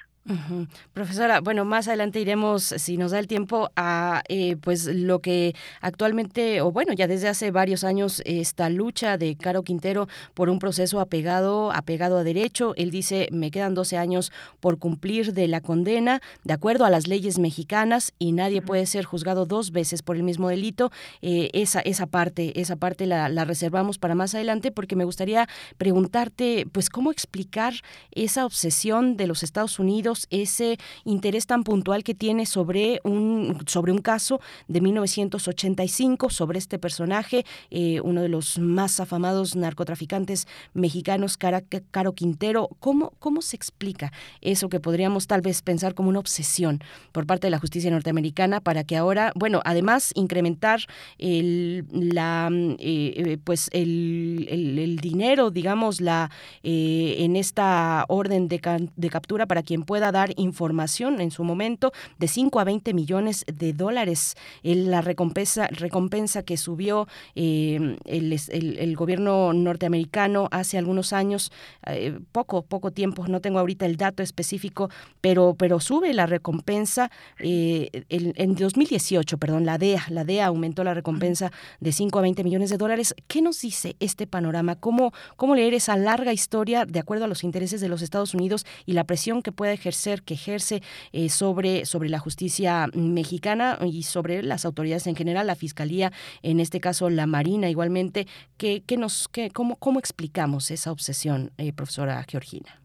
Profesora, 0.94 1.42
bueno, 1.42 1.66
más 1.66 1.88
adelante 1.88 2.20
iremos, 2.20 2.64
si 2.64 2.96
nos 2.98 3.10
da 3.10 3.18
el 3.18 3.26
tiempo, 3.26 3.72
a 3.76 4.22
eh, 4.30 4.56
pues 4.58 4.86
lo 4.86 5.20
que 5.20 5.56
actualmente, 5.82 6.62
o 6.62 6.72
bueno, 6.72 6.94
ya 6.94 7.08
desde 7.08 7.28
hace 7.28 7.50
varios 7.50 7.84
años, 7.84 8.22
esta 8.26 8.70
lucha 8.70 9.18
de 9.18 9.36
Caro 9.36 9.64
Quintero 9.64 10.08
por 10.36 10.50
un 10.50 10.60
proceso 10.60 11.00
apegado, 11.00 11.72
apegado 11.72 12.20
a 12.20 12.24
derecho. 12.24 12.76
Él 12.76 12.92
dice, 12.92 13.30
me 13.32 13.50
quedan 13.50 13.74
12 13.74 13.98
años 13.98 14.32
por 14.60 14.78
cumplir 14.78 15.34
de 15.34 15.48
la 15.48 15.60
condena, 15.60 16.22
de 16.44 16.54
acuerdo 16.54 16.86
a 16.86 16.92
las 16.92 17.08
leyes 17.08 17.40
mexicanas, 17.40 18.14
y 18.20 18.32
nadie 18.32 18.62
puede 18.62 18.86
ser 18.86 19.06
juzgado 19.06 19.48
dos 19.48 19.72
veces 19.72 20.04
por 20.04 20.18
el 20.18 20.24
mismo 20.24 20.50
delito. 20.50 20.92
Eh, 21.24 21.50
esa, 21.54 21.80
esa 21.80 22.06
parte, 22.06 22.62
esa 22.62 22.76
parte 22.76 23.08
la, 23.08 23.28
la 23.28 23.44
reservamos 23.44 23.98
para 23.98 24.14
más 24.14 24.36
adelante, 24.36 24.72
porque 24.72 24.96
me 24.96 25.04
gustaría 25.04 25.50
preguntarte, 25.78 26.68
pues, 26.72 26.92
cómo 26.92 27.12
explicar 27.12 27.74
esa 28.12 28.46
obsesión 28.46 29.18
de 29.18 29.26
los 29.26 29.42
Estados 29.42 29.80
Unidos 29.80 30.11
Ese 30.30 30.78
interés 31.06 31.48
tan 31.48 31.64
puntual 31.64 32.04
que 32.04 32.14
tiene 32.14 32.46
sobre 32.46 33.00
un, 33.04 33.58
sobre 33.68 33.92
un 33.92 34.00
caso 34.00 34.40
de 34.68 34.82
1985, 34.82 36.30
sobre 36.30 36.60
este 36.60 36.80
personaje, 36.80 37.46
eh, 37.70 38.02
uno 38.02 38.22
de 38.22 38.30
los 38.30 38.60
más 38.60 39.00
afamados 39.00 39.56
narcotraficantes 39.56 40.48
mexicanos, 40.74 41.38
Caro 41.38 42.14
Quintero. 42.14 42.70
¿Cómo, 42.80 43.14
¿Cómo 43.20 43.42
se 43.42 43.56
explica 43.56 44.12
eso 44.42 44.70
que 44.70 44.80
podríamos 44.80 45.28
tal 45.28 45.42
vez 45.42 45.62
pensar 45.62 45.94
como 45.94 46.10
una 46.10 46.20
obsesión 46.20 46.80
por 47.12 47.26
parte 47.26 47.48
de 47.48 47.52
la 47.52 47.60
justicia 47.60 47.92
norteamericana 47.92 48.62
para 48.62 48.84
que 48.84 48.98
ahora, 48.98 49.32
bueno, 49.36 49.62
además 49.66 50.12
incrementar 50.16 50.82
el, 51.18 51.86
la, 51.92 52.50
eh, 52.52 52.78
eh, 53.16 53.38
pues 53.44 53.70
el, 53.72 54.48
el, 54.50 54.98
dinero, 54.98 55.52
digamos, 55.52 56.02
la 56.02 56.30
en 56.64 57.36
esta 57.36 58.06
orden 58.08 58.48
de, 58.48 58.90
de 58.96 59.10
captura 59.10 59.46
para 59.46 59.64
quien 59.64 59.84
pueda 59.84 60.01
dar 60.10 60.34
información 60.38 61.22
en 61.22 61.30
su 61.30 61.44
momento 61.44 61.92
de 62.18 62.28
5 62.28 62.60
a 62.60 62.64
20 62.64 62.94
millones 62.94 63.46
de 63.46 63.74
dólares. 63.74 64.36
la 64.64 65.02
recompensa, 65.02 65.68
recompensa 65.68 66.44
que 66.44 66.58
subió 66.58 67.08
eh, 67.36 67.98
el, 68.06 68.40
el, 68.50 68.96
gobierno 68.96 69.54
norteamericano 69.54 70.48
hace 70.52 70.78
algunos 70.78 71.14
años, 71.14 71.52
eh, 71.86 72.20
poco, 72.32 72.64
poco 72.64 72.92
tiempo, 72.92 73.28
no 73.28 73.42
tengo 73.42 73.60
ahorita 73.60 73.86
el 73.86 73.98
dato 73.98 74.24
específico, 74.24 74.90
pero, 75.22 75.56
pero 75.58 75.80
sube 75.80 76.14
la 76.14 76.26
recompensa 76.26 77.12
eh, 77.40 77.90
en 78.10 78.56
2018, 78.56 79.38
perdón, 79.38 79.66
la 79.66 79.78
DEA, 79.78 80.06
la 80.10 80.24
DEA 80.24 80.48
aumentó 80.48 80.84
la 80.84 80.94
recompensa 80.94 81.52
de 81.80 81.92
5 81.92 82.20
a 82.20 82.22
20 82.22 82.44
millones 82.44 82.70
de 82.70 82.78
dólares. 82.78 83.16
¿Qué 83.28 83.42
nos 83.42 83.62
dice 83.62 83.96
este 84.00 84.28
panorama? 84.28 84.76
¿Cómo, 84.76 85.14
cómo 85.36 85.56
leer 85.56 85.74
esa 85.74 85.98
larga 85.98 86.34
historia 86.34 86.86
de 86.86 87.00
acuerdo 87.00 87.26
a 87.26 87.28
los 87.28 87.44
intereses 87.44 87.82
de 87.82 87.90
los 87.90 88.02
Estados 88.02 88.34
Unidos 88.34 88.66
y 88.86 88.94
la 88.94 89.04
presión 89.04 89.42
que 89.42 89.52
puede 89.52 89.74
ejercer, 89.74 89.91
que 90.24 90.34
ejerce 90.36 90.82
eh, 91.12 91.30
sobre, 91.30 91.86
sobre 91.86 92.10
la 92.10 92.20
justicia 92.20 92.88
mexicana 92.94 93.78
y 93.82 94.04
sobre 94.04 94.44
las 94.44 94.66
autoridades 94.66 95.08
en 95.08 95.16
general, 95.16 95.48
la 95.48 95.56
Fiscalía, 95.56 96.12
en 96.44 96.60
este 96.60 96.80
caso 96.80 97.10
la 97.10 97.28
Marina 97.28 97.70
igualmente. 97.70 98.26
¿Qué, 98.58 98.84
qué 98.86 98.98
nos, 98.98 99.28
qué, 99.28 99.50
cómo, 99.52 99.76
¿Cómo 99.78 100.00
explicamos 100.00 100.72
esa 100.72 100.92
obsesión, 100.92 101.52
eh, 101.58 101.74
profesora 101.74 102.24
Georgina? 102.28 102.82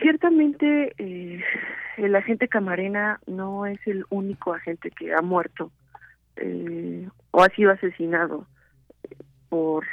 Ciertamente, 0.00 0.92
eh, 0.98 1.42
el 1.96 2.14
agente 2.14 2.48
Camarena 2.48 3.20
no 3.26 3.66
es 3.66 3.80
el 3.86 4.04
único 4.10 4.52
agente 4.52 4.90
que 4.90 5.12
ha 5.14 5.22
muerto 5.22 5.72
o 7.30 7.42
ha 7.42 7.48
sido 7.48 7.70
asesinado 7.70 8.46
por 9.48 9.86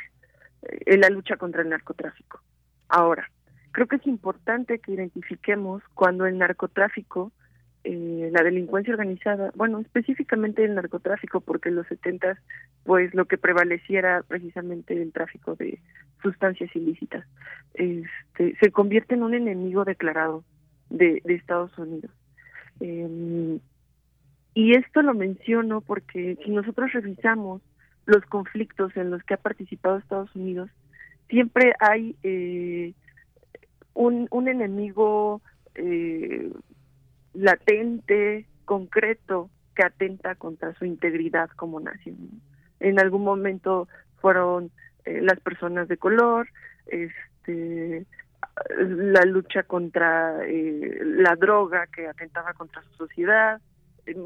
en 0.61 0.99
la 0.99 1.09
lucha 1.09 1.37
contra 1.37 1.61
el 1.61 1.69
narcotráfico. 1.69 2.41
Ahora, 2.89 3.29
creo 3.73 3.87
que 3.87 3.97
es 3.97 4.07
importante 4.07 4.79
que 4.79 4.93
identifiquemos 4.93 5.83
cuando 5.95 6.25
el 6.25 6.37
narcotráfico, 6.37 7.33
eh, 7.83 8.29
la 8.31 8.43
delincuencia 8.43 8.93
organizada, 8.93 9.51
bueno, 9.55 9.79
específicamente 9.79 10.63
el 10.63 10.75
narcotráfico, 10.75 11.41
porque 11.41 11.69
en 11.69 11.75
los 11.75 11.87
70 11.87 12.37
pues 12.83 13.13
lo 13.13 13.25
que 13.25 13.37
prevaleciera 13.37 14.23
precisamente 14.27 15.01
el 15.01 15.11
tráfico 15.11 15.55
de 15.55 15.79
sustancias 16.21 16.73
ilícitas, 16.75 17.25
este, 17.73 18.55
se 18.61 18.71
convierte 18.71 19.15
en 19.15 19.23
un 19.23 19.33
enemigo 19.33 19.83
declarado 19.85 20.43
de, 20.89 21.21
Estados 21.25 21.77
Unidos. 21.77 22.11
Em, 22.79 23.59
y 24.53 24.77
esto 24.77 25.01
lo 25.01 25.13
menciono 25.15 25.81
porque 25.81 26.37
si 26.45 26.51
nosotros 26.51 26.93
revisamos 26.93 27.61
los 28.05 28.23
conflictos 28.25 28.95
en 28.95 29.09
los 29.09 29.23
que 29.23 29.33
ha 29.33 29.37
participado 29.37 29.97
Estados 29.97 30.35
Unidos, 30.35 30.69
siempre 31.27 31.73
hay 31.79 32.15
eh, 32.21 32.93
un, 33.93 34.27
un 34.31 34.47
enemigo 34.47 35.41
eh, 35.75 36.51
latente, 37.33 38.45
concreto, 38.65 39.49
que 39.75 39.83
atenta 39.83 40.35
contra 40.35 40.73
su 40.75 40.85
integridad 40.85 41.49
como 41.55 41.79
nación. 41.79 42.41
En 42.79 42.99
algún 42.99 43.23
momento 43.23 43.87
fueron 44.21 44.71
eh, 45.05 45.21
las 45.21 45.39
personas 45.39 45.87
de 45.87 45.97
color, 45.97 46.47
este, 46.87 48.05
la 48.77 49.21
lucha 49.25 49.63
contra 49.63 50.45
eh, 50.45 50.99
la 51.03 51.35
droga 51.35 51.87
que 51.87 52.07
atentaba 52.07 52.53
contra 52.53 52.81
su 52.83 52.93
sociedad, 52.95 53.61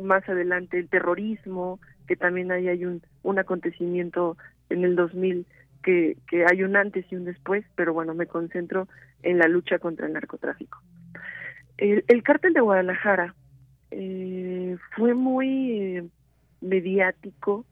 más 0.04 0.28
adelante 0.28 0.80
el 0.80 0.90
terrorismo, 0.90 1.80
que 2.08 2.16
también 2.16 2.52
ahí 2.52 2.68
hay 2.68 2.86
un, 2.86 3.02
un 3.24 3.40
acontecimiento 3.40 4.38
en 4.70 4.84
el 4.84 4.96
2000 4.96 5.46
que, 5.84 6.18
que 6.28 6.46
hay 6.46 6.64
un 6.64 6.76
antes 6.76 7.06
y 7.12 7.16
un 7.16 7.26
después, 7.26 7.64
pero 7.76 7.94
bueno, 7.94 8.14
me 8.14 8.26
concentro 8.26 8.88
en 9.24 9.40
la 9.40 9.48
lucha 9.48 9.80
contra 9.80 10.08
el 10.08 10.14
narcotráfico. 10.14 10.80
El, 11.78 12.04
el 12.08 12.24
cártel 12.24 12.54
de 12.54 12.62
Guadalajara 12.62 13.36
eh, 13.92 14.78
fue 14.96 15.14
muy 15.14 15.72
eh, 15.72 16.08
mediático 16.62 17.66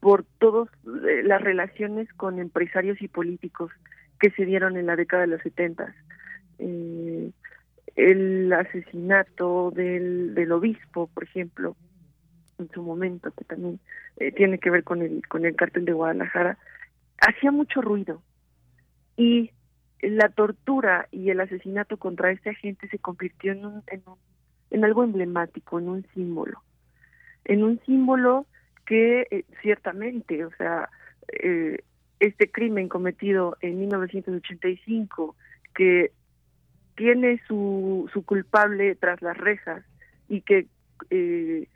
por 0.00 0.24
todas 0.38 0.68
eh, 0.84 1.22
las 1.24 1.40
relaciones 1.40 2.12
con 2.14 2.38
empresarios 2.38 3.00
y 3.00 3.08
políticos 3.08 3.72
que 4.20 4.30
se 4.32 4.44
dieron 4.44 4.76
en 4.76 4.84
la 4.84 4.96
década 4.96 5.22
de 5.22 5.28
los 5.28 5.42
70. 5.42 5.94
Eh, 6.58 7.30
el 7.94 8.52
asesinato 8.52 9.70
del, 9.70 10.52
obispo, 10.52 11.06
por 11.14 11.24
ejemplo, 11.24 11.76
en 12.58 12.68
su 12.72 12.82
momento, 12.82 13.30
que 13.30 13.44
también 13.46 13.80
tiene 14.36 14.58
que 14.58 14.68
ver 14.68 14.84
con 14.84 15.00
el, 15.00 15.26
con 15.28 15.46
el 15.46 15.56
cártel 15.56 15.86
de 15.86 15.92
Guadalajara, 15.94 16.58
hacía 17.18 17.50
mucho 17.50 17.80
ruido. 17.80 18.20
Y 19.16 19.50
la 20.00 20.28
tortura 20.28 21.08
y 21.10 21.30
el 21.30 21.40
asesinato 21.40 21.96
contra 21.96 22.30
este 22.30 22.50
agente 22.50 22.88
se 22.88 22.98
convirtió 22.98 23.52
en, 23.52 23.64
un, 23.64 23.82
en, 23.86 24.02
en 24.70 24.84
algo 24.84 25.04
emblemático, 25.04 25.78
en 25.78 25.88
un 25.88 26.06
símbolo. 26.14 26.62
En 27.44 27.64
un 27.64 27.80
símbolo 27.86 28.46
que 28.86 29.26
eh, 29.30 29.44
ciertamente, 29.62 30.44
o 30.44 30.50
sea, 30.56 30.88
eh, 31.42 31.82
este 32.20 32.50
crimen 32.50 32.88
cometido 32.88 33.56
en 33.60 33.80
1985, 33.80 35.36
que 35.74 36.12
tiene 36.96 37.42
su, 37.46 38.08
culpable 38.24 38.94
tras 38.94 39.20
las 39.20 39.36
rejas 39.36 39.84
y 40.28 40.40
que 40.40 40.66
eh, 41.10 41.68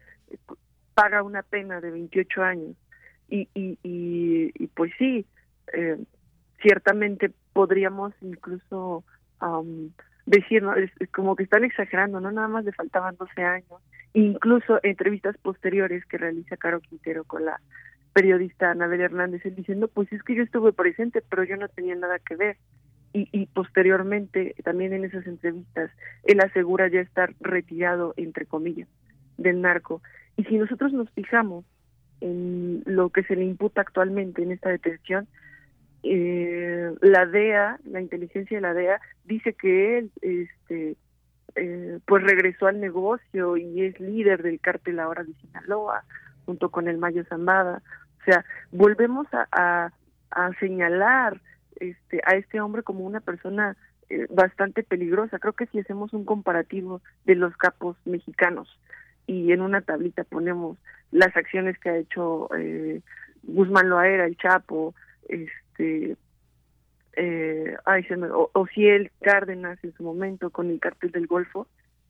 paga 0.95 1.23
una 1.23 1.43
pena 1.43 1.81
de 1.81 1.91
28 1.91 2.43
años. 2.43 2.77
Y, 3.29 3.49
y, 3.55 3.79
y, 3.85 4.67
pues 4.69 4.93
sí, 4.99 5.25
ciertamente 6.61 7.31
podríamos 7.53 8.13
incluso 8.21 9.05
decir, 10.27 10.63
¿no? 10.63 10.75
es, 10.75 10.91
como 11.13 11.35
que 11.37 11.45
están 11.45 11.65
exagerando, 11.65 12.21
no 12.21 12.31
nada 12.31 12.49
más 12.49 12.65
le 12.65 12.73
faltaban 12.73 13.17
12 13.17 13.43
años. 13.43 13.81
Incluso 14.13 14.81
entrevistas 14.83 15.37
posteriores 15.39 16.05
que 16.07 16.19
realiza 16.19 16.57
Caro 16.57 16.81
Quintero 16.81 17.25
con 17.25 17.45
la 17.45 17.61
periodista 18.13 18.73
Anabel 18.73 19.01
Hernández, 19.01 19.45
él 19.47 19.55
diciendo, 19.55 19.89
pues 19.89 20.13
es 20.13 20.23
que 20.23 20.35
yo 20.35 20.43
estuve 20.43 20.73
presente, 20.73 21.23
pero 21.29 21.45
yo 21.45 21.57
no 21.57 21.69
tenía 21.69 21.95
nada 21.95 22.19
que 22.19 22.37
ver. 22.37 22.57
Y, 23.13 23.29
y 23.33 23.47
posteriormente, 23.47 24.55
también 24.63 24.93
en 24.93 25.05
esas 25.05 25.27
entrevistas, 25.27 25.91
él 26.25 26.41
asegura 26.41 26.89
ya 26.89 27.01
estar 27.01 27.35
retirado, 27.41 28.15
entre 28.17 28.47
comillas, 28.47 28.89
del 29.37 29.61
narco. 29.61 30.03
Y 30.37 30.45
si 30.45 30.57
nosotros 30.59 30.93
nos 30.93 31.11
fijamos 31.11 31.65
en 32.21 32.83
lo 32.87 33.11
que 33.11 33.23
se 33.25 33.37
le 33.37 33.45
imputa 33.45 33.81
actualmente 33.81 34.43
en 34.43 34.53
esta 34.53 34.69
detención, 34.69 35.27
eh, 36.03 36.93
la 37.01 37.27
DEA, 37.27 37.79
la 37.85 38.01
inteligencia 38.01 38.57
de 38.57 38.63
la 38.63 38.75
DEA, 38.75 39.01
dice 39.25 39.55
que 39.55 39.99
él 39.99 40.11
este, 40.23 40.97
eh, 41.57 41.99
pues 42.07 42.23
regresó 42.23 42.67
al 42.67 42.81
negocio 42.81 43.57
y 43.57 43.83
es 43.83 43.99
líder 44.01 44.43
del 44.43 44.61
cártel 44.61 45.01
ahora 45.01 45.25
de 45.25 45.35
Sinaloa, 45.35 46.05
junto 46.47 46.71
con 46.71 46.89
el 46.89 46.99
Mayo 46.99 47.25
Zambada. 47.25 47.83
O 48.21 48.25
sea, 48.25 48.45
volvemos 48.71 49.27
a, 49.33 49.93
a, 50.31 50.51
señalar 50.59 51.41
este, 51.77 52.21
a 52.25 52.37
este 52.37 52.61
hombre 52.61 52.83
como 52.83 53.05
una 53.05 53.21
persona 53.21 53.77
eh, 54.09 54.27
bastante 54.31 54.83
peligrosa. 54.83 55.39
Creo 55.39 55.55
que 55.55 55.67
si 55.67 55.79
hacemos 55.79 56.13
un 56.13 56.25
comparativo 56.25 57.01
de 57.25 57.35
los 57.35 57.57
capos 57.57 57.97
mexicanos, 58.05 58.79
y 59.27 59.53
en 59.53 59.61
una 59.61 59.81
tablita 59.81 60.25
ponemos 60.25 60.77
las 61.13 61.37
acciones 61.37 61.79
que 61.79 61.89
ha 61.89 61.97
hecho 61.97 62.49
eh, 62.57 63.01
Guzmán 63.45 63.89
Loaera, 63.89 64.27
el 64.27 64.37
Chapo, 64.37 64.95
este, 65.29 65.51
eh, 65.79 67.77
ay, 67.85 68.07
o, 68.33 68.67
el 68.77 69.11
Cárdenas 69.21 69.83
en 69.83 69.93
su 69.95 70.03
momento 70.03 70.51
con 70.51 70.71
el 70.71 70.81
cartel 70.81 71.11
del 71.11 71.27
Golfo, 71.27 71.67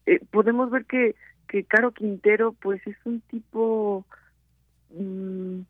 eh, 0.06 0.20
podemos 0.30 0.70
ver 0.70 0.84
que, 0.86 1.14
que 1.48 1.64
Caro 1.64 1.92
Quintero 1.92 2.52
pues 2.52 2.84
es 2.86 2.96
un 3.04 3.20
tipo 3.22 4.04
mm, 4.90 5.60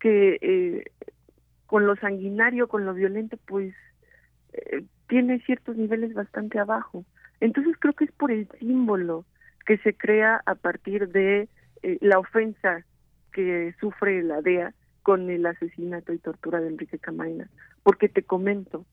que 0.00 0.38
eh, 0.40 0.84
con 1.66 1.86
lo 1.86 1.96
sanguinario, 1.96 2.68
con 2.68 2.84
lo 2.84 2.94
violento, 2.94 3.36
pues 3.46 3.74
eh, 4.52 4.84
tiene 5.08 5.40
ciertos 5.40 5.76
niveles 5.76 6.14
bastante 6.14 6.58
abajo. 6.58 7.04
Entonces 7.40 7.76
creo 7.78 7.94
que 7.94 8.04
es 8.04 8.12
por 8.12 8.30
el 8.30 8.48
símbolo 8.58 9.24
que 9.66 9.78
se 9.78 9.94
crea 9.94 10.42
a 10.46 10.54
partir 10.54 11.08
de 11.08 11.48
eh, 11.82 11.98
la 12.00 12.18
ofensa 12.18 12.84
que 13.32 13.74
sufre 13.80 14.22
la 14.22 14.40
DEA 14.40 14.72
con 15.04 15.30
el 15.30 15.46
asesinato 15.46 16.12
y 16.12 16.18
tortura 16.18 16.60
de 16.60 16.68
Enrique 16.68 16.98
Camarena. 16.98 17.48
Porque 17.84 18.08
te 18.08 18.24
comento, 18.24 18.84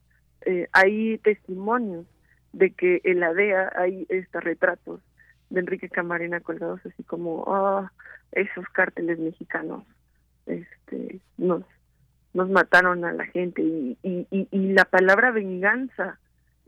eh, 0.45 0.67
hay 0.73 1.17
testimonios 1.19 2.05
de 2.53 2.71
que 2.71 3.01
en 3.03 3.21
la 3.21 3.33
DEA 3.33 3.71
hay 3.75 4.05
estos 4.09 4.43
retratos 4.43 5.01
de 5.49 5.61
Enrique 5.61 5.89
Camarena 5.89 6.41
colgados 6.41 6.85
así 6.85 7.01
como, 7.03 7.45
ah, 7.47 7.91
esos 8.31 8.65
cárteles 8.69 9.19
mexicanos 9.19 9.83
este 10.45 11.19
nos 11.37 11.63
nos 12.33 12.49
mataron 12.49 13.03
a 13.03 13.11
la 13.11 13.25
gente 13.25 13.61
y, 13.61 13.97
y, 14.03 14.27
y, 14.29 14.73
la 14.73 14.85
palabra 14.85 15.31
venganza 15.31 16.17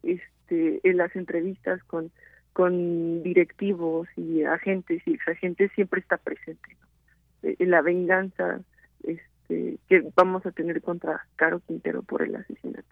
este 0.03 0.81
en 0.83 0.97
las 0.97 1.15
entrevistas 1.15 1.81
con 1.85 2.11
con 2.51 3.23
directivos 3.23 4.07
y 4.17 4.43
agentes 4.43 5.01
y 5.05 5.13
exagentes 5.13 5.71
siempre 5.73 6.01
está 6.01 6.17
presente 6.17 6.75
eh, 7.43 7.55
la 7.59 7.81
venganza 7.81 8.59
este 9.03 9.32
que 9.47 10.11
vamos 10.15 10.45
a 10.45 10.51
tener 10.51 10.81
contra 10.81 11.25
Caro 11.35 11.59
Quintero 11.59 12.03
por 12.03 12.21
el 12.21 12.35
asesinato 12.35 12.87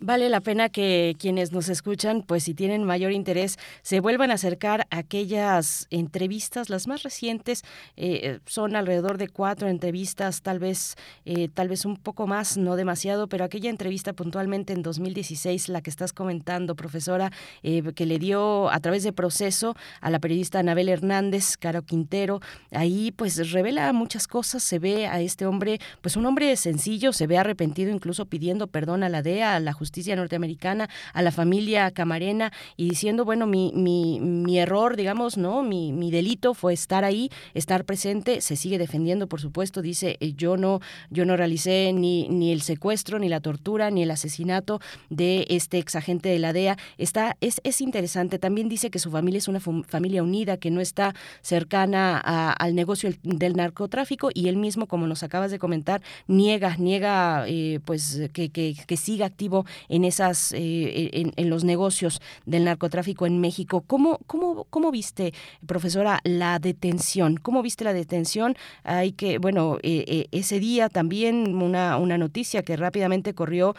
Vale 0.00 0.28
la 0.28 0.40
pena 0.40 0.70
que 0.70 1.14
quienes 1.18 1.52
nos 1.52 1.68
escuchan, 1.68 2.22
pues 2.22 2.44
si 2.44 2.54
tienen 2.54 2.84
mayor 2.84 3.12
interés, 3.12 3.58
se 3.82 4.00
vuelvan 4.00 4.30
a 4.30 4.34
acercar 4.34 4.86
a 4.90 4.98
aquellas 4.98 5.86
entrevistas, 5.90 6.70
las 6.70 6.86
más 6.86 7.02
recientes, 7.02 7.62
eh, 7.96 8.40
son 8.46 8.76
alrededor 8.76 9.18
de 9.18 9.28
cuatro 9.28 9.68
entrevistas, 9.68 10.42
tal 10.42 10.58
vez, 10.58 10.96
eh, 11.26 11.48
tal 11.52 11.68
vez 11.68 11.84
un 11.84 11.96
poco 11.96 12.26
más, 12.26 12.56
no 12.56 12.76
demasiado, 12.76 13.28
pero 13.28 13.44
aquella 13.44 13.68
entrevista 13.68 14.14
puntualmente 14.14 14.72
en 14.72 14.82
2016, 14.82 15.68
la 15.68 15.82
que 15.82 15.90
estás 15.90 16.12
comentando, 16.12 16.74
profesora, 16.74 17.30
eh, 17.62 17.82
que 17.94 18.06
le 18.06 18.18
dio 18.18 18.70
a 18.70 18.80
través 18.80 19.02
de 19.02 19.12
proceso 19.12 19.76
a 20.00 20.10
la 20.10 20.18
periodista 20.18 20.60
Anabel 20.60 20.88
Hernández, 20.88 21.56
Caro 21.58 21.82
Quintero, 21.82 22.40
ahí 22.70 23.12
pues 23.12 23.50
revela 23.52 23.92
muchas 23.92 24.26
cosas, 24.26 24.62
se 24.62 24.78
ve 24.78 25.06
a 25.06 25.20
este 25.20 25.44
hombre, 25.44 25.78
pues 26.00 26.16
un 26.16 26.24
hombre 26.24 26.56
sencillo, 26.56 27.12
se 27.12 27.26
ve 27.26 27.36
arrepentido 27.36 27.90
incluso 27.90 28.24
pidiendo 28.24 28.66
perdón 28.66 29.02
a 29.02 29.09
la 29.10 29.22
DEA, 29.22 29.56
a 29.56 29.60
la 29.60 29.72
justicia 29.72 30.16
norteamericana, 30.16 30.88
a 31.12 31.22
la 31.22 31.30
familia 31.30 31.90
camarena 31.90 32.52
y 32.76 32.88
diciendo, 32.88 33.24
bueno, 33.24 33.46
mi, 33.46 33.72
mi, 33.74 34.20
mi 34.20 34.58
error, 34.58 34.96
digamos, 34.96 35.36
¿no? 35.36 35.62
Mi, 35.62 35.92
mi 35.92 36.10
delito 36.10 36.54
fue 36.54 36.72
estar 36.72 37.04
ahí, 37.04 37.30
estar 37.54 37.84
presente, 37.84 38.40
se 38.40 38.56
sigue 38.56 38.78
defendiendo, 38.78 39.26
por 39.28 39.40
supuesto, 39.40 39.82
dice, 39.82 40.16
eh, 40.20 40.32
yo 40.34 40.56
no, 40.56 40.80
yo 41.10 41.24
no 41.24 41.36
realicé 41.36 41.92
ni, 41.92 42.28
ni 42.28 42.52
el 42.52 42.62
secuestro, 42.62 43.18
ni 43.18 43.28
la 43.28 43.40
tortura, 43.40 43.90
ni 43.90 44.02
el 44.02 44.10
asesinato 44.10 44.80
de 45.08 45.46
este 45.50 45.78
ex 45.78 45.96
agente 45.96 46.28
de 46.28 46.38
la 46.38 46.52
DEA. 46.52 46.76
Está, 46.98 47.36
es, 47.40 47.60
es 47.64 47.80
interesante, 47.80 48.38
también 48.38 48.68
dice 48.68 48.90
que 48.90 48.98
su 48.98 49.10
familia 49.10 49.38
es 49.38 49.48
una 49.48 49.60
familia 49.60 50.22
unida, 50.22 50.56
que 50.56 50.70
no 50.70 50.80
está 50.80 51.14
cercana 51.42 52.18
al 52.18 52.74
negocio 52.74 53.12
del 53.22 53.54
narcotráfico 53.54 54.30
y 54.32 54.48
él 54.48 54.56
mismo, 54.56 54.86
como 54.86 55.06
nos 55.06 55.22
acabas 55.22 55.50
de 55.50 55.58
comentar, 55.58 56.02
niega, 56.26 56.76
niega 56.76 57.44
eh, 57.46 57.80
pues 57.84 58.20
que, 58.32 58.50
que, 58.50 58.74
que 58.86 58.96
siga 59.00 59.26
activo 59.26 59.66
en 59.88 60.04
esas 60.04 60.52
eh, 60.52 61.32
en, 61.36 61.50
los 61.50 61.64
negocios 61.64 62.20
del 62.46 62.64
narcotráfico 62.64 63.26
en 63.26 63.40
México. 63.40 63.82
¿Cómo, 63.86 64.20
cómo, 64.26 64.66
cómo 64.70 64.90
viste, 64.90 65.32
profesora, 65.66 66.20
la 66.22 66.58
detención? 66.58 67.36
¿Cómo 67.36 67.62
viste 67.62 67.84
la 67.84 67.92
detención? 67.92 68.56
Hay 68.84 69.12
que, 69.12 69.38
bueno, 69.38 69.78
eh, 69.82 70.04
eh, 70.06 70.26
ese 70.30 70.60
día 70.60 70.88
también 70.88 71.60
una, 71.60 71.96
una 71.96 72.18
noticia 72.18 72.62
que 72.62 72.76
rápidamente 72.76 73.34
corrió, 73.34 73.74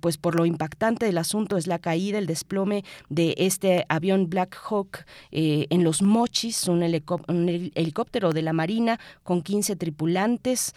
pues 0.00 0.18
por 0.18 0.34
lo 0.34 0.44
impactante 0.44 1.06
del 1.06 1.18
asunto 1.18 1.56
es 1.56 1.66
la 1.66 1.78
caída, 1.78 2.18
el 2.18 2.26
desplome 2.26 2.84
de 3.08 3.34
este 3.38 3.84
avión 3.88 4.28
Black 4.28 4.56
Hawk 4.68 5.04
en 5.30 5.84
los 5.84 6.02
Mochis, 6.02 6.68
un, 6.68 6.82
un, 6.82 7.48
helicóptero 7.74 8.32
de 8.32 8.42
la 8.42 8.52
Marina 8.52 8.98
con 9.22 9.42
15 9.42 9.76
tripulantes, 9.76 10.74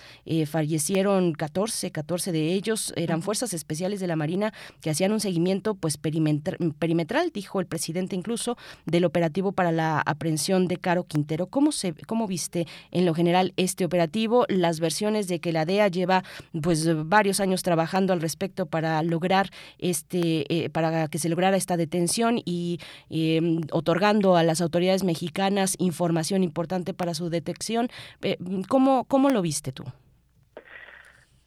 fallecieron 0.48 1.34
14, 1.34 1.92
14 1.92 2.32
de 2.32 2.54
ellos, 2.54 2.94
eran 2.96 3.22
fuerzas 3.22 3.54
especiales 3.54 3.65
de 3.68 4.08
la 4.08 4.16
Marina 4.16 4.54
que 4.82 4.90
hacían 4.90 5.12
un 5.12 5.20
seguimiento 5.20 5.76
pues 5.76 5.98
perimetral, 5.98 7.32
dijo 7.34 7.60
el 7.60 7.66
presidente 7.66 8.16
incluso, 8.16 8.58
del 8.86 9.06
operativo 9.06 9.52
para 9.52 9.72
la 9.72 10.02
aprehensión 10.06 10.68
de 10.68 10.78
Caro 10.78 11.04
Quintero. 11.04 11.48
¿Cómo, 11.48 11.72
se, 11.72 11.94
cómo 12.08 12.28
viste 12.28 12.68
en 12.92 13.06
lo 13.06 13.14
general 13.14 13.54
este 13.58 13.86
operativo? 13.86 14.46
Las 14.48 14.80
versiones 14.80 15.28
de 15.28 15.40
que 15.40 15.52
la 15.52 15.66
DEA 15.66 15.88
lleva 15.88 16.24
pues 16.62 16.88
varios 17.08 17.40
años 17.40 17.64
trabajando 17.64 18.14
al 18.14 18.22
respecto 18.22 18.66
para 18.66 19.02
lograr 19.04 19.50
este, 19.80 20.46
eh, 20.54 20.70
para 20.70 21.08
que 21.08 21.20
se 21.20 21.30
lograra 21.30 21.58
esta 21.58 21.78
detención 21.78 22.40
y 22.46 22.80
em, 23.10 23.62
otorgando 23.72 24.36
a 24.36 24.44
las 24.44 24.62
autoridades 24.62 25.04
mexicanas 25.04 25.76
información 25.80 26.44
importante 26.44 26.94
para 26.94 27.14
su 27.14 27.30
detección. 27.30 27.90
Eh, 28.22 28.38
¿Cómo, 28.70 29.06
cómo 29.06 29.30
lo 29.30 29.42
viste 29.42 29.72
tú? 29.72 29.84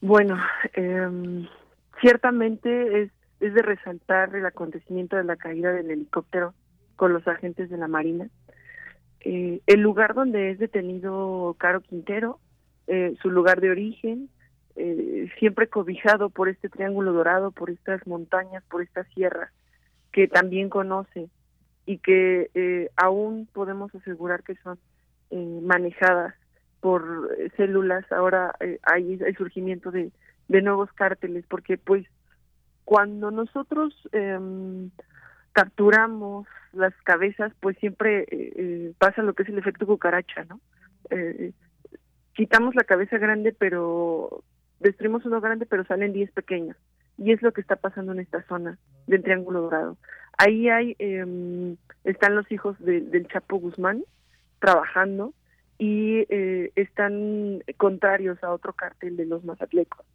Bueno, 0.01 0.37
eh, 0.75 1.47
Ciertamente 2.01 3.01
es, 3.01 3.11
es 3.39 3.53
de 3.53 3.61
resaltar 3.61 4.35
el 4.35 4.45
acontecimiento 4.45 5.15
de 5.17 5.23
la 5.23 5.35
caída 5.35 5.71
del 5.71 5.91
helicóptero 5.91 6.53
con 6.95 7.13
los 7.13 7.27
agentes 7.27 7.69
de 7.69 7.77
la 7.77 7.87
Marina. 7.87 8.29
Eh, 9.21 9.61
el 9.67 9.81
lugar 9.81 10.13
donde 10.13 10.51
es 10.51 10.59
detenido 10.59 11.55
Caro 11.57 11.81
Quintero, 11.81 12.39
eh, 12.87 13.15
su 13.21 13.29
lugar 13.29 13.59
de 13.59 13.71
origen, 13.71 14.29
eh, 14.75 15.29
siempre 15.39 15.67
cobijado 15.67 16.29
por 16.29 16.47
este 16.47 16.69
triángulo 16.69 17.11
dorado, 17.11 17.51
por 17.51 17.69
estas 17.69 18.05
montañas, 18.07 18.63
por 18.69 18.81
estas 18.81 19.07
sierras, 19.13 19.51
que 20.11 20.27
también 20.27 20.69
conoce 20.69 21.29
y 21.85 21.97
que 21.97 22.89
aún 22.95 23.47
podemos 23.51 23.93
asegurar 23.95 24.43
que 24.43 24.55
son 24.55 24.77
manejadas 25.63 26.35
por 26.81 27.29
células. 27.57 28.09
Ahora 28.11 28.53
hay 28.83 29.19
el 29.25 29.35
surgimiento 29.35 29.89
de 29.91 30.11
de 30.49 30.61
nuevos 30.61 30.91
cárteles, 30.93 31.45
porque 31.47 31.77
pues 31.77 32.05
cuando 32.83 33.31
nosotros 33.31 33.95
eh, 34.11 34.37
capturamos 35.53 36.47
las 36.73 36.93
cabezas, 37.03 37.53
pues 37.59 37.77
siempre 37.77 38.21
eh, 38.23 38.27
eh, 38.31 38.93
pasa 38.97 39.21
lo 39.21 39.33
que 39.33 39.43
es 39.43 39.49
el 39.49 39.57
efecto 39.57 39.85
cucaracha, 39.85 40.43
¿no? 40.45 40.59
Eh, 41.11 41.53
quitamos 42.33 42.75
la 42.75 42.83
cabeza 42.83 43.17
grande, 43.17 43.55
pero 43.57 44.43
destruimos 44.79 45.25
uno 45.25 45.39
grande, 45.39 45.65
pero 45.65 45.85
salen 45.85 46.13
diez 46.13 46.31
pequeños. 46.31 46.77
Y 47.17 47.31
es 47.31 47.41
lo 47.41 47.51
que 47.51 47.61
está 47.61 47.75
pasando 47.75 48.13
en 48.13 48.19
esta 48.19 48.43
zona 48.43 48.77
del 49.07 49.23
Triángulo 49.23 49.61
Dorado. 49.61 49.97
Ahí 50.37 50.69
hay, 50.69 50.95
eh, 50.99 51.75
están 52.05 52.35
los 52.35 52.49
hijos 52.51 52.77
del 52.79 53.27
Chapo 53.27 53.57
Guzmán 53.57 54.03
trabajando 54.59 55.33
y 55.77 56.25
eh, 56.29 56.71
están 56.75 57.61
contrarios 57.77 58.41
a 58.43 58.51
otro 58.51 58.73
cártel 58.73 59.17
de 59.17 59.25
los 59.25 59.43
mazatlecos 59.43 60.05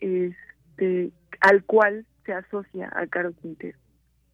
este, 0.00 1.10
al 1.40 1.64
cual 1.64 2.06
se 2.24 2.32
asocia 2.32 2.90
a 2.94 3.06
Caro 3.06 3.32
Quintero. 3.32 3.78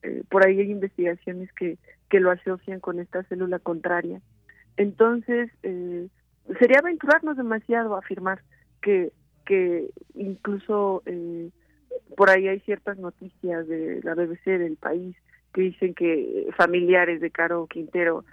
Eh, 0.02 0.22
por 0.28 0.46
ahí 0.46 0.60
hay 0.60 0.70
investigaciones 0.70 1.52
que, 1.52 1.78
que 2.08 2.20
lo 2.20 2.30
asocian 2.30 2.80
con 2.80 3.00
esta 3.00 3.22
célula 3.24 3.58
contraria. 3.58 4.20
Entonces, 4.76 5.50
eh, 5.62 6.08
sería 6.58 6.78
aventurarnos 6.78 7.36
demasiado 7.36 7.94
a 7.94 8.00
afirmar 8.00 8.42
que, 8.82 9.12
que 9.44 9.90
incluso 10.14 11.02
eh, 11.06 11.50
por 12.16 12.30
ahí 12.30 12.48
hay 12.48 12.60
ciertas 12.60 12.98
noticias 12.98 13.66
de 13.66 14.00
la 14.02 14.14
BBC 14.14 14.58
del 14.58 14.76
país 14.76 15.16
que 15.52 15.62
dicen 15.62 15.94
que 15.94 16.48
familiares 16.56 17.20
de 17.20 17.30
Caro 17.30 17.66
Quintero 17.66 18.24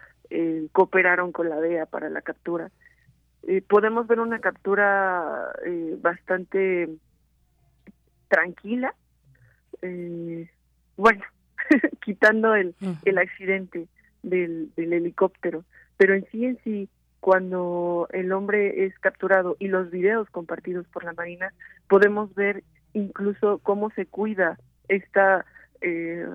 cooperaron 0.71 1.31
con 1.31 1.47
la 1.47 1.59
DEA 1.59 1.85
para 1.85 2.09
la 2.09 2.23
captura. 2.23 2.71
podemos 3.67 4.07
ver 4.07 4.19
una 4.19 4.39
captura 4.39 5.53
bastante 6.01 6.89
tranquila, 8.33 8.95
eh, 9.83 10.49
bueno, 10.97 11.23
quitando 12.03 12.55
el, 12.55 12.73
el 13.05 13.17
accidente 13.19 13.87
del, 14.23 14.71
del 14.75 14.93
helicóptero, 14.93 15.63
pero 15.97 16.15
en 16.15 16.25
sí 16.31 16.45
en 16.45 16.57
sí, 16.63 16.89
cuando 17.19 18.07
el 18.11 18.31
hombre 18.31 18.85
es 18.85 18.97
capturado 18.99 19.55
y 19.59 19.67
los 19.67 19.91
videos 19.91 20.27
compartidos 20.31 20.87
por 20.87 21.03
la 21.03 21.13
Marina, 21.13 21.53
podemos 21.87 22.33
ver 22.33 22.63
incluso 22.93 23.59
cómo 23.59 23.91
se 23.91 24.07
cuida 24.07 24.57
esta 24.87 25.45
eh, 25.81 26.25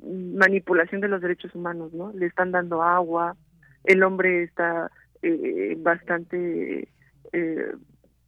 manipulación 0.00 1.00
de 1.00 1.08
los 1.08 1.20
derechos 1.20 1.54
humanos, 1.56 1.92
¿no? 1.92 2.12
Le 2.12 2.26
están 2.26 2.52
dando 2.52 2.82
agua, 2.82 3.36
el 3.84 4.02
hombre 4.04 4.44
está 4.44 4.92
eh, 5.22 5.76
bastante 5.78 6.88
eh, 7.32 7.72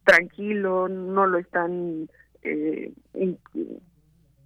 tranquilo, 0.03 0.89
no 0.89 1.25
lo 1.27 1.37
están 1.37 2.09
eh, 2.45 2.91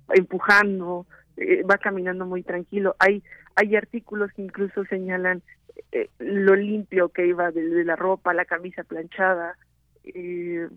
empujando, 0.10 1.06
eh, 1.38 1.64
va 1.64 1.78
caminando 1.78 2.26
muy 2.26 2.44
tranquilo. 2.44 2.96
Hay 3.00 3.24
hay 3.56 3.76
artículos 3.76 4.32
que 4.32 4.42
incluso 4.42 4.86
señalan 4.86 5.42
eh, 5.92 6.10
lo 6.20 6.56
limpio 6.56 7.10
que 7.10 7.28
iba 7.28 7.52
de, 7.52 7.84
la 7.84 7.98
ropa, 7.98 8.34
la 8.34 8.46
camisa 8.46 8.84
planchada, 8.84 9.58
eh, 10.06 10.70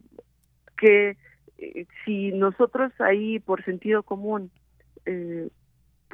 que 0.76 1.16
si 2.04 2.32
nosotros 2.32 2.92
ahí 2.98 3.38
por 3.38 3.64
sentido 3.64 4.02
común 4.02 4.50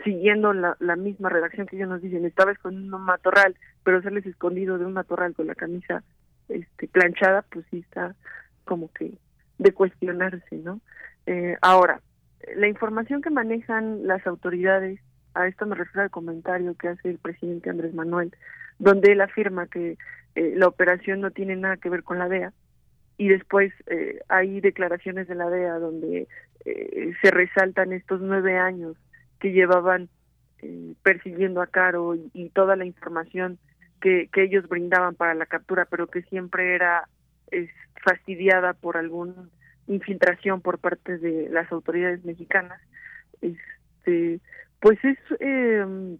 siguiendo 0.04 0.52
la, 0.52 0.76
la, 0.78 0.96
misma 0.96 1.30
redacción 1.30 1.66
que 1.66 1.76
ellos 1.76 1.88
nos 1.88 2.02
dicen, 2.02 2.26
estaba 2.26 2.52
escondiendo 2.52 2.98
un 2.98 3.04
matorral, 3.04 3.56
pero 3.82 4.02
sales 4.02 4.26
escondido 4.26 4.76
de 4.76 4.84
un 4.84 4.92
matorral 4.92 5.34
con 5.34 5.46
la 5.46 5.54
camisa 5.54 6.02
este 6.48 6.88
planchada, 6.88 7.42
pues 7.50 7.64
sí 7.70 7.78
está 7.78 8.14
como 8.64 8.92
que 8.92 9.12
de 9.58 9.72
cuestionarse, 9.72 10.56
¿no? 10.56 10.80
Eh, 11.26 11.56
ahora, 11.60 12.00
la 12.56 12.68
información 12.68 13.20
que 13.20 13.30
manejan 13.30 14.06
las 14.06 14.26
autoridades, 14.26 15.00
a 15.34 15.46
esto 15.46 15.66
me 15.66 15.74
refiero 15.74 16.02
al 16.02 16.10
comentario 16.10 16.74
que 16.74 16.88
hace 16.88 17.10
el 17.10 17.18
presidente 17.18 17.70
Andrés 17.70 17.94
Manuel, 17.94 18.34
donde 18.78 19.12
él 19.12 19.20
afirma 19.20 19.66
que 19.66 19.98
eh, 20.34 20.54
la 20.56 20.68
operación 20.68 21.20
no 21.20 21.30
tiene 21.30 21.56
nada 21.56 21.76
que 21.76 21.90
ver 21.90 22.02
con 22.02 22.18
la 22.18 22.28
DEA, 22.28 22.52
y 23.18 23.28
después 23.28 23.72
eh, 23.88 24.20
hay 24.28 24.60
declaraciones 24.60 25.26
de 25.26 25.34
la 25.34 25.50
DEA 25.50 25.78
donde 25.80 26.28
eh, 26.64 27.12
se 27.20 27.30
resaltan 27.32 27.92
estos 27.92 28.20
nueve 28.20 28.56
años 28.56 28.96
que 29.40 29.50
llevaban 29.52 30.08
eh, 30.62 30.94
persiguiendo 31.02 31.60
a 31.60 31.66
Caro 31.66 32.14
y, 32.32 32.48
toda 32.50 32.76
la 32.76 32.84
información 32.84 33.58
que, 34.00 34.28
que, 34.32 34.44
ellos 34.44 34.68
brindaban 34.68 35.16
para 35.16 35.34
la 35.34 35.46
captura, 35.46 35.84
pero 35.84 36.06
que 36.06 36.22
siempre 36.22 36.74
era 36.76 37.08
es, 37.50 37.70
fastidiada 38.02 38.74
por 38.74 38.96
alguna 38.96 39.34
infiltración 39.86 40.60
por 40.60 40.78
parte 40.78 41.18
de 41.18 41.48
las 41.50 41.70
autoridades 41.72 42.24
mexicanas. 42.24 42.80
Este, 43.40 44.40
pues 44.80 44.98
es 45.04 45.18
em, 45.40 46.18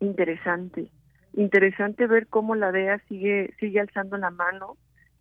interesante, 0.00 0.90
interesante 1.32 2.06
ver 2.06 2.26
cómo 2.26 2.54
la 2.54 2.72
DEA 2.72 3.00
sigue 3.08 3.54
sigue 3.58 3.80
alzando 3.80 4.16
la 4.16 4.30
mano 4.30 4.76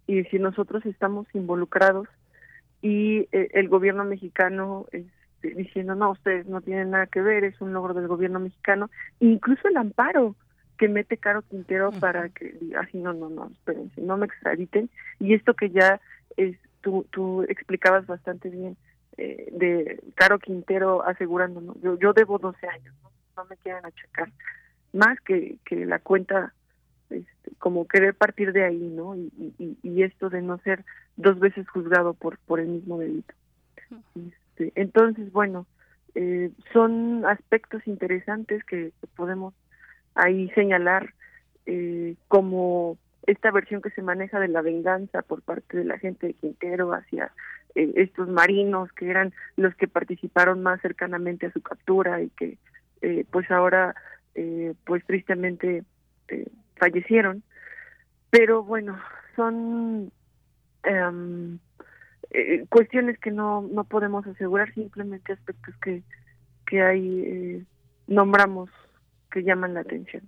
y 0.08 0.24
si 0.26 0.40
nosotros 0.40 0.86
estamos 0.86 1.28
involucrados 1.34 2.08
y 2.82 3.28
eh, 3.32 3.50
el 3.54 3.68
gobierno 3.68 4.04
mexicano 4.06 4.86
este, 4.92 5.54
diciendo 5.56 5.96
no 5.96 6.12
ustedes 6.12 6.48
no 6.48 6.62
tienen 6.62 6.92
nada 6.92 7.08
que 7.08 7.22
ver 7.22 7.44
es 7.44 7.60
un 7.62 7.74
logro 7.74 7.94
del 7.94 8.08
gobierno 8.08 8.40
mexicano 8.40 8.90
incluso 9.20 9.68
el 9.68 9.78
amparo 9.78 10.36
que 10.80 10.88
mete 10.88 11.18
Caro 11.18 11.44
Quintero 11.44 11.92
para 11.92 12.30
que 12.30 12.58
así 12.80 12.98
no 12.98 13.14
no 13.14 13.30
no 13.30 13.52
espérense 13.52 14.02
no 14.02 14.18
me 14.18 14.26
extraditen 14.26 14.90
y 15.20 15.36
esto 15.36 15.54
que 15.54 15.70
ya 15.70 16.02
es 16.38 16.58
tú 16.82 17.06
tú 17.12 17.44
explicabas 17.44 18.08
bastante 18.08 18.50
bien 18.50 18.78
eh, 19.18 19.50
de 19.52 20.02
Caro 20.16 20.40
Quintero 20.40 21.06
asegurando 21.06 21.62
¿no? 21.62 21.76
yo 21.84 22.00
yo 22.00 22.14
debo 22.14 22.40
12 22.40 22.66
años 22.68 22.96
no, 23.04 23.12
no 23.38 23.46
me 23.50 23.58
quieran 23.58 23.86
achacar 23.86 24.32
más 24.94 25.20
que 25.22 25.58
que 25.66 25.86
la 25.86 26.00
cuenta 26.00 26.54
este, 27.10 27.52
como 27.58 27.88
querer 27.88 28.14
partir 28.14 28.54
de 28.54 28.64
ahí, 28.64 28.78
¿no? 28.78 29.16
Y, 29.16 29.32
y, 29.82 30.04
esto 30.04 30.30
de 30.30 30.44
no 30.44 30.60
ser 30.60 30.86
dos 31.18 31.40
veces 31.40 31.68
juzgado 31.68 32.14
por 32.14 32.38
por 32.38 32.60
el 32.60 32.68
mismo 32.68 33.00
delito. 33.00 33.34
Este, 34.14 34.72
entonces, 34.76 35.32
bueno, 35.32 35.66
eh, 36.16 36.52
son 36.74 37.26
aspectos 37.26 37.86
interesantes 37.88 38.64
que, 38.66 38.92
podemos 39.16 39.54
ahí 40.24 40.50
señalar 40.52 41.14
eh, 41.66 42.16
como 42.28 42.98
esta 43.26 43.52
versión 43.52 43.82
que 43.82 43.92
se 43.92 44.02
maneja 44.02 44.40
de 44.40 44.48
la 44.48 44.62
venganza 44.62 45.22
por 45.22 45.42
parte 45.42 45.78
de 45.78 45.86
la 45.86 46.00
gente 46.00 46.28
de 46.28 46.34
Quintero 46.34 46.94
hacia 46.94 47.32
eh, 47.76 47.92
estos 47.96 48.28
marinos 48.28 48.92
que 48.94 49.10
eran 49.10 49.34
los 49.56 49.76
que 49.76 49.88
participaron 49.88 50.64
más 50.64 50.82
cercanamente 50.82 51.48
a 51.48 51.52
su 51.52 51.62
captura 51.62 52.22
y 52.22 52.30
que 52.30 52.58
pues 53.32 53.50
ahora 53.50 53.96
pues 54.84 55.06
tristemente 55.06 55.84
fallecieron, 56.78 57.44
pero 58.30 58.62
bueno, 58.62 59.00
son 59.38 60.12
eh, 62.32 62.66
cuestiones 62.70 63.18
que 63.20 63.32
no, 63.32 63.62
no 63.62 63.84
podemos 63.86 64.26
asegurar, 64.28 64.72
simplemente 64.74 65.34
aspectos 65.34 65.74
que, 65.82 66.04
que 66.68 66.82
ahí 66.84 67.24
eh, 67.26 67.64
nombramos 68.08 68.70
que 69.32 69.44
llaman 69.44 69.74
la 69.74 69.82
atención. 69.82 70.24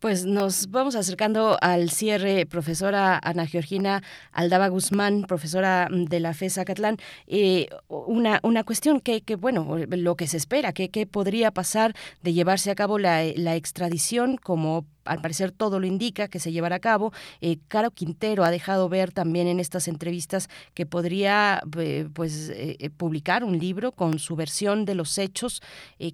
Pues 0.00 0.24
nos 0.24 0.70
vamos 0.70 0.96
acercando 0.96 1.56
al 1.60 1.90
cierre, 1.90 2.46
profesora 2.46 3.18
Ana 3.22 3.46
Georgina 3.46 4.02
Aldaba 4.32 4.68
Guzmán, 4.68 5.22
profesora 5.22 5.88
de 5.90 6.20
la 6.20 6.34
FES 6.34 6.60
Catlán. 6.66 6.98
Eh, 7.26 7.68
una, 7.88 8.38
una 8.42 8.64
cuestión 8.64 9.00
que, 9.00 9.22
que, 9.22 9.36
bueno, 9.36 9.78
lo 9.88 10.16
que 10.16 10.26
se 10.26 10.36
espera, 10.36 10.72
que, 10.72 10.90
que 10.90 11.06
podría 11.06 11.50
pasar 11.52 11.94
de 12.22 12.32
llevarse 12.34 12.70
a 12.70 12.74
cabo 12.74 12.98
la, 12.98 13.22
la 13.36 13.56
extradición 13.56 14.36
como 14.36 14.84
al 15.04 15.20
parecer 15.20 15.52
todo 15.52 15.80
lo 15.80 15.86
indica 15.86 16.28
que 16.28 16.40
se 16.40 16.52
llevará 16.52 16.76
a 16.76 16.80
cabo. 16.80 17.12
Eh, 17.40 17.58
Caro 17.68 17.90
Quintero 17.90 18.44
ha 18.44 18.50
dejado 18.50 18.88
ver 18.88 19.12
también 19.12 19.46
en 19.46 19.60
estas 19.60 19.88
entrevistas 19.88 20.48
que 20.74 20.86
podría 20.86 21.62
eh, 21.78 22.08
pues 22.12 22.50
eh, 22.54 22.90
publicar 22.96 23.44
un 23.44 23.58
libro 23.58 23.92
con 23.92 24.18
su 24.18 24.36
versión 24.36 24.84
de 24.84 24.94
los 24.94 25.18
hechos. 25.18 25.62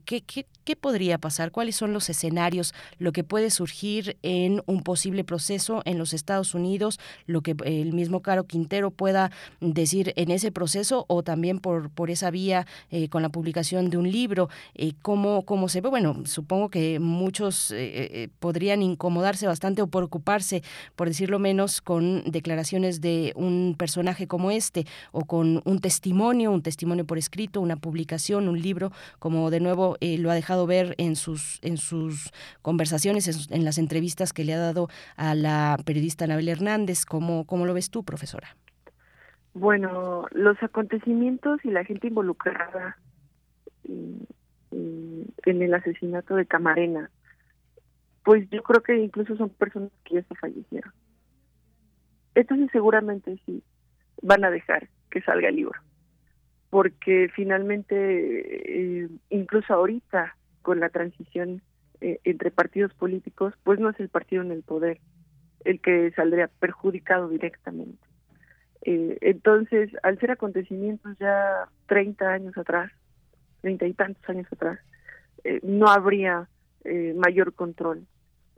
¿qué, 0.05 0.23
qué, 0.23 0.47
qué, 0.65 0.77
podría 0.77 1.19
pasar? 1.19 1.51
¿Cuáles 1.51 1.77
son 1.77 1.93
los 1.93 2.09
escenarios? 2.11 2.75
Lo 2.99 3.13
que 3.13 3.25
puede 3.25 3.51
surgir 3.51 4.17
en 4.23 4.63
un 4.67 4.83
posible 4.83 5.25
proceso 5.25 5.83
en 5.85 5.99
los 5.99 6.13
Estados 6.13 6.55
Unidos, 6.55 6.99
lo 7.27 7.43
que 7.43 7.57
el 7.65 7.93
mismo 7.93 8.21
Caro 8.23 8.45
Quintero 8.45 8.91
pueda 8.91 9.31
decir 9.61 10.13
en 10.17 10.31
ese 10.31 10.53
proceso 10.53 11.05
o 11.09 11.23
también 11.23 11.59
por, 11.59 11.91
por 11.91 12.11
esa 12.11 12.31
vía 12.31 12.67
con 13.11 13.23
la 13.23 13.29
publicación 13.29 13.91
de 13.91 13.97
un 13.97 14.11
libro. 14.11 14.49
¿cómo, 15.03 15.45
¿Cómo 15.45 15.69
se 15.69 15.81
ve? 15.81 15.89
Bueno, 15.89 16.23
supongo 16.25 16.69
que 16.69 16.99
muchos 17.01 17.75
podrían 18.39 18.80
incomodarse 18.83 19.47
bastante 19.47 19.83
o 19.83 19.87
preocuparse, 19.87 20.63
por 20.97 21.09
decirlo 21.09 21.39
menos, 21.39 21.81
con 21.81 22.23
declaraciones 22.25 23.01
de 23.01 23.33
un 23.37 23.75
personaje 23.79 24.27
como 24.27 24.51
este 24.51 24.85
o 25.13 25.25
con 25.25 25.63
un 25.65 25.81
testimonio, 25.81 26.51
un 26.51 26.63
testimonio 26.63 27.05
por 27.07 27.19
escrito, 27.19 27.61
una 27.61 27.77
publicación, 27.77 28.49
un 28.49 28.61
libro, 28.61 28.91
como 29.19 29.51
de 29.51 29.61
nuevo 29.61 29.97
eh, 30.01 30.19
lo 30.19 30.31
ha 30.31 30.35
dejado 30.35 30.67
ver 30.67 30.95
en 30.99 31.17
sus, 31.17 31.59
en 31.63 31.77
sus 31.77 32.31
conversaciones, 32.63 33.51
en, 33.51 33.65
las 33.65 33.79
entrevistas 33.79 34.33
que 34.33 34.45
le 34.45 34.55
ha 34.55 34.59
dado 34.59 34.89
a 35.17 35.35
la 35.35 35.79
periodista 35.85 36.25
Anabel 36.25 36.49
Hernández. 36.49 37.05
¿Cómo, 37.05 37.45
cómo 37.45 37.67
lo 37.67 37.75
ves 37.75 37.91
tú, 37.91 38.05
profesora? 38.05 38.57
Bueno, 39.55 40.27
los 40.31 40.63
acontecimientos 40.63 41.65
y 41.65 41.71
la 41.71 41.85
gente 41.85 42.07
involucrada 42.09 42.97
en 44.71 45.63
el 45.63 45.75
asesinato 45.75 46.37
de 46.37 46.47
Camarena 46.47 47.11
pues 48.25 48.49
yo 48.51 48.63
creo 48.63 48.83
que 48.83 48.97
incluso 48.97 49.37
son 49.37 49.51
personas 49.51 49.91
que 50.05 50.17
ya 50.17 50.23
se 50.23 50.35
fallecieron. 50.35 50.93
Entonces 52.35 52.69
seguramente 52.73 53.41
sí 53.47 53.63
van 54.23 54.45
a 54.45 54.51
dejar 54.51 54.89
que 55.11 55.23
salga 55.23 55.49
el 55.49 55.57
libro, 55.57 55.79
porque 56.69 57.29
finalmente, 57.35 59.03
eh, 59.03 59.09
incluso 59.31 59.75
ahorita, 59.75 60.37
con 60.63 60.79
la 60.79 60.91
transición 60.91 61.63
eh, 62.01 62.21
entre 62.25 62.51
partidos 62.51 62.95
políticos, 62.95 63.55
pues 63.65 63.81
no 63.81 63.91
es 63.91 63.99
el 63.99 64.09
partido 64.09 64.43
en 64.43 64.53
el 64.53 64.63
poder 64.63 65.01
el 65.65 65.81
que 65.81 66.11
saldría 66.13 66.49
perjudicado 66.49 67.29
directamente. 67.29 68.07
Eh, 68.83 69.19
entonces, 69.21 69.91
al 70.03 70.19
ser 70.19 70.31
acontecimientos 70.31 71.19
ya 71.19 71.69
30 71.87 72.33
años 72.33 72.57
atrás, 72.57 72.93
30 73.63 73.87
y 73.87 73.93
tantos 73.95 74.27
años 74.29 74.47
atrás, 74.53 74.79
no 75.63 75.89
habría 75.89 76.49
eh, 76.85 77.15
mayor 77.15 77.53
control 77.53 78.07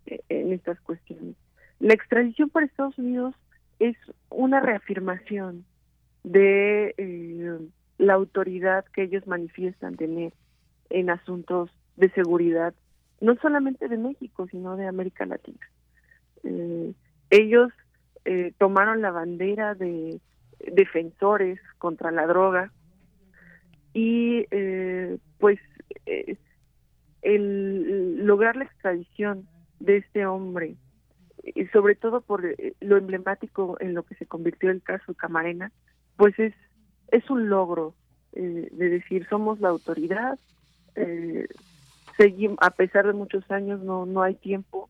eh, 0.07 0.21
en 0.29 0.53
estas 0.53 0.81
cuestiones. 0.81 1.35
La 1.81 1.95
extradición 1.95 2.51
para 2.51 2.67
Estados 2.67 2.97
Unidos 2.97 3.35
es 3.81 3.97
una 4.31 4.61
reafirmación 4.61 5.65
de 6.23 6.95
eh, 6.99 7.59
la 7.99 8.15
autoridad 8.15 8.85
que 8.95 9.03
ellos 9.03 9.27
manifiestan 9.27 9.97
tener 9.97 10.33
en 10.91 11.11
asuntos 11.11 11.71
de 11.97 12.11
seguridad, 12.11 12.75
no 13.21 13.35
solamente 13.43 13.89
de 13.89 13.99
México, 13.99 14.47
sino 14.49 14.77
de 14.77 14.87
América 14.87 15.27
Latina. 15.27 15.59
ellos 17.31 17.73
tomaron 18.59 19.03
la 19.03 19.11
bandera 19.11 19.75
de 19.75 20.21
defensores 20.61 21.59
contra 21.79 22.13
la 22.13 22.27
droga 22.27 22.71
y 23.93 24.47
pues 25.39 25.59
el 27.23 28.27
lograr 28.27 28.57
la 28.57 28.65
extradición 28.65 29.47
de 29.81 29.99
este 29.99 30.27
hombre, 30.27 30.77
y 31.43 31.67
sobre 31.67 31.95
todo 31.95 32.21
por 32.21 32.45
eh, 32.47 32.75
lo 32.81 32.97
emblemático 32.97 33.77
en 33.81 33.95
lo 33.95 34.05
que 34.05 34.15
se 34.17 34.27
convirtió 34.27 34.71
el 34.71 34.83
caso 34.83 35.15
Camarena, 35.15 35.73
pues 36.17 36.39
es, 36.39 36.55
es 37.09 37.29
un 37.31 37.49
logro 37.49 37.95
eh, 38.33 38.69
de 38.71 38.89
decir 38.89 39.27
somos 39.29 39.61
la 39.61 39.71
autoridad, 39.71 40.39
eh, 40.95 41.47
seguimos, 42.17 42.59
a 42.61 42.71
pesar 42.71 43.07
de 43.07 43.13
muchos 43.13 43.49
años 43.51 43.81
no, 43.83 44.07
no 44.07 44.23
hay 44.23 44.35
tiempo, 44.35 44.89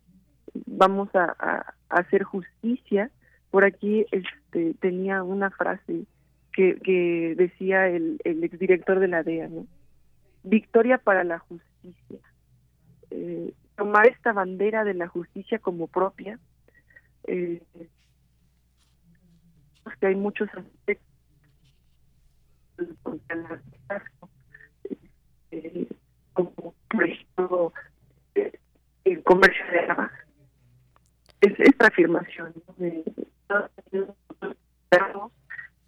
vamos 0.66 1.08
a, 1.14 1.74
hacer 1.88 2.22
justicia. 2.22 3.10
Por 3.50 3.64
aquí 3.64 4.06
este, 4.12 4.74
tenía 4.80 5.22
una 5.22 5.50
frase 5.50 6.04
que, 6.54 6.76
que 6.76 7.34
decía 7.36 7.86
el, 7.88 8.18
el 8.24 8.42
exdirector 8.44 8.98
de 8.98 9.08
la 9.08 9.22
DEA. 9.22 9.50
Victoria 10.42 10.98
para 10.98 11.22
la 11.22 11.38
justicia 11.38 11.71
eh, 13.10 13.52
tomar 13.76 14.06
esta 14.06 14.32
bandera 14.32 14.84
de 14.84 14.94
la 14.94 15.08
justicia 15.08 15.58
como 15.58 15.86
propia. 15.86 16.38
Eh, 17.24 17.62
que 20.00 20.06
hay 20.06 20.16
muchos 20.16 20.48
aspectos 20.48 21.06
eh, 25.50 25.88
como 26.32 26.74
por 26.88 27.04
ejemplo 27.04 27.72
eh, 28.34 28.58
el 29.04 29.22
comercio 29.22 29.64
de 29.70 29.78
armas. 29.80 30.10
Es 31.40 31.58
esta 31.58 31.88
afirmación 31.88 32.54
de 32.76 33.04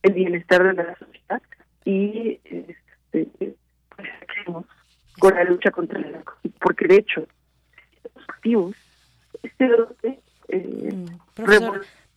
el 0.02 0.12
bienestar 0.12 0.62
de 0.62 0.74
la 0.74 0.96
sociedad 0.96 1.42
y 1.84 2.40
eh, 2.44 2.76
pues, 3.10 4.08
con 5.19 5.35
la 5.35 5.45
lucha 5.45 5.70
contra 5.70 5.99
el 5.99 6.12
narcotráfico, 6.12 6.59
porque 6.61 6.86
de 6.86 6.97
hecho, 6.97 7.27
los 8.15 8.28
activos, 8.28 8.77
este 9.43 9.69
brote, 9.69 10.20
eh, 10.49 10.93
mm, 10.93 11.43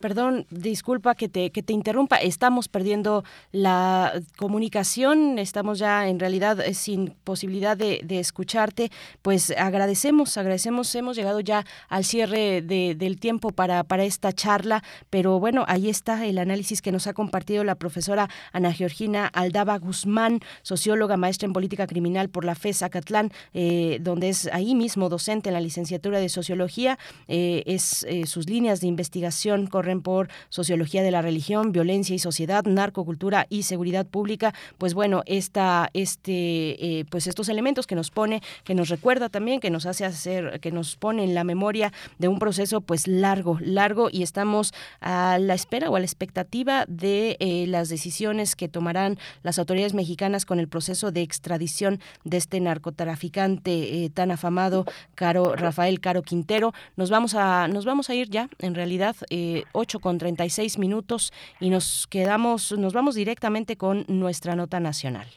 Perdón, 0.00 0.46
disculpa 0.50 1.16
que 1.16 1.28
te, 1.28 1.50
que 1.50 1.62
te 1.62 1.72
interrumpa. 1.72 2.16
Estamos 2.16 2.68
perdiendo 2.68 3.24
la 3.50 4.12
comunicación, 4.36 5.40
estamos 5.40 5.80
ya 5.80 6.08
en 6.08 6.20
realidad 6.20 6.60
eh, 6.60 6.74
sin 6.74 7.16
posibilidad 7.24 7.76
de, 7.76 8.04
escucharte. 8.08 8.90
Pues 9.22 9.52
agradecemos, 9.56 10.36
agradecemos, 10.36 10.94
hemos 10.94 11.16
llegado 11.16 11.40
ya 11.40 11.64
al 11.88 12.04
cierre 12.04 12.62
del 12.62 13.18
tiempo 13.18 13.50
para, 13.50 13.84
para 13.84 14.04
esta 14.04 14.32
charla, 14.32 14.82
pero 15.10 15.40
bueno, 15.40 15.64
ahí 15.68 15.88
está 15.88 16.26
el 16.26 16.38
análisis 16.38 16.80
que 16.80 16.92
nos 16.92 17.06
ha 17.06 17.12
compartido 17.12 17.64
la 17.64 17.74
profesora 17.74 18.28
Ana 18.52 18.72
Georgina 18.72 19.26
Aldaba 19.26 19.78
Guzmán, 19.78 20.40
socióloga, 20.62 21.16
maestra 21.16 21.46
en 21.46 21.52
política 21.52 21.86
criminal 21.86 22.28
por 22.28 22.44
la 22.44 22.54
FES 22.54 22.82
Acatlán, 22.82 23.32
eh, 23.52 23.98
donde 24.00 24.28
es 24.28 24.48
ahí 24.52 24.74
mismo 24.74 25.08
docente 25.08 25.48
en 25.48 25.54
la 25.54 25.60
licenciatura 25.60 26.20
de 26.20 26.28
sociología. 26.28 26.98
Eh, 27.26 27.62
es 27.66 28.06
sus 28.26 28.48
líneas 28.48 28.80
de 28.80 28.86
investigación 28.86 29.66
por 29.96 30.28
Sociología 30.48 31.02
de 31.02 31.10
la 31.10 31.22
Religión, 31.22 31.72
Violencia 31.72 32.14
y 32.14 32.18
Sociedad, 32.18 32.64
Narcocultura 32.64 33.46
y 33.48 33.62
Seguridad 33.64 34.06
Pública, 34.06 34.54
pues 34.78 34.94
bueno, 34.94 35.22
esta, 35.26 35.90
este, 35.94 37.00
eh, 37.00 37.04
pues 37.10 37.26
estos 37.26 37.48
elementos 37.48 37.86
que 37.86 37.94
nos 37.94 38.10
pone, 38.10 38.42
que 38.64 38.74
nos 38.74 38.88
recuerda 38.88 39.28
también, 39.28 39.60
que 39.60 39.70
nos 39.70 39.86
hace 39.86 40.04
hacer, 40.04 40.60
que 40.60 40.70
nos 40.70 40.96
pone 40.96 41.24
en 41.24 41.34
la 41.34 41.44
memoria 41.44 41.92
de 42.18 42.28
un 42.28 42.38
proceso 42.38 42.80
pues 42.80 43.08
largo, 43.08 43.58
largo 43.60 44.08
y 44.12 44.22
estamos 44.22 44.72
a 45.00 45.38
la 45.38 45.54
espera 45.54 45.90
o 45.90 45.96
a 45.96 46.00
la 46.00 46.06
expectativa 46.06 46.84
de 46.86 47.36
eh, 47.40 47.66
las 47.66 47.88
decisiones 47.88 48.56
que 48.56 48.68
tomarán 48.68 49.18
las 49.42 49.58
autoridades 49.58 49.94
mexicanas 49.94 50.44
con 50.44 50.60
el 50.60 50.68
proceso 50.68 51.10
de 51.12 51.22
extradición 51.22 52.00
de 52.24 52.36
este 52.36 52.60
narcotraficante 52.60 54.04
eh, 54.04 54.10
tan 54.10 54.30
afamado, 54.30 54.84
Caro 55.14 55.54
Rafael 55.54 56.00
Caro 56.00 56.22
Quintero. 56.22 56.72
Nos 56.96 57.10
vamos 57.10 57.34
a, 57.34 57.68
nos 57.68 57.84
vamos 57.84 58.10
a 58.10 58.14
ir 58.14 58.28
ya, 58.28 58.48
en 58.58 58.74
realidad, 58.74 59.16
eh, 59.30 59.64
8 59.78 60.00
con 60.00 60.18
36 60.18 60.78
minutos 60.78 61.32
y 61.60 61.70
nos 61.70 62.06
quedamos, 62.08 62.72
nos 62.72 62.92
vamos 62.92 63.14
directamente 63.14 63.76
con 63.76 64.04
nuestra 64.08 64.56
nota 64.56 64.80
nacional. 64.80 65.28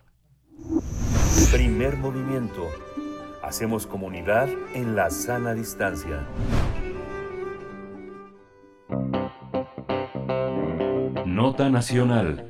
Primer 1.51 1.97
movimiento. 1.97 2.68
Hacemos 3.43 3.85
comunidad 3.85 4.49
en 4.73 4.95
la 4.95 5.09
sana 5.09 5.53
distancia. 5.53 6.27
Nota 11.26 11.69
nacional. 11.69 12.47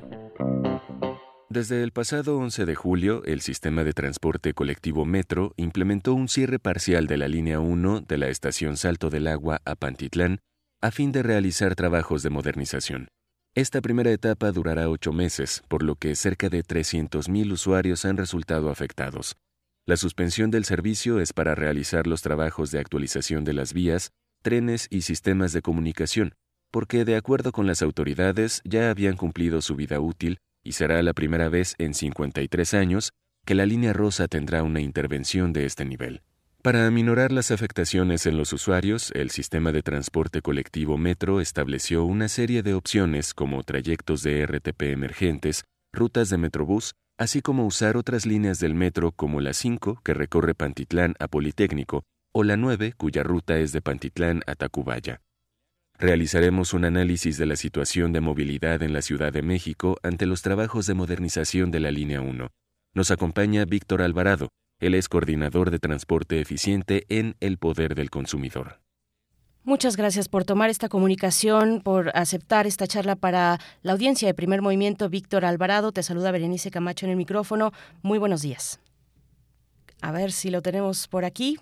Desde 1.50 1.84
el 1.84 1.92
pasado 1.92 2.38
11 2.38 2.66
de 2.66 2.76
julio, 2.76 3.24
el 3.26 3.42
sistema 3.42 3.84
de 3.84 3.92
transporte 3.92 4.54
colectivo 4.54 5.04
Metro 5.04 5.54
implementó 5.58 6.14
un 6.14 6.30
cierre 6.30 6.60
parcial 6.60 7.08
de 7.08 7.18
la 7.18 7.28
línea 7.28 7.60
1 7.60 8.02
de 8.02 8.18
la 8.18 8.30
estación 8.30 8.78
Salto 8.78 9.10
del 9.10 9.28
Agua 9.28 9.62
a 9.66 9.76
Pantitlán 9.76 10.40
a 10.82 10.90
fin 10.90 11.12
de 11.12 11.22
realizar 11.22 11.76
trabajos 11.76 12.24
de 12.24 12.32
modernización. 12.32 13.08
Esta 13.54 13.82
primera 13.82 14.12
etapa 14.12 14.52
durará 14.52 14.90
ocho 14.90 15.14
meses, 15.14 15.62
por 15.68 15.84
lo 15.84 15.96
que 15.96 16.16
cerca 16.16 16.50
de 16.50 16.64
300.000 16.64 17.52
usuarios 17.52 18.04
han 18.06 18.18
resultado 18.18 18.72
afectados. 18.72 19.36
La 19.86 19.96
suspensión 19.96 20.50
del 20.50 20.66
servicio 20.66 21.20
es 21.20 21.34
para 21.34 21.54
realizar 21.54 22.08
los 22.08 22.24
trabajos 22.24 22.72
de 22.72 22.80
actualización 22.80 23.44
de 23.44 23.54
las 23.54 23.74
vías, 23.74 24.10
trenes 24.42 24.88
y 24.90 25.02
sistemas 25.02 25.54
de 25.54 25.62
comunicación, 25.62 26.34
porque 26.72 27.06
de 27.06 27.16
acuerdo 27.16 27.52
con 27.52 27.68
las 27.68 27.84
autoridades 27.84 28.62
ya 28.64 28.90
habían 28.90 29.18
cumplido 29.18 29.62
su 29.62 29.76
vida 29.76 30.00
útil 30.00 30.40
y 30.64 30.72
será 30.72 31.04
la 31.04 31.14
primera 31.14 31.50
vez 31.50 31.76
en 31.78 31.94
53 31.94 32.74
años 32.74 33.12
que 33.46 33.54
la 33.54 33.68
línea 33.68 33.94
rosa 33.94 34.28
tendrá 34.28 34.64
una 34.64 34.82
intervención 34.82 35.54
de 35.54 35.66
este 35.66 35.86
nivel. 35.86 36.22
Para 36.62 36.86
aminorar 36.86 37.32
las 37.32 37.50
afectaciones 37.50 38.28
en 38.28 38.38
los 38.38 38.54
usuarios, 38.54 39.12
el 39.16 39.32
sistema 39.32 39.72
de 39.72 39.82
transporte 39.82 40.44
colectivo 40.44 40.96
Metro 40.96 41.42
estableció 41.42 42.04
una 42.04 42.28
serie 42.28 42.62
de 42.62 42.76
opciones 42.76 43.34
como 43.34 43.64
trayectos 43.64 44.22
de 44.22 44.46
RTP 44.46 44.84
emergentes, 44.84 45.64
rutas 45.92 46.30
de 46.30 46.38
Metrobús, 46.38 46.94
así 47.18 47.42
como 47.42 47.66
usar 47.66 47.98
otras 47.98 48.28
líneas 48.28 48.60
del 48.60 48.76
metro 48.76 49.12
como 49.12 49.42
la 49.42 49.54
5 49.54 50.02
que 50.04 50.14
recorre 50.14 50.54
Pantitlán 50.54 51.16
a 51.20 51.28
Politécnico 51.28 52.04
o 52.32 52.44
la 52.44 52.58
9 52.58 52.94
cuya 52.96 53.24
ruta 53.24 53.58
es 53.58 53.72
de 53.72 53.82
Pantitlán 53.82 54.44
a 54.46 54.54
Tacubaya. 54.54 55.20
Realizaremos 55.98 56.76
un 56.76 56.86
análisis 56.86 57.40
de 57.40 57.48
la 57.48 57.56
situación 57.56 58.14
de 58.14 58.22
movilidad 58.22 58.84
en 58.84 58.94
la 58.94 59.02
Ciudad 59.02 59.34
de 59.34 59.42
México 59.42 59.98
ante 60.04 60.28
los 60.28 60.44
trabajos 60.44 60.86
de 60.86 60.94
modernización 60.94 61.72
de 61.72 61.80
la 61.80 61.90
línea 61.90 62.22
1. 62.22 62.52
Nos 62.94 63.10
acompaña 63.10 63.66
Víctor 63.66 64.04
Alvarado, 64.04 64.50
él 64.82 64.96
es 64.96 65.08
coordinador 65.08 65.72
de 65.72 65.80
transporte 65.80 66.42
eficiente 66.42 67.06
en 67.08 67.36
El 67.40 67.58
Poder 67.58 67.96
del 67.96 68.10
Consumidor. 68.10 68.80
Muchas 69.64 69.96
gracias 69.96 70.28
por 70.28 70.44
tomar 70.44 70.72
esta 70.72 70.90
comunicación, 70.90 71.82
por 71.82 72.12
aceptar 72.18 72.66
esta 72.66 72.88
charla 72.88 73.16
para 73.16 73.60
la 73.84 73.92
audiencia 73.92 74.28
de 74.28 74.34
Primer 74.34 74.64
Movimiento. 74.64 75.08
Víctor 75.08 75.46
Alvarado, 75.46 75.92
te 75.92 76.02
saluda 76.02 76.32
Berenice 76.32 76.72
Camacho 76.72 77.06
en 77.06 77.12
el 77.12 77.18
micrófono. 77.18 77.72
Muy 78.02 78.18
buenos 78.18 78.42
días. 78.42 78.80
A 80.02 80.12
ver 80.12 80.32
si 80.32 80.50
lo 80.50 80.64
tenemos 80.64 81.08
por 81.08 81.26
aquí. 81.26 81.60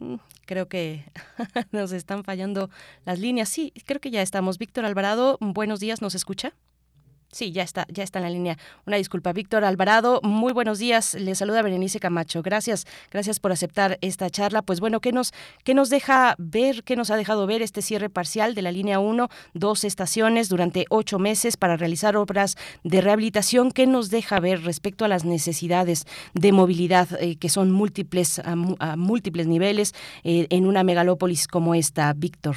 Mm, 0.00 0.14
creo 0.46 0.66
que 0.66 1.04
nos 1.72 1.92
están 1.92 2.24
fallando 2.24 2.70
las 3.04 3.18
líneas. 3.18 3.50
Sí, 3.50 3.74
creo 3.84 4.00
que 4.00 4.10
ya 4.10 4.22
estamos. 4.22 4.56
Víctor 4.56 4.86
Alvarado, 4.86 5.36
buenos 5.40 5.78
días, 5.78 6.00
¿nos 6.00 6.14
escucha? 6.14 6.54
Sí, 7.32 7.50
ya 7.50 7.62
está, 7.62 7.86
ya 7.88 8.04
está 8.04 8.18
en 8.18 8.24
la 8.24 8.30
línea. 8.30 8.58
Una 8.86 8.98
disculpa, 8.98 9.32
Víctor 9.32 9.64
Alvarado. 9.64 10.20
Muy 10.22 10.52
buenos 10.52 10.78
días. 10.78 11.14
Le 11.14 11.34
saluda 11.34 11.62
Berenice 11.62 11.98
Camacho. 11.98 12.42
Gracias, 12.42 12.86
gracias 13.10 13.40
por 13.40 13.52
aceptar 13.52 13.96
esta 14.02 14.28
charla. 14.28 14.60
Pues 14.60 14.80
bueno, 14.80 15.00
¿qué 15.00 15.12
nos, 15.12 15.32
qué 15.64 15.72
nos 15.72 15.88
deja 15.88 16.34
ver, 16.36 16.84
qué 16.84 16.94
nos 16.94 17.10
ha 17.10 17.16
dejado 17.16 17.46
ver 17.46 17.62
este 17.62 17.80
cierre 17.80 18.10
parcial 18.10 18.54
de 18.54 18.60
la 18.60 18.70
línea 18.70 18.98
1, 18.98 19.30
dos 19.54 19.84
estaciones 19.84 20.50
durante 20.50 20.84
ocho 20.90 21.18
meses 21.18 21.56
para 21.56 21.78
realizar 21.78 22.18
obras 22.18 22.56
de 22.84 23.00
rehabilitación? 23.00 23.72
¿Qué 23.72 23.86
nos 23.86 24.10
deja 24.10 24.38
ver 24.38 24.62
respecto 24.64 25.06
a 25.06 25.08
las 25.08 25.24
necesidades 25.24 26.06
de 26.34 26.52
movilidad 26.52 27.08
eh, 27.18 27.36
que 27.36 27.48
son 27.48 27.70
múltiples 27.70 28.40
a, 28.40 28.56
múltiples 28.96 29.46
niveles 29.46 29.94
eh, 30.22 30.48
en 30.50 30.66
una 30.66 30.84
megalópolis 30.84 31.48
como 31.48 31.74
esta, 31.74 32.12
Víctor? 32.12 32.56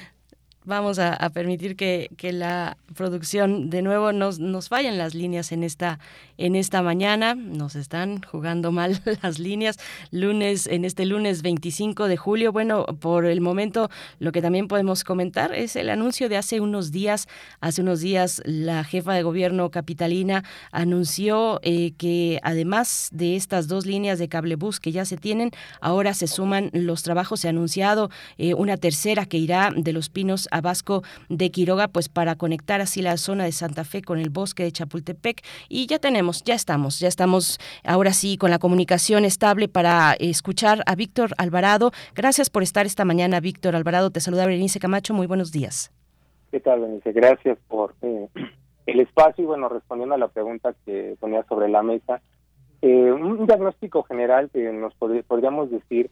Vamos 0.71 0.99
a, 0.99 1.29
permitir 1.31 1.75
que, 1.75 2.07
la 2.31 2.77
producción 2.95 3.69
de 3.69 3.81
nuevo 3.81 4.13
nos, 4.13 4.39
nos 4.39 4.69
fallen 4.69 4.97
las 4.97 5.13
líneas 5.13 5.51
en 5.51 5.63
esta, 5.63 5.99
en 6.37 6.55
esta 6.55 6.81
mañana. 6.81 7.35
Nos 7.35 7.75
están 7.75 8.21
jugando 8.21 8.71
mal 8.71 9.01
las 9.21 9.37
líneas. 9.37 9.79
Lunes, 10.11 10.67
en 10.67 10.85
este 10.85 11.05
lunes 11.05 11.41
25 11.41 12.07
de 12.07 12.15
julio. 12.15 12.53
Bueno, 12.53 12.85
por 12.85 13.25
el 13.25 13.41
momento 13.41 13.89
lo 14.19 14.31
que 14.31 14.41
también 14.41 14.69
podemos 14.69 15.03
comentar 15.03 15.53
es 15.53 15.75
el 15.75 15.89
anuncio 15.89 16.29
de 16.29 16.37
hace 16.37 16.61
unos 16.61 16.93
días. 16.93 17.27
Hace 17.59 17.81
unos 17.81 17.99
días 17.99 18.41
la 18.45 18.85
jefa 18.85 19.13
de 19.13 19.23
gobierno 19.23 19.71
capitalina 19.71 20.45
anunció 20.71 21.59
eh, 21.63 21.91
que 21.97 22.39
además 22.43 23.09
de 23.11 23.35
estas 23.35 23.67
dos 23.67 23.85
líneas 23.85 24.19
de 24.19 24.29
cablebús 24.29 24.79
que 24.79 24.93
ya 24.93 25.03
se 25.03 25.17
tienen, 25.17 25.51
ahora 25.81 26.13
se 26.13 26.27
suman 26.27 26.69
los 26.71 27.03
trabajos. 27.03 27.41
Se 27.41 27.47
ha 27.47 27.49
anunciado 27.49 28.09
eh, 28.37 28.53
una 28.53 28.77
tercera 28.77 29.25
que 29.25 29.37
irá 29.37 29.73
de 29.75 29.91
Los 29.91 30.07
Pinos 30.07 30.47
a 30.49 30.60
Vasco 30.61 31.03
de 31.29 31.51
Quiroga, 31.51 31.87
pues 31.87 32.09
para 32.09 32.35
conectar 32.35 32.81
así 32.81 33.01
la 33.01 33.17
zona 33.17 33.43
de 33.43 33.51
Santa 33.51 33.83
Fe 33.83 34.01
con 34.01 34.19
el 34.19 34.29
bosque 34.29 34.63
de 34.63 34.71
Chapultepec. 34.71 35.41
Y 35.69 35.87
ya 35.87 35.99
tenemos, 35.99 36.43
ya 36.43 36.55
estamos, 36.55 36.99
ya 36.99 37.07
estamos 37.07 37.59
ahora 37.83 38.13
sí 38.13 38.37
con 38.37 38.51
la 38.51 38.59
comunicación 38.59 39.25
estable 39.25 39.67
para 39.67 40.13
escuchar 40.19 40.83
a 40.85 40.95
Víctor 40.95 41.31
Alvarado. 41.37 41.91
Gracias 42.15 42.49
por 42.49 42.63
estar 42.63 42.85
esta 42.85 43.05
mañana, 43.05 43.39
Víctor 43.39 43.75
Alvarado. 43.75 44.11
Te 44.11 44.19
saluda 44.19 44.45
Berenice 44.45 44.79
Camacho. 44.79 45.13
Muy 45.13 45.27
buenos 45.27 45.51
días. 45.51 45.91
¿Qué 46.51 46.59
tal, 46.59 46.81
Berenice? 46.81 47.11
Gracias 47.11 47.57
por 47.67 47.95
eh, 48.01 48.27
el 48.85 48.99
espacio 48.99 49.43
y 49.43 49.47
bueno, 49.47 49.69
respondiendo 49.69 50.15
a 50.15 50.17
la 50.17 50.27
pregunta 50.27 50.73
que 50.85 51.15
ponía 51.19 51.43
sobre 51.43 51.69
la 51.69 51.83
mesa, 51.83 52.21
eh, 52.81 53.11
un 53.11 53.45
diagnóstico 53.45 54.03
general 54.03 54.49
que 54.51 54.71
nos 54.71 54.93
podríamos 54.95 55.69
decir 55.69 56.09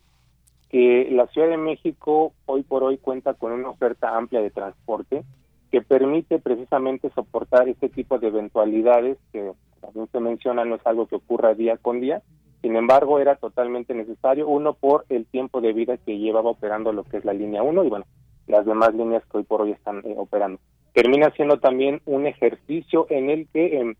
que 0.70 1.10
la 1.12 1.28
Ciudad 1.28 1.50
de 1.50 1.58
México 1.58 2.34
hoy 2.46 2.64
por 2.64 2.84
hoy 2.84 2.98
cuenta 2.98 3.34
con 3.34 3.52
una 3.52 3.70
oferta 3.70 4.16
amplia 4.16 4.42
de 4.42 4.52
transporte 4.52 5.24
que 5.72 5.82
permite 5.82 6.40
precisamente 6.40 7.10
soportar 7.14 7.68
este 7.70 7.90
tipo 7.90 8.20
de 8.20 8.28
eventualidades 8.28 9.18
que, 9.32 9.52
como 9.82 10.08
se 10.08 10.20
menciona, 10.20 10.66
no 10.66 10.76
es 10.76 10.86
algo 10.86 11.08
que 11.08 11.16
ocurra 11.16 11.54
día 11.54 11.78
con 11.78 12.02
día. 12.02 12.22
Sin 12.62 12.76
embargo, 12.76 13.20
era 13.20 13.36
totalmente 13.36 13.94
necesario, 13.94 14.48
uno, 14.48 14.74
por 14.74 15.06
el 15.10 15.26
tiempo 15.26 15.62
de 15.62 15.74
vida 15.74 15.98
que 15.98 16.18
llevaba 16.18 16.50
operando 16.50 16.92
lo 16.92 17.04
que 17.04 17.18
es 17.18 17.26
la 17.26 17.34
línea 17.34 17.64
1 17.64 17.84
y, 17.84 17.90
bueno, 17.90 18.06
las 18.48 18.66
demás 18.66 18.94
líneas 18.94 19.24
que 19.26 19.38
hoy 19.38 19.44
por 19.44 19.62
hoy 19.62 19.72
están 19.72 20.00
eh, 20.06 20.16
operando. 20.18 20.60
Termina 20.94 21.30
siendo 21.32 21.60
también 21.60 22.02
un 22.06 22.26
ejercicio 22.26 23.06
en 23.10 23.30
el 23.30 23.48
que 23.48 23.80
em, 23.80 23.96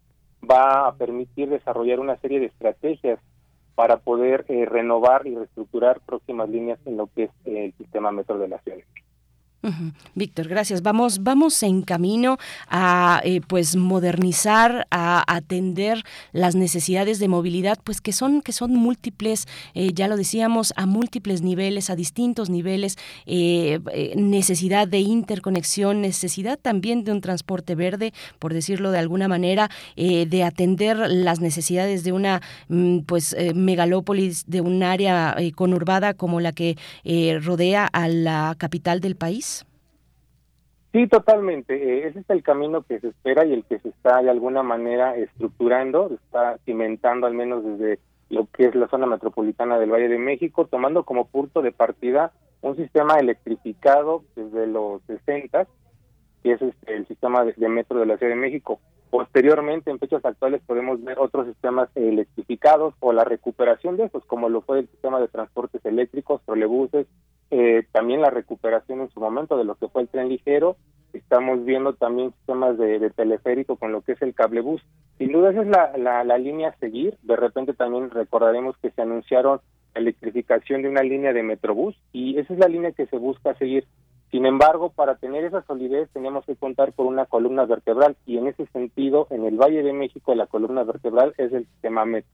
va 0.50 0.88
a 0.88 0.96
permitir 0.96 1.50
desarrollar 1.50 2.00
una 2.00 2.18
serie 2.18 2.40
de 2.40 2.48
estrategias 2.48 3.20
para 3.80 3.96
poder 3.96 4.44
eh, 4.50 4.66
renovar 4.66 5.26
y 5.26 5.34
reestructurar 5.34 6.02
próximas 6.02 6.50
líneas 6.50 6.80
en 6.86 6.98
lo 6.98 7.08
que 7.08 7.24
es 7.24 7.30
eh, 7.46 7.64
el 7.64 7.74
sistema 7.78 8.12
metro 8.12 8.38
de 8.38 8.50
la 8.50 8.60
ciudad. 8.60 8.80
Víctor, 10.16 10.48
gracias. 10.48 10.82
Vamos, 10.82 11.22
vamos 11.22 11.62
en 11.64 11.82
camino 11.82 12.38
a 12.70 13.20
eh, 13.26 13.42
pues 13.46 13.76
modernizar, 13.76 14.88
a 14.90 15.24
atender 15.28 16.04
las 16.32 16.56
necesidades 16.56 17.20
de 17.20 17.28
movilidad, 17.28 17.78
pues 17.84 18.00
que 18.00 18.14
son 18.14 18.42
que 18.42 18.54
son 18.54 18.74
múltiples. 18.74 19.48
Eh, 19.74 19.92
ya 19.94 20.08
lo 20.08 20.16
decíamos, 20.16 20.74
a 20.78 20.86
múltiples 20.86 21.42
niveles, 21.42 21.90
a 21.90 21.98
distintos 21.98 22.50
niveles. 22.50 22.96
Eh, 23.26 23.80
necesidad 24.16 24.88
de 24.88 25.00
interconexión, 25.00 26.02
necesidad 26.02 26.58
también 26.58 27.04
de 27.04 27.12
un 27.12 27.20
transporte 27.20 27.76
verde, 27.76 28.14
por 28.40 28.54
decirlo 28.54 28.92
de 28.92 29.00
alguna 29.00 29.28
manera, 29.28 29.70
de 29.96 30.44
atender 30.44 30.98
las 30.98 31.42
necesidades 31.42 32.04
de 32.04 32.14
una 32.14 32.42
mm, 32.70 33.00
pues 33.00 33.36
megalópolis, 33.54 34.46
de 34.48 34.62
un 34.62 34.84
área 34.84 35.36
conurbada 35.56 36.14
como 36.14 36.40
la 36.40 36.54
que 36.54 36.78
rodea 37.42 37.86
a 37.86 38.08
la 38.08 38.56
capital 38.58 39.02
del 39.02 39.16
país. 39.16 39.59
Sí, 40.92 41.08
totalmente. 41.08 41.76
Eh, 41.76 42.08
ese 42.08 42.20
es 42.20 42.30
el 42.30 42.42
camino 42.42 42.82
que 42.82 43.00
se 43.00 43.10
espera 43.10 43.46
y 43.46 43.54
el 43.54 43.64
que 43.64 43.80
se 43.80 43.90
está 43.90 44.22
de 44.22 44.30
alguna 44.30 44.64
manera 44.64 45.16
estructurando, 45.16 46.10
está 46.12 46.58
cimentando 46.66 47.28
al 47.28 47.34
menos 47.36 47.64
desde 47.64 48.00
lo 48.30 48.48
que 48.48 48.66
es 48.66 48.76
la 48.76 48.88
zona 48.88 49.06
metropolitana 49.06 49.78
del 49.78 49.92
Valle 49.92 50.08
de 50.08 50.18
México, 50.18 50.66
tomando 50.66 51.04
como 51.04 51.26
punto 51.26 51.62
de 51.62 51.72
partida 51.72 52.32
un 52.62 52.76
sistema 52.76 53.20
electrificado 53.20 54.24
desde 54.36 54.68
los 54.68 55.02
60, 55.04 55.68
que 56.44 56.54
es 56.54 56.62
este, 56.62 56.96
el 56.96 57.08
sistema 57.08 57.44
de, 57.44 57.70
metro 57.70 58.00
de 58.00 58.06
la 58.06 58.18
Ciudad 58.18 58.34
de 58.34 58.40
México. 58.40 58.80
Posteriormente, 59.10 59.90
en 59.90 60.00
fechas 60.00 60.24
actuales, 60.24 60.62
podemos 60.66 61.04
ver 61.04 61.18
otros 61.20 61.48
sistemas 61.48 61.90
electrificados 61.96 62.94
o 63.00 63.14
la 63.14 63.24
recuperación 63.24 63.98
de 63.98 64.06
esos, 64.06 64.24
como 64.26 64.50
lo 64.50 64.62
fue 64.62 64.80
el 64.80 64.88
sistema 64.90 65.20
de 65.20 65.28
transportes 65.28 65.84
eléctricos, 65.86 66.42
trolebuses, 66.46 67.08
eh, 67.52 67.84
también 67.92 68.22
la 68.22 68.30
recuperación 68.30 69.02
en 69.02 69.10
su 69.10 69.20
momento 69.20 69.58
de 69.58 69.64
lo 69.64 69.76
que 69.76 69.88
fue 69.88 70.04
el 70.04 70.08
tren 70.08 70.30
ligero, 70.30 70.78
estamos 71.14 71.66
viendo 71.66 71.94
también 71.94 72.32
sistemas 72.34 72.78
de, 72.78 73.10
teleférico 73.12 73.76
con 73.76 73.92
lo 73.92 74.02
que 74.02 74.14
es 74.14 74.22
el 74.22 74.34
cablebús. 74.34 74.82
Sin 75.18 75.32
duda 75.32 75.52
esa 75.52 75.62
es 75.62 75.68
la, 75.68 76.24
la, 76.24 76.38
línea 76.38 76.70
a 76.70 76.78
seguir, 76.78 77.18
de 77.24 77.36
repente 77.36 77.74
también 77.74 78.10
recordaremos 78.12 78.78
que 78.78 78.92
se 78.92 79.02
anunciaron 79.02 79.60
electrificación 79.96 80.84
de 80.84 80.90
una 80.90 81.02
línea 81.02 81.34
de 81.34 81.44
Metrobús 81.44 81.96
y 82.14 82.38
esa 82.38 82.54
es 82.54 82.60
la 82.60 82.68
línea 82.68 82.92
que 82.92 83.08
se 83.08 83.18
busca 83.18 83.56
seguir. 83.56 83.86
Sin 84.30 84.46
embargo, 84.46 84.90
para 84.90 85.16
tener 85.16 85.44
esa 85.44 85.64
solidez 85.64 86.08
tenemos 86.14 86.46
que 86.46 86.56
contar 86.56 86.94
con 86.94 87.08
una 87.08 87.26
columna 87.26 87.66
vertebral 87.66 88.16
y 88.28 88.38
en 88.38 88.48
ese 88.48 88.68
sentido, 88.68 89.26
en 89.32 89.44
el 89.46 89.58
Valle 89.58 89.82
de 89.82 89.94
México 89.94 90.36
la 90.36 90.46
columna 90.46 90.84
vertebral 90.84 91.34
es 91.38 91.52
el 91.52 91.66
sistema 91.66 92.06
metro 92.06 92.30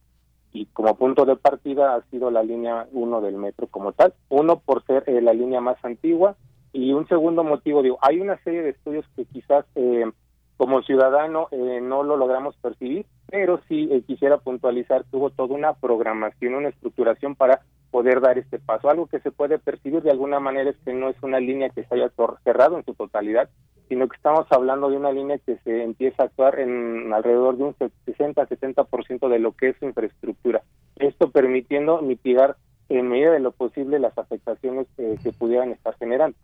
y 0.55 0.67
como 0.67 0.95
punto 0.95 1.25
de 1.25 1.35
partida 1.35 1.95
ha 1.95 2.01
sido 2.09 2.31
la 2.31 2.41
línea 2.41 2.87
1 2.93 3.21
del 3.21 3.35
metro 3.35 3.67
como 3.67 3.91
tal. 3.91 4.13
Uno 4.29 4.59
por 4.59 4.83
ser 4.85 5.03
eh, 5.07 5.21
la 5.21 5.33
línea 5.33 5.59
más 5.59 5.77
antigua 5.83 6.37
y 6.71 6.93
un 6.93 7.07
segundo 7.07 7.43
motivo, 7.43 7.83
digo, 7.83 7.97
hay 8.01 8.21
una 8.21 8.37
serie 8.43 8.61
de 8.61 8.69
estudios 8.69 9.05
que 9.15 9.25
quizás 9.25 9.65
eh, 9.75 10.09
como 10.55 10.81
ciudadano 10.83 11.49
eh, 11.51 11.81
no 11.81 12.03
lo 12.03 12.15
logramos 12.15 12.55
percibir, 12.57 13.05
pero 13.29 13.59
sí 13.67 13.89
quisiera 14.07 14.37
puntualizar 14.37 15.03
que 15.05 15.17
hubo 15.17 15.29
toda 15.29 15.53
una 15.53 15.73
programación, 15.73 16.55
una 16.55 16.69
estructuración 16.69 17.35
para 17.35 17.61
poder 17.95 18.19
dar 18.19 18.37
este 18.37 18.59
paso. 18.59 18.89
Algo 18.89 19.07
que 19.07 19.21
se 19.21 19.31
puede 19.31 19.57
percibir 19.57 20.01
de 20.01 20.11
alguna 20.11 20.41
manera 20.41 20.69
es 20.69 20.75
que 20.83 20.91
no 20.91 21.07
es 21.07 21.15
una 21.21 21.39
línea 21.39 21.69
que 21.69 21.85
se 21.85 21.95
haya 21.95 22.11
cerrado 22.43 22.77
en 22.77 22.83
su 22.83 22.93
totalidad, 22.93 23.49
sino 23.87 24.09
que 24.09 24.17
estamos 24.17 24.45
hablando 24.49 24.89
de 24.89 24.97
una 24.97 25.13
línea 25.13 25.37
que 25.37 25.55
se 25.63 25.81
empieza 25.81 26.23
a 26.23 26.25
actuar 26.25 26.59
en 26.59 27.13
alrededor 27.13 27.55
de 27.55 27.63
un 27.63 27.73
60-70% 27.73 29.29
de 29.29 29.39
lo 29.39 29.53
que 29.53 29.69
es 29.69 29.77
su 29.79 29.85
infraestructura. 29.85 30.61
Esto 30.97 31.31
permitiendo 31.31 32.01
mitigar 32.01 32.57
en 32.89 33.07
medida 33.07 33.31
de 33.31 33.39
lo 33.39 33.53
posible 33.53 33.97
las 33.97 34.17
afectaciones 34.17 34.87
que 34.97 35.31
pudieran 35.31 35.71
estar 35.71 35.95
generando. 35.95 36.37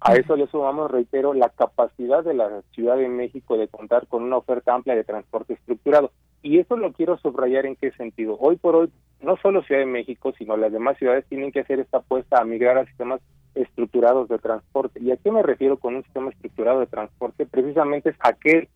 A 0.00 0.14
eso 0.14 0.36
le 0.36 0.46
sumamos, 0.48 0.90
reitero, 0.90 1.32
la 1.32 1.48
capacidad 1.48 2.22
de 2.22 2.34
la 2.34 2.60
Ciudad 2.72 2.98
de 2.98 3.08
México 3.08 3.56
de 3.56 3.68
contar 3.68 4.08
con 4.08 4.24
una 4.24 4.36
oferta 4.36 4.74
amplia 4.74 4.94
de 4.94 5.04
transporte 5.04 5.54
estructurado. 5.54 6.10
Y 6.42 6.58
eso 6.58 6.76
lo 6.76 6.92
quiero 6.92 7.18
subrayar 7.18 7.66
en 7.66 7.76
qué 7.76 7.90
sentido. 7.92 8.36
Hoy 8.40 8.56
por 8.56 8.76
hoy, 8.76 8.90
no 9.20 9.36
solo 9.38 9.62
Ciudad 9.62 9.80
de 9.80 9.86
México, 9.86 10.32
sino 10.38 10.56
las 10.56 10.72
demás 10.72 10.96
ciudades 10.98 11.26
tienen 11.28 11.52
que 11.52 11.60
hacer 11.60 11.80
esta 11.80 11.98
apuesta 11.98 12.40
a 12.40 12.44
migrar 12.44 12.78
a 12.78 12.86
sistemas 12.86 13.20
estructurados 13.54 14.28
de 14.28 14.38
transporte. 14.38 15.00
¿Y 15.02 15.10
a 15.10 15.16
qué 15.16 15.32
me 15.32 15.42
refiero 15.42 15.78
con 15.78 15.96
un 15.96 16.04
sistema 16.04 16.30
estructurado 16.30 16.80
de 16.80 16.86
transporte? 16.86 17.46
Precisamente 17.46 18.10
es 18.10 18.16
aquel 18.20 18.68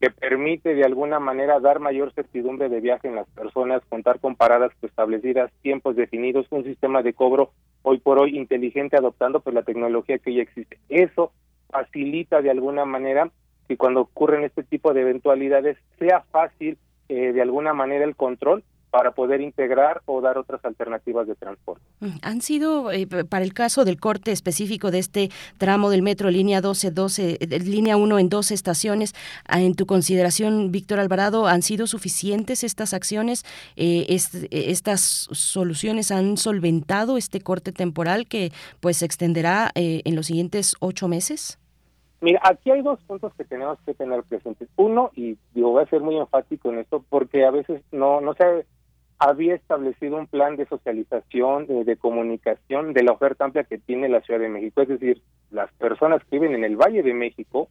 que 0.00 0.10
permite 0.10 0.74
de 0.74 0.84
alguna 0.84 1.18
manera 1.18 1.58
dar 1.58 1.80
mayor 1.80 2.12
certidumbre 2.12 2.68
de 2.68 2.80
viaje 2.80 3.08
en 3.08 3.16
las 3.16 3.28
personas, 3.30 3.82
contar 3.88 4.20
con 4.20 4.36
paradas 4.36 4.70
establecidas, 4.80 5.50
tiempos 5.62 5.96
definidos, 5.96 6.46
un 6.50 6.62
sistema 6.62 7.02
de 7.02 7.14
cobro 7.14 7.50
hoy 7.82 7.98
por 7.98 8.20
hoy 8.20 8.36
inteligente 8.36 8.96
adoptando 8.96 9.40
pues 9.40 9.54
la 9.54 9.62
tecnología 9.62 10.18
que 10.18 10.34
ya 10.34 10.42
existe. 10.42 10.78
Eso 10.88 11.32
facilita 11.68 12.42
de 12.42 12.50
alguna 12.50 12.84
manera 12.84 13.30
que 13.66 13.76
cuando 13.76 14.02
ocurren 14.02 14.44
este 14.44 14.62
tipo 14.62 14.94
de 14.94 15.02
eventualidades 15.02 15.76
sea 15.98 16.20
fácil 16.30 16.78
eh, 17.08 17.32
de 17.32 17.42
alguna 17.42 17.74
manera 17.74 18.04
el 18.04 18.16
control 18.16 18.64
para 18.90 19.12
poder 19.12 19.40
integrar 19.40 20.02
o 20.06 20.20
dar 20.20 20.38
otras 20.38 20.64
alternativas 20.64 21.26
de 21.26 21.34
transporte. 21.34 21.84
Mm, 22.00 22.18
han 22.22 22.40
sido, 22.40 22.90
eh, 22.90 23.06
para 23.06 23.44
el 23.44 23.52
caso 23.52 23.84
del 23.84 24.00
corte 24.00 24.32
específico 24.32 24.90
de 24.90 24.98
este 24.98 25.30
tramo 25.58 25.90
del 25.90 26.02
metro 26.02 26.30
línea 26.30 26.60
12, 26.60 26.90
12 26.90 27.38
eh, 27.40 27.60
línea 27.60 27.96
1 27.96 28.18
en 28.18 28.28
12 28.28 28.54
estaciones, 28.54 29.14
ah, 29.46 29.60
en 29.60 29.74
tu 29.74 29.84
consideración, 29.86 30.72
Víctor 30.72 31.00
Alvarado, 31.00 31.46
¿han 31.46 31.62
sido 31.62 31.86
suficientes 31.86 32.64
estas 32.64 32.94
acciones? 32.94 33.44
Eh, 33.76 34.06
¿Estas 34.50 35.00
soluciones 35.32 36.10
han 36.10 36.36
solventado 36.36 37.18
este 37.18 37.40
corte 37.40 37.72
temporal 37.72 38.26
que 38.26 38.52
pues 38.80 38.98
se 38.98 39.04
extenderá 39.04 39.70
en 39.74 40.16
los 40.16 40.26
siguientes 40.26 40.74
ocho 40.80 41.08
meses? 41.08 41.58
Mira, 42.20 42.40
aquí 42.42 42.70
hay 42.70 42.82
dos 42.82 43.00
puntos 43.04 43.32
que 43.34 43.44
tenemos 43.44 43.78
que 43.86 43.94
tener 43.94 44.22
presentes. 44.24 44.68
Uno, 44.76 45.10
y 45.14 45.38
digo, 45.54 45.70
voy 45.70 45.84
a 45.84 45.90
ser 45.90 46.00
muy 46.00 46.16
enfático 46.16 46.70
en 46.70 46.78
esto, 46.80 47.04
porque 47.08 47.44
a 47.44 47.50
veces 47.50 47.82
no, 47.92 48.20
no 48.20 48.34
se 48.34 48.66
había 49.20 49.54
establecido 49.54 50.16
un 50.16 50.26
plan 50.26 50.56
de 50.56 50.66
socialización, 50.66 51.66
de, 51.84 51.96
comunicación 51.96 52.92
de 52.92 53.02
la 53.02 53.12
oferta 53.12 53.44
amplia 53.44 53.64
que 53.64 53.78
tiene 53.78 54.08
la 54.08 54.20
Ciudad 54.20 54.40
de 54.40 54.48
México. 54.48 54.82
Es 54.82 54.88
decir, 54.88 55.22
las 55.50 55.72
personas 55.74 56.22
que 56.24 56.38
viven 56.38 56.54
en 56.54 56.64
el 56.64 56.76
Valle 56.76 57.02
de 57.02 57.14
México 57.14 57.68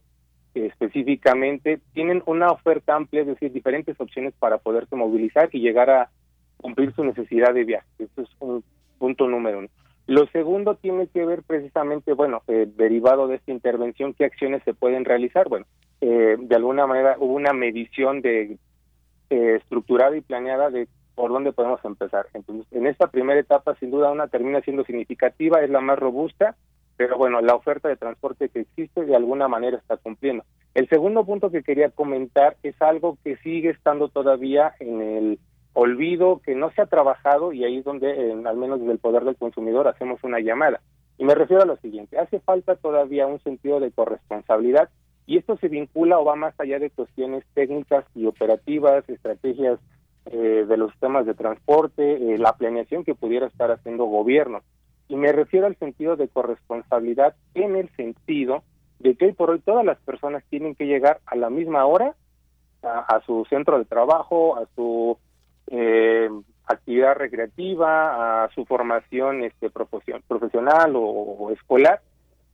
específicamente 0.54 1.80
tienen 1.92 2.22
una 2.26 2.50
oferta 2.50 2.96
amplia, 2.96 3.20
es 3.20 3.28
decir, 3.28 3.52
diferentes 3.52 3.98
opciones 4.00 4.34
para 4.38 4.58
poderse 4.58 4.96
movilizar 4.96 5.48
y 5.52 5.60
llegar 5.60 5.88
a 5.88 6.10
cumplir 6.56 6.92
su 6.94 7.04
necesidad 7.04 7.54
de 7.54 7.64
viaje. 7.64 7.86
Eso 7.98 8.22
es 8.22 8.28
un 8.40 8.64
punto 8.98 9.28
número 9.28 9.60
uno. 9.60 9.68
Lo 10.08 10.26
segundo 10.28 10.74
tiene 10.74 11.06
que 11.08 11.26
ver 11.26 11.42
precisamente, 11.42 12.14
bueno, 12.14 12.42
eh, 12.48 12.66
derivado 12.76 13.28
de 13.28 13.36
esta 13.36 13.52
intervención, 13.52 14.14
qué 14.14 14.24
acciones 14.24 14.62
se 14.64 14.72
pueden 14.72 15.04
realizar. 15.04 15.50
Bueno, 15.50 15.66
eh, 16.00 16.38
de 16.38 16.56
alguna 16.56 16.86
manera 16.86 17.16
hubo 17.18 17.34
una 17.34 17.52
medición 17.52 18.22
de 18.22 18.56
eh, 19.28 19.56
estructurada 19.60 20.16
y 20.16 20.22
planeada 20.22 20.70
de 20.70 20.88
por 21.14 21.30
dónde 21.30 21.52
podemos 21.52 21.84
empezar. 21.84 22.24
Entonces, 22.32 22.66
en 22.72 22.86
esta 22.86 23.08
primera 23.08 23.38
etapa, 23.38 23.74
sin 23.74 23.90
duda, 23.90 24.10
una 24.10 24.28
termina 24.28 24.62
siendo 24.62 24.82
significativa, 24.84 25.60
es 25.60 25.68
la 25.68 25.82
más 25.82 25.98
robusta, 25.98 26.56
pero 26.96 27.18
bueno, 27.18 27.42
la 27.42 27.54
oferta 27.54 27.90
de 27.90 27.96
transporte 27.96 28.48
que 28.48 28.60
existe 28.60 29.04
de 29.04 29.14
alguna 29.14 29.46
manera 29.46 29.76
está 29.76 29.98
cumpliendo. 29.98 30.42
El 30.72 30.88
segundo 30.88 31.26
punto 31.26 31.50
que 31.50 31.62
quería 31.62 31.90
comentar 31.90 32.56
es 32.62 32.80
algo 32.80 33.18
que 33.22 33.36
sigue 33.36 33.68
estando 33.68 34.08
todavía 34.08 34.72
en 34.80 35.02
el 35.02 35.38
olvido, 35.78 36.40
que 36.44 36.56
no 36.56 36.72
se 36.72 36.82
ha 36.82 36.86
trabajado 36.86 37.52
y 37.52 37.64
ahí 37.64 37.78
es 37.78 37.84
donde, 37.84 38.32
al 38.32 38.56
menos 38.56 38.80
desde 38.80 38.92
el 38.92 38.98
poder 38.98 39.24
del 39.24 39.36
consumidor, 39.36 39.86
hacemos 39.86 40.22
una 40.24 40.40
llamada. 40.40 40.80
Y 41.18 41.24
me 41.24 41.36
refiero 41.36 41.62
a 41.62 41.66
lo 41.66 41.76
siguiente, 41.76 42.18
hace 42.18 42.40
falta 42.40 42.74
todavía 42.74 43.28
un 43.28 43.40
sentido 43.40 43.78
de 43.78 43.92
corresponsabilidad 43.92 44.88
y 45.24 45.38
esto 45.38 45.56
se 45.58 45.68
vincula 45.68 46.18
o 46.18 46.24
va 46.24 46.34
más 46.34 46.58
allá 46.58 46.80
de 46.80 46.90
cuestiones 46.90 47.44
técnicas 47.54 48.04
y 48.16 48.26
operativas, 48.26 49.08
estrategias 49.08 49.78
eh, 50.26 50.64
de 50.66 50.76
los 50.76 50.90
sistemas 50.90 51.26
de 51.26 51.34
transporte, 51.34 52.34
eh, 52.34 52.38
la 52.38 52.54
planeación 52.54 53.04
que 53.04 53.14
pudiera 53.14 53.46
estar 53.46 53.70
haciendo 53.70 54.06
gobierno. 54.06 54.62
Y 55.08 55.14
me 55.14 55.30
refiero 55.30 55.66
al 55.66 55.76
sentido 55.76 56.16
de 56.16 56.28
corresponsabilidad 56.28 57.36
en 57.54 57.76
el 57.76 57.88
sentido 57.94 58.64
de 58.98 59.14
que 59.14 59.26
hoy 59.26 59.32
por 59.32 59.50
hoy 59.50 59.60
todas 59.60 59.84
las 59.84 59.98
personas 59.98 60.42
tienen 60.50 60.74
que 60.74 60.86
llegar 60.86 61.20
a 61.26 61.36
la 61.36 61.50
misma 61.50 61.86
hora 61.86 62.16
a, 62.82 63.20
su 63.26 63.44
centro 63.48 63.78
de 63.78 63.84
trabajo, 63.84 64.56
a 64.56 64.66
su 64.74 65.18
eh, 65.70 66.28
actividad 66.66 67.16
recreativa, 67.16 68.44
a 68.44 68.50
su 68.50 68.64
formación 68.64 69.42
este, 69.42 69.70
profesional 69.70 70.92
o 70.96 71.50
escolar, 71.50 72.00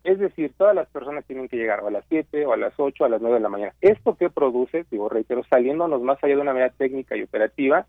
es 0.04 0.18
decir, 0.18 0.52
todas 0.58 0.74
las 0.74 0.86
personas 0.88 1.24
tienen 1.24 1.48
que 1.48 1.56
llegar 1.56 1.80
a 1.80 1.90
las 1.90 2.04
7 2.10 2.44
o 2.44 2.52
a 2.52 2.58
las 2.58 2.74
8 2.76 3.02
o 3.02 3.06
a 3.06 3.08
las 3.08 3.22
9 3.22 3.36
de 3.36 3.42
la 3.42 3.48
mañana. 3.48 3.74
Esto 3.80 4.16
que 4.16 4.28
produce, 4.28 4.84
digo, 4.90 5.08
reitero, 5.08 5.42
saliéndonos 5.44 6.02
más 6.02 6.22
allá 6.22 6.36
de 6.36 6.42
una 6.42 6.52
manera 6.52 6.74
técnica 6.76 7.16
y 7.16 7.22
operativa, 7.22 7.86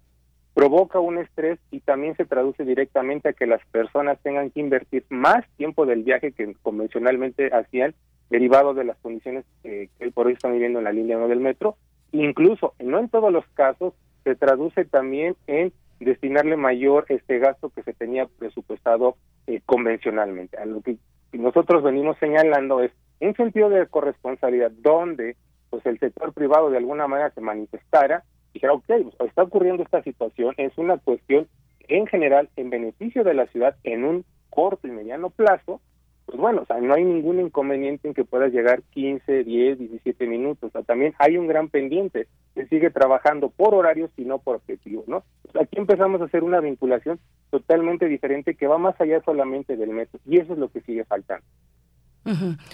provoca 0.54 1.02
un 1.02 1.18
estrés 1.18 1.60
y 1.72 1.82
también 1.82 2.16
se 2.16 2.24
traduce 2.24 2.64
directamente 2.64 3.28
a 3.28 3.34
que 3.34 3.46
las 3.46 3.64
personas 3.68 4.18
tengan 4.24 4.50
que 4.50 4.62
invertir 4.62 5.04
más 5.10 5.46
tiempo 5.58 5.86
del 5.86 6.04
viaje 6.04 6.32
que 6.32 6.56
convencionalmente 6.62 7.54
hacían, 7.54 7.94
derivado 8.30 8.74
de 8.74 8.86
las 8.86 8.98
condiciones 9.00 9.44
que, 9.62 9.90
hoy 10.00 10.12
por 10.12 10.28
hoy 10.28 10.34
están 10.34 10.54
viviendo 10.54 10.80
en 10.80 10.86
la 10.86 10.94
línea 10.94 11.18
1 11.18 11.28
del 11.28 11.42
metro. 11.42 11.76
Incluso, 12.14 12.76
no 12.80 13.00
en 13.00 13.10
todos 13.10 13.32
los 13.34 13.46
casos, 13.56 13.94
se 14.26 14.36
traduce 14.36 14.84
también 14.84 15.38
en 15.48 15.72
destinarle 16.00 16.58
mayor 16.58 17.06
este 17.08 17.40
gasto 17.40 17.70
que 17.70 17.84
se 17.84 17.94
tenía 17.94 18.26
presupuestado 18.26 19.16
eh, 19.48 19.62
convencionalmente. 19.66 20.58
A 20.58 20.66
lo 20.66 20.82
que 20.82 20.98
nosotros 21.32 21.84
venimos 21.84 22.18
señalando 22.20 22.82
es 22.82 22.92
un 23.22 23.36
sentido 23.36 23.70
de 23.70 23.88
corresponsabilidad 23.88 24.72
donde 24.72 25.38
pues 25.70 25.86
el 25.86 26.00
sector 26.00 26.34
privado 26.34 26.70
de 26.70 26.78
alguna 26.78 27.08
manera 27.08 27.32
se 27.32 27.42
manifestara 27.42 28.24
y 28.52 28.56
dijera, 28.56 28.74
ok, 28.74 28.86
pues, 28.88 29.30
está 29.30 29.44
ocurriendo 29.44 29.84
esta 29.84 30.02
situación, 30.04 30.54
es 30.58 30.78
una 30.78 30.98
cuestión 30.98 31.48
en 31.88 32.08
general 32.08 32.50
en 32.56 32.70
beneficio 32.70 33.24
de 33.24 33.34
la 33.34 33.46
ciudad 33.48 33.76
en 33.84 34.06
un 34.06 34.26
corto 34.50 34.88
y 34.88 34.92
mediano 34.92 35.30
plazo, 35.30 35.82
pues 36.26 36.40
bueno, 36.40 36.64
o 36.64 36.66
sea, 36.66 36.82
no 36.82 36.94
hay 36.96 37.04
ningún 37.04 37.40
inconveniente 37.40 38.08
en 38.08 38.14
que 38.14 38.26
puedas 38.26 38.52
llegar 38.52 38.82
15, 38.92 39.44
10, 39.44 39.78
17 39.78 40.28
minutos. 40.28 40.70
O 40.70 40.72
sea, 40.72 40.82
también 40.82 41.14
hay 41.20 41.38
un 41.38 41.48
gran 41.48 41.70
pendiente. 41.70 42.28
Se 42.56 42.68
sigue 42.68 42.90
trabajando 42.90 43.50
por 43.50 43.76
horarios 43.76 44.10
y 44.18 44.26
no 44.26 44.40
por 44.40 44.56
objetivos, 44.56 45.08
¿no? 45.08 45.24
aquí 45.60 45.78
empezamos 45.78 46.20
a 46.22 46.26
hacer 46.26 46.44
una 46.44 46.60
vinculación 46.60 47.20
totalmente 47.50 48.08
diferente 48.08 48.56
que 48.56 48.68
va 48.68 48.78
más 48.78 49.00
allá 49.00 49.22
solamente 49.24 49.78
del 49.78 49.92
metro. 49.92 50.20
Y 50.26 50.38
eso 50.40 50.54
es 50.54 50.60
lo 50.60 50.70
que 50.70 50.82
sigue 50.82 51.06
faltando. 51.06 51.46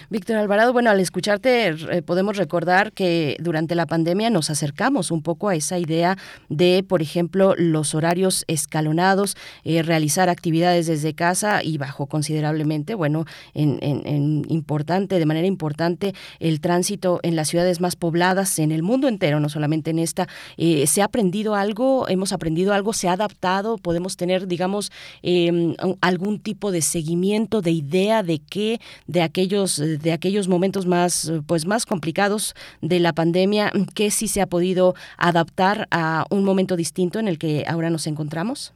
Víctor 0.08 0.36
Alvarado, 0.36 0.72
bueno, 0.72 0.88
al 0.88 0.98
escucharte 0.98 1.68
eh, 1.68 2.00
podemos 2.00 2.38
recordar 2.38 2.92
que 2.92 3.36
durante 3.38 3.74
la 3.74 3.84
pandemia 3.84 4.30
nos 4.30 4.48
acercamos 4.48 5.10
un 5.10 5.22
poco 5.22 5.50
a 5.50 5.54
esa 5.54 5.78
idea 5.78 6.16
de, 6.48 6.82
por 6.88 7.02
ejemplo, 7.02 7.54
los 7.58 7.94
horarios 7.94 8.44
escalonados, 8.48 9.36
eh, 9.64 9.82
realizar 9.82 10.30
actividades 10.30 10.86
desde 10.86 11.12
casa 11.12 11.62
y 11.62 11.76
bajó 11.76 12.06
considerablemente, 12.06 12.94
bueno, 12.94 13.26
en, 13.52 14.42
importante, 14.48 15.18
de 15.18 15.26
manera 15.26 15.46
importante, 15.46 16.14
el 16.40 16.60
tránsito 16.60 17.20
en 17.22 17.36
las 17.36 17.48
ciudades 17.48 17.80
más 17.80 17.94
pobladas 17.94 18.58
en 18.58 18.72
el 18.72 18.82
mundo 18.82 19.06
entero, 19.06 19.38
no 19.38 19.50
solamente 19.50 19.90
en 19.90 19.98
esta. 19.98 20.28
Eh, 20.56 20.86
¿Se 20.86 21.02
ha 21.02 21.06
aprendido 21.06 21.54
algo? 21.54 22.08
¿Hemos 22.08 22.32
aprendido 22.32 22.72
algo? 22.72 22.94
¿Se 22.94 23.08
ha 23.08 23.12
adaptado? 23.12 23.76
¿Podemos 23.76 24.16
tener, 24.16 24.46
digamos, 24.46 24.90
em, 25.22 25.74
algún 26.00 26.40
tipo 26.40 26.72
de 26.72 26.80
seguimiento, 26.80 27.60
de 27.60 27.72
idea 27.72 28.22
de 28.22 28.38
qué, 28.38 28.80
de 29.06 29.20
aquel 29.20 29.41
aquellos, 29.42 29.76
de 29.76 30.12
aquellos 30.12 30.48
momentos 30.48 30.86
más, 30.86 31.32
pues 31.46 31.66
más 31.66 31.84
complicados 31.84 32.54
de 32.80 33.00
la 33.00 33.12
pandemia, 33.12 33.72
que 33.94 34.10
sí 34.10 34.28
se 34.28 34.40
ha 34.40 34.46
podido 34.46 34.94
adaptar 35.18 35.88
a 35.90 36.24
un 36.30 36.44
momento 36.44 36.76
distinto 36.76 37.18
en 37.18 37.26
el 37.26 37.38
que 37.38 37.64
ahora 37.66 37.90
nos 37.90 38.06
encontramos? 38.06 38.72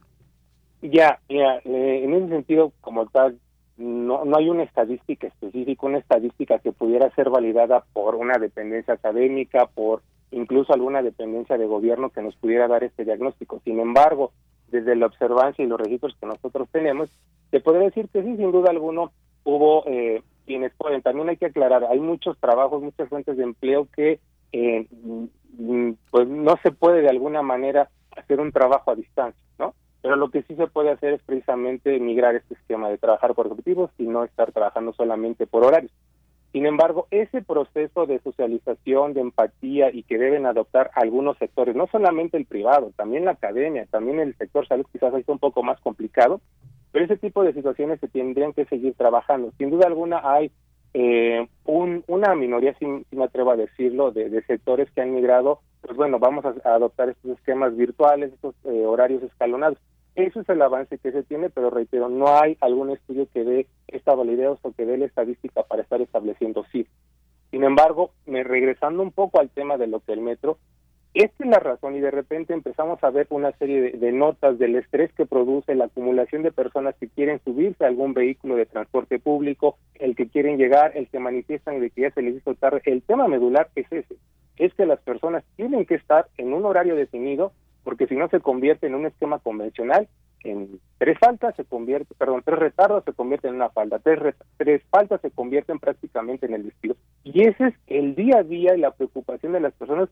Ya, 0.81 1.19
ya, 1.29 1.61
eh, 1.63 2.01
en 2.03 2.13
ese 2.13 2.27
sentido, 2.27 2.73
como 2.81 3.07
tal, 3.07 3.37
no, 3.77 4.25
no 4.25 4.37
hay 4.37 4.49
una 4.49 4.63
estadística 4.63 5.27
específica, 5.27 5.85
una 5.85 5.99
estadística 5.99 6.59
que 6.59 6.73
pudiera 6.73 7.09
ser 7.15 7.29
validada 7.29 7.85
por 7.93 8.15
una 8.15 8.37
dependencia 8.37 8.95
académica, 8.95 9.67
por 9.67 10.01
incluso 10.31 10.73
alguna 10.73 11.01
dependencia 11.01 11.57
de 11.57 11.65
gobierno 11.65 12.09
que 12.09 12.21
nos 12.21 12.35
pudiera 12.35 12.67
dar 12.67 12.83
este 12.83 13.05
diagnóstico. 13.05 13.61
Sin 13.63 13.79
embargo, 13.79 14.33
desde 14.69 14.95
la 14.95 15.05
observancia 15.05 15.63
y 15.63 15.67
los 15.67 15.79
registros 15.79 16.15
que 16.19 16.27
nosotros 16.27 16.67
tenemos, 16.71 17.09
se 17.51 17.61
podría 17.61 17.85
decir 17.85 18.09
que 18.09 18.21
sí, 18.21 18.35
sin 18.35 18.51
duda 18.51 18.69
alguno, 18.69 19.11
hubo 19.45 19.85
eh, 19.87 20.21
quienes 20.47 20.73
pueden. 20.75 21.03
También 21.03 21.29
hay 21.29 21.37
que 21.37 21.45
aclarar, 21.45 21.83
hay 21.83 21.99
muchos 21.99 22.39
trabajos, 22.39 22.81
muchas 22.81 23.09
fuentes 23.09 23.37
de 23.37 23.43
empleo 23.43 23.87
que 23.95 24.19
eh, 24.53 24.87
mm, 24.89 25.91
pues 26.09 26.27
no 26.27 26.55
se 26.63 26.71
puede 26.71 27.01
de 27.01 27.09
alguna 27.09 27.43
manera 27.43 27.89
hacer 28.15 28.39
un 28.39 28.51
trabajo 28.51 28.89
a 28.89 28.95
distancia, 28.95 29.43
¿no? 29.59 29.75
Pero 30.01 30.15
lo 30.15 30.31
que 30.31 30.41
sí 30.43 30.55
se 30.55 30.67
puede 30.67 30.89
hacer 30.89 31.13
es 31.13 31.21
precisamente 31.23 31.99
migrar 31.99 32.35
este 32.35 32.55
esquema 32.55 32.89
de 32.89 32.97
trabajar 32.97 33.35
por 33.35 33.47
objetivos 33.47 33.91
y 33.97 34.07
no 34.07 34.23
estar 34.23 34.51
trabajando 34.51 34.93
solamente 34.93 35.45
por 35.45 35.65
horarios. 35.65 35.91
Sin 36.53 36.65
embargo, 36.65 37.07
ese 37.11 37.41
proceso 37.41 38.05
de 38.05 38.19
socialización, 38.19 39.13
de 39.13 39.21
empatía 39.21 39.91
y 39.91 40.03
que 40.03 40.17
deben 40.17 40.45
adoptar 40.45 40.91
algunos 40.95 41.37
sectores, 41.37 41.75
no 41.75 41.87
solamente 41.87 42.37
el 42.37 42.45
privado, 42.45 42.91
también 42.95 43.25
la 43.25 43.31
academia, 43.31 43.85
también 43.91 44.19
el 44.19 44.35
sector 44.37 44.67
salud 44.67 44.85
quizás 44.91 45.13
es 45.13 45.27
un 45.27 45.39
poco 45.39 45.61
más 45.61 45.79
complicado, 45.81 46.41
pero 46.91 47.05
ese 47.05 47.17
tipo 47.17 47.43
de 47.43 47.53
situaciones 47.53 47.99
se 47.99 48.07
tendrían 48.07 48.53
que 48.53 48.65
seguir 48.65 48.93
trabajando. 48.95 49.51
Sin 49.57 49.69
duda 49.69 49.87
alguna 49.87 50.21
hay 50.23 50.51
eh, 50.93 51.47
un, 51.65 52.03
una 52.07 52.33
minoría, 52.33 52.73
si, 52.79 52.85
me 52.85 53.23
atrevo 53.25 53.51
a 53.51 53.57
decirlo, 53.57 54.11
de, 54.11 54.41
sectores 54.47 54.89
que 54.91 55.01
han 55.01 55.13
migrado, 55.13 55.59
pues 55.81 55.95
bueno, 55.97 56.17
vamos 56.17 56.45
a, 56.45 56.55
adoptar 56.73 57.09
estos 57.09 57.37
esquemas 57.37 57.75
virtuales, 57.75 58.33
estos 58.33 58.55
eh, 58.65 58.85
horarios 58.85 59.21
escalonados. 59.21 59.77
Eso 60.17 60.39
es 60.39 60.49
el 60.49 60.59
avance 60.63 60.97
que 60.97 61.11
se 61.11 61.21
tiene, 61.21 61.51
pero 61.51 61.69
reitero, 61.69 62.09
no 62.09 62.39
hay 62.39 62.57
algún 62.61 62.89
estudio 62.89 63.27
que 63.31 63.43
dé 63.43 63.67
esta 63.87 64.15
validez 64.15 64.57
o 64.63 64.71
que 64.71 64.83
dé 64.83 64.97
la 64.97 65.05
estadística 65.05 65.61
para 65.61 65.83
estar 65.83 66.01
estableciendo 66.01 66.65
sí. 66.71 66.87
Sin 67.51 67.63
embargo, 67.63 68.09
me 68.25 68.43
regresando 68.43 69.03
un 69.03 69.11
poco 69.11 69.39
al 69.39 69.51
tema 69.51 69.77
de 69.77 69.85
lo 69.85 69.99
que 69.99 70.13
el 70.13 70.21
metro, 70.21 70.57
esta 71.13 71.43
es 71.43 71.49
la 71.51 71.59
razón 71.59 71.95
y 71.95 71.99
de 71.99 72.09
repente 72.09 72.55
empezamos 72.55 73.03
a 73.03 73.11
ver 73.11 73.27
una 73.29 73.51
serie 73.59 73.91
de, 73.91 74.11
notas 74.11 74.57
del 74.57 74.75
estrés 74.77 75.13
que 75.13 75.27
produce 75.27 75.75
la 75.75 75.85
acumulación 75.85 76.41
de 76.41 76.51
personas 76.51 76.95
que 76.99 77.09
quieren 77.09 77.39
subirse 77.43 77.85
a 77.85 77.87
algún 77.87 78.15
vehículo 78.15 78.55
de 78.55 78.65
transporte 78.65 79.19
público, 79.19 79.77
el 79.99 80.15
que 80.15 80.29
quieren 80.29 80.57
llegar, 80.57 80.97
el 80.97 81.07
que 81.09 81.19
manifiestan 81.19 81.79
de 81.79 81.91
que 81.91 82.01
ya 82.01 82.11
se 82.11 82.23
les 82.23 82.37
hizo 82.37 82.55
tarde. 82.55 82.81
El 82.85 83.03
tema 83.03 83.27
medular 83.27 83.69
es 83.75 83.85
ese, 83.91 84.15
es 84.57 84.73
que 84.73 84.87
las 84.87 84.99
personas 84.99 85.43
tienen 85.57 85.85
que 85.85 85.93
estar 85.93 86.25
en 86.39 86.53
un 86.53 86.65
horario 86.65 86.95
definido 86.95 87.51
porque 87.87 88.07
si 88.07 88.17
no 88.17 88.27
se 88.27 88.41
convierte 88.41 88.85
en 88.85 88.95
un 88.95 89.05
esquema 89.05 89.39
convencional, 89.39 90.09
en 90.43 90.81
tres 90.97 91.17
faltas 91.19 91.55
se 91.55 91.63
convierte, 91.63 92.13
perdón, 92.15 92.41
tres 92.43 92.59
retardos 92.59 93.05
se 93.05 93.13
convierten 93.13 93.51
en 93.51 93.55
una 93.55 93.69
falta, 93.69 93.97
tres, 93.99 94.35
tres 94.57 94.81
faltas 94.89 95.21
se 95.21 95.31
convierten 95.31 95.79
prácticamente 95.79 96.47
en 96.47 96.55
el 96.55 96.65
despido. 96.65 96.97
Y 97.23 97.47
ese 97.47 97.67
es 97.67 97.73
el 97.87 98.13
día 98.13 98.39
a 98.39 98.43
día 98.43 98.75
y 98.75 98.81
la 98.81 98.91
preocupación 98.91 99.53
de 99.53 99.61
las 99.61 99.71
personas 99.71 100.09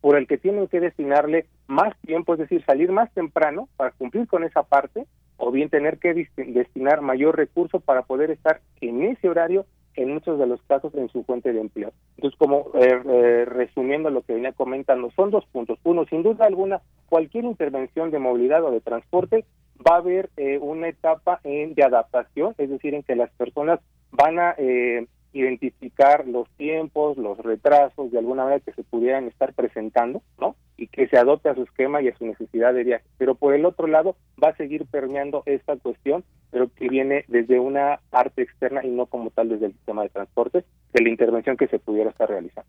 por 0.00 0.16
el 0.16 0.26
que 0.26 0.36
tienen 0.36 0.66
que 0.66 0.80
destinarle 0.80 1.46
más 1.68 1.96
tiempo, 2.00 2.32
es 2.32 2.40
decir, 2.40 2.64
salir 2.64 2.90
más 2.90 3.08
temprano 3.14 3.68
para 3.76 3.92
cumplir 3.92 4.26
con 4.26 4.42
esa 4.42 4.64
parte, 4.64 5.06
o 5.36 5.52
bien 5.52 5.70
tener 5.70 5.98
que 5.98 6.26
destinar 6.38 7.02
mayor 7.02 7.36
recurso 7.36 7.78
para 7.78 8.02
poder 8.02 8.32
estar 8.32 8.62
en 8.80 9.04
ese 9.04 9.28
horario, 9.28 9.64
en 9.94 10.12
muchos 10.12 10.40
de 10.40 10.48
los 10.48 10.60
casos, 10.62 10.92
en 10.96 11.08
su 11.10 11.22
fuente 11.22 11.52
de 11.52 11.60
empleo. 11.60 11.92
Entonces, 12.20 12.38
como 12.38 12.70
eh, 12.74 13.00
eh, 13.02 13.44
resumiendo 13.46 14.10
lo 14.10 14.20
que 14.20 14.34
venía 14.34 14.52
comentando, 14.52 15.10
son 15.16 15.30
dos 15.30 15.46
puntos. 15.46 15.78
Uno, 15.84 16.04
sin 16.04 16.22
duda 16.22 16.44
alguna, 16.44 16.82
cualquier 17.08 17.44
intervención 17.44 18.10
de 18.10 18.18
movilidad 18.18 18.62
o 18.62 18.70
de 18.70 18.82
transporte 18.82 19.46
va 19.78 19.94
a 19.94 19.98
haber 20.00 20.28
eh, 20.36 20.58
una 20.60 20.88
etapa 20.88 21.40
en, 21.44 21.72
de 21.72 21.82
adaptación, 21.82 22.54
es 22.58 22.68
decir, 22.68 22.92
en 22.92 23.04
que 23.04 23.16
las 23.16 23.30
personas 23.30 23.80
van 24.10 24.38
a 24.38 24.54
identificar 25.32 26.26
los 26.26 26.46
tiempos, 26.58 27.16
los 27.16 27.38
retrasos 27.38 28.10
de 28.10 28.18
alguna 28.18 28.44
manera 28.44 28.60
que 28.60 28.72
se 28.72 28.82
pudieran 28.82 29.26
estar 29.26 29.54
presentando, 29.54 30.20
¿no? 30.38 30.56
Y 30.80 30.88
que 30.88 31.06
se 31.08 31.18
adopte 31.18 31.50
a 31.50 31.54
su 31.54 31.62
esquema 31.62 32.00
y 32.00 32.08
a 32.08 32.16
su 32.16 32.26
necesidad 32.26 32.72
de 32.72 32.84
viaje. 32.84 33.04
Pero 33.18 33.34
por 33.34 33.54
el 33.54 33.64
otro 33.66 33.86
lado 33.86 34.16
va 34.42 34.48
a 34.48 34.56
seguir 34.56 34.86
permeando 34.86 35.42
esta 35.46 35.76
cuestión, 35.76 36.24
pero 36.50 36.68
que 36.74 36.88
viene 36.88 37.24
desde 37.28 37.60
una 37.60 38.00
parte 38.10 38.42
externa 38.42 38.84
y 38.84 38.88
no 38.88 39.06
como 39.06 39.30
tal 39.30 39.50
desde 39.50 39.66
el 39.66 39.72
sistema 39.72 40.02
de 40.02 40.08
transporte, 40.08 40.64
de 40.92 41.02
la 41.02 41.08
intervención 41.08 41.56
que 41.56 41.68
se 41.68 41.78
pudiera 41.78 42.10
estar 42.10 42.28
realizando. 42.28 42.68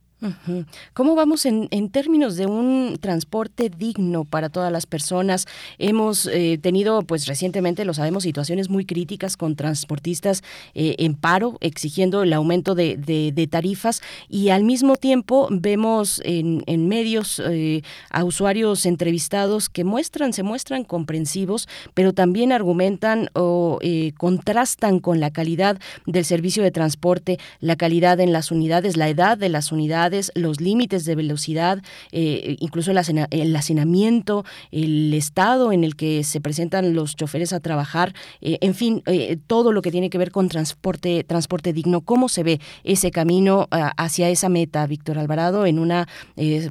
¿Cómo 0.93 1.15
vamos 1.15 1.47
en, 1.47 1.67
en, 1.71 1.89
términos 1.89 2.37
de 2.37 2.45
un 2.45 2.97
transporte 3.01 3.69
digno 3.69 4.23
para 4.23 4.49
todas 4.49 4.71
las 4.71 4.85
personas? 4.85 5.47
Hemos 5.79 6.27
eh, 6.27 6.59
tenido, 6.61 7.01
pues 7.01 7.25
recientemente, 7.25 7.85
lo 7.85 7.95
sabemos, 7.95 8.21
situaciones 8.21 8.69
muy 8.69 8.85
críticas 8.85 9.35
con 9.35 9.55
transportistas 9.55 10.43
eh, 10.75 10.95
en 10.99 11.15
paro, 11.15 11.57
exigiendo 11.59 12.21
el 12.21 12.33
aumento 12.33 12.75
de, 12.75 12.97
de, 12.97 13.47
tarifas 13.47 14.03
y 14.29 14.49
al 14.49 14.63
mismo 14.63 14.95
tiempo 14.95 15.47
vemos 15.49 16.21
en, 16.23 16.63
en 16.67 16.87
medios 16.87 17.41
eh, 17.43 17.81
a 18.09 18.23
usuarios 18.23 18.85
entrevistados 18.85 19.69
que 19.69 19.83
muestran, 19.83 20.33
se 20.33 20.43
muestran 20.43 20.83
comprensivos, 20.83 21.67
pero 21.93 22.13
también 22.13 22.51
argumentan 22.51 23.29
o 23.33 23.79
contrastan 24.17 24.99
con 24.99 25.19
la 25.19 25.31
calidad 25.31 25.79
del 26.05 26.25
servicio 26.25 26.63
de 26.63 26.71
transporte, 26.71 27.39
la 27.59 27.75
calidad 27.75 28.19
en 28.19 28.33
las 28.33 28.51
unidades, 28.51 28.97
la 28.97 29.09
edad 29.09 29.37
de 29.37 29.49
las 29.49 29.71
unidades, 29.71 30.31
los 30.35 30.61
límites 30.61 31.05
de 31.05 31.15
velocidad, 31.15 31.81
eh, 32.11 32.55
incluso 32.59 32.91
el, 32.91 33.55
hacinamiento, 33.55 34.45
el 34.71 35.13
estado 35.13 35.71
en 35.71 35.83
el 35.83 35.95
que 35.95 36.23
se 36.23 36.41
presentan 36.41 36.93
los 36.93 37.15
choferes 37.15 37.53
a 37.53 37.59
trabajar, 37.59 38.13
eh, 38.41 38.57
en 38.61 38.75
fin, 38.75 39.03
eh, 39.05 39.37
todo 39.47 39.71
lo 39.71 39.81
que 39.81 39.91
tiene 39.91 40.09
que 40.09 40.17
ver 40.17 40.31
con 40.31 40.49
transporte, 40.49 41.23
transporte 41.23 41.73
digno. 41.73 42.01
¿Cómo 42.01 42.29
se 42.29 42.43
ve 42.43 42.59
ese 42.83 43.11
camino 43.11 43.67
ah, 43.71 43.93
hacia 43.97 44.29
esa 44.29 44.49
meta, 44.49 44.85
Víctor 44.87 45.17
Alvarado, 45.19 45.65
en 45.65 45.79
una, 45.79 46.07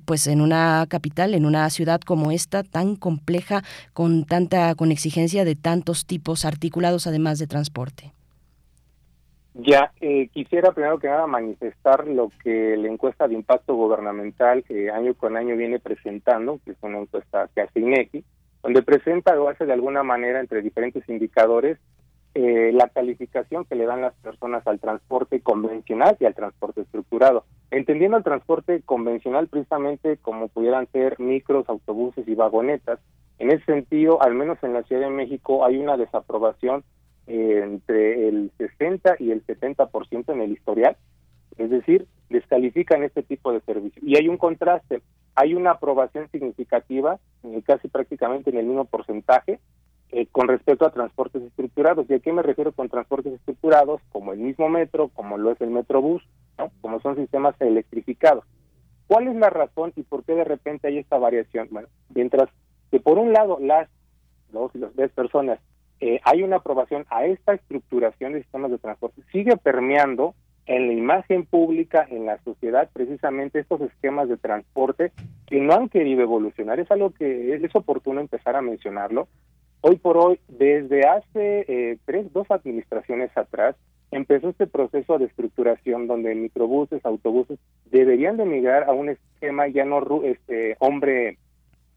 pues 0.04 0.26
en 0.26 0.40
una 0.40 0.86
capital, 0.88 1.19
en 1.24 1.44
una 1.44 1.68
ciudad 1.70 2.00
como 2.00 2.30
esta, 2.30 2.62
tan 2.62 2.96
compleja, 2.96 3.62
con 3.92 4.24
tanta, 4.24 4.74
con 4.74 4.90
exigencia 4.90 5.44
de 5.44 5.56
tantos 5.56 6.06
tipos 6.06 6.44
articulados 6.44 7.06
además 7.06 7.38
de 7.38 7.46
transporte? 7.46 8.12
Ya, 9.54 9.92
eh, 10.00 10.28
quisiera 10.28 10.72
primero 10.72 10.98
que 10.98 11.08
nada 11.08 11.26
manifestar 11.26 12.06
lo 12.06 12.30
que 12.42 12.76
la 12.76 12.88
encuesta 12.88 13.26
de 13.26 13.34
impacto 13.34 13.74
gubernamental 13.74 14.62
que 14.62 14.90
año 14.90 15.14
con 15.14 15.36
año 15.36 15.56
viene 15.56 15.78
presentando, 15.78 16.60
que 16.64 16.70
es 16.70 16.76
una 16.82 17.00
encuesta 17.00 17.48
que 17.54 17.62
hace 17.62 17.80
INEGI, 17.80 18.24
donde 18.62 18.82
presenta 18.82 19.38
o 19.40 19.48
hace 19.48 19.66
de 19.66 19.72
alguna 19.72 20.02
manera 20.02 20.40
entre 20.40 20.62
diferentes 20.62 21.06
indicadores 21.08 21.78
eh, 22.34 22.70
la 22.72 22.88
calificación 22.88 23.64
que 23.64 23.74
le 23.74 23.86
dan 23.86 24.02
las 24.02 24.14
personas 24.14 24.66
al 24.66 24.78
transporte 24.78 25.40
convencional 25.40 26.16
y 26.20 26.26
al 26.26 26.34
transporte 26.34 26.82
estructurado. 26.82 27.44
Entendiendo 27.70 28.16
el 28.16 28.24
transporte 28.24 28.82
convencional 28.82 29.48
precisamente 29.48 30.16
como 30.18 30.48
pudieran 30.48 30.86
ser 30.92 31.18
micros, 31.18 31.68
autobuses 31.68 32.26
y 32.28 32.34
vagonetas, 32.34 33.00
en 33.40 33.50
ese 33.50 33.64
sentido, 33.64 34.22
al 34.22 34.34
menos 34.34 34.58
en 34.62 34.74
la 34.74 34.82
Ciudad 34.82 35.02
de 35.02 35.10
México 35.10 35.64
hay 35.64 35.78
una 35.78 35.96
desaprobación 35.96 36.84
eh, 37.26 37.62
entre 37.64 38.28
el 38.28 38.52
60 38.58 39.16
y 39.18 39.30
el 39.30 39.44
70% 39.46 40.32
en 40.32 40.40
el 40.40 40.52
historial, 40.52 40.96
es 41.56 41.70
decir, 41.70 42.06
descalifican 42.28 43.02
este 43.02 43.22
tipo 43.22 43.52
de 43.52 43.60
servicio. 43.62 44.00
Y 44.04 44.16
hay 44.16 44.28
un 44.28 44.36
contraste, 44.36 45.02
hay 45.34 45.54
una 45.54 45.72
aprobación 45.72 46.28
significativa, 46.30 47.18
eh, 47.44 47.62
casi 47.64 47.88
prácticamente 47.88 48.50
en 48.50 48.58
el 48.58 48.66
mismo 48.66 48.84
porcentaje, 48.84 49.58
eh, 50.12 50.26
con 50.30 50.48
respecto 50.48 50.86
a 50.86 50.90
transportes 50.90 51.42
estructurados. 51.42 52.08
¿Y 52.08 52.14
a 52.14 52.20
qué 52.20 52.32
me 52.32 52.42
refiero 52.42 52.72
con 52.72 52.88
transportes 52.88 53.32
estructurados? 53.34 54.00
Como 54.10 54.32
el 54.32 54.40
mismo 54.40 54.68
metro, 54.68 55.08
como 55.08 55.38
lo 55.38 55.52
es 55.52 55.60
el 55.60 55.70
Metrobús, 55.70 56.22
¿no? 56.58 56.70
como 56.80 57.00
son 57.00 57.16
sistemas 57.16 57.54
electrificados. 57.60 58.44
¿Cuál 59.06 59.28
es 59.28 59.36
la 59.36 59.50
razón 59.50 59.92
y 59.96 60.02
por 60.02 60.24
qué 60.24 60.34
de 60.34 60.44
repente 60.44 60.88
hay 60.88 60.98
esta 60.98 61.18
variación? 61.18 61.68
Bueno, 61.70 61.88
mientras 62.14 62.48
que 62.90 63.00
por 63.00 63.18
un 63.18 63.32
lado 63.32 63.58
las 63.60 63.88
dos 64.52 64.70
y 64.74 64.78
las 64.78 64.92
tres 64.92 65.10
personas 65.12 65.58
eh, 66.00 66.20
hay 66.24 66.42
una 66.42 66.56
aprobación 66.56 67.04
a 67.10 67.26
esta 67.26 67.54
estructuración 67.54 68.32
de 68.32 68.42
sistemas 68.42 68.70
de 68.70 68.78
transporte, 68.78 69.22
sigue 69.32 69.56
permeando 69.56 70.34
en 70.66 70.86
la 70.86 70.92
imagen 70.92 71.44
pública, 71.46 72.06
en 72.08 72.26
la 72.26 72.38
sociedad, 72.42 72.88
precisamente 72.92 73.58
estos 73.58 73.80
esquemas 73.80 74.28
de 74.28 74.36
transporte 74.36 75.12
que 75.46 75.60
no 75.60 75.74
han 75.74 75.88
querido 75.88 76.22
evolucionar. 76.22 76.78
Es 76.78 76.90
algo 76.90 77.10
que 77.10 77.54
es, 77.54 77.74
oportuno 77.74 78.20
empezar 78.20 78.54
a 78.56 78.62
mencionarlo. 78.62 79.28
Hoy 79.82 79.96
por 79.96 80.18
hoy, 80.18 80.38
desde 80.48 81.06
hace 81.06 81.64
eh, 81.68 81.98
tres, 82.04 82.30
dos 82.32 82.50
administraciones 82.50 83.34
atrás, 83.36 83.76
empezó 84.10 84.50
este 84.50 84.66
proceso 84.66 85.18
de 85.18 85.26
estructuración 85.26 86.06
donde 86.06 86.34
microbuses, 86.34 87.04
autobuses 87.04 87.58
deberían 87.86 88.36
de 88.36 88.44
migrar 88.44 88.84
a 88.84 88.92
un 88.92 89.08
esquema 89.08 89.68
ya 89.68 89.84
no 89.84 90.02
este 90.24 90.76
hombre 90.80 91.38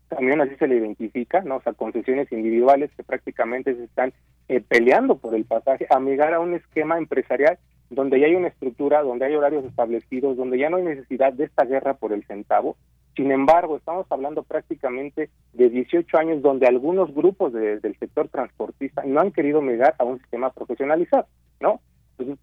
camión 0.10 0.41
así 0.41 0.55
se 0.55 0.68
le 0.68 0.76
identifica, 0.76 1.41
¿no? 1.41 1.57
O 1.57 1.61
sea, 1.61 1.73
concesiones 1.73 2.31
individuales 2.31 2.91
que 2.95 3.03
prácticamente 3.03 3.76
se 3.76 3.84
están 3.84 4.14
eh, 4.47 4.61
peleando 4.61 5.18
por 5.18 5.34
el 5.34 5.45
pasaje, 5.45 5.88
a 5.89 5.99
migrar 5.99 6.34
a 6.34 6.39
un 6.39 6.53
esquema 6.53 6.97
empresarial 6.97 7.57
donde 7.89 8.19
ya 8.19 8.27
hay 8.27 8.35
una 8.35 8.47
estructura, 8.47 9.01
donde 9.01 9.26
hay 9.26 9.35
horarios 9.35 9.65
establecidos, 9.65 10.38
donde 10.38 10.57
ya 10.57 10.69
no 10.69 10.77
hay 10.77 10.84
necesidad 10.84 11.34
de 11.34 11.45
esta 11.45 11.65
guerra 11.65 11.95
por 11.95 12.14
el 12.14 12.23
centavo. 12.26 12.76
Sin 13.15 13.31
embargo, 13.31 13.77
estamos 13.77 14.07
hablando 14.10 14.44
prácticamente 14.44 15.30
de 15.53 15.69
18 15.69 16.18
años 16.18 16.41
donde 16.41 16.68
algunos 16.68 17.14
grupos 17.14 17.53
del 17.53 17.98
sector 17.99 18.27
transportista 18.27 19.03
no 19.06 19.19
han 19.19 19.31
querido 19.31 19.61
migrar 19.61 19.95
a 19.99 20.03
un 20.03 20.19
sistema 20.19 20.52
profesionalizado, 20.52 21.27
¿no? 21.60 21.80
Entonces, 22.18 22.40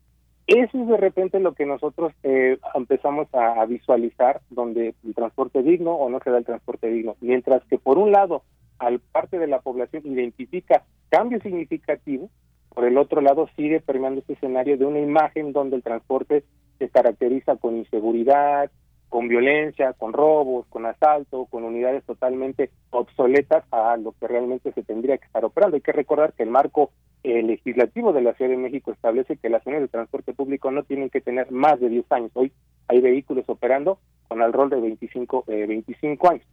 eso 0.46 0.82
es 0.82 0.88
de 0.88 0.96
repente 0.96 1.38
lo 1.38 1.54
que 1.54 1.64
nosotros 1.64 2.12
eh, 2.24 2.58
empezamos 2.74 3.28
a, 3.32 3.64
visualizar, 3.66 4.40
donde 4.50 4.94
el 5.04 5.14
transporte 5.14 5.62
digno 5.62 5.92
o 5.92 6.10
no 6.10 6.18
se 6.24 6.30
da 6.30 6.38
el 6.38 6.44
transporte 6.44 6.88
digno. 6.88 7.16
Mientras 7.20 7.62
que 7.64 7.78
por 7.78 7.98
un 7.98 8.10
lado, 8.10 8.42
al 8.78 8.98
parte 8.98 9.38
de 9.38 9.46
la 9.46 9.60
población 9.60 10.02
identifica 10.06 10.84
cambios 11.08 11.42
significativos, 11.42 12.30
por 12.74 12.84
el 12.84 12.98
otro 12.98 13.20
lado 13.20 13.48
sigue 13.56 13.80
permeando 13.80 14.20
este 14.20 14.32
escenario 14.32 14.76
de 14.76 14.86
una 14.86 15.00
imagen 15.00 15.52
donde 15.52 15.76
el 15.76 15.82
transporte 15.82 16.44
se 16.78 16.88
caracteriza 16.88 17.56
con 17.56 17.76
inseguridad, 17.76 18.70
con 19.10 19.28
violencia, 19.28 19.92
con 19.92 20.14
robos, 20.14 20.66
con 20.68 20.86
asalto, 20.86 21.44
con 21.46 21.64
unidades 21.64 22.02
totalmente 22.04 22.70
obsoletas 22.90 23.64
a 23.70 23.96
lo 23.98 24.12
que 24.12 24.26
realmente 24.26 24.72
se 24.72 24.82
tendría 24.82 25.18
que 25.18 25.26
estar 25.26 25.44
operando. 25.44 25.74
Hay 25.74 25.82
que 25.82 25.92
recordar 25.92 26.32
que 26.32 26.44
el 26.44 26.50
marco 26.50 26.92
eh, 27.22 27.42
legislativo 27.42 28.14
de 28.14 28.22
la 28.22 28.32
Ciudad 28.32 28.52
de 28.52 28.56
México 28.56 28.92
establece 28.92 29.36
que 29.36 29.50
las 29.50 29.66
unidades 29.66 29.88
de 29.88 29.92
transporte 29.92 30.32
público 30.32 30.70
no 30.70 30.84
tienen 30.84 31.10
que 31.10 31.20
tener 31.20 31.50
más 31.50 31.78
de 31.80 31.90
10 31.90 32.10
años. 32.12 32.30
Hoy 32.32 32.52
hay 32.88 33.00
vehículos 33.00 33.44
operando 33.48 33.98
con 34.28 34.40
el 34.40 34.52
rol 34.52 34.70
de 34.70 34.80
25, 34.80 35.44
eh, 35.48 35.66
25 35.66 36.30
años 36.30 36.46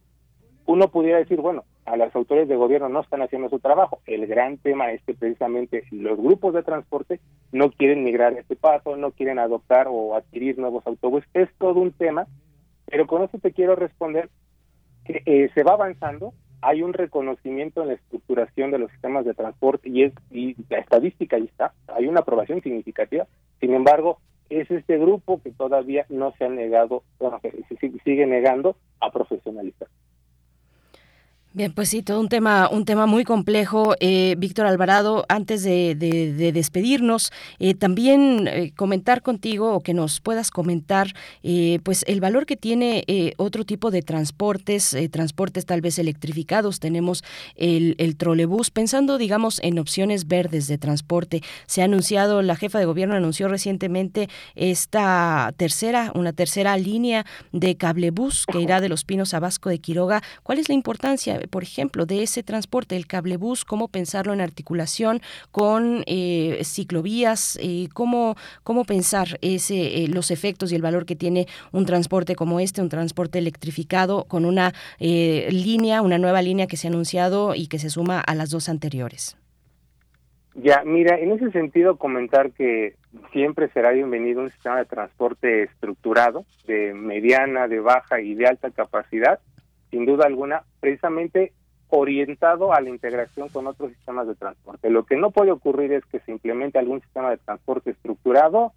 uno 0.68 0.88
pudiera 0.88 1.16
decir, 1.16 1.40
bueno, 1.40 1.64
a 1.86 1.96
las 1.96 2.14
autoridades 2.14 2.50
de 2.50 2.56
gobierno 2.56 2.90
no 2.90 3.00
están 3.00 3.22
haciendo 3.22 3.48
su 3.48 3.58
trabajo. 3.58 4.00
El 4.04 4.26
gran 4.26 4.58
tema 4.58 4.92
es 4.92 5.02
que 5.02 5.14
precisamente 5.14 5.84
los 5.90 6.18
grupos 6.18 6.52
de 6.52 6.62
transporte 6.62 7.20
no 7.52 7.70
quieren 7.70 8.04
migrar 8.04 8.34
a 8.34 8.40
este 8.40 8.54
paso, 8.54 8.94
no 8.98 9.12
quieren 9.12 9.38
adoptar 9.38 9.86
o 9.88 10.14
adquirir 10.14 10.58
nuevos 10.58 10.86
autobuses. 10.86 11.26
Es 11.32 11.48
todo 11.56 11.80
un 11.80 11.92
tema, 11.92 12.26
pero 12.90 13.06
con 13.06 13.22
eso 13.22 13.38
te 13.38 13.52
quiero 13.52 13.76
responder 13.76 14.30
que 15.04 15.22
eh, 15.24 15.50
se 15.54 15.62
va 15.62 15.72
avanzando, 15.72 16.32
hay 16.60 16.82
un 16.82 16.92
reconocimiento 16.92 17.82
en 17.82 17.88
la 17.88 17.94
estructuración 17.94 18.70
de 18.70 18.78
los 18.78 18.90
sistemas 18.90 19.24
de 19.24 19.34
transporte 19.34 19.88
y 19.88 20.04
es 20.04 20.12
y 20.30 20.56
la 20.68 20.78
estadística 20.78 21.36
ahí 21.36 21.44
está, 21.44 21.72
hay 21.86 22.06
una 22.06 22.20
aprobación 22.20 22.62
significativa. 22.62 23.26
Sin 23.60 23.74
embargo, 23.74 24.18
es 24.50 24.70
este 24.70 24.98
grupo 24.98 25.40
que 25.42 25.50
todavía 25.52 26.06
no 26.08 26.32
se 26.38 26.44
ha 26.44 26.48
negado, 26.48 27.04
bueno, 27.18 27.40
que 27.40 27.52
sigue 28.04 28.26
negando 28.26 28.76
a 29.00 29.10
profesionalizar. 29.10 29.88
Bien, 31.58 31.72
pues 31.72 31.88
sí, 31.88 32.04
todo 32.04 32.20
un 32.20 32.28
tema, 32.28 32.68
un 32.70 32.84
tema 32.84 33.06
muy 33.06 33.24
complejo. 33.24 33.96
Eh, 33.98 34.36
Víctor 34.38 34.66
Alvarado, 34.66 35.26
antes 35.28 35.64
de, 35.64 35.96
despedirnos, 36.54 37.32
eh, 37.58 37.74
también 37.74 38.46
eh, 38.46 38.72
comentar 38.76 39.22
contigo 39.22 39.74
o 39.74 39.80
que 39.80 39.92
nos 39.92 40.20
puedas 40.20 40.52
comentar, 40.52 41.12
pues 41.82 42.04
el 42.06 42.20
valor 42.20 42.46
que 42.46 42.56
tiene 42.56 43.04
otro 43.38 43.64
tipo 43.64 43.90
de 43.90 44.02
transportes, 44.02 44.96
transportes 45.10 45.66
tal 45.66 45.80
vez 45.80 45.98
electrificados. 45.98 46.78
Tenemos 46.78 47.24
el, 47.56 47.96
el 47.98 48.16
trolebús, 48.16 48.70
pensando, 48.70 49.18
digamos, 49.18 49.58
en 49.64 49.80
opciones 49.80 50.28
verdes 50.28 50.68
de 50.68 50.78
transporte. 50.78 51.42
Se 51.66 51.82
ha 51.82 51.86
anunciado, 51.86 52.40
la 52.42 52.54
jefa 52.54 52.78
de 52.78 52.84
gobierno 52.84 53.16
anunció 53.16 53.48
recientemente 53.48 54.28
esta 54.54 55.52
tercera, 55.56 56.12
una 56.14 56.32
tercera 56.32 56.76
línea 56.76 57.26
de 57.50 57.76
cablebús 57.76 58.46
que 58.46 58.60
irá 58.60 58.80
de 58.80 58.88
Los 58.88 59.02
Pinos 59.02 59.34
a 59.34 59.40
Vasco 59.40 59.70
de 59.70 59.80
Quiroga. 59.80 60.22
¿Cuál 60.44 60.60
es 60.60 60.68
la 60.68 60.76
importancia? 60.76 61.40
Por 61.48 61.62
ejemplo, 61.62 62.06
de 62.06 62.22
ese 62.22 62.42
transporte, 62.42 62.96
el 62.96 63.06
cablebús, 63.06 63.64
cómo 63.64 63.88
pensarlo 63.88 64.32
en 64.32 64.40
articulación 64.40 65.20
con 65.50 66.04
eh, 66.06 66.60
ciclovías, 66.64 67.58
eh, 67.62 67.88
cómo, 67.92 68.36
cómo 68.62 68.84
pensar 68.84 69.38
ese, 69.42 70.04
eh, 70.04 70.08
los 70.08 70.30
efectos 70.30 70.72
y 70.72 70.76
el 70.76 70.82
valor 70.82 71.06
que 71.06 71.16
tiene 71.16 71.46
un 71.72 71.86
transporte 71.86 72.34
como 72.34 72.60
este, 72.60 72.82
un 72.82 72.88
transporte 72.88 73.38
electrificado 73.38 74.24
con 74.24 74.44
una 74.44 74.72
línea, 74.98 76.02
una 76.02 76.18
nueva 76.18 76.42
línea 76.42 76.66
que 76.66 76.76
se 76.76 76.86
ha 76.86 76.90
anunciado 76.90 77.54
y 77.54 77.68
que 77.68 77.78
se 77.78 77.90
suma 77.90 78.20
a 78.20 78.34
las 78.34 78.50
dos 78.50 78.68
anteriores. 78.68 79.36
Ya, 80.60 80.82
mira, 80.84 81.16
en 81.18 81.30
ese 81.30 81.52
sentido 81.52 81.98
comentar 81.98 82.50
que 82.50 82.96
siempre 83.32 83.68
será 83.68 83.92
bienvenido 83.92 84.42
un 84.42 84.50
sistema 84.50 84.78
de 84.78 84.86
transporte 84.86 85.62
estructurado, 85.62 86.44
de 86.66 86.94
mediana, 86.94 87.68
de 87.68 87.78
baja 87.78 88.20
y 88.20 88.34
de 88.34 88.48
alta 88.48 88.70
capacidad, 88.70 89.38
sin 89.90 90.06
duda 90.06 90.26
alguna, 90.26 90.62
precisamente 90.80 91.52
orientado 91.90 92.72
a 92.72 92.80
la 92.80 92.90
integración 92.90 93.48
con 93.48 93.66
otros 93.66 93.90
sistemas 93.92 94.26
de 94.26 94.34
transporte. 94.34 94.90
Lo 94.90 95.04
que 95.04 95.16
no 95.16 95.30
puede 95.30 95.50
ocurrir 95.50 95.92
es 95.92 96.04
que 96.06 96.20
se 96.20 96.32
implemente 96.32 96.78
algún 96.78 97.00
sistema 97.00 97.30
de 97.30 97.38
transporte 97.38 97.90
estructurado 97.90 98.72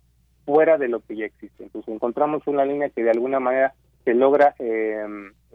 fuera 0.46 0.78
de 0.78 0.88
lo 0.88 1.02
que 1.02 1.18
ya 1.18 1.26
existe. 1.26 1.64
Entonces 1.64 1.94
encontramos 1.94 2.48
una 2.48 2.66
línea 2.66 2.90
que 2.90 3.04
de 3.04 3.12
alguna 3.12 3.40
manera 3.40 3.74
se 4.06 4.14
logra 4.14 4.56
eh, 4.60 5.06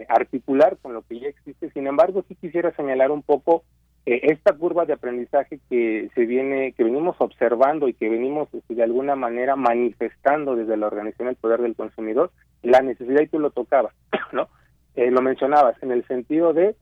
articular 0.09 0.77
con 0.81 0.93
lo 0.93 1.03
que 1.03 1.19
ya 1.19 1.29
existe. 1.29 1.71
Sin 1.71 1.87
embargo, 1.87 2.25
sí 2.29 2.35
quisiera 2.35 2.73
señalar 2.73 3.11
un 3.11 3.23
poco 3.23 3.65
eh, 4.05 4.21
esta 4.31 4.53
curva 4.53 4.85
de 4.85 4.93
aprendizaje 4.93 5.59
que 5.69 6.11
se 6.15 6.27
viene, 6.27 6.73
que 6.73 6.85
venimos 6.85 7.17
observando 7.19 7.89
y 7.89 7.95
que 7.95 8.09
venimos 8.09 8.49
este, 8.55 8.75
de 8.75 8.85
alguna 8.85 9.17
manera 9.17 9.57
manifestando 9.57 10.55
desde 10.55 10.77
la 10.77 10.87
Organización 10.87 11.29
del 11.29 11.37
Poder 11.37 11.61
del 11.61 11.75
Consumidor, 11.75 12.31
la 12.63 12.83
necesidad 12.83 13.23
y 13.23 13.29
tú 13.29 13.39
lo 13.39 13.51
tocabas, 13.51 13.95
¿no? 14.33 14.49
Eh, 14.97 15.11
lo 15.11 15.21
mencionabas, 15.21 15.81
en 15.83 15.93
el 15.93 16.07
sentido 16.07 16.53
de 16.53 16.75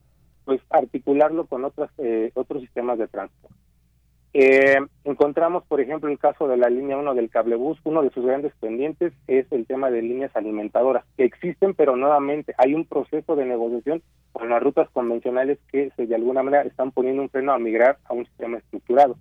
pues 0.44 0.60
articularlo 0.70 1.46
con 1.46 1.64
otros 1.64 1.90
eh, 1.98 2.30
otros 2.34 2.62
sistemas 2.62 2.98
de 2.98 3.08
transporte. 3.08 3.56
Eh, 4.36 4.78
encontramos, 5.04 5.64
por 5.64 5.80
ejemplo, 5.80 6.10
el 6.10 6.18
caso 6.18 6.48
de 6.48 6.56
la 6.56 6.68
línea 6.68 6.96
1 6.96 7.14
del 7.14 7.30
cablebús, 7.30 7.78
uno 7.84 8.02
de 8.02 8.10
sus 8.10 8.26
grandes 8.26 8.52
pendientes 8.60 9.12
es 9.28 9.50
el 9.52 9.64
tema 9.64 9.90
de 9.90 10.02
líneas 10.02 10.34
alimentadoras, 10.34 11.04
que 11.16 11.24
existen, 11.24 11.74
pero 11.74 11.94
nuevamente 11.94 12.52
hay 12.58 12.74
un 12.74 12.84
proceso 12.84 13.36
de 13.36 13.46
negociación 13.46 14.02
con 14.32 14.48
las 14.48 14.60
rutas 14.60 14.88
convencionales 14.90 15.58
que 15.70 15.92
de 15.96 16.14
alguna 16.14 16.42
manera 16.42 16.64
están 16.64 16.90
poniendo 16.90 17.22
un 17.22 17.30
freno 17.30 17.52
a 17.52 17.60
migrar 17.60 17.98
a 18.06 18.12
un 18.12 18.26
sistema 18.26 18.58
estructurado. 18.58 19.16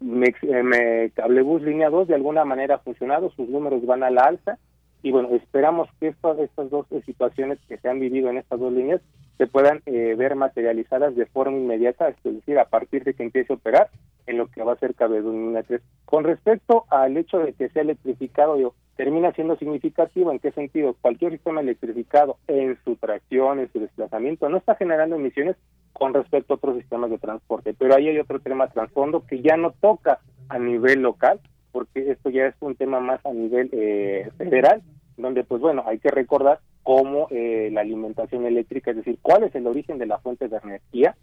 Me, 0.00 0.34
me, 0.62 1.10
cablebús 1.10 1.62
línea 1.62 1.90
2 1.90 2.08
de 2.08 2.14
alguna 2.16 2.44
manera 2.44 2.76
ha 2.76 2.78
funcionado, 2.78 3.30
sus 3.30 3.48
números 3.48 3.86
van 3.86 4.02
a 4.02 4.10
la 4.10 4.22
alza, 4.22 4.58
y 5.02 5.10
bueno, 5.10 5.28
esperamos 5.30 5.88
que 6.00 6.08
estas, 6.08 6.38
estas 6.38 6.70
dos 6.70 6.86
situaciones 7.06 7.58
que 7.68 7.78
se 7.78 7.88
han 7.88 8.00
vivido 8.00 8.30
en 8.30 8.38
estas 8.38 8.58
dos 8.58 8.72
líneas 8.72 9.00
se 9.38 9.46
puedan 9.46 9.82
eh, 9.86 10.16
ver 10.18 10.34
materializadas 10.34 11.14
de 11.14 11.26
forma 11.26 11.56
inmediata, 11.56 12.08
es 12.08 12.16
decir, 12.22 12.58
a 12.58 12.64
partir 12.64 13.04
de 13.04 13.14
que 13.14 13.22
empiece 13.22 13.52
a 13.52 13.56
operar 13.56 13.88
en 14.26 14.36
lo 14.36 14.48
que 14.48 14.62
va 14.62 14.72
a 14.72 14.78
ser 14.78 14.94
Línea 14.98 15.62
3. 15.62 15.80
Con 16.04 16.24
respecto 16.24 16.84
al 16.90 17.16
hecho 17.16 17.38
de 17.38 17.52
que 17.52 17.68
sea 17.68 17.82
electrificado, 17.82 18.58
yo, 18.58 18.74
termina 18.96 19.32
siendo 19.32 19.56
significativo, 19.56 20.32
¿en 20.32 20.40
qué 20.40 20.50
sentido? 20.50 20.96
Cualquier 21.00 21.30
sistema 21.32 21.60
electrificado 21.60 22.36
en 22.48 22.76
su 22.84 22.96
tracción, 22.96 23.60
en 23.60 23.72
su 23.72 23.78
desplazamiento, 23.78 24.48
no 24.48 24.58
está 24.58 24.74
generando 24.74 25.14
emisiones 25.14 25.56
con 25.92 26.14
respecto 26.14 26.52
a 26.52 26.56
otros 26.56 26.76
sistemas 26.76 27.10
de 27.10 27.18
transporte, 27.18 27.74
pero 27.78 27.94
ahí 27.94 28.08
hay 28.08 28.18
otro 28.18 28.40
tema 28.40 28.68
trasfondo 28.68 29.24
que 29.24 29.40
ya 29.40 29.56
no 29.56 29.72
toca 29.80 30.18
a 30.48 30.58
nivel 30.58 31.00
local, 31.02 31.40
porque 31.72 32.10
esto 32.10 32.30
ya 32.30 32.46
es 32.46 32.54
un 32.60 32.74
tema 32.74 33.00
más 33.00 33.24
a 33.24 33.32
nivel 33.32 33.68
eh, 33.72 34.30
federal, 34.36 34.82
donde 35.16 35.44
pues 35.44 35.60
bueno, 35.60 35.84
hay 35.86 35.98
que 35.98 36.10
recordar 36.10 36.60
cómo 36.82 37.28
eh, 37.30 37.70
la 37.72 37.82
alimentación 37.82 38.46
eléctrica, 38.46 38.90
es 38.90 38.98
decir, 38.98 39.18
cuál 39.20 39.44
es 39.44 39.54
el 39.54 39.66
origen 39.66 39.98
de 39.98 40.06
la 40.06 40.18
fuente 40.18 40.48
de 40.48 40.56
energía, 40.56 41.16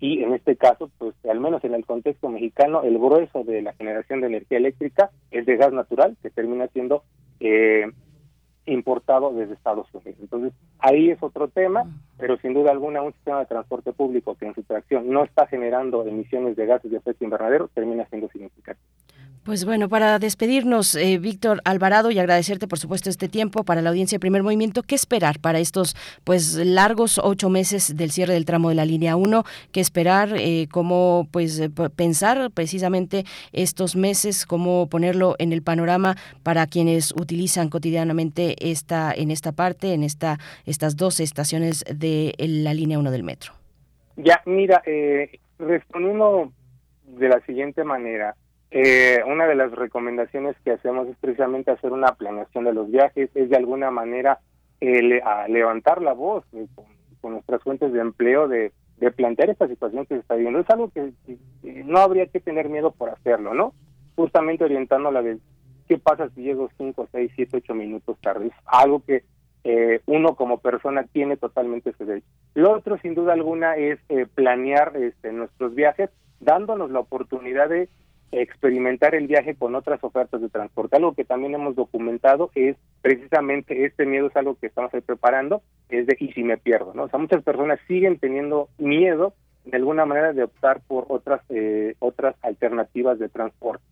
y 0.00 0.22
en 0.22 0.32
este 0.32 0.56
caso, 0.56 0.90
pues 0.96 1.14
al 1.28 1.40
menos 1.40 1.62
en 1.62 1.74
el 1.74 1.84
contexto 1.84 2.30
mexicano, 2.30 2.82
el 2.82 2.98
grueso 2.98 3.44
de 3.44 3.60
la 3.60 3.74
generación 3.74 4.22
de 4.22 4.28
energía 4.28 4.56
eléctrica 4.56 5.10
es 5.30 5.44
de 5.44 5.56
gas 5.56 5.74
natural, 5.74 6.16
que 6.22 6.30
termina 6.30 6.68
siendo 6.68 7.02
eh, 7.38 7.84
importado 8.64 9.32
desde 9.34 9.54
Estados 9.54 9.92
Unidos. 9.92 10.16
Entonces, 10.20 10.52
ahí 10.78 11.10
es 11.10 11.22
otro 11.22 11.48
tema, 11.48 11.84
pero 12.18 12.38
sin 12.38 12.54
duda 12.54 12.70
alguna 12.70 13.02
un 13.02 13.12
sistema 13.12 13.40
de 13.40 13.46
transporte 13.46 13.92
público 13.92 14.36
que 14.36 14.46
en 14.46 14.54
su 14.54 14.62
tracción 14.62 15.08
no 15.10 15.24
está 15.24 15.46
generando 15.46 16.06
emisiones 16.06 16.56
de 16.56 16.66
gases 16.66 16.90
de 16.90 16.96
efecto 16.96 17.24
invernadero 17.24 17.68
termina 17.68 18.06
siendo 18.06 18.28
significativo. 18.28 18.86
Pues 19.50 19.64
bueno, 19.64 19.88
para 19.88 20.20
despedirnos, 20.20 20.94
eh, 20.94 21.18
Víctor 21.18 21.60
Alvarado, 21.64 22.12
y 22.12 22.20
agradecerte 22.20 22.68
por 22.68 22.78
supuesto 22.78 23.10
este 23.10 23.28
tiempo 23.28 23.64
para 23.64 23.82
la 23.82 23.90
audiencia 23.90 24.14
de 24.14 24.20
primer 24.20 24.44
movimiento, 24.44 24.84
¿qué 24.84 24.94
esperar 24.94 25.40
para 25.40 25.58
estos 25.58 25.96
pues 26.22 26.54
largos 26.54 27.18
ocho 27.18 27.50
meses 27.50 27.96
del 27.96 28.12
cierre 28.12 28.34
del 28.34 28.44
tramo 28.44 28.68
de 28.68 28.76
la 28.76 28.84
línea 28.84 29.16
1? 29.16 29.42
¿Qué 29.72 29.80
esperar? 29.80 30.28
Eh, 30.36 30.68
¿Cómo 30.70 31.26
pues 31.32 31.58
eh, 31.58 31.68
pensar 31.68 32.52
precisamente 32.52 33.24
estos 33.52 33.96
meses? 33.96 34.46
¿Cómo 34.46 34.88
ponerlo 34.88 35.34
en 35.40 35.52
el 35.52 35.62
panorama 35.62 36.14
para 36.44 36.68
quienes 36.68 37.10
utilizan 37.10 37.70
cotidianamente 37.70 38.54
esta, 38.70 39.12
en 39.12 39.32
esta 39.32 39.50
parte, 39.50 39.94
en 39.94 40.04
esta, 40.04 40.38
estas 40.64 40.96
dos 40.96 41.18
estaciones 41.18 41.84
de 41.92 42.36
la 42.38 42.72
línea 42.72 43.00
1 43.00 43.10
del 43.10 43.24
metro? 43.24 43.54
Ya, 44.16 44.42
mira, 44.46 44.80
respondiendo 45.58 46.52
de 47.18 47.28
la 47.28 47.40
siguiente 47.46 47.82
manera, 47.82 48.36
eh, 48.70 49.18
una 49.26 49.46
de 49.46 49.56
las 49.56 49.72
recomendaciones 49.72 50.56
que 50.64 50.70
hacemos 50.70 51.08
es 51.08 51.16
precisamente 51.16 51.72
hacer 51.72 51.92
una 51.92 52.14
planeación 52.14 52.64
de 52.64 52.72
los 52.72 52.90
viajes, 52.90 53.30
es 53.34 53.50
de 53.50 53.56
alguna 53.56 53.90
manera 53.90 54.38
eh, 54.80 55.20
a 55.24 55.46
levantar 55.48 56.00
la 56.00 56.14
voz 56.14 56.44
eh, 56.52 56.66
con, 57.20 57.32
nuestras 57.32 57.62
fuentes 57.62 57.92
de 57.92 58.00
empleo 58.00 58.48
de, 58.48 58.72
plantear 59.16 59.50
esta 59.50 59.66
situación 59.66 60.06
que 60.06 60.14
se 60.14 60.20
está 60.20 60.36
viviendo. 60.36 60.60
Es 60.60 60.70
algo 60.70 60.90
que, 60.90 61.12
no 61.84 61.98
habría 61.98 62.26
que 62.26 62.40
tener 62.40 62.68
miedo 62.68 62.92
por 62.92 63.10
hacerlo, 63.10 63.54
¿no? 63.54 63.74
Justamente 64.14 64.64
orientándola 64.64 65.22
de 65.22 65.38
qué 65.88 65.98
pasa 65.98 66.28
si 66.30 66.42
llego 66.42 66.70
5, 66.78 67.08
6, 67.10 67.32
7, 67.34 67.56
8 67.58 67.74
minutos 67.74 68.18
tarde. 68.20 68.46
Es 68.48 68.52
algo 68.66 69.02
que 69.04 69.24
eh, 69.64 70.00
uno 70.06 70.34
como 70.36 70.60
persona 70.60 71.04
tiene 71.04 71.36
totalmente 71.36 71.90
ese 71.90 72.04
derecho. 72.04 72.26
Lo 72.54 72.72
otro, 72.72 72.98
sin 72.98 73.14
duda 73.14 73.32
alguna, 73.32 73.76
es 73.76 73.98
planear 74.34 74.96
este, 74.96 75.32
nuestros 75.32 75.74
viajes, 75.74 76.10
dándonos 76.40 76.90
la 76.90 77.00
oportunidad 77.00 77.68
de 77.68 77.88
experimentar 78.32 79.14
el 79.14 79.26
viaje 79.26 79.54
con 79.54 79.74
otras 79.74 80.02
ofertas 80.02 80.40
de 80.40 80.48
transporte. 80.48 80.96
Algo 80.96 81.14
que 81.14 81.24
también 81.24 81.54
hemos 81.54 81.74
documentado 81.74 82.50
es 82.54 82.76
precisamente 83.02 83.84
este 83.84 84.06
miedo, 84.06 84.28
es 84.28 84.36
algo 84.36 84.56
que 84.56 84.66
estamos 84.66 84.92
ahí 84.94 85.00
preparando, 85.00 85.62
es 85.88 86.06
de 86.06 86.16
y 86.18 86.32
si 86.32 86.44
me 86.44 86.58
pierdo, 86.58 86.92
¿no? 86.94 87.04
O 87.04 87.08
sea, 87.08 87.18
muchas 87.18 87.42
personas 87.42 87.80
siguen 87.88 88.18
teniendo 88.18 88.68
miedo 88.78 89.34
de 89.64 89.76
alguna 89.76 90.06
manera 90.06 90.32
de 90.32 90.44
optar 90.44 90.80
por 90.86 91.06
otras 91.08 91.42
eh, 91.50 91.94
otras 91.98 92.36
alternativas 92.42 93.18
de 93.18 93.28
transporte. 93.28 93.84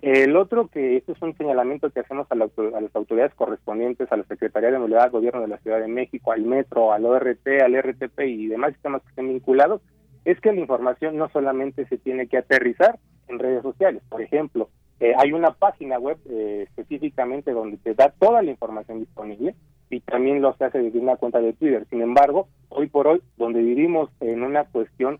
El 0.00 0.34
otro 0.36 0.68
que 0.68 0.96
esto 0.96 1.12
es 1.12 1.20
un 1.20 1.36
señalamiento 1.36 1.90
que 1.90 2.00
hacemos 2.00 2.26
a, 2.30 2.34
las 2.34 2.50
autoridades 2.94 3.34
correspondientes, 3.34 4.10
a 4.10 4.16
la 4.16 4.24
Secretaría 4.24 4.70
de 4.70 4.78
Movilidad, 4.78 5.10
Gobierno 5.10 5.42
de 5.42 5.48
la 5.48 5.58
Ciudad 5.58 5.78
de 5.78 5.88
México, 5.88 6.32
al 6.32 6.42
Metro, 6.42 6.94
al 6.94 7.04
ORT, 7.04 7.46
al 7.62 7.76
RTP 7.76 8.20
y 8.20 8.46
demás 8.46 8.72
sistemas 8.72 9.02
que 9.02 9.08
estén 9.10 9.28
vinculados, 9.28 9.82
es 10.24 10.40
que 10.40 10.52
la 10.52 10.60
información 10.60 11.18
no 11.18 11.28
solamente 11.28 11.84
se 11.86 11.98
tiene 11.98 12.28
que 12.28 12.38
aterrizar 12.38 12.98
en 13.30 13.38
redes 13.38 13.62
sociales. 13.62 14.02
Por 14.08 14.22
ejemplo, 14.22 14.68
eh, 15.00 15.14
hay 15.16 15.32
una 15.32 15.52
página 15.52 15.98
web 15.98 16.18
eh, 16.28 16.66
específicamente 16.68 17.52
donde 17.52 17.78
te 17.78 17.94
da 17.94 18.12
toda 18.18 18.42
la 18.42 18.50
información 18.50 19.00
disponible 19.00 19.54
y 19.88 20.00
también 20.00 20.42
lo 20.42 20.54
se 20.56 20.64
hace 20.64 20.78
desde 20.78 20.98
una 20.98 21.16
cuenta 21.16 21.40
de 21.40 21.52
Twitter. 21.54 21.86
Sin 21.88 22.02
embargo, 22.02 22.48
hoy 22.68 22.86
por 22.86 23.08
hoy, 23.08 23.22
donde 23.36 23.60
vivimos 23.60 24.10
en 24.20 24.42
una 24.42 24.64
cuestión 24.64 25.18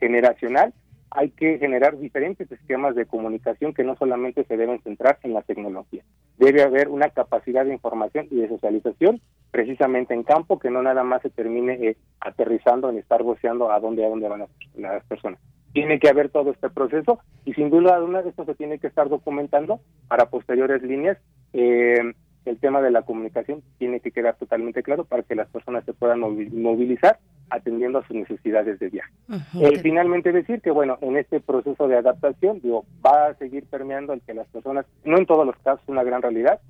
generacional, 0.00 0.74
hay 1.10 1.30
que 1.30 1.58
generar 1.58 1.98
diferentes 1.98 2.50
esquemas 2.52 2.94
de 2.94 3.06
comunicación 3.06 3.72
que 3.72 3.84
no 3.84 3.96
solamente 3.96 4.44
se 4.44 4.56
deben 4.56 4.82
centrar 4.82 5.18
en 5.22 5.32
la 5.32 5.42
tecnología. 5.42 6.02
Debe 6.36 6.62
haber 6.62 6.88
una 6.88 7.08
capacidad 7.08 7.64
de 7.64 7.72
información 7.72 8.26
y 8.30 8.36
de 8.36 8.48
socialización 8.48 9.20
precisamente 9.50 10.12
en 10.12 10.22
campo 10.22 10.58
que 10.58 10.70
no 10.70 10.82
nada 10.82 11.04
más 11.04 11.22
se 11.22 11.30
termine 11.30 11.74
eh, 11.74 11.96
aterrizando 12.20 12.90
en 12.90 12.98
estar 12.98 13.22
goceando 13.22 13.70
a 13.70 13.80
dónde 13.80 14.04
a 14.04 14.08
dónde 14.08 14.28
van 14.28 14.44
las 14.76 15.04
personas. 15.04 15.40
Tiene 15.72 15.98
que 15.98 16.08
haber 16.08 16.30
todo 16.30 16.50
este 16.50 16.70
proceso 16.70 17.20
y 17.44 17.54
sin 17.54 17.70
duda 17.70 17.96
alguna 17.96 18.20
esto 18.20 18.44
se 18.44 18.54
tiene 18.54 18.78
que 18.78 18.86
estar 18.86 19.08
documentando 19.08 19.80
para 20.08 20.30
posteriores 20.30 20.82
líneas. 20.82 21.18
Eh, 21.52 22.14
el 22.44 22.58
tema 22.58 22.80
de 22.80 22.90
la 22.90 23.02
comunicación 23.02 23.62
tiene 23.78 24.00
que 24.00 24.10
quedar 24.10 24.36
totalmente 24.36 24.82
claro 24.82 25.04
para 25.04 25.22
que 25.22 25.34
las 25.34 25.48
personas 25.48 25.84
se 25.84 25.92
puedan 25.92 26.20
movilizar 26.20 27.18
atendiendo 27.50 27.98
a 27.98 28.06
sus 28.06 28.16
necesidades 28.16 28.78
de 28.78 28.88
viaje. 28.88 29.12
Eh, 29.60 29.78
finalmente 29.80 30.32
decir 30.32 30.60
que, 30.60 30.70
bueno, 30.70 30.98
en 31.00 31.16
este 31.16 31.40
proceso 31.40 31.88
de 31.88 31.96
adaptación, 31.96 32.60
digo, 32.60 32.84
va 33.04 33.28
a 33.28 33.34
seguir 33.34 33.66
permeando 33.66 34.12
el 34.12 34.20
que 34.22 34.34
las 34.34 34.48
personas, 34.48 34.86
no 35.04 35.18
en 35.18 35.26
todos 35.26 35.46
los 35.46 35.56
casos 35.56 35.82
una 35.88 36.02
gran 36.02 36.22
realidad, 36.22 36.60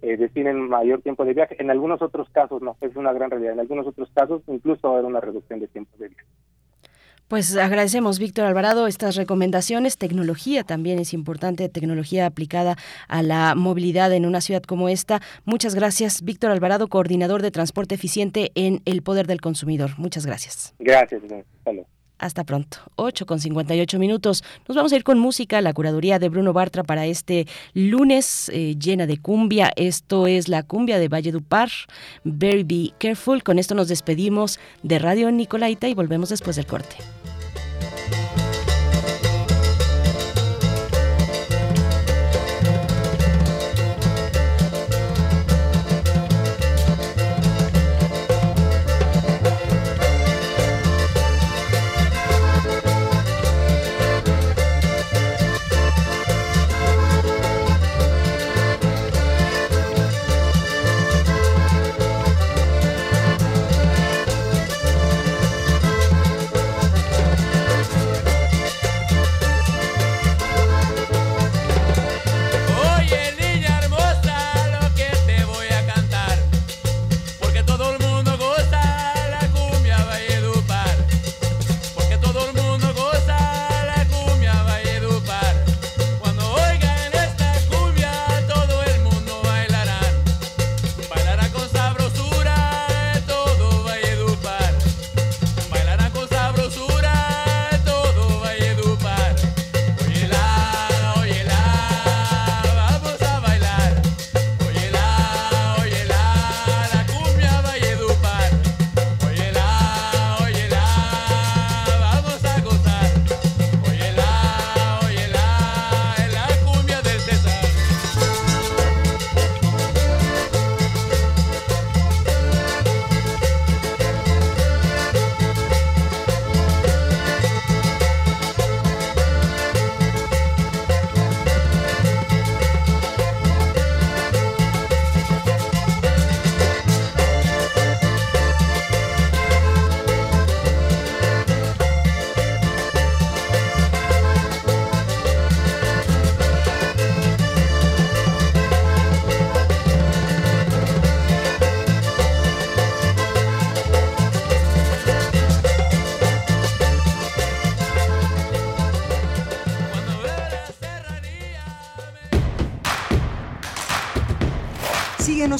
eh, 0.00 0.16
destinen 0.16 0.68
mayor 0.68 1.02
tiempo 1.02 1.24
de 1.24 1.34
viaje, 1.34 1.56
en 1.58 1.70
algunos 1.70 2.00
otros 2.02 2.28
casos 2.30 2.62
no, 2.62 2.76
es 2.80 2.94
una 2.94 3.12
gran 3.12 3.30
realidad, 3.30 3.54
en 3.54 3.60
algunos 3.60 3.86
otros 3.86 4.08
casos 4.14 4.42
incluso 4.46 4.88
va 4.88 4.94
a 4.94 4.98
haber 4.98 5.10
una 5.10 5.20
reducción 5.20 5.58
de 5.58 5.66
tiempo 5.66 5.90
de 5.98 6.08
viaje. 6.08 6.26
Pues 7.28 7.54
agradecemos, 7.58 8.18
Víctor 8.18 8.46
Alvarado, 8.46 8.86
estas 8.86 9.14
recomendaciones. 9.14 9.98
Tecnología 9.98 10.64
también 10.64 10.98
es 10.98 11.12
importante, 11.12 11.68
tecnología 11.68 12.24
aplicada 12.24 12.76
a 13.06 13.22
la 13.22 13.54
movilidad 13.54 14.10
en 14.14 14.24
una 14.24 14.40
ciudad 14.40 14.62
como 14.62 14.88
esta. 14.88 15.20
Muchas 15.44 15.74
gracias, 15.74 16.22
Víctor 16.22 16.50
Alvarado, 16.50 16.88
coordinador 16.88 17.42
de 17.42 17.50
transporte 17.50 17.94
eficiente 17.94 18.50
en 18.54 18.80
El 18.86 19.02
Poder 19.02 19.26
del 19.26 19.42
Consumidor. 19.42 19.90
Muchas 19.98 20.24
gracias. 20.24 20.74
Gracias, 20.78 21.20
Hasta 22.18 22.44
pronto. 22.44 22.78
8 22.96 23.26
con 23.26 23.40
58 23.40 23.98
minutos. 23.98 24.42
Nos 24.66 24.74
vamos 24.74 24.92
a 24.94 24.96
ir 24.96 25.04
con 25.04 25.18
música, 25.18 25.60
la 25.60 25.74
curaduría 25.74 26.18
de 26.18 26.30
Bruno 26.30 26.54
Bartra 26.54 26.82
para 26.82 27.04
este 27.04 27.46
lunes 27.74 28.48
eh, 28.54 28.76
llena 28.78 29.06
de 29.06 29.18
cumbia. 29.18 29.70
Esto 29.76 30.26
es 30.26 30.48
la 30.48 30.62
cumbia 30.62 30.98
de 30.98 31.08
Valle 31.08 31.30
Dupar. 31.30 31.68
Very 32.24 32.62
Be 32.62 32.94
Careful. 32.98 33.42
Con 33.42 33.58
esto 33.58 33.74
nos 33.74 33.88
despedimos 33.88 34.58
de 34.82 34.98
Radio 34.98 35.30
Nicolaita 35.30 35.88
y 35.88 35.94
volvemos 35.94 36.30
después 36.30 36.56
del 36.56 36.64
corte. 36.64 36.96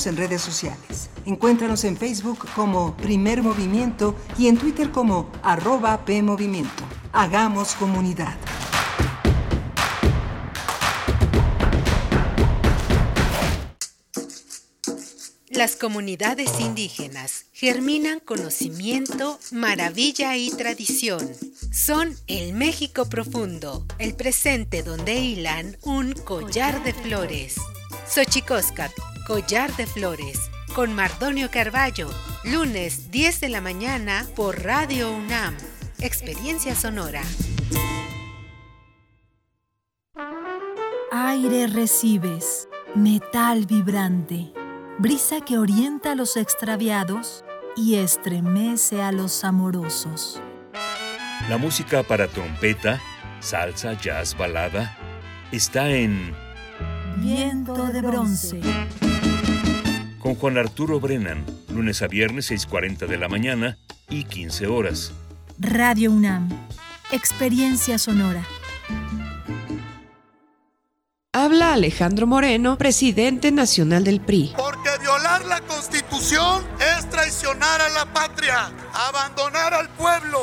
En 0.07 0.17
redes 0.17 0.43
sociales. 0.43 1.11
Encuéntranos 1.27 1.83
en 1.83 1.97
Facebook 1.97 2.47
como 2.55 2.97
Primer 2.97 3.43
Movimiento 3.43 4.15
y 4.39 4.47
en 4.47 4.57
Twitter 4.57 4.93
como 4.93 5.29
arroba 5.43 6.05
PMovimiento. 6.05 6.85
Hagamos 7.13 7.75
comunidad. 7.75 8.37
Las 15.51 15.75
comunidades 15.75 16.61
indígenas 16.61 17.47
germinan 17.53 18.21
conocimiento, 18.21 19.41
maravilla 19.51 20.37
y 20.37 20.51
tradición. 20.51 21.29
Son 21.73 22.15
el 22.29 22.53
México 22.53 23.09
profundo, 23.09 23.85
el 23.99 24.15
presente 24.15 24.85
donde 24.85 25.17
hilan 25.17 25.77
un 25.83 26.13
collar 26.13 26.85
de 26.85 26.93
flores. 26.95 27.57
Xochicóscat, 28.09 28.93
collar 29.29 29.77
de 29.77 29.87
flores, 29.87 30.51
con 30.75 30.95
Mardonio 30.95 31.51
Carballo, 31.51 32.09
lunes 32.45 33.11
10 33.11 33.41
de 33.43 33.49
la 33.51 33.61
mañana 33.61 34.27
por 34.35 34.65
Radio 34.65 35.13
UNAM. 35.13 35.55
Experiencia 36.01 36.75
sonora. 36.75 37.21
Aire 41.13 41.67
recibes, 41.67 42.69
metal 42.95 43.67
vibrante 43.67 44.51
brisa 44.99 45.43
que 45.43 45.59
orienta 45.59 46.13
a 46.13 46.15
los 46.15 46.37
extraviados 46.37 47.45
y 47.77 47.97
estremece 47.97 49.03
a 49.03 49.13
los 49.13 49.45
amorosos. 49.45 50.41
La 51.51 51.59
música 51.59 52.03
para 52.03 52.29
trompeta, 52.29 53.01
salsa, 53.41 53.93
jazz, 53.93 54.37
balada, 54.37 54.97
está 55.53 55.91
en 55.91 56.35
Viento 57.21 57.75
de 57.89 58.01
bronce. 58.01 58.61
Con 60.29 60.35
Juan 60.35 60.59
Arturo 60.59 61.01
Brennan, 61.01 61.43
lunes 61.73 62.03
a 62.03 62.07
viernes 62.07 62.51
6.40 62.51 63.07
de 63.07 63.17
la 63.17 63.31
mañana 63.31 63.79
y 64.11 64.25
15 64.25 64.67
horas. 64.67 65.11
Radio 65.59 66.13
UNAM, 66.13 66.51
experiencia 67.13 67.97
sonora. 67.97 68.45
Habla 71.33 71.73
Alejandro 71.73 72.27
Moreno, 72.27 72.77
presidente 72.77 73.51
nacional 73.53 74.05
del 74.05 74.21
PRI. 74.21 74.53
Porque 74.55 74.91
violar 75.01 75.47
la 75.47 75.63
constitución 75.63 76.63
es 76.79 77.09
traicionar 77.09 77.81
a 77.81 77.89
la 77.89 78.13
patria, 78.13 78.71
abandonar 78.93 79.73
al 79.73 79.89
pueblo 79.89 80.41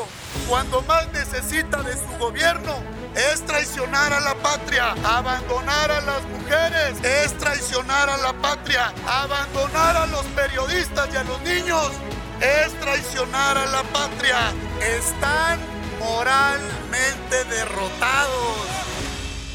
cuando 0.48 0.82
más 0.82 1.06
necesita 1.12 1.80
de 1.84 1.92
su 1.92 2.18
gobierno. 2.18 2.95
Es 3.16 3.40
traicionar 3.46 4.12
a 4.12 4.20
la 4.20 4.34
patria, 4.34 4.92
abandonar 5.02 5.90
a 5.90 6.02
las 6.02 6.22
mujeres, 6.24 7.02
es 7.02 7.32
traicionar 7.38 8.10
a 8.10 8.18
la 8.18 8.34
patria, 8.34 8.92
abandonar 9.06 9.96
a 9.96 10.06
los 10.06 10.24
periodistas 10.26 11.08
y 11.14 11.16
a 11.16 11.24
los 11.24 11.40
niños, 11.40 11.92
es 12.40 12.78
traicionar 12.78 13.56
a 13.56 13.66
la 13.66 13.82
patria. 13.84 14.52
Están 14.98 15.58
moralmente 15.98 17.44
derrotados. 17.48 18.66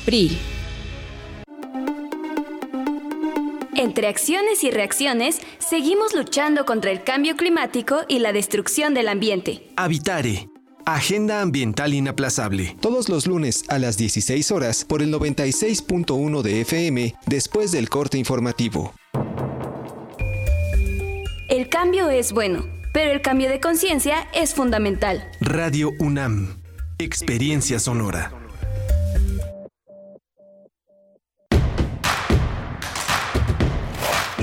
PRI 0.05 0.41
Entre 3.75 4.07
acciones 4.07 4.63
y 4.63 4.71
reacciones, 4.71 5.39
seguimos 5.59 6.15
luchando 6.15 6.65
contra 6.65 6.89
el 6.89 7.03
cambio 7.03 7.35
climático 7.35 8.05
y 8.07 8.19
la 8.19 8.33
destrucción 8.33 8.95
del 8.95 9.07
ambiente. 9.07 9.69
Habitare. 9.75 10.49
Agenda 10.85 11.41
Ambiental 11.41 11.93
Inaplazable. 11.93 12.75
Todos 12.79 13.09
los 13.09 13.27
lunes 13.27 13.63
a 13.69 13.79
las 13.79 13.97
16 13.97 14.51
horas 14.51 14.85
por 14.85 15.01
el 15.01 15.13
96.1 15.13 16.41
de 16.41 16.61
FM 16.61 17.15
después 17.25 17.71
del 17.71 17.89
corte 17.89 18.17
informativo. 18.17 18.93
El 21.49 21.69
cambio 21.69 22.09
es 22.09 22.31
bueno, 22.31 22.65
pero 22.93 23.11
el 23.11 23.21
cambio 23.21 23.49
de 23.49 23.59
conciencia 23.59 24.27
es 24.33 24.53
fundamental. 24.53 25.29
Radio 25.41 25.91
UNAM. 25.99 26.61
Experiencia 26.97 27.79
sonora. 27.79 28.40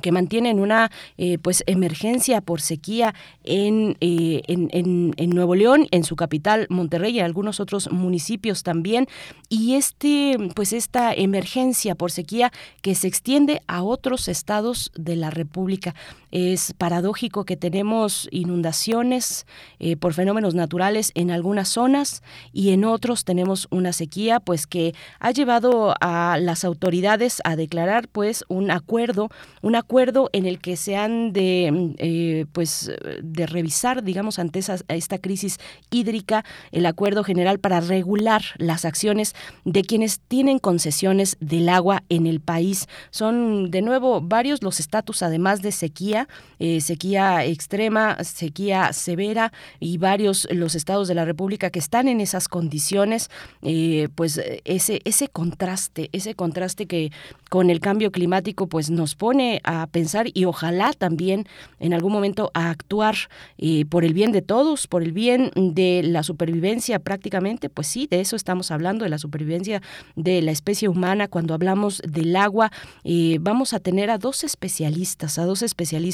que 0.02 0.12
mantienen 0.12 0.60
una 0.60 0.90
eh, 1.16 1.38
pues 1.38 1.64
emergencia 1.66 2.40
por 2.40 2.60
sequía 2.60 3.14
en, 3.44 3.96
eh, 4.00 4.42
en, 4.46 5.14
en, 5.16 5.30
Nuevo 5.30 5.54
León, 5.54 5.86
en 5.90 6.04
su 6.04 6.16
capital 6.16 6.66
Monterrey 6.68 7.16
y 7.16 7.18
en 7.20 7.24
algunos 7.24 7.60
otros 7.60 7.90
municipios 7.90 8.62
también. 8.62 9.06
Y 9.48 9.74
este, 9.74 10.36
pues 10.54 10.72
esta 10.72 11.14
emergencia 11.14 11.94
por 11.94 12.10
sequía 12.10 12.52
que 12.82 12.94
se 12.94 13.08
extiende 13.08 13.62
a 13.66 13.82
otros 13.82 14.28
estados 14.28 14.92
de 14.94 15.16
la 15.16 15.30
República. 15.30 15.94
Es 16.30 16.74
paradójico 16.74 17.44
que 17.44 17.56
tenemos 17.56 18.28
inundaciones 18.30 19.46
eh, 19.78 19.96
por 19.96 20.14
fenómenos 20.14 20.54
naturales 20.54 21.10
en 21.14 21.30
algunas 21.30 21.68
zonas 21.68 22.22
y 22.52 22.70
en 22.70 22.84
otros 22.84 23.24
tenemos 23.24 23.66
una 23.70 23.92
sequía, 23.92 24.40
pues 24.40 24.66
que 24.66 24.94
ha 25.18 25.30
llevado 25.30 25.94
a 26.00 26.38
las 26.38 26.64
autoridades 26.64 27.40
a 27.44 27.56
declarar 27.56 28.08
pues 28.08 28.44
un 28.48 28.70
acuerdo, 28.70 29.30
una 29.62 29.78
acuerdo 29.78 30.28
en 30.32 30.44
el 30.44 30.58
que 30.58 30.76
se 30.76 30.96
han 30.96 31.32
de, 31.32 31.70
mm, 31.72 31.94
eh, 31.98 32.46
pues, 32.52 32.90
de 33.22 33.46
revisar, 33.46 34.02
digamos, 34.02 34.38
ante 34.38 34.58
esa, 34.58 34.76
esta 34.88 35.18
crisis 35.18 35.58
hídrica, 35.90 36.44
el 36.72 36.84
acuerdo 36.86 37.24
general 37.24 37.58
para 37.58 37.80
regular 37.80 38.42
las 38.58 38.84
acciones 38.84 39.34
de 39.64 39.82
quienes 39.82 40.20
tienen 40.20 40.58
concesiones 40.58 41.36
del 41.40 41.68
agua 41.68 42.02
en 42.08 42.26
el 42.26 42.40
país. 42.40 42.86
Son, 43.10 43.70
de 43.70 43.82
nuevo, 43.82 44.20
varios 44.20 44.62
los 44.62 44.80
estatus, 44.80 45.22
además 45.22 45.62
de 45.62 45.72
sequía, 45.72 46.17
eh, 46.58 46.80
sequía 46.80 47.44
extrema, 47.44 48.24
sequía 48.24 48.92
severa 48.92 49.52
y 49.78 49.98
varios 49.98 50.48
los 50.50 50.74
estados 50.74 51.06
de 51.06 51.14
la 51.14 51.24
República 51.24 51.70
que 51.70 51.78
están 51.78 52.08
en 52.08 52.20
esas 52.20 52.48
condiciones, 52.48 53.30
eh, 53.62 54.08
pues 54.14 54.40
ese, 54.64 55.00
ese 55.04 55.28
contraste, 55.28 56.08
ese 56.12 56.34
contraste 56.34 56.86
que 56.86 57.12
con 57.50 57.70
el 57.70 57.80
cambio 57.80 58.10
climático 58.10 58.66
pues 58.66 58.90
nos 58.90 59.14
pone 59.14 59.60
a 59.64 59.86
pensar 59.86 60.26
y 60.32 60.44
ojalá 60.44 60.92
también 60.92 61.46
en 61.80 61.94
algún 61.94 62.12
momento 62.12 62.50
a 62.54 62.70
actuar 62.70 63.14
eh, 63.58 63.84
por 63.86 64.04
el 64.04 64.14
bien 64.14 64.32
de 64.32 64.42
todos, 64.42 64.86
por 64.86 65.02
el 65.02 65.12
bien 65.12 65.50
de 65.54 66.02
la 66.04 66.22
supervivencia 66.22 66.98
prácticamente, 66.98 67.68
pues 67.68 67.86
sí, 67.86 68.06
de 68.10 68.20
eso 68.20 68.36
estamos 68.36 68.70
hablando, 68.70 69.04
de 69.04 69.10
la 69.10 69.18
supervivencia 69.18 69.82
de 70.16 70.42
la 70.42 70.50
especie 70.50 70.88
humana. 70.88 71.28
Cuando 71.28 71.54
hablamos 71.54 72.02
del 72.06 72.34
agua, 72.36 72.70
eh, 73.04 73.38
vamos 73.40 73.72
a 73.72 73.80
tener 73.80 74.10
a 74.10 74.18
dos 74.18 74.44
especialistas, 74.44 75.38
a 75.38 75.44
dos 75.44 75.62
especialistas 75.62 76.07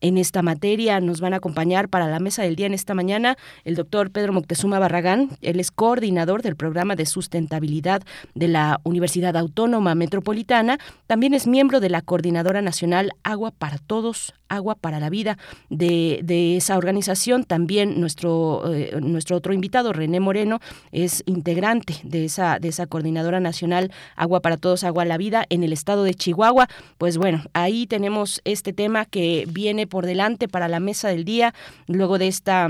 en 0.00 0.18
esta 0.18 0.42
materia. 0.42 1.00
Nos 1.00 1.20
van 1.20 1.34
a 1.34 1.36
acompañar 1.36 1.88
para 1.88 2.08
la 2.08 2.18
mesa 2.18 2.42
del 2.42 2.56
día 2.56 2.66
en 2.66 2.74
esta 2.74 2.94
mañana 2.94 3.36
el 3.64 3.74
doctor 3.74 4.10
Pedro 4.10 4.32
Moctezuma 4.32 4.78
Barragán, 4.78 5.30
él 5.42 5.60
es 5.60 5.70
coordinador 5.70 6.42
del 6.42 6.56
programa 6.56 6.96
de 6.96 7.06
sustentabilidad 7.06 8.02
de 8.34 8.48
la 8.48 8.80
Universidad 8.84 9.36
Autónoma 9.36 9.94
Metropolitana, 9.94 10.78
también 11.06 11.34
es 11.34 11.46
miembro 11.46 11.80
de 11.80 11.90
la 11.90 12.02
Coordinadora 12.02 12.62
Nacional 12.62 13.12
Agua 13.22 13.50
para 13.50 13.78
Todos, 13.78 14.34
Agua 14.48 14.76
para 14.76 15.00
la 15.00 15.10
Vida 15.10 15.38
de, 15.70 16.56
esa 16.56 16.78
organización. 16.78 17.44
También 17.44 18.00
nuestro, 18.00 18.72
eh, 18.72 18.98
nuestro 19.00 19.36
otro 19.36 19.52
invitado, 19.52 19.92
René 19.92 20.20
Moreno, 20.20 20.60
es 20.92 21.22
integrante 21.26 21.96
de 22.04 22.24
esa, 22.24 22.58
de 22.58 22.68
esa 22.68 22.86
Coordinadora 22.86 23.40
Nacional 23.40 23.90
Agua 24.14 24.40
para 24.40 24.56
Todos, 24.56 24.84
Agua 24.84 25.02
a 25.02 25.06
la 25.06 25.18
Vida 25.18 25.44
en 25.48 25.62
el 25.62 25.72
estado 25.72 26.04
de 26.04 26.14
Chihuahua. 26.14 26.68
Pues 26.98 27.18
bueno, 27.18 27.42
ahí 27.52 27.86
tenemos 27.86 28.40
este 28.44 28.72
tema 28.72 29.04
que 29.04 29.25
viene 29.48 29.86
por 29.86 30.06
delante 30.06 30.48
para 30.48 30.68
la 30.68 30.80
mesa 30.80 31.08
del 31.08 31.24
día, 31.24 31.54
luego 31.86 32.18
de 32.18 32.28
esta 32.28 32.68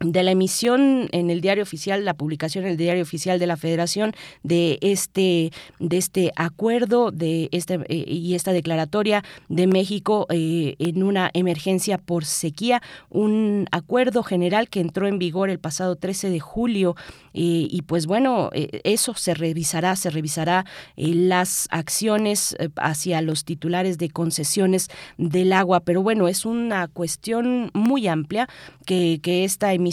de 0.00 0.22
la 0.22 0.30
emisión 0.30 1.08
en 1.12 1.30
el 1.30 1.40
diario 1.40 1.62
oficial, 1.62 2.04
la 2.04 2.14
publicación 2.14 2.64
en 2.64 2.72
el 2.72 2.76
diario 2.76 3.02
oficial 3.02 3.38
de 3.38 3.46
la 3.46 3.56
Federación 3.56 4.12
de 4.42 4.78
este 4.80 5.50
de 5.80 5.96
este 5.96 6.32
acuerdo 6.36 7.10
de 7.10 7.48
este 7.50 7.80
eh, 7.88 8.04
y 8.06 8.34
esta 8.34 8.52
declaratoria 8.52 9.24
de 9.48 9.66
México 9.66 10.26
eh, 10.30 10.76
en 10.78 11.02
una 11.02 11.30
emergencia 11.34 11.98
por 11.98 12.24
sequía, 12.24 12.80
un 13.10 13.66
acuerdo 13.72 14.22
general 14.22 14.68
que 14.68 14.80
entró 14.80 15.08
en 15.08 15.18
vigor 15.18 15.50
el 15.50 15.58
pasado 15.58 15.96
13 15.96 16.30
de 16.30 16.40
julio 16.40 16.94
eh, 17.34 17.66
y 17.68 17.82
pues 17.82 18.06
bueno, 18.06 18.50
eso 18.52 19.14
se 19.14 19.34
revisará, 19.34 19.96
se 19.96 20.10
revisará 20.10 20.64
las 20.96 21.66
acciones 21.70 22.56
hacia 22.76 23.20
los 23.20 23.44
titulares 23.44 23.98
de 23.98 24.10
concesiones 24.10 24.88
del 25.16 25.52
agua, 25.52 25.80
pero 25.80 26.02
bueno, 26.02 26.28
es 26.28 26.44
una 26.44 26.88
cuestión 26.88 27.70
muy 27.74 28.06
amplia 28.06 28.48
que, 28.86 29.20
que 29.22 29.44
esta 29.44 29.72
emisión 29.72 29.87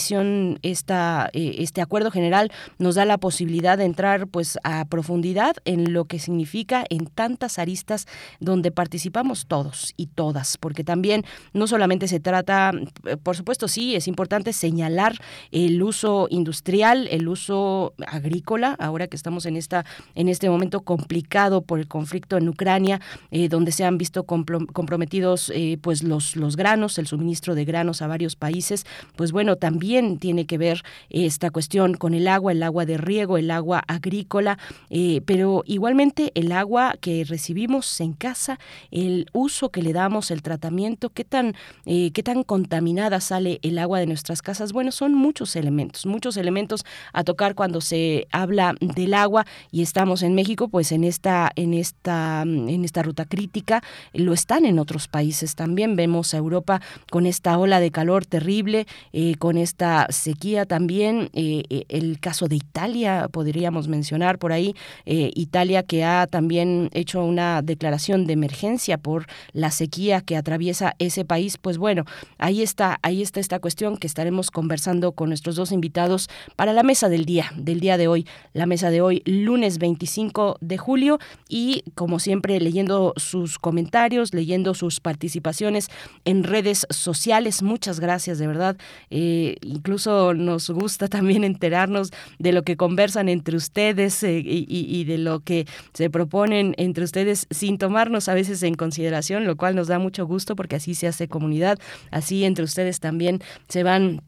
esta, 0.61 1.29
eh, 1.33 1.55
este 1.59 1.81
acuerdo 1.81 2.11
general 2.11 2.51
nos 2.77 2.95
da 2.95 3.05
la 3.05 3.17
posibilidad 3.17 3.77
de 3.77 3.85
entrar 3.85 4.27
pues 4.27 4.57
a 4.63 4.85
profundidad 4.85 5.55
en 5.65 5.93
lo 5.93 6.05
que 6.05 6.19
significa 6.19 6.85
en 6.89 7.07
tantas 7.07 7.59
aristas 7.59 8.07
donde 8.39 8.71
participamos 8.71 9.45
todos 9.47 9.93
y 9.97 10.07
todas, 10.07 10.57
porque 10.57 10.83
también 10.83 11.23
no 11.53 11.67
solamente 11.67 12.07
se 12.07 12.19
trata, 12.19 12.71
eh, 13.05 13.17
por 13.17 13.35
supuesto 13.35 13.67
sí, 13.67 13.95
es 13.95 14.07
importante 14.07 14.53
señalar 14.53 15.15
el 15.51 15.81
uso 15.81 16.27
industrial, 16.29 17.07
el 17.09 17.27
uso 17.27 17.93
agrícola, 18.07 18.75
ahora 18.79 19.07
que 19.07 19.15
estamos 19.15 19.45
en 19.45 19.55
esta 19.57 19.85
en 20.15 20.29
este 20.29 20.49
momento 20.49 20.81
complicado 20.81 21.61
por 21.61 21.79
el 21.79 21.87
conflicto 21.87 22.37
en 22.37 22.49
Ucrania, 22.49 22.99
eh, 23.31 23.49
donde 23.49 23.71
se 23.71 23.85
han 23.85 23.97
visto 23.97 24.23
comprometidos 24.25 25.51
pues 25.81 26.03
los 26.03 26.35
los 26.35 26.55
granos, 26.55 26.97
el 26.97 27.07
suministro 27.07 27.55
de 27.55 27.65
granos 27.65 28.01
a 28.01 28.07
varios 28.07 28.35
países, 28.35 28.85
pues 29.15 29.31
bueno, 29.31 29.55
también 29.55 29.84
tiene 30.19 30.45
que 30.45 30.57
ver 30.57 30.83
esta 31.09 31.51
cuestión 31.51 31.93
con 31.93 32.13
el 32.13 32.27
agua, 32.27 32.51
el 32.51 32.63
agua 32.63 32.85
de 32.85 32.97
riego, 32.97 33.37
el 33.37 33.51
agua 33.51 33.83
agrícola, 33.87 34.57
eh, 34.89 35.21
pero 35.25 35.63
igualmente 35.65 36.31
el 36.35 36.51
agua 36.51 36.95
que 36.99 37.23
recibimos 37.23 38.01
en 38.01 38.13
casa, 38.13 38.59
el 38.91 39.27
uso 39.33 39.69
que 39.69 39.81
le 39.81 39.93
damos, 39.93 40.31
el 40.31 40.41
tratamiento, 40.41 41.09
qué 41.09 41.23
tan, 41.23 41.53
eh, 41.85 42.11
qué 42.11 42.23
tan 42.23 42.43
contaminada 42.43 43.19
sale 43.19 43.59
el 43.61 43.77
agua 43.77 43.99
de 43.99 44.07
nuestras 44.07 44.41
casas. 44.41 44.73
Bueno, 44.73 44.91
son 44.91 45.13
muchos 45.13 45.55
elementos, 45.55 46.05
muchos 46.05 46.37
elementos 46.37 46.83
a 47.13 47.23
tocar 47.23 47.55
cuando 47.55 47.81
se 47.81 48.27
habla 48.31 48.75
del 48.79 49.13
agua 49.13 49.45
y 49.71 49.81
estamos 49.81 50.23
en 50.23 50.33
México, 50.35 50.67
pues 50.67 50.91
en 50.91 51.03
esta, 51.03 51.51
en 51.55 51.73
esta, 51.73 52.41
en 52.41 52.83
esta 52.83 53.03
ruta 53.03 53.25
crítica, 53.25 53.83
lo 54.13 54.33
están 54.33 54.65
en 54.65 54.79
otros 54.79 55.07
países 55.07 55.55
también. 55.55 55.95
Vemos 55.95 56.33
a 56.33 56.37
Europa 56.37 56.81
con 57.11 57.25
esta 57.25 57.57
ola 57.57 57.79
de 57.79 57.91
calor 57.91 58.25
terrible, 58.25 58.87
eh, 59.13 59.35
con 59.35 59.57
esta 59.57 59.74
esta 59.75 60.07
sequía 60.09 60.65
también, 60.65 61.29
eh, 61.33 61.63
eh, 61.69 61.83
el 61.89 62.21
caso 62.21 62.47
de 62.47 62.55
Italia, 62.55 63.27
podríamos 63.29 63.89
mencionar 63.89 64.39
por 64.39 64.53
ahí, 64.53 64.73
eh, 65.05 65.31
Italia 65.35 65.83
que 65.83 66.05
ha 66.05 66.27
también 66.27 66.89
hecho 66.93 67.21
una 67.25 67.61
declaración 67.61 68.25
de 68.25 68.31
emergencia 68.31 68.97
por 68.97 69.25
la 69.51 69.71
sequía 69.71 70.21
que 70.21 70.37
atraviesa 70.37 70.95
ese 70.97 71.25
país, 71.25 71.57
pues 71.57 71.77
bueno, 71.77 72.05
ahí 72.37 72.61
está, 72.61 72.99
ahí 73.01 73.21
está 73.21 73.41
esta 73.41 73.59
cuestión 73.59 73.97
que 73.97 74.07
estaremos 74.07 74.49
conversando 74.49 75.11
con 75.11 75.27
nuestros 75.27 75.57
dos 75.57 75.73
invitados 75.73 76.29
para 76.55 76.71
la 76.71 76.83
mesa 76.83 77.09
del 77.09 77.25
día, 77.25 77.51
del 77.57 77.81
día 77.81 77.97
de 77.97 78.07
hoy, 78.07 78.25
la 78.53 78.67
mesa 78.67 78.89
de 78.91 79.01
hoy, 79.01 79.23
lunes 79.25 79.77
25 79.77 80.55
de 80.61 80.77
julio, 80.77 81.19
y 81.49 81.83
como 81.95 82.19
siempre 82.19 82.61
leyendo 82.61 83.13
sus 83.17 83.59
comentarios, 83.59 84.33
leyendo 84.33 84.73
sus 84.73 85.01
participaciones 85.01 85.89
en 86.23 86.45
redes 86.45 86.87
sociales. 86.91 87.61
Muchas 87.61 87.99
gracias, 87.99 88.37
de 88.39 88.47
verdad 88.47 88.77
incluso 89.65 90.33
nos 90.33 90.69
gusta 90.69 91.07
también 91.07 91.43
enterarnos 91.43 92.11
de 92.39 92.53
lo 92.53 92.63
que 92.63 92.77
conversan 92.77 93.29
entre 93.29 93.57
ustedes 93.57 94.23
eh, 94.23 94.41
y, 94.45 95.03
de 95.05 95.17
lo 95.17 95.39
que 95.41 95.65
se 95.93 96.09
proponen 96.09 96.75
entre 96.77 97.03
ustedes 97.03 97.47
sin 97.49 97.77
tomarnos 97.77 98.29
a 98.29 98.33
veces 98.33 98.63
en 98.63 98.75
consideración, 98.75 99.45
lo 99.45 99.55
cual 99.55 99.75
nos 99.75 99.87
da 99.87 99.99
mucho 99.99 100.25
gusto 100.25 100.55
porque 100.55 100.77
así 100.77 100.95
se 100.95 101.07
hace 101.07 101.27
comunidad, 101.27 101.79
así 102.11 102.43
entre 102.43 102.63
ustedes 102.63 102.99
también 102.99 103.41
se 103.67 103.83
van 103.83 104.21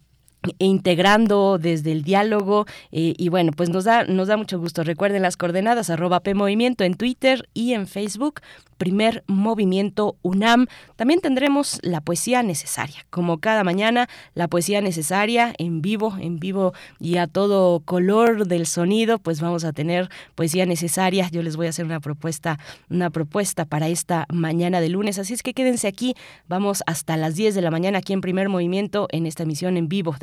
integrando 0.59 1.57
desde 1.57 1.91
el 1.91 2.03
diálogo 2.03 2.65
eh, 2.91 3.13
y 3.17 3.29
bueno 3.29 3.51
pues 3.51 3.69
nos 3.69 3.83
da 3.83 4.03
nos 4.05 4.27
da 4.27 4.37
mucho 4.37 4.59
gusto 4.59 4.83
recuerden 4.83 5.21
las 5.21 5.37
coordenadas 5.37 5.89
arroba 5.89 6.19
p 6.19 6.33
movimiento 6.33 6.83
en 6.83 6.95
Twitter 6.95 7.47
y 7.53 7.73
en 7.73 7.87
Facebook 7.87 8.41
primer 8.77 9.23
movimiento 9.27 10.15
UNAM. 10.21 10.67
También 10.95 11.19
tendremos 11.19 11.79
la 11.81 12.01
poesía 12.01 12.43
necesaria, 12.43 13.05
como 13.09 13.39
cada 13.39 13.63
mañana, 13.63 14.07
la 14.33 14.47
poesía 14.47 14.81
necesaria 14.81 15.53
en 15.57 15.81
vivo, 15.81 16.15
en 16.19 16.39
vivo 16.39 16.73
y 16.99 17.17
a 17.17 17.27
todo 17.27 17.79
color 17.81 18.47
del 18.47 18.65
sonido, 18.65 19.19
pues 19.19 19.41
vamos 19.41 19.63
a 19.63 19.73
tener 19.73 20.09
poesía 20.35 20.65
necesaria. 20.65 21.29
Yo 21.31 21.43
les 21.43 21.55
voy 21.55 21.67
a 21.67 21.71
hacer 21.71 21.85
una 21.85 21.99
propuesta, 21.99 22.59
una 22.89 23.09
propuesta 23.09 23.65
para 23.65 23.87
esta 23.87 24.25
mañana 24.31 24.79
de 24.79 24.89
lunes, 24.89 25.19
así 25.19 25.33
es 25.33 25.43
que 25.43 25.53
quédense 25.53 25.87
aquí, 25.87 26.15
vamos 26.47 26.83
hasta 26.85 27.17
las 27.17 27.35
10 27.35 27.55
de 27.55 27.61
la 27.61 27.71
mañana 27.71 27.99
aquí 27.99 28.13
en 28.13 28.21
primer 28.21 28.49
movimiento 28.49 29.07
en 29.11 29.25
esta 29.25 29.43
emisión 29.43 29.77
en 29.77 29.89
vivo, 29.89 30.15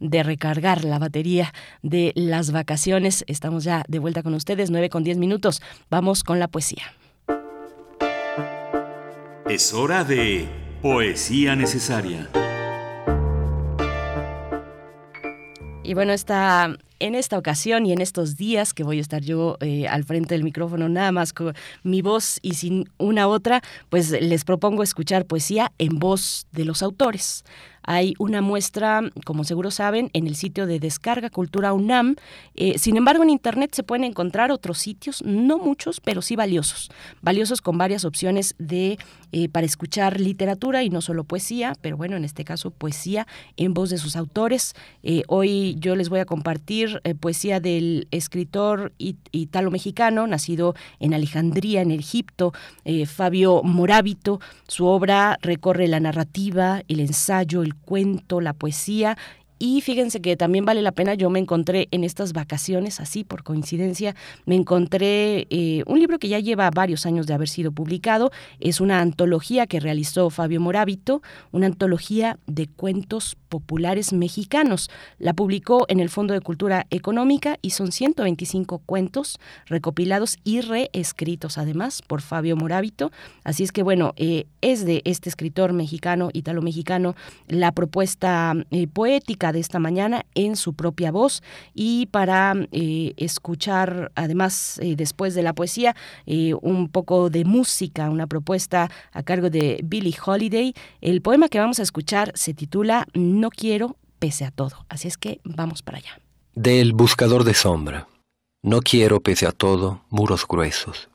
de 0.00 0.22
recargar 0.22 0.84
la 0.84 0.98
batería 0.98 1.52
de 1.82 2.12
las 2.14 2.52
vacaciones. 2.52 3.24
Estamos 3.26 3.64
ya 3.64 3.84
de 3.88 3.98
vuelta 3.98 4.22
con 4.22 4.34
ustedes, 4.34 4.70
9 4.70 4.90
con 4.90 5.04
10 5.04 5.18
minutos. 5.18 5.62
Vamos 5.90 6.24
con 6.24 6.38
la 6.38 6.48
poesía. 6.48 6.84
Es 9.48 9.72
hora 9.72 10.04
de 10.04 10.48
Poesía 10.82 11.54
Necesaria. 11.56 12.28
Y 15.86 15.94
bueno, 15.94 16.12
esta, 16.12 16.76
en 16.98 17.14
esta 17.14 17.38
ocasión 17.38 17.86
y 17.86 17.92
en 17.92 18.00
estos 18.00 18.36
días 18.36 18.74
que 18.74 18.82
voy 18.82 18.98
a 18.98 19.00
estar 19.00 19.22
yo 19.22 19.56
eh, 19.60 19.86
al 19.86 20.02
frente 20.02 20.34
del 20.34 20.42
micrófono 20.42 20.88
nada 20.88 21.12
más 21.12 21.32
con 21.32 21.54
mi 21.84 22.02
voz 22.02 22.40
y 22.42 22.54
sin 22.54 22.90
una 22.98 23.28
otra, 23.28 23.62
pues 23.88 24.10
les 24.10 24.44
propongo 24.44 24.82
escuchar 24.82 25.26
poesía 25.26 25.72
en 25.78 26.00
voz 26.00 26.48
de 26.50 26.64
los 26.64 26.82
autores. 26.82 27.44
Hay 27.86 28.14
una 28.18 28.42
muestra, 28.42 29.00
como 29.24 29.44
seguro 29.44 29.70
saben, 29.70 30.10
en 30.12 30.26
el 30.26 30.34
sitio 30.34 30.66
de 30.66 30.80
Descarga 30.80 31.30
Cultura 31.30 31.72
UNAM. 31.72 32.16
Eh, 32.56 32.78
sin 32.78 32.96
embargo, 32.96 33.22
en 33.22 33.30
Internet 33.30 33.70
se 33.74 33.84
pueden 33.84 34.02
encontrar 34.02 34.50
otros 34.50 34.78
sitios, 34.78 35.22
no 35.24 35.58
muchos, 35.58 36.00
pero 36.00 36.20
sí 36.20 36.34
valiosos. 36.34 36.90
Valiosos 37.22 37.62
con 37.62 37.78
varias 37.78 38.04
opciones 38.04 38.56
de 38.58 38.98
eh, 39.30 39.48
para 39.48 39.66
escuchar 39.66 40.20
literatura 40.20 40.82
y 40.82 40.90
no 40.90 41.00
solo 41.00 41.22
poesía, 41.22 41.74
pero 41.80 41.96
bueno, 41.96 42.16
en 42.16 42.24
este 42.24 42.44
caso 42.44 42.70
poesía 42.70 43.26
en 43.56 43.72
voz 43.72 43.90
de 43.90 43.98
sus 43.98 44.16
autores. 44.16 44.74
Eh, 45.04 45.22
hoy 45.28 45.76
yo 45.78 45.94
les 45.94 46.08
voy 46.08 46.18
a 46.20 46.24
compartir 46.24 47.00
poesía 47.20 47.60
del 47.60 48.08
escritor 48.10 48.92
italo-mexicano, 48.98 50.26
nacido 50.26 50.74
en 50.98 51.14
Alejandría, 51.14 51.82
en 51.82 51.92
Egipto, 51.92 52.52
Fabio 53.06 53.62
Morábito. 53.62 54.40
Su 54.66 54.86
obra 54.86 55.38
recorre 55.40 55.86
la 55.86 56.00
narrativa, 56.00 56.82
el 56.88 57.00
ensayo, 57.00 57.62
el 57.62 57.75
cuento, 57.84 58.40
la 58.40 58.52
poesía 58.52 59.16
y 59.58 59.80
fíjense 59.80 60.20
que 60.20 60.36
también 60.36 60.64
vale 60.64 60.82
la 60.82 60.92
pena, 60.92 61.14
yo 61.14 61.30
me 61.30 61.38
encontré 61.38 61.88
en 61.90 62.04
estas 62.04 62.32
vacaciones, 62.32 63.00
así 63.00 63.24
por 63.24 63.42
coincidencia, 63.42 64.14
me 64.44 64.54
encontré 64.54 65.46
eh, 65.50 65.82
un 65.86 65.98
libro 65.98 66.18
que 66.18 66.28
ya 66.28 66.38
lleva 66.38 66.70
varios 66.70 67.06
años 67.06 67.26
de 67.26 67.34
haber 67.34 67.48
sido 67.48 67.72
publicado, 67.72 68.30
es 68.60 68.80
una 68.80 69.00
antología 69.00 69.66
que 69.66 69.80
realizó 69.80 70.30
Fabio 70.30 70.60
Morábito, 70.60 71.22
una 71.52 71.66
antología 71.66 72.38
de 72.46 72.66
cuentos 72.66 73.36
populares 73.48 74.12
mexicanos. 74.12 74.90
La 75.18 75.32
publicó 75.32 75.86
en 75.88 76.00
el 76.00 76.10
Fondo 76.10 76.34
de 76.34 76.40
Cultura 76.40 76.86
Económica 76.90 77.58
y 77.62 77.70
son 77.70 77.92
125 77.92 78.78
cuentos 78.84 79.38
recopilados 79.66 80.36
y 80.44 80.60
reescritos 80.60 81.58
además 81.58 82.02
por 82.02 82.20
Fabio 82.20 82.56
Morábito. 82.56 83.10
Así 83.44 83.62
es 83.62 83.72
que 83.72 83.82
bueno, 83.82 84.12
eh, 84.16 84.46
es 84.60 84.84
de 84.84 85.02
este 85.04 85.28
escritor 85.28 85.72
mexicano, 85.72 86.30
italo-mexicano, 86.32 87.14
la 87.48 87.72
propuesta 87.72 88.54
eh, 88.70 88.86
poética 88.86 89.45
de 89.52 89.60
esta 89.60 89.78
mañana 89.78 90.26
en 90.34 90.56
su 90.56 90.74
propia 90.74 91.10
voz 91.10 91.42
y 91.74 92.06
para 92.06 92.54
eh, 92.72 93.14
escuchar 93.16 94.12
además 94.14 94.78
eh, 94.82 94.94
después 94.96 95.34
de 95.34 95.42
la 95.42 95.54
poesía 95.54 95.96
eh, 96.26 96.54
un 96.60 96.88
poco 96.88 97.30
de 97.30 97.44
música, 97.44 98.10
una 98.10 98.26
propuesta 98.26 98.90
a 99.12 99.22
cargo 99.22 99.50
de 99.50 99.80
Billie 99.84 100.16
Holiday. 100.24 100.74
El 101.00 101.22
poema 101.22 101.48
que 101.48 101.58
vamos 101.58 101.78
a 101.78 101.82
escuchar 101.82 102.32
se 102.34 102.54
titula 102.54 103.06
No 103.14 103.50
quiero 103.50 103.96
pese 104.18 104.44
a 104.44 104.50
todo, 104.50 104.86
así 104.88 105.08
es 105.08 105.18
que 105.18 105.40
vamos 105.44 105.82
para 105.82 105.98
allá. 105.98 106.20
Del 106.54 106.92
buscador 106.92 107.44
de 107.44 107.54
sombra. 107.54 108.08
No 108.62 108.80
quiero 108.80 109.20
pese 109.20 109.46
a 109.46 109.52
todo 109.52 110.02
muros 110.10 110.46
gruesos, 110.48 111.08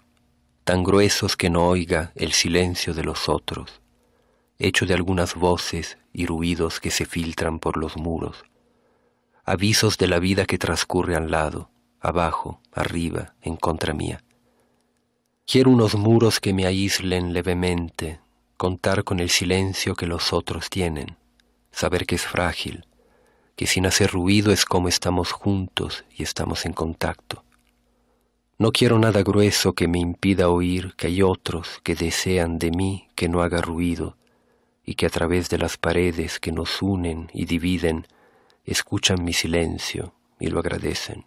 tan 0.64 0.84
gruesos 0.84 1.36
que 1.36 1.49
no 1.49 1.68
oiga 1.68 2.12
el 2.16 2.32
silencio 2.32 2.94
de 2.94 3.03
los 3.03 3.28
otros, 3.28 3.82
hecho 4.58 4.86
de 4.86 4.94
algunas 4.94 5.36
voces 5.36 5.98
y 6.14 6.26
ruidos 6.26 6.80
que 6.80 6.92
se 6.92 7.06
filtran 7.06 7.60
por 7.60 7.78
los 7.78 7.98
muros, 7.98 8.44
avisos 9.44 9.98
de 9.98 10.08
la 10.08 10.20
vida 10.20 10.46
que 10.46 10.58
transcurre 10.58 11.16
al 11.16 11.32
lado, 11.32 11.70
abajo, 12.00 12.62
arriba, 12.72 13.36
en 13.42 13.56
contra 13.56 13.94
mía. 13.94 14.24
Quiero 15.46 15.72
unos 15.72 15.96
muros 15.96 16.40
que 16.40 16.54
me 16.54 16.66
aíslen 16.66 17.34
levemente, 17.34 18.20
contar 18.58 19.04
con 19.04 19.20
el 19.20 19.30
silencio 19.30 19.96
que 19.96 20.06
los 20.06 20.34
otros 20.34 20.70
tienen, 20.70 21.18
saber 21.72 22.06
que 22.06 22.16
es 22.16 22.26
frágil, 22.26 22.86
que 23.56 23.68
sin 23.68 23.86
hacer 23.86 24.12
ruido 24.12 24.52
es 24.52 24.66
como 24.66 24.88
estamos 24.88 25.32
juntos 25.32 26.06
y 26.16 26.24
estamos 26.24 26.66
en 26.66 26.74
contacto. 26.74 27.44
No 28.58 28.72
quiero 28.72 29.00
nada 29.00 29.24
grueso 29.24 29.74
que 29.74 29.88
me 29.88 30.00
impida 30.00 30.50
oír 30.50 30.94
que 30.96 31.08
hay 31.08 31.24
otros 31.24 31.80
que 31.84 31.96
desean 31.96 32.60
de 32.60 32.70
mí 32.70 33.08
que 33.16 33.28
no 33.28 33.42
haga 33.42 33.62
ruido, 33.62 34.18
y 34.84 34.95
que 34.95 35.06
a 35.06 35.10
través 35.10 35.49
de 35.49 35.58
las 35.58 35.78
paredes 35.78 36.40
que 36.40 36.52
nos 36.52 36.82
unen 36.82 37.30
y 37.34 37.45
dividen 37.45 38.08
escuchan 38.66 39.24
mi 39.24 39.34
silencio 39.34 40.14
y 40.40 40.48
lo 40.48 40.60
agradecen. 40.60 41.26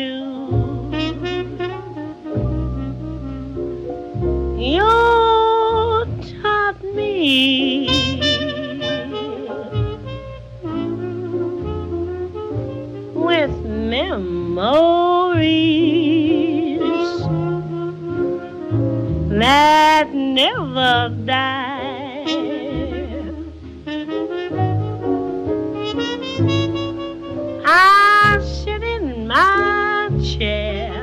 You 4.58 4.90
taught 6.42 6.84
me 6.96 7.88
with 13.14 13.52
memories 13.66 14.91
I 27.64 28.40
sit 28.42 28.82
in 28.82 29.28
my 29.28 30.10
chair, 30.24 30.94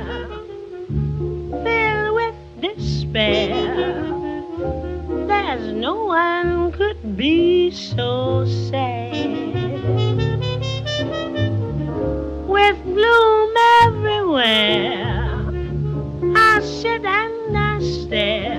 filled 1.62 2.14
with 2.14 2.34
despair. 2.62 4.04
There's 5.26 5.72
no 5.74 6.04
one 6.06 6.72
could 6.72 7.16
be 7.16 7.70
so 7.70 8.46
sad. 8.46 9.12
With 12.48 12.82
bloom 12.84 13.54
everywhere, 13.82 15.36
I 16.34 16.60
sit 16.62 17.04
and 17.04 17.58
I 17.58 17.80
stare. 17.80 18.57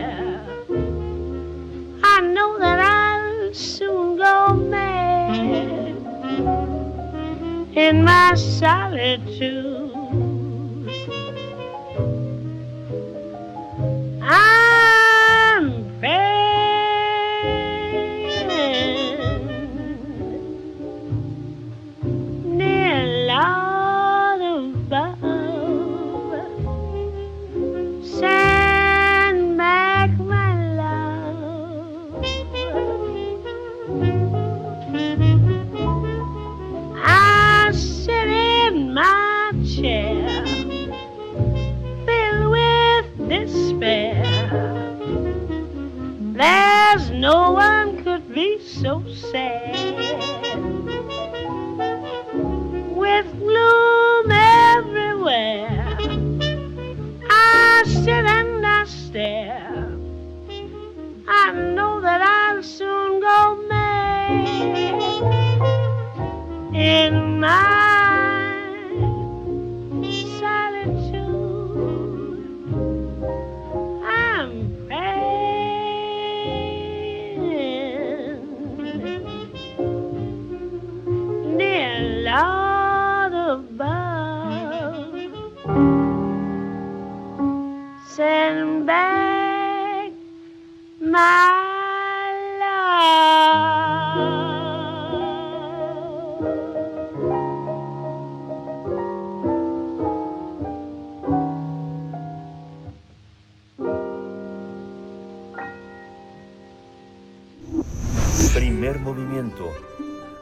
In 7.80 8.04
my 8.04 8.34
solitude. 8.36 9.79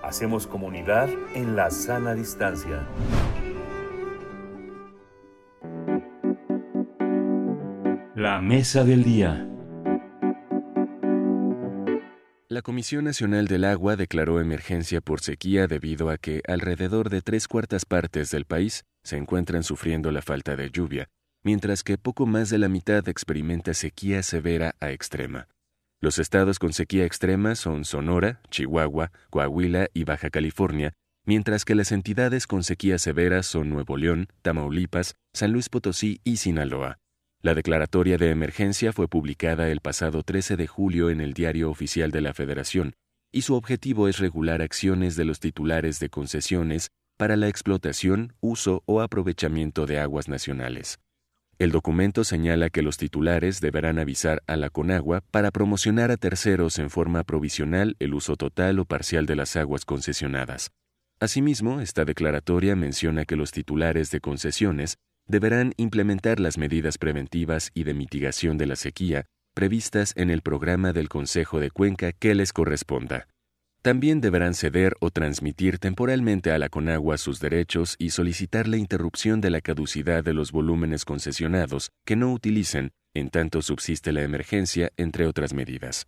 Hacemos 0.04 0.48
comunidad 0.48 1.10
en 1.36 1.58
la 1.58 1.70
sana 1.70 2.14
distancia. 2.16 2.88
La 8.16 8.40
mesa 8.42 8.86
del 8.86 9.04
día. 9.04 9.50
La 12.48 12.62
Comisión 12.62 13.04
Nacional 13.04 13.48
del 13.48 13.66
Agua 13.66 13.98
declaró 13.98 14.40
emergencia 14.40 15.02
por 15.02 15.20
sequía 15.20 15.68
debido 15.68 16.10
a 16.10 16.18
que 16.18 16.42
alrededor 16.48 17.10
de 17.10 17.22
tres 17.22 17.50
cuartas 17.50 17.86
partes 17.86 18.32
del 18.32 18.46
país 18.46 18.86
se 19.04 19.18
encuentran 19.18 19.64
sufriendo 19.64 20.10
la 20.12 20.22
falta 20.22 20.56
de 20.56 20.72
lluvia, 20.72 21.10
mientras 21.44 21.84
que 21.84 21.98
poco 21.98 22.26
más 22.26 22.50
de 22.50 22.60
la 22.60 22.70
mitad 22.70 23.08
experimenta 23.10 23.74
sequía 23.74 24.24
severa 24.24 24.74
a 24.80 24.92
extrema. 24.92 25.50
Los 26.00 26.20
estados 26.20 26.60
con 26.60 26.74
sequía 26.74 27.06
extrema 27.06 27.56
son 27.56 27.84
Sonora, 27.84 28.40
Chihuahua, 28.52 29.12
Coahuila 29.32 29.88
y 29.96 30.04
Baja 30.04 30.30
California, 30.30 30.94
mientras 31.26 31.66
que 31.66 31.74
las 31.74 31.92
entidades 31.92 32.46
con 32.46 32.64
sequía 32.64 33.00
severa 33.00 33.42
son 33.42 33.72
Nuevo 33.72 33.98
León, 33.98 34.28
Tamaulipas, 34.44 35.16
San 35.34 35.52
Luis 35.54 35.70
Potosí 35.70 36.22
y 36.24 36.38
Sinaloa. 36.38 37.00
La 37.42 37.56
declaratoria 37.56 38.18
de 38.18 38.30
emergencia 38.30 38.94
fue 38.94 39.08
publicada 39.08 39.70
el 39.70 39.80
pasado 39.80 40.22
13 40.22 40.56
de 40.56 40.68
julio 40.68 41.10
en 41.10 41.20
el 41.20 41.34
Diario 41.34 41.72
Oficial 41.72 42.12
de 42.12 42.22
la 42.22 42.36
Federación, 42.36 42.94
y 43.32 43.42
su 43.42 43.56
objetivo 43.56 44.08
es 44.08 44.20
regular 44.20 44.62
acciones 44.62 45.16
de 45.16 45.26
los 45.26 45.40
titulares 45.40 46.00
de 46.00 46.10
concesiones 46.10 46.90
para 47.18 47.36
la 47.36 47.48
explotación, 47.48 48.34
uso 48.40 48.84
o 48.86 49.02
aprovechamiento 49.02 49.88
de 49.88 50.00
aguas 50.00 50.30
nacionales. 50.30 51.00
El 51.60 51.72
documento 51.72 52.24
señala 52.24 52.70
que 52.70 52.84
los 52.84 52.98
titulares 52.98 53.62
deberán 53.62 53.98
avisar 53.98 54.44
a 54.46 54.56
la 54.58 54.70
Conagua 54.70 55.24
para 55.32 55.50
promocionar 55.50 56.12
a 56.12 56.18
terceros 56.18 56.78
en 56.78 56.92
forma 56.92 57.24
provisional 57.24 57.96
el 57.98 58.14
uso 58.14 58.36
total 58.36 58.78
o 58.78 58.86
parcial 58.86 59.26
de 59.26 59.36
las 59.36 59.56
aguas 59.56 59.84
concesionadas. 59.84 60.70
Asimismo, 61.20 61.82
esta 61.82 62.06
declaratoria 62.06 62.76
menciona 62.76 63.26
que 63.26 63.36
los 63.36 63.52
titulares 63.52 64.12
de 64.12 64.20
concesiones 64.20 64.98
deberán 65.28 65.74
implementar 65.78 66.40
las 66.40 66.60
medidas 66.60 67.00
preventivas 67.00 67.72
y 67.74 67.86
de 67.86 67.96
mitigación 67.96 68.60
de 68.60 68.68
la 68.68 68.76
sequía 68.76 69.26
previstas 69.56 70.14
en 70.16 70.30
el 70.30 70.44
programa 70.44 70.94
del 70.94 71.10
Consejo 71.10 71.60
de 71.60 71.72
Cuenca 71.72 72.12
que 72.12 72.36
les 72.36 72.54
corresponda. 72.54 73.28
También 73.88 74.20
deberán 74.20 74.54
ceder 74.54 74.98
o 75.00 75.12
transmitir 75.12 75.80
temporalmente 75.80 76.52
a 76.52 76.58
la 76.58 76.68
Conagua 76.68 77.18
sus 77.18 77.40
derechos 77.40 77.96
y 77.98 78.10
solicitar 78.10 78.68
la 78.68 78.76
interrupción 78.76 79.40
de 79.40 79.50
la 79.50 79.62
caducidad 79.62 80.26
de 80.26 80.34
los 80.34 80.52
volúmenes 80.52 81.06
concesionados 81.06 81.92
que 82.06 82.18
no 82.18 82.34
utilicen 82.34 82.92
en 83.14 83.30
tanto 83.30 83.62
subsiste 83.62 84.12
la 84.12 84.24
emergencia, 84.24 84.92
entre 84.98 85.26
otras 85.26 85.54
medidas. 85.54 86.06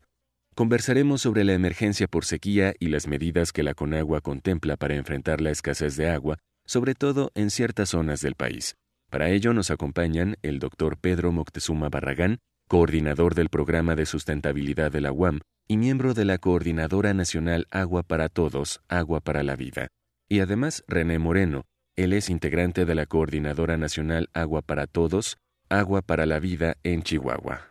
Conversaremos 0.56 1.22
sobre 1.22 1.46
la 1.46 1.54
emergencia 1.54 2.10
por 2.10 2.26
sequía 2.26 2.74
y 2.80 2.90
las 2.90 3.08
medidas 3.08 3.54
que 3.54 3.64
la 3.64 3.74
Conagua 3.76 4.20
contempla 4.20 4.76
para 4.76 4.96
enfrentar 4.96 5.40
la 5.40 5.52
escasez 5.52 5.96
de 5.96 6.10
agua, 6.10 6.38
sobre 6.66 6.96
todo 6.96 7.32
en 7.34 7.50
ciertas 7.50 7.92
zonas 7.92 8.20
del 8.20 8.36
país. 8.36 8.76
Para 9.10 9.30
ello 9.30 9.54
nos 9.54 9.72
acompañan 9.72 10.36
el 10.42 10.60
doctor 10.60 10.98
Pedro 10.98 11.32
Moctezuma 11.32 11.88
Barragán, 11.88 12.40
coordinador 12.68 13.36
del 13.36 13.48
Programa 13.48 13.96
de 13.96 14.06
Sustentabilidad 14.06 14.92
de 14.92 15.00
la 15.00 15.14
UAM, 15.14 15.40
y 15.72 15.78
miembro 15.78 16.16
de 16.16 16.26
la 16.26 16.40
Coordinadora 16.40 17.14
Nacional 17.14 17.68
Agua 17.70 18.02
para 18.02 18.28
Todos, 18.28 18.82
Agua 18.90 19.20
para 19.20 19.44
la 19.44 19.56
Vida. 19.56 19.88
Y 20.28 20.40
además 20.40 20.84
René 20.88 21.20
Moreno, 21.20 21.66
él 21.96 22.14
es 22.14 22.32
integrante 22.32 22.86
de 22.86 22.96
la 22.96 23.06
Coordinadora 23.06 23.78
Nacional 23.78 24.30
Agua 24.34 24.64
para 24.64 24.88
Todos, 24.88 25.38
Agua 25.70 26.02
para 26.02 26.26
la 26.26 26.40
Vida 26.40 26.78
en 26.82 27.04
Chihuahua. 27.04 27.69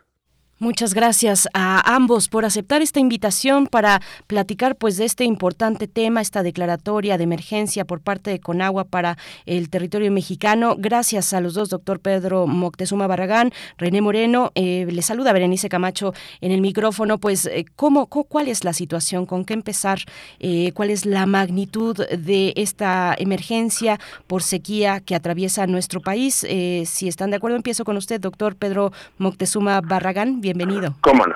Muchas 0.61 0.93
gracias 0.93 1.47
a 1.53 1.95
ambos 1.95 2.27
por 2.27 2.43
aceptar 2.43 2.81
esta 2.81 2.99
invitación 2.99 3.65
para 3.65 4.01
platicar 4.27 4.75
pues 4.75 4.97
de 4.97 5.05
este 5.05 5.23
importante 5.23 5.87
tema, 5.87 6.19
esta 6.19 6.43
declaratoria 6.43 7.17
de 7.17 7.23
emergencia 7.23 7.85
por 7.85 8.01
parte 8.01 8.29
de 8.29 8.41
Conagua 8.41 8.83
para 8.83 9.17
el 9.45 9.69
territorio 9.69 10.11
mexicano. 10.11 10.75
Gracias 10.77 11.31
a 11.31 11.39
los 11.39 11.53
dos, 11.53 11.69
doctor 11.69 12.01
Pedro 12.01 12.45
Moctezuma 12.45 13.07
Barragán, 13.07 13.53
René 13.77 14.01
Moreno. 14.01 14.51
Eh, 14.53 14.85
le 14.91 15.01
saluda 15.01 15.31
Berenice 15.31 15.69
Camacho 15.69 16.13
en 16.41 16.51
el 16.51 16.59
micrófono. 16.59 17.19
Pues, 17.19 17.45
eh, 17.45 17.63
¿cómo, 17.77 18.07
¿cuál 18.07 18.49
es 18.49 18.65
la 18.65 18.73
situación? 18.73 19.25
¿Con 19.25 19.45
qué 19.45 19.53
empezar? 19.53 19.99
Eh, 20.41 20.73
¿Cuál 20.73 20.89
es 20.89 21.05
la 21.05 21.25
magnitud 21.25 21.95
de 21.95 22.51
esta 22.57 23.15
emergencia 23.17 23.97
por 24.27 24.43
sequía 24.43 24.99
que 24.99 25.15
atraviesa 25.15 25.67
nuestro 25.67 26.01
país? 26.01 26.45
si 26.85 27.07
están 27.07 27.29
de 27.29 27.37
acuerdo, 27.37 27.55
empiezo 27.55 27.85
con 27.85 27.95
usted, 27.95 28.19
doctor 28.19 28.55
Pedro 28.55 28.91
Moctezuma 29.17 29.79
Barragán 29.79 30.41
bienvenido. 30.53 30.95
¿Cómo 31.01 31.27
no? 31.27 31.35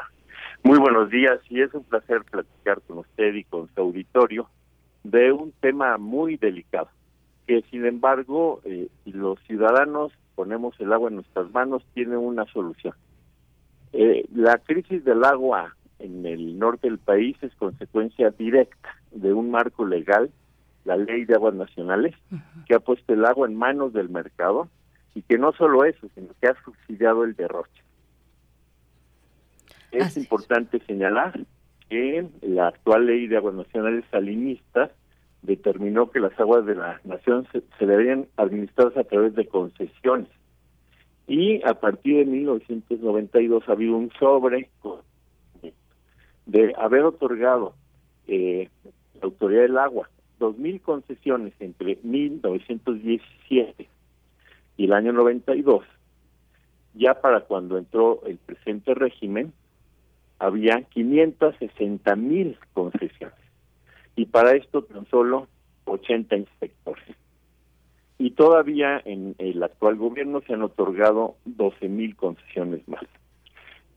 Muy 0.64 0.80
buenos 0.80 1.10
días 1.10 1.40
y 1.50 1.62
es 1.62 1.72
un 1.74 1.84
placer 1.84 2.24
platicar 2.24 2.82
con 2.82 3.00
usted 3.00 3.36
y 3.36 3.44
con 3.44 3.70
su 3.74 3.82
auditorio 3.82 4.50
de 5.04 5.32
un 5.32 5.52
tema 5.60 5.98
muy 5.98 6.38
delicado, 6.38 6.90
que 7.46 7.62
sin 7.70 7.86
embargo, 7.86 8.62
eh, 8.64 8.88
los 9.06 9.40
ciudadanos 9.42 10.14
ponemos 10.34 10.74
el 10.80 10.92
agua 10.94 11.10
en 11.10 11.16
nuestras 11.16 11.52
manos, 11.52 11.84
tiene 11.94 12.18
una 12.18 12.46
solución. 12.46 12.96
Eh, 13.92 14.26
la 14.34 14.58
crisis 14.58 15.04
del 15.04 15.24
agua 15.24 15.76
en 16.00 16.26
el 16.26 16.58
norte 16.58 16.90
del 16.90 16.98
país 16.98 17.38
es 17.42 17.54
consecuencia 17.56 18.32
directa 18.32 18.96
de 19.12 19.32
un 19.32 19.52
marco 19.52 19.86
legal, 19.86 20.32
la 20.86 20.98
Ley 20.98 21.26
de 21.26 21.36
Aguas 21.36 21.54
Nacionales, 21.54 22.16
que 22.66 22.74
ha 22.74 22.80
puesto 22.80 23.14
el 23.14 23.26
agua 23.26 23.48
en 23.48 23.56
manos 23.56 23.94
del 23.94 24.10
mercado 24.10 24.70
y 25.14 25.22
que 25.22 25.38
no 25.38 25.52
solo 25.54 25.86
eso, 25.86 26.08
sino 26.16 26.30
que 26.42 26.48
ha 26.48 26.56
subsidiado 26.64 27.24
el 27.24 27.36
derroche. 27.36 27.83
Es 29.94 30.18
importante 30.18 30.80
señalar 30.88 31.40
que 31.90 32.28
la 32.42 32.68
actual 32.70 33.06
ley 33.06 33.28
de 33.28 33.38
aguas 33.38 33.54
nacionales 33.54 34.04
salinistas 34.12 34.92
determinó 35.44 36.10
que 36.10 36.20
las 36.20 36.38
aguas 36.40 36.66
de 36.66 36.76
la 36.76 37.00
nación 37.04 37.48
se, 37.52 37.62
deberían 37.86 38.28
administrarse 38.38 39.00
a 39.00 39.04
través 39.04 39.36
de 39.36 39.46
concesiones. 39.48 40.30
Y 41.28 41.64
a 41.64 41.76
partir 41.76 42.18
de 42.18 42.26
1992 42.26 43.64
ha 43.68 43.72
habido 43.72 43.96
un 43.96 44.12
sobre 44.20 44.70
de 46.46 46.74
haber 46.78 47.04
otorgado 47.04 47.76
eh, 48.28 48.70
la 49.16 49.22
autoridad 49.24 49.62
del 49.62 49.78
agua 49.78 50.10
2.000 50.40 50.82
concesiones 50.82 51.54
entre 51.60 52.00
1917 52.04 53.88
y 54.76 54.86
el 54.86 54.94
año 54.94 55.14
92, 55.14 55.86
ya 56.96 57.22
para 57.22 57.42
cuando 57.42 57.78
entró 57.78 58.22
el 58.26 58.38
presente 58.38 58.94
régimen, 58.94 59.54
había 60.40 60.82
560 60.82 62.16
mil 62.16 62.58
concesiones 62.74 63.44
y 64.16 64.26
para 64.26 64.54
esto 64.54 64.84
tan 64.84 65.08
solo 65.08 65.48
80 65.86 66.36
inspectores. 66.36 67.16
Y 68.18 68.32
todavía 68.32 69.02
en 69.04 69.36
el 69.38 69.62
actual 69.64 69.96
gobierno 69.96 70.42
se 70.46 70.54
han 70.54 70.62
otorgado 70.62 71.36
12 71.46 71.90
mil 71.90 72.16
concesiones 72.16 72.88
más. 72.88 73.04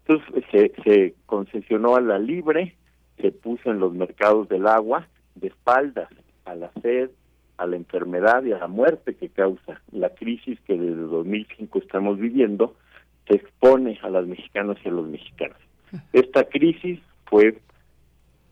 Entonces 0.07 0.73
se, 0.85 1.15
concesionó 1.27 1.97
a 1.97 2.01
la 2.01 2.19
libre, 2.19 2.77
se 3.21 3.33
puso 3.33 3.71
en 3.71 3.81
los 3.81 3.93
mercados 3.93 4.49
del 4.49 4.67
agua 4.67 5.09
de 5.35 5.49
espaldas 5.49 6.09
a 6.45 6.55
la 6.55 6.71
sed, 6.81 7.11
a 7.57 7.67
la 7.67 7.77
enfermedad 7.77 8.45
y 8.45 8.53
a 8.53 8.59
la 8.59 8.69
muerte 8.69 9.15
que 9.15 9.29
causa 9.29 9.81
la 9.93 10.11
crisis 10.11 10.61
que 10.61 10.77
desde 10.79 11.03
2005 11.03 11.79
estamos 11.79 12.19
viviendo, 12.19 12.77
se 13.29 13.37
expone 13.37 13.99
a 14.03 14.11
las 14.11 14.27
mexicanas 14.27 14.77
y 14.85 14.89
a 14.89 14.93
los 14.93 15.09
mexicanos. 15.09 15.59
Esta 16.13 16.45
crisis 16.45 17.01
fue 17.27 17.59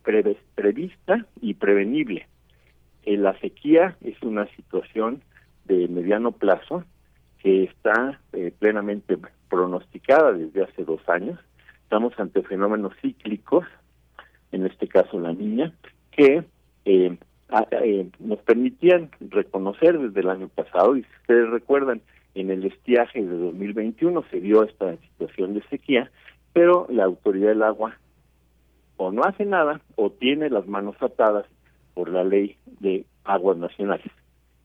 prevista 0.02 1.26
y 1.40 1.54
prevenible. 1.54 2.26
Eh, 3.04 3.16
la 3.16 3.38
sequía 3.40 3.96
es 4.02 4.20
una 4.22 4.46
situación 4.54 5.22
de 5.64 5.88
mediano 5.88 6.32
plazo 6.32 6.84
que 7.38 7.64
está 7.64 8.20
eh, 8.32 8.52
plenamente 8.58 9.18
pronosticada 9.48 10.32
desde 10.32 10.64
hace 10.64 10.84
dos 10.84 11.06
años. 11.08 11.38
Estamos 11.82 12.18
ante 12.18 12.42
fenómenos 12.42 12.94
cíclicos, 13.02 13.66
en 14.50 14.66
este 14.66 14.88
caso 14.88 15.20
la 15.20 15.32
niña, 15.32 15.72
que 16.10 16.44
eh, 16.86 17.16
ah, 17.50 17.66
eh, 17.70 18.08
nos 18.18 18.38
permitían 18.40 19.10
reconocer 19.20 19.98
desde 19.98 20.20
el 20.20 20.30
año 20.30 20.48
pasado, 20.48 20.96
y 20.96 21.02
si 21.02 21.08
ustedes 21.20 21.50
recuerdan, 21.50 22.00
en 22.34 22.50
el 22.50 22.64
estiaje 22.64 23.22
de 23.22 23.36
2021 23.36 24.24
se 24.30 24.40
dio 24.40 24.64
esta 24.64 24.96
situación 24.96 25.54
de 25.54 25.62
sequía, 25.70 26.10
pero 26.54 26.86
la 26.88 27.04
autoridad 27.04 27.48
del 27.48 27.62
agua 27.62 27.98
o 28.96 29.12
no 29.12 29.24
hace 29.24 29.44
nada 29.44 29.82
o 29.96 30.10
tiene 30.10 30.48
las 30.48 30.66
manos 30.66 30.96
atadas 31.00 31.44
por 31.92 32.08
la 32.08 32.24
ley 32.24 32.56
de 32.80 33.04
aguas 33.24 33.58
nacionales. 33.58 34.10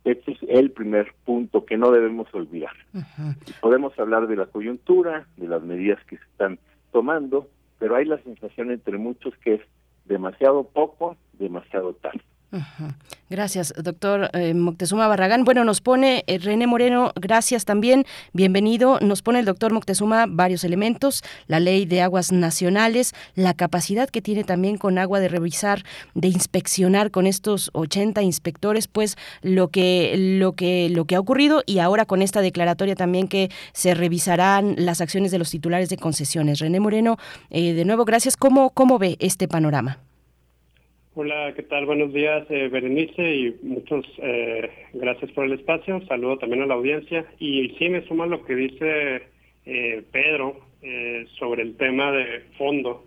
Este 0.05 0.31
es 0.31 0.37
el 0.47 0.71
primer 0.71 1.13
punto 1.25 1.65
que 1.65 1.77
no 1.77 1.91
debemos 1.91 2.33
olvidar. 2.33 2.73
Podemos 3.59 3.97
hablar 3.99 4.27
de 4.27 4.37
la 4.37 4.45
coyuntura, 4.45 5.27
de 5.35 5.47
las 5.47 5.61
medidas 5.61 5.99
que 6.05 6.17
se 6.17 6.23
están 6.23 6.59
tomando, 6.91 7.49
pero 7.79 7.95
hay 7.95 8.05
la 8.05 8.17
sensación 8.19 8.71
entre 8.71 8.97
muchos 8.97 9.35
que 9.37 9.55
es 9.55 9.61
demasiado 10.05 10.63
poco, 10.63 11.17
demasiado 11.33 11.93
tarde. 11.93 12.21
Gracias, 13.29 13.73
doctor 13.77 14.31
eh, 14.33 14.55
Moctezuma 14.55 15.07
Barragán. 15.07 15.43
Bueno, 15.43 15.63
nos 15.63 15.81
pone 15.81 16.23
eh, 16.25 16.39
René 16.39 16.65
Moreno, 16.65 17.11
gracias 17.15 17.63
también, 17.63 18.05
bienvenido. 18.33 18.99
Nos 19.01 19.21
pone 19.21 19.39
el 19.39 19.45
doctor 19.45 19.71
Moctezuma 19.71 20.25
varios 20.27 20.63
elementos, 20.63 21.23
la 21.45 21.59
ley 21.59 21.85
de 21.85 22.01
aguas 22.01 22.31
nacionales, 22.31 23.13
la 23.35 23.53
capacidad 23.53 24.09
que 24.09 24.23
tiene 24.23 24.43
también 24.43 24.77
con 24.77 24.97
agua 24.97 25.19
de 25.19 25.27
revisar, 25.27 25.83
de 26.15 26.27
inspeccionar 26.29 27.11
con 27.11 27.27
estos 27.27 27.69
80 27.73 28.23
inspectores, 28.23 28.87
pues 28.87 29.15
lo 29.43 29.67
que, 29.67 30.15
lo 30.17 30.53
que, 30.53 30.89
lo 30.89 31.05
que 31.05 31.15
ha 31.15 31.19
ocurrido 31.19 31.61
y 31.67 31.77
ahora 31.77 32.05
con 32.05 32.23
esta 32.23 32.41
declaratoria 32.41 32.95
también 32.95 33.27
que 33.27 33.51
se 33.73 33.93
revisarán 33.93 34.73
las 34.77 35.01
acciones 35.01 35.31
de 35.31 35.37
los 35.37 35.51
titulares 35.51 35.89
de 35.89 35.97
concesiones. 35.97 36.59
René 36.59 36.79
Moreno, 36.79 37.17
eh, 37.51 37.73
de 37.73 37.85
nuevo, 37.85 38.05
gracias. 38.05 38.37
¿Cómo, 38.37 38.71
¿Cómo 38.71 38.97
ve 38.97 39.17
este 39.19 39.47
panorama? 39.47 39.99
Hola, 41.15 41.53
¿qué 41.55 41.63
tal? 41.63 41.87
Buenos 41.87 42.13
días, 42.13 42.45
eh, 42.51 42.69
Berenice, 42.71 43.35
y 43.35 43.55
muchas 43.63 44.05
eh, 44.19 44.69
gracias 44.93 45.31
por 45.31 45.45
el 45.45 45.53
espacio. 45.53 45.99
Saludo 46.05 46.37
también 46.37 46.61
a 46.61 46.67
la 46.67 46.75
audiencia. 46.75 47.25
Y 47.39 47.69
sí, 47.79 47.89
me 47.89 48.05
suma 48.05 48.27
lo 48.27 48.45
que 48.45 48.55
dice 48.55 49.23
eh, 49.65 50.03
Pedro 50.11 50.59
eh, 50.83 51.25
sobre 51.39 51.63
el 51.63 51.75
tema 51.77 52.11
de 52.11 52.43
fondo 52.59 53.03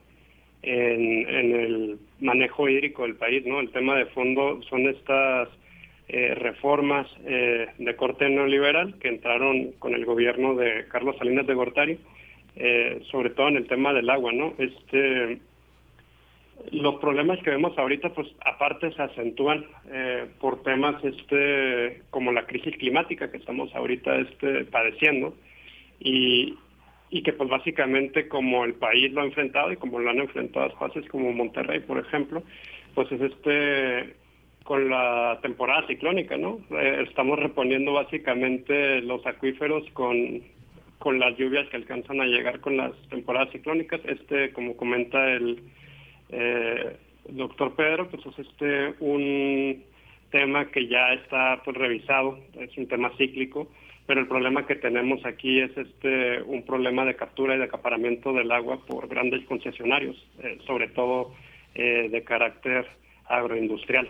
en, 0.63 1.29
en, 1.29 1.55
el 1.55 1.99
manejo 2.19 2.69
hídrico 2.69 3.03
del 3.03 3.15
país, 3.15 3.47
¿no? 3.47 3.61
El 3.61 3.71
tema 3.71 3.97
de 3.97 4.07
fondo 4.07 4.61
son 4.69 4.89
estas 4.89 5.49
reformas 6.09 7.07
de 7.25 7.97
corte 7.97 8.29
neoliberal 8.29 8.99
que 8.99 9.09
entraron 9.09 9.73
con 9.79 9.95
el 9.95 10.05
gobierno 10.05 10.55
de 10.57 10.85
Carlos 10.89 11.17
Salinas 11.17 11.47
de 11.47 11.55
Gortari, 11.55 11.99
sobre 13.11 13.31
todo 13.31 13.49
en 13.49 13.57
el 13.57 13.67
tema 13.67 13.95
del 13.95 14.11
agua, 14.11 14.31
¿no? 14.31 14.53
Este 14.59 15.39
los 16.71 16.97
problemas 16.97 17.39
que 17.43 17.51
vemos 17.51 17.77
ahorita, 17.77 18.11
pues 18.11 18.29
aparte 18.45 18.93
se 18.93 19.03
acentúan 19.03 19.67
eh, 19.91 20.27
por 20.41 20.63
temas 20.63 21.03
este 21.05 22.03
como 22.11 22.33
la 22.33 22.47
crisis 22.47 22.77
climática 22.77 23.31
que 23.31 23.39
estamos 23.39 23.75
ahorita 23.75 24.17
este 24.17 24.65
padeciendo 24.67 25.35
y, 25.99 26.55
y 27.11 27.23
que 27.23 27.33
pues 27.33 27.49
básicamente 27.49 28.29
como 28.29 28.65
el 28.65 28.75
país 28.75 29.13
lo 29.13 29.23
ha 29.23 29.25
enfrentado 29.25 29.73
y 29.73 29.77
como 29.77 29.99
lo 29.99 30.11
han 30.11 30.21
enfrentado 30.21 30.67
espacios 30.67 31.07
como 31.09 31.33
Monterrey, 31.33 31.81
por 31.81 31.99
ejemplo, 31.99 32.43
pues 32.95 33.11
es 33.13 33.21
este 33.21 34.17
con 34.65 34.89
la 34.89 35.41
temporada 35.43 35.87
ciclónica, 35.89 36.37
¿no? 36.37 36.61
Eh, 36.71 37.05
estamos 37.09 37.39
reponiendo 37.39 37.93
básicamente 37.95 39.01
los 39.03 39.27
acuíferos 39.27 39.85
con 39.93 40.43
con 40.99 41.19
las 41.19 41.37
lluvias 41.37 41.69
que 41.69 41.77
alcanzan 41.77 42.21
a 42.21 42.27
llegar 42.27 42.61
con 42.61 42.77
las 42.77 42.93
temporadas 43.11 43.51
ciclónicas. 43.51 44.01
Este, 44.05 44.53
como 44.53 44.77
comenta 44.77 45.33
el 45.33 45.61
eh, 46.33 46.97
doctor 47.29 47.75
Pedro, 47.77 48.09
pues 48.09 48.25
es 48.27 48.39
este 48.39 48.95
un 49.01 49.85
tema 50.31 50.71
que 50.71 50.89
ya 50.89 51.13
está 51.13 51.63
pues 51.65 51.77
revisado, 51.77 52.39
es 52.59 52.77
un 52.77 52.89
tema 52.89 53.13
cíclico, 53.17 53.69
pero 54.07 54.21
el 54.21 54.27
problema 54.27 54.67
que 54.67 54.75
tenemos 54.75 55.25
aquí 55.25 55.61
es 55.61 55.77
este 55.77 56.43
un 56.43 56.65
problema 56.65 57.05
de 57.05 57.15
captura 57.15 57.55
y 57.55 57.59
de 57.59 57.65
acaparamiento 57.65 58.33
del 58.33 58.51
agua 58.51 58.85
por 58.87 59.09
grandes 59.09 59.45
concesionarios, 59.45 60.17
eh, 60.43 60.59
sobre 60.67 60.89
todo 60.89 61.33
eh, 61.75 62.09
de 62.11 62.25
carácter 62.25 62.87
agroindustrial. 63.27 64.09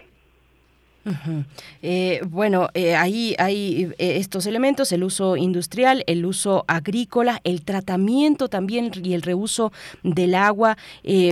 Eh, 1.83 2.21
bueno, 2.29 2.69
eh, 2.75 2.95
ahí 2.95 3.35
hay 3.39 3.93
eh, 3.99 4.17
estos 4.19 4.47
elementos, 4.47 4.93
el 4.93 5.03
uso 5.03 5.37
industrial, 5.37 6.05
el 6.07 6.25
uso 6.25 6.65
agrícola, 6.69 7.41
el 7.45 7.63
tratamiento 7.63 8.49
también 8.49 8.93
y 9.03 9.15
el 9.15 9.23
reuso 9.23 9.73
del 10.03 10.35
agua. 10.35 10.77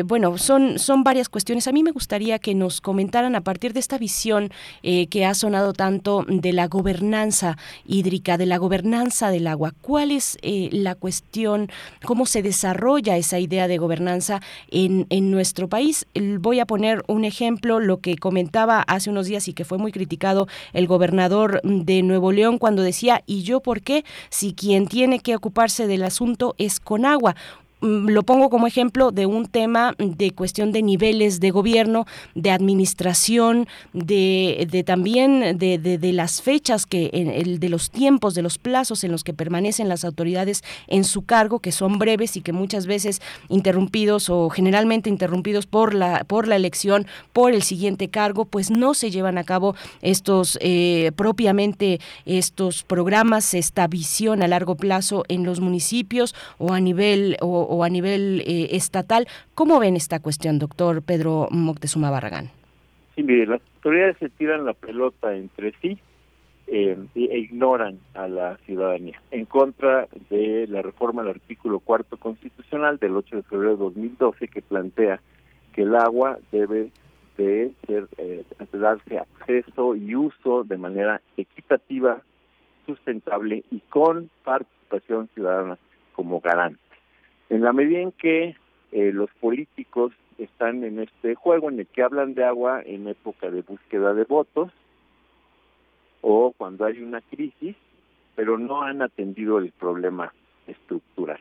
bueno, 0.04 0.38
son, 0.38 0.78
son 0.78 1.04
varias 1.04 1.28
cuestiones. 1.28 1.68
A 1.68 1.72
mí 1.72 1.82
me 1.82 1.92
gustaría 1.92 2.38
que 2.38 2.54
nos 2.54 2.80
comentaran 2.80 3.34
a 3.34 3.40
partir 3.42 3.72
de 3.72 3.80
esta 3.80 3.98
visión 3.98 4.50
que 4.82 5.24
ha 5.24 5.34
sonado 5.34 5.72
tanto 5.72 6.24
de 6.28 6.52
la 6.52 6.66
gobernanza 6.66 7.56
hídrica, 7.86 8.38
de 8.38 8.46
la 8.46 8.58
gobernanza 8.58 9.30
del 9.30 9.46
agua. 9.46 9.72
¿Cuál 9.80 10.10
es 10.10 10.38
la 10.42 10.94
cuestión? 10.94 11.70
¿Cómo 12.04 12.26
se 12.26 12.42
desarrolla 12.42 13.16
esa 13.16 13.38
idea 13.38 13.68
de 13.68 13.78
gobernanza 13.78 14.40
en, 14.70 15.06
en 15.10 15.30
nuestro 15.30 15.68
país? 15.68 16.06
Voy 16.40 16.60
a 16.60 16.66
poner 16.66 17.02
un 17.06 17.24
ejemplo, 17.24 17.80
lo 17.80 18.00
que 18.00 18.16
comentaba 18.16 18.82
hace 18.82 19.10
unos 19.10 19.26
días 19.26 19.48
y 19.48 19.52
que 19.60 19.66
fue 19.66 19.76
muy 19.76 19.92
criticado 19.92 20.48
el 20.72 20.86
gobernador 20.86 21.60
de 21.62 22.02
Nuevo 22.02 22.32
León 22.32 22.56
cuando 22.56 22.80
decía, 22.80 23.22
¿y 23.26 23.42
yo 23.42 23.60
por 23.60 23.82
qué? 23.82 24.06
Si 24.30 24.54
quien 24.54 24.86
tiene 24.86 25.20
que 25.20 25.36
ocuparse 25.36 25.86
del 25.86 26.02
asunto 26.02 26.54
es 26.56 26.80
Conagua. 26.80 27.36
Mm, 27.80 28.10
lo 28.10 28.22
pongo 28.24 28.50
como 28.50 28.66
ejemplo 28.66 29.10
de 29.10 29.26
un 29.26 29.46
tema 29.46 29.94
de 29.98 30.32
cuestión 30.32 30.70
de 30.72 30.82
niveles 30.82 31.40
de 31.40 31.50
gobierno, 31.50 32.06
de 32.34 32.50
administración, 32.50 33.66
de, 33.92 34.66
de 34.70 34.84
también 34.84 35.56
de, 35.58 35.78
de, 35.78 36.12
las 36.12 36.42
fechas 36.42 36.84
que 36.84 37.10
el, 37.12 37.58
de 37.58 37.68
los 37.68 37.90
tiempos, 37.90 38.34
de 38.34 38.42
los 38.42 38.58
plazos 38.58 39.04
en 39.04 39.12
los 39.12 39.24
que 39.24 39.32
permanecen 39.32 39.88
las 39.88 40.04
autoridades 40.04 40.62
en 40.88 41.04
su 41.04 41.22
cargo, 41.22 41.60
que 41.60 41.72
son 41.72 41.98
breves 41.98 42.36
y 42.36 42.42
que 42.42 42.52
muchas 42.52 42.86
veces 42.86 43.22
interrumpidos 43.48 44.28
o 44.28 44.50
generalmente 44.50 45.08
interrumpidos 45.08 45.66
por 45.66 45.94
la 45.94 46.24
por 46.24 46.48
la 46.48 46.56
elección, 46.56 47.06
por 47.32 47.52
el 47.52 47.62
siguiente 47.62 48.08
cargo, 48.08 48.44
pues 48.44 48.70
no 48.70 48.94
se 48.94 49.10
llevan 49.10 49.38
a 49.38 49.44
cabo 49.44 49.74
estos 50.02 50.58
eh, 50.60 51.12
propiamente 51.16 52.00
estos 52.26 52.82
programas, 52.82 53.54
esta 53.54 53.86
visión 53.86 54.42
a 54.42 54.48
largo 54.48 54.76
plazo 54.76 55.24
en 55.28 55.44
los 55.44 55.60
municipios 55.60 56.34
o 56.58 56.72
a 56.72 56.80
nivel 56.80 57.36
o, 57.40 57.69
o 57.70 57.84
a 57.84 57.88
nivel 57.88 58.42
eh, 58.46 58.68
estatal. 58.72 59.26
¿Cómo 59.54 59.78
ven 59.78 59.96
esta 59.96 60.20
cuestión, 60.20 60.58
doctor 60.58 61.02
Pedro 61.02 61.48
Moctezuma 61.50 62.10
Barragán? 62.10 62.50
Sí, 63.14 63.22
mire, 63.22 63.46
las 63.46 63.60
autoridades 63.76 64.16
se 64.18 64.28
tiran 64.28 64.64
la 64.64 64.74
pelota 64.74 65.34
entre 65.34 65.72
sí 65.80 65.98
eh, 66.66 66.96
e 67.14 67.38
ignoran 67.38 67.98
a 68.14 68.28
la 68.28 68.56
ciudadanía 68.58 69.20
en 69.30 69.44
contra 69.44 70.08
de 70.28 70.66
la 70.68 70.82
reforma 70.82 71.22
del 71.22 71.32
artículo 71.32 71.80
cuarto 71.80 72.16
constitucional 72.16 72.98
del 72.98 73.16
8 73.16 73.36
de 73.36 73.42
febrero 73.42 73.72
de 73.72 73.84
2012 73.84 74.48
que 74.48 74.62
plantea 74.62 75.20
que 75.72 75.82
el 75.82 75.94
agua 75.96 76.38
debe 76.52 76.90
de 77.36 77.72
ser 77.86 78.08
eh, 78.18 78.44
darse 78.72 79.18
acceso 79.18 79.96
y 79.96 80.14
uso 80.14 80.64
de 80.64 80.76
manera 80.76 81.20
equitativa, 81.36 82.22
sustentable 82.86 83.64
y 83.70 83.80
con 83.88 84.30
participación 84.44 85.28
ciudadana 85.34 85.78
como 86.14 86.40
garante. 86.40 86.89
En 87.50 87.62
la 87.62 87.72
medida 87.72 87.98
en 87.98 88.12
que 88.12 88.56
eh, 88.92 89.12
los 89.12 89.28
políticos 89.40 90.12
están 90.38 90.84
en 90.84 91.00
este 91.00 91.34
juego 91.34 91.68
en 91.68 91.80
el 91.80 91.86
que 91.88 92.02
hablan 92.02 92.34
de 92.34 92.44
agua 92.44 92.80
en 92.84 93.08
época 93.08 93.50
de 93.50 93.62
búsqueda 93.62 94.14
de 94.14 94.24
votos 94.24 94.72
o 96.22 96.54
cuando 96.56 96.84
hay 96.84 97.02
una 97.02 97.20
crisis, 97.20 97.76
pero 98.36 98.56
no 98.56 98.82
han 98.82 99.02
atendido 99.02 99.58
el 99.58 99.72
problema 99.72 100.32
estructural. 100.68 101.40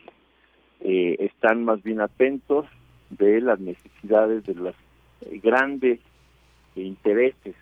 Eh, 0.82 1.16
están 1.20 1.64
más 1.64 1.84
bien 1.84 2.02
atentos 2.02 2.66
de 3.12 3.40
las 3.42 3.60
necesidades 3.60 4.44
de 4.46 4.56
los 4.56 4.76
grandes 5.44 6.00
intereses 6.76 7.56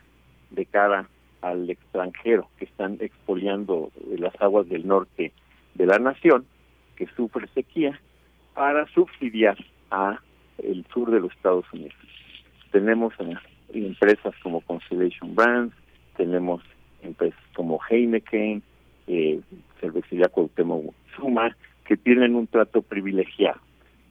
de 0.52 0.66
cara 0.66 1.10
al 1.42 1.70
extranjero 1.70 2.50
que 2.58 2.66
están 2.66 2.98
expoliando 3.02 3.92
las 4.18 4.40
aguas 4.42 4.70
del 4.70 4.88
norte 4.88 5.34
de 5.76 5.86
la 5.86 6.00
nación, 6.00 6.46
que 6.96 7.08
sufre 7.08 7.48
sequía, 7.54 8.00
para 8.58 8.88
subsidiar 8.88 9.56
a 9.92 10.20
el 10.58 10.84
sur 10.92 11.12
de 11.12 11.20
los 11.20 11.32
Estados 11.32 11.66
Unidos. 11.72 11.94
Tenemos 12.72 13.14
empresas 13.72 14.34
como 14.42 14.62
Constellation 14.62 15.36
Brands, 15.36 15.76
tenemos 16.16 16.64
empresas 17.04 17.40
como 17.56 17.80
Heineken, 17.88 18.64
eh, 19.06 19.40
Cervecería 19.80 20.30
Cuauhtémoc 20.30 20.92
Suma, 21.16 21.56
que 21.86 21.98
tienen 21.98 22.34
un 22.34 22.48
trato 22.48 22.82
privilegiado. 22.82 23.60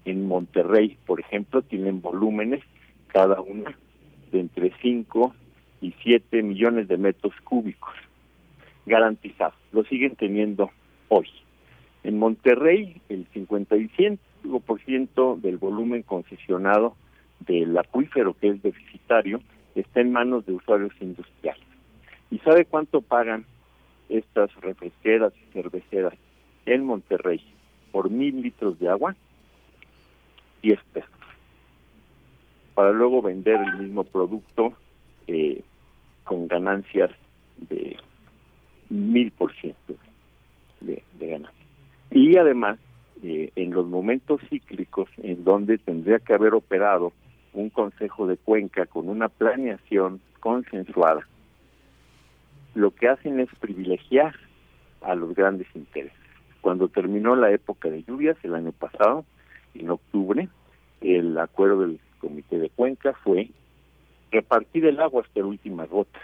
En 0.04 0.28
Monterrey, 0.28 0.96
por 1.06 1.18
ejemplo, 1.18 1.62
tienen 1.62 2.00
volúmenes 2.00 2.62
cada 3.08 3.40
una 3.40 3.76
de 4.30 4.38
entre 4.38 4.72
5 4.80 5.34
y 5.80 5.92
7 6.04 6.44
millones 6.44 6.86
de 6.86 6.96
metros 6.98 7.34
cúbicos 7.42 7.94
garantizados. 8.86 9.58
Lo 9.72 9.82
siguen 9.86 10.14
teniendo 10.14 10.70
hoy. 11.08 11.26
En 12.04 12.20
Monterrey, 12.20 13.00
el 13.08 13.26
50% 13.32 14.18
5% 14.46 15.40
del 15.40 15.58
volumen 15.58 16.02
concesionado 16.02 16.96
del 17.40 17.76
acuífero 17.76 18.34
que 18.34 18.48
es 18.48 18.62
deficitario 18.62 19.40
está 19.74 20.00
en 20.00 20.12
manos 20.12 20.46
de 20.46 20.52
usuarios 20.52 20.92
industriales. 21.00 21.66
¿Y 22.30 22.38
sabe 22.38 22.64
cuánto 22.64 23.02
pagan 23.02 23.44
estas 24.08 24.54
refresqueras 24.56 25.32
y 25.36 25.52
cerveceras 25.52 26.14
en 26.64 26.84
Monterrey 26.84 27.40
por 27.92 28.10
mil 28.10 28.42
litros 28.42 28.78
de 28.78 28.88
agua? 28.88 29.14
10 30.62 30.80
pesos. 30.92 31.10
Para 32.74 32.92
luego 32.92 33.22
vender 33.22 33.60
el 33.60 33.78
mismo 33.78 34.04
producto 34.04 34.72
eh, 35.26 35.62
con 36.24 36.48
ganancias 36.48 37.10
de 37.56 37.96
mil 38.88 39.30
por 39.32 39.54
ciento 39.54 39.94
de, 40.80 41.02
ganancias. 41.18 41.66
Y 42.10 42.36
además 42.36 42.78
eh, 43.22 43.50
en 43.56 43.72
los 43.72 43.86
momentos 43.86 44.40
cíclicos 44.48 45.08
en 45.22 45.44
donde 45.44 45.78
tendría 45.78 46.18
que 46.18 46.34
haber 46.34 46.54
operado 46.54 47.12
un 47.52 47.70
consejo 47.70 48.26
de 48.26 48.36
cuenca 48.36 48.86
con 48.86 49.08
una 49.08 49.28
planeación 49.28 50.20
consensuada, 50.40 51.26
lo 52.74 52.90
que 52.90 53.08
hacen 53.08 53.40
es 53.40 53.48
privilegiar 53.58 54.34
a 55.00 55.14
los 55.14 55.34
grandes 55.34 55.66
intereses. 55.74 56.18
Cuando 56.60 56.88
terminó 56.88 57.36
la 57.36 57.50
época 57.50 57.88
de 57.88 58.02
lluvias 58.02 58.36
el 58.42 58.54
año 58.54 58.72
pasado, 58.72 59.24
en 59.74 59.90
octubre, 59.90 60.48
el 61.00 61.38
acuerdo 61.38 61.80
del 61.80 62.00
comité 62.18 62.58
de 62.58 62.70
cuenca 62.70 63.14
fue 63.24 63.50
repartir 64.30 64.86
el 64.86 65.00
agua 65.00 65.22
hasta 65.22 65.40
la 65.40 65.46
última 65.46 65.86
gota, 65.86 66.20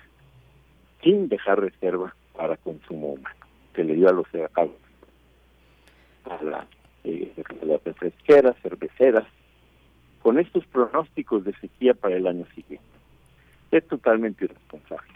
sin 1.02 1.28
dejar 1.28 1.60
reserva 1.60 2.14
para 2.36 2.56
consumo 2.56 3.14
humano. 3.14 3.36
Se 3.74 3.84
le 3.84 3.94
dio 3.94 4.08
a 4.08 4.12
los 4.12 4.26
a, 4.34 6.44
la, 6.44 6.66
eh, 7.05 7.32
las 7.62 7.82
refresqueras, 7.84 8.56
cerveceras, 8.62 9.24
con 10.22 10.39
estos 10.39 10.64
pronósticos 10.66 11.44
de 11.44 11.52
sequía 11.55 11.94
para 11.94 12.16
el 12.16 12.26
año 12.26 12.47
siguiente. 12.55 12.86
Es 13.70 13.86
totalmente 13.89 14.44
irresponsable. 14.44 15.12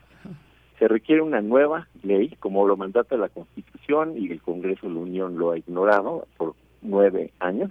Se 0.78 0.88
requiere 0.88 1.22
una 1.22 1.40
nueva 1.40 1.86
ley, 2.02 2.36
como 2.40 2.66
lo 2.66 2.76
mandata 2.76 3.16
la 3.16 3.28
Constitución 3.28 4.14
y 4.16 4.30
el 4.30 4.42
Congreso 4.42 4.88
de 4.88 4.94
la 4.94 5.00
Unión 5.00 5.38
lo 5.38 5.52
ha 5.52 5.58
ignorado 5.58 6.26
por 6.36 6.54
nueve 6.82 7.30
años, 7.38 7.70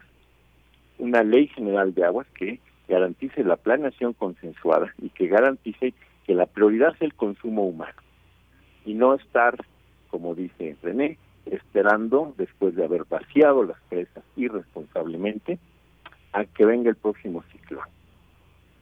una 0.97 1.23
ley 1.23 1.47
general 1.47 1.93
de 1.93 2.05
aguas 2.05 2.27
que 2.33 2.59
garantice 2.87 3.43
la 3.43 3.57
planeación 3.57 4.13
consensuada 4.13 4.93
y 5.01 5.09
que 5.09 5.27
garantice 5.27 5.93
que 6.25 6.33
la 6.33 6.45
prioridad 6.45 6.95
es 6.95 7.01
el 7.01 7.13
consumo 7.13 7.63
humano 7.65 7.95
y 8.85 8.93
no 8.93 9.15
estar, 9.15 9.57
como 10.09 10.35
dice 10.35 10.77
René, 10.81 11.17
esperando 11.45 12.33
después 12.37 12.75
de 12.75 12.85
haber 12.85 13.05
vaciado 13.05 13.63
las 13.63 13.79
presas 13.89 14.23
irresponsablemente 14.35 15.59
a 16.33 16.45
que 16.45 16.65
venga 16.65 16.89
el 16.89 16.95
próximo 16.95 17.43
ciclón 17.51 17.87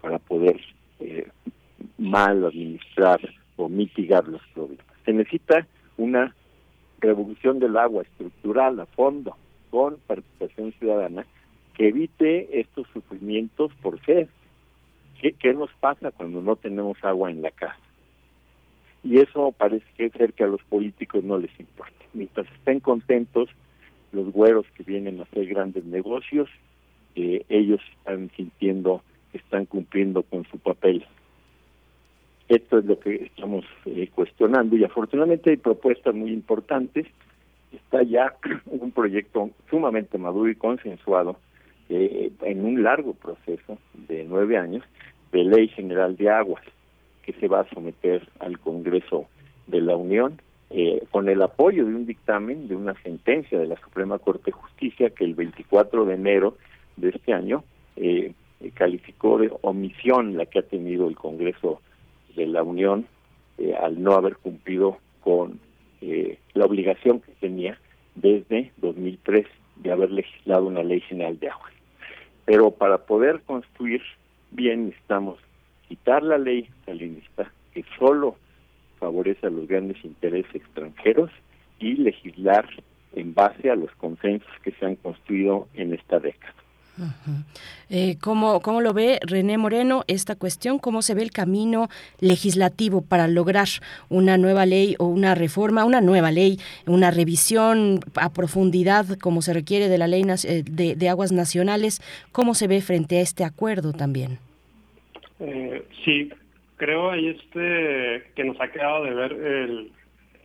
para 0.01 0.19
poder 0.19 0.59
eh, 0.99 1.27
mal 1.97 2.45
administrar 2.45 3.19
o 3.55 3.69
mitigar 3.69 4.27
los 4.27 4.41
problemas. 4.53 4.85
Se 5.05 5.13
necesita 5.13 5.67
una 5.97 6.33
revolución 6.99 7.59
del 7.59 7.77
agua 7.77 8.03
estructural 8.03 8.79
a 8.79 8.85
fondo 8.85 9.35
con 9.69 9.97
participación 10.07 10.71
ciudadana 10.79 11.25
que 11.75 11.89
evite 11.89 12.59
estos 12.59 12.87
sufrimientos 12.93 13.71
por 13.81 14.03
sed. 14.05 14.27
¿Qué, 15.19 15.33
¿Qué 15.33 15.53
nos 15.53 15.71
pasa 15.79 16.11
cuando 16.11 16.41
no 16.41 16.55
tenemos 16.55 16.97
agua 17.03 17.31
en 17.31 17.41
la 17.41 17.51
casa? 17.51 17.79
Y 19.03 19.19
eso 19.19 19.51
parece 19.51 19.85
ser 19.95 20.33
que 20.33 20.43
a 20.43 20.47
los 20.47 20.63
políticos 20.63 21.23
no 21.23 21.37
les 21.37 21.51
importa. 21.59 22.02
Mientras 22.13 22.47
estén 22.53 22.79
contentos, 22.79 23.49
los 24.11 24.31
güeros 24.31 24.65
que 24.75 24.83
vienen 24.83 25.19
a 25.19 25.23
hacer 25.23 25.47
grandes 25.47 25.85
negocios, 25.85 26.49
eh, 27.15 27.43
ellos 27.49 27.81
están 27.97 28.29
sintiendo 28.35 29.01
que 29.31 29.39
están 29.39 29.65
cumpliendo 29.65 30.23
con 30.23 30.45
su 30.45 30.59
papel. 30.59 31.05
Esto 32.47 32.79
es 32.79 32.85
lo 32.85 32.99
que 32.99 33.15
estamos 33.15 33.65
eh, 33.85 34.09
cuestionando 34.13 34.75
y 34.75 34.83
afortunadamente 34.83 35.49
hay 35.49 35.57
propuestas 35.57 36.13
muy 36.13 36.31
importantes. 36.31 37.07
Está 37.71 38.03
ya 38.03 38.35
un 38.65 38.91
proyecto 38.91 39.49
sumamente 39.69 40.17
maduro 40.17 40.49
y 40.49 40.55
consensuado 40.55 41.37
eh, 41.89 42.31
en 42.41 42.65
un 42.65 42.83
largo 42.83 43.13
proceso 43.13 43.77
de 44.07 44.25
nueve 44.25 44.57
años 44.57 44.83
de 45.31 45.43
ley 45.43 45.67
general 45.69 46.15
de 46.15 46.29
aguas 46.29 46.63
que 47.23 47.33
se 47.33 47.47
va 47.47 47.61
a 47.61 47.69
someter 47.69 48.27
al 48.39 48.59
Congreso 48.59 49.27
de 49.67 49.81
la 49.81 49.95
Unión 49.95 50.39
eh, 50.73 51.03
con 51.11 51.29
el 51.29 51.41
apoyo 51.41 51.85
de 51.85 51.93
un 51.93 52.05
dictamen, 52.05 52.67
de 52.67 52.75
una 52.75 52.95
sentencia 53.03 53.59
de 53.59 53.67
la 53.67 53.79
Suprema 53.79 54.17
Corte 54.17 54.45
de 54.45 54.51
Justicia 54.53 55.11
que 55.11 55.23
el 55.23 55.35
24 55.35 56.05
de 56.05 56.15
enero 56.15 56.57
de 56.97 57.09
este 57.09 57.31
año 57.31 57.63
eh, 57.95 58.33
calificó 58.73 59.37
de 59.37 59.51
omisión 59.61 60.35
la 60.37 60.45
que 60.45 60.59
ha 60.59 60.63
tenido 60.63 61.07
el 61.07 61.15
Congreso 61.15 61.81
de 62.35 62.47
la 62.47 62.63
Unión 62.63 63.05
eh, 63.57 63.75
al 63.79 64.01
no 64.01 64.13
haber 64.13 64.37
cumplido 64.37 64.97
con 65.21 65.59
eh, 66.01 66.39
la 66.53 66.65
obligación 66.65 67.19
que 67.19 67.31
tenía 67.33 67.77
desde 68.15 68.71
2003 68.77 69.45
de 69.77 69.91
haber 69.91 70.11
legislado 70.11 70.65
una 70.65 70.83
ley 70.83 71.01
general 71.01 71.39
de 71.39 71.49
agua. 71.49 71.69
Pero 72.45 72.71
para 72.71 72.97
poder 73.05 73.41
construir 73.41 74.01
bien 74.51 74.87
necesitamos 74.87 75.39
quitar 75.87 76.23
la 76.23 76.37
ley 76.37 76.67
salinista 76.85 77.51
que 77.73 77.85
solo 77.99 78.37
favorece 79.03 79.47
a 79.47 79.49
los 79.49 79.67
grandes 79.67 79.97
intereses 80.05 80.55
extranjeros 80.55 81.29
y 81.77 81.95
legislar 81.95 82.65
en 83.13 83.33
base 83.33 83.69
a 83.69 83.75
los 83.75 83.91
consensos 83.95 84.49
que 84.63 84.71
se 84.71 84.85
han 84.85 84.95
construido 84.95 85.67
en 85.73 85.93
esta 85.93 86.19
década. 86.19 86.53
Eh, 87.89 88.17
¿cómo, 88.21 88.61
¿Cómo 88.61 88.79
lo 88.79 88.93
ve 88.93 89.19
René 89.23 89.57
Moreno 89.57 90.05
esta 90.07 90.35
cuestión? 90.35 90.79
¿Cómo 90.79 91.01
se 91.01 91.15
ve 91.15 91.23
el 91.23 91.31
camino 91.31 91.89
legislativo 92.21 93.01
para 93.01 93.27
lograr 93.27 93.67
una 94.09 94.37
nueva 94.37 94.65
ley 94.65 94.95
o 94.99 95.07
una 95.07 95.35
reforma, 95.35 95.83
una 95.83 95.99
nueva 95.99 96.31
ley, 96.31 96.59
una 96.85 97.11
revisión 97.11 97.99
a 98.15 98.31
profundidad 98.31 99.17
como 99.19 99.41
se 99.41 99.53
requiere 99.53 99.89
de 99.89 99.97
la 99.97 100.07
ley 100.07 100.23
eh, 100.45 100.63
de, 100.63 100.95
de 100.95 101.09
aguas 101.09 101.33
nacionales? 101.33 101.99
¿Cómo 102.31 102.53
se 102.53 102.67
ve 102.67 102.79
frente 102.79 103.17
a 103.17 103.21
este 103.21 103.43
acuerdo 103.43 103.91
también? 103.91 104.37
Eh, 105.39 105.83
sí, 106.05 106.31
creo 106.83 107.11
ahí 107.11 107.29
este 107.29 108.31
que 108.35 108.43
nos 108.43 108.59
ha 108.59 108.67
quedado 108.67 109.05
de 109.05 109.13
ver 109.13 109.31
el, 109.31 109.91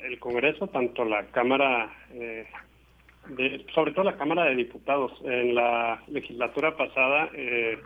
el 0.04 0.18
Congreso, 0.20 0.68
tanto 0.68 1.04
la 1.04 1.26
Cámara 1.26 1.90
eh, 2.14 2.46
sobre 3.74 3.92
todo 3.92 4.04
la 4.04 4.16
Cámara 4.16 4.44
de 4.44 4.54
Diputados. 4.54 5.12
En 5.24 5.56
la 5.56 6.00
legislatura 6.06 6.76
pasada, 6.76 7.28
eh, 7.34 7.78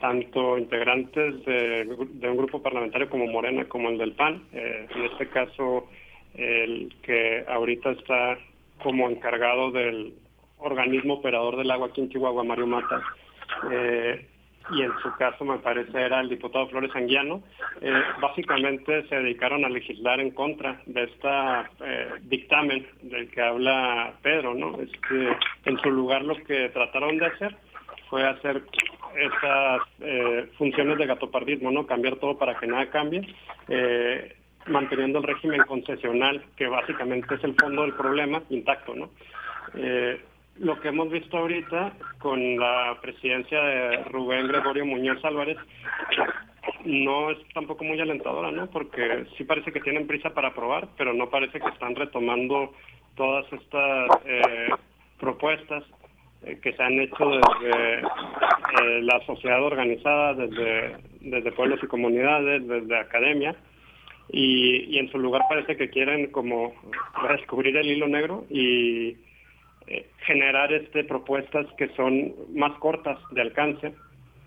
tanto 0.00 0.58
integrantes 0.58 1.44
de, 1.44 2.28
un 2.28 2.36
grupo 2.36 2.60
parlamentario 2.60 3.08
como 3.08 3.26
Morena 3.28 3.64
como 3.66 3.88
el 3.88 3.98
del 3.98 4.12
PAN, 4.12 4.42
eh, 4.52 4.88
en 4.92 5.04
este 5.04 5.28
caso 5.28 5.88
el 6.34 6.92
que 7.02 7.44
ahorita 7.48 7.90
está 7.92 8.36
como 8.82 9.08
encargado 9.08 9.70
del 9.70 10.12
organismo 10.58 11.14
operador 11.14 11.56
del 11.56 11.70
agua 11.70 11.86
aquí 11.86 12.00
en 12.00 12.10
Chihuahua, 12.10 12.42
Mario 12.42 12.66
Mata, 12.66 13.00
y 14.70 14.82
en 14.82 14.92
su 15.02 15.12
caso 15.16 15.44
me 15.44 15.58
parece 15.58 16.00
era 16.00 16.20
el 16.20 16.28
diputado 16.28 16.68
Flores 16.68 16.94
Anguiano, 16.94 17.42
eh, 17.80 18.02
básicamente 18.20 19.06
se 19.08 19.16
dedicaron 19.16 19.64
a 19.64 19.68
legislar 19.68 20.20
en 20.20 20.30
contra 20.30 20.80
de 20.86 21.04
esta 21.04 21.70
eh, 21.84 22.14
dictamen 22.22 22.86
del 23.02 23.30
que 23.30 23.40
habla 23.40 24.12
Pedro, 24.22 24.54
¿no? 24.54 24.80
Es 24.80 24.90
que 25.08 25.36
en 25.70 25.78
su 25.78 25.90
lugar 25.90 26.22
lo 26.22 26.36
que 26.36 26.68
trataron 26.70 27.16
de 27.18 27.26
hacer 27.26 27.56
fue 28.10 28.26
hacer 28.26 28.62
esas 29.16 29.80
eh, 30.00 30.48
funciones 30.58 30.98
de 30.98 31.06
gatopardismo, 31.06 31.70
¿no? 31.70 31.86
Cambiar 31.86 32.16
todo 32.16 32.36
para 32.36 32.58
que 32.58 32.66
nada 32.66 32.90
cambie, 32.90 33.22
manteniendo 34.66 35.20
el 35.20 35.24
régimen 35.24 35.62
concesional, 35.62 36.42
que 36.56 36.66
básicamente 36.66 37.36
es 37.36 37.44
el 37.44 37.54
fondo 37.54 37.82
del 37.82 37.94
problema, 37.94 38.42
intacto, 38.50 38.94
¿no? 38.94 39.10
Lo 40.58 40.80
que 40.80 40.88
hemos 40.88 41.10
visto 41.10 41.36
ahorita 41.36 41.92
con 42.18 42.58
la 42.58 42.98
presidencia 43.00 43.60
de 43.60 44.04
Rubén 44.04 44.48
Gregorio 44.48 44.86
Muñoz 44.86 45.24
Álvarez 45.24 45.58
no 46.84 47.30
es 47.30 47.38
tampoco 47.52 47.84
muy 47.84 48.00
alentadora, 48.00 48.50
¿no? 48.50 48.68
Porque 48.68 49.26
sí 49.36 49.44
parece 49.44 49.72
que 49.72 49.80
tienen 49.80 50.06
prisa 50.06 50.30
para 50.30 50.48
aprobar, 50.48 50.88
pero 50.96 51.12
no 51.12 51.28
parece 51.28 51.60
que 51.60 51.68
están 51.68 51.94
retomando 51.94 52.72
todas 53.16 53.44
estas 53.52 54.08
eh, 54.24 54.68
propuestas 55.18 55.84
eh, 56.42 56.58
que 56.62 56.72
se 56.72 56.82
han 56.82 56.98
hecho 57.00 57.24
desde 57.28 58.00
eh, 58.00 59.02
la 59.02 59.24
sociedad 59.26 59.62
organizada, 59.62 60.34
desde, 60.34 60.96
desde 61.20 61.52
pueblos 61.52 61.80
y 61.82 61.86
comunidades, 61.86 62.66
desde 62.66 62.98
academia, 62.98 63.56
y, 64.28 64.96
y 64.96 64.98
en 64.98 65.10
su 65.10 65.18
lugar 65.18 65.42
parece 65.48 65.76
que 65.76 65.88
quieren 65.88 66.30
como 66.32 66.74
descubrir 67.28 67.76
el 67.76 67.86
hilo 67.86 68.08
negro 68.08 68.44
y 68.50 69.16
generar 70.26 70.72
este 70.72 71.04
propuestas 71.04 71.66
que 71.78 71.88
son 71.94 72.34
más 72.54 72.76
cortas 72.78 73.18
de 73.30 73.40
alcance, 73.40 73.94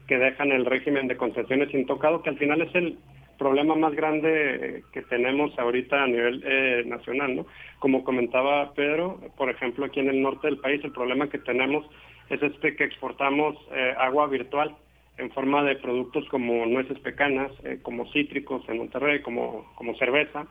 que 0.07 0.17
dejan 0.17 0.51
el 0.51 0.65
régimen 0.65 1.07
de 1.07 1.17
concesiones 1.17 1.73
intocado, 1.73 2.21
que 2.21 2.29
al 2.29 2.37
final 2.37 2.61
es 2.61 2.75
el 2.75 2.97
problema 3.39 3.73
más 3.73 3.93
grande 3.93 4.83
que 4.91 5.01
tenemos 5.03 5.57
ahorita 5.57 6.03
a 6.03 6.07
nivel 6.07 6.43
eh, 6.45 6.83
nacional, 6.85 7.37
¿no? 7.37 7.45
Como 7.79 8.03
comentaba 8.03 8.73
Pedro, 8.73 9.19
por 9.37 9.49
ejemplo, 9.49 9.85
aquí 9.85 10.01
en 10.01 10.09
el 10.09 10.21
norte 10.21 10.47
del 10.47 10.59
país 10.59 10.83
el 10.83 10.91
problema 10.91 11.29
que 11.29 11.39
tenemos 11.39 11.85
es 12.29 12.43
este 12.43 12.75
que 12.75 12.83
exportamos 12.83 13.55
eh, 13.71 13.95
agua 13.97 14.27
virtual 14.27 14.75
en 15.17 15.31
forma 15.31 15.63
de 15.63 15.75
productos 15.77 16.27
como 16.29 16.65
nueces 16.65 16.99
pecanas, 16.99 17.51
eh, 17.63 17.79
como 17.81 18.11
cítricos 18.11 18.61
en 18.67 18.77
Monterrey, 18.77 19.21
como, 19.21 19.71
como 19.75 19.95
cerveza. 19.95 20.45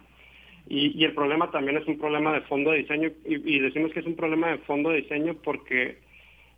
Y, 0.68 1.02
el 1.02 1.14
problema 1.14 1.50
también 1.50 1.78
es 1.78 1.86
un 1.86 1.98
problema 1.98 2.32
de 2.32 2.42
fondo 2.42 2.70
de 2.70 2.78
diseño, 2.78 3.10
y, 3.24 3.58
decimos 3.58 3.92
que 3.92 4.00
es 4.00 4.06
un 4.06 4.16
problema 4.16 4.50
de 4.50 4.58
fondo 4.58 4.90
de 4.90 5.02
diseño 5.02 5.34
porque 5.42 5.98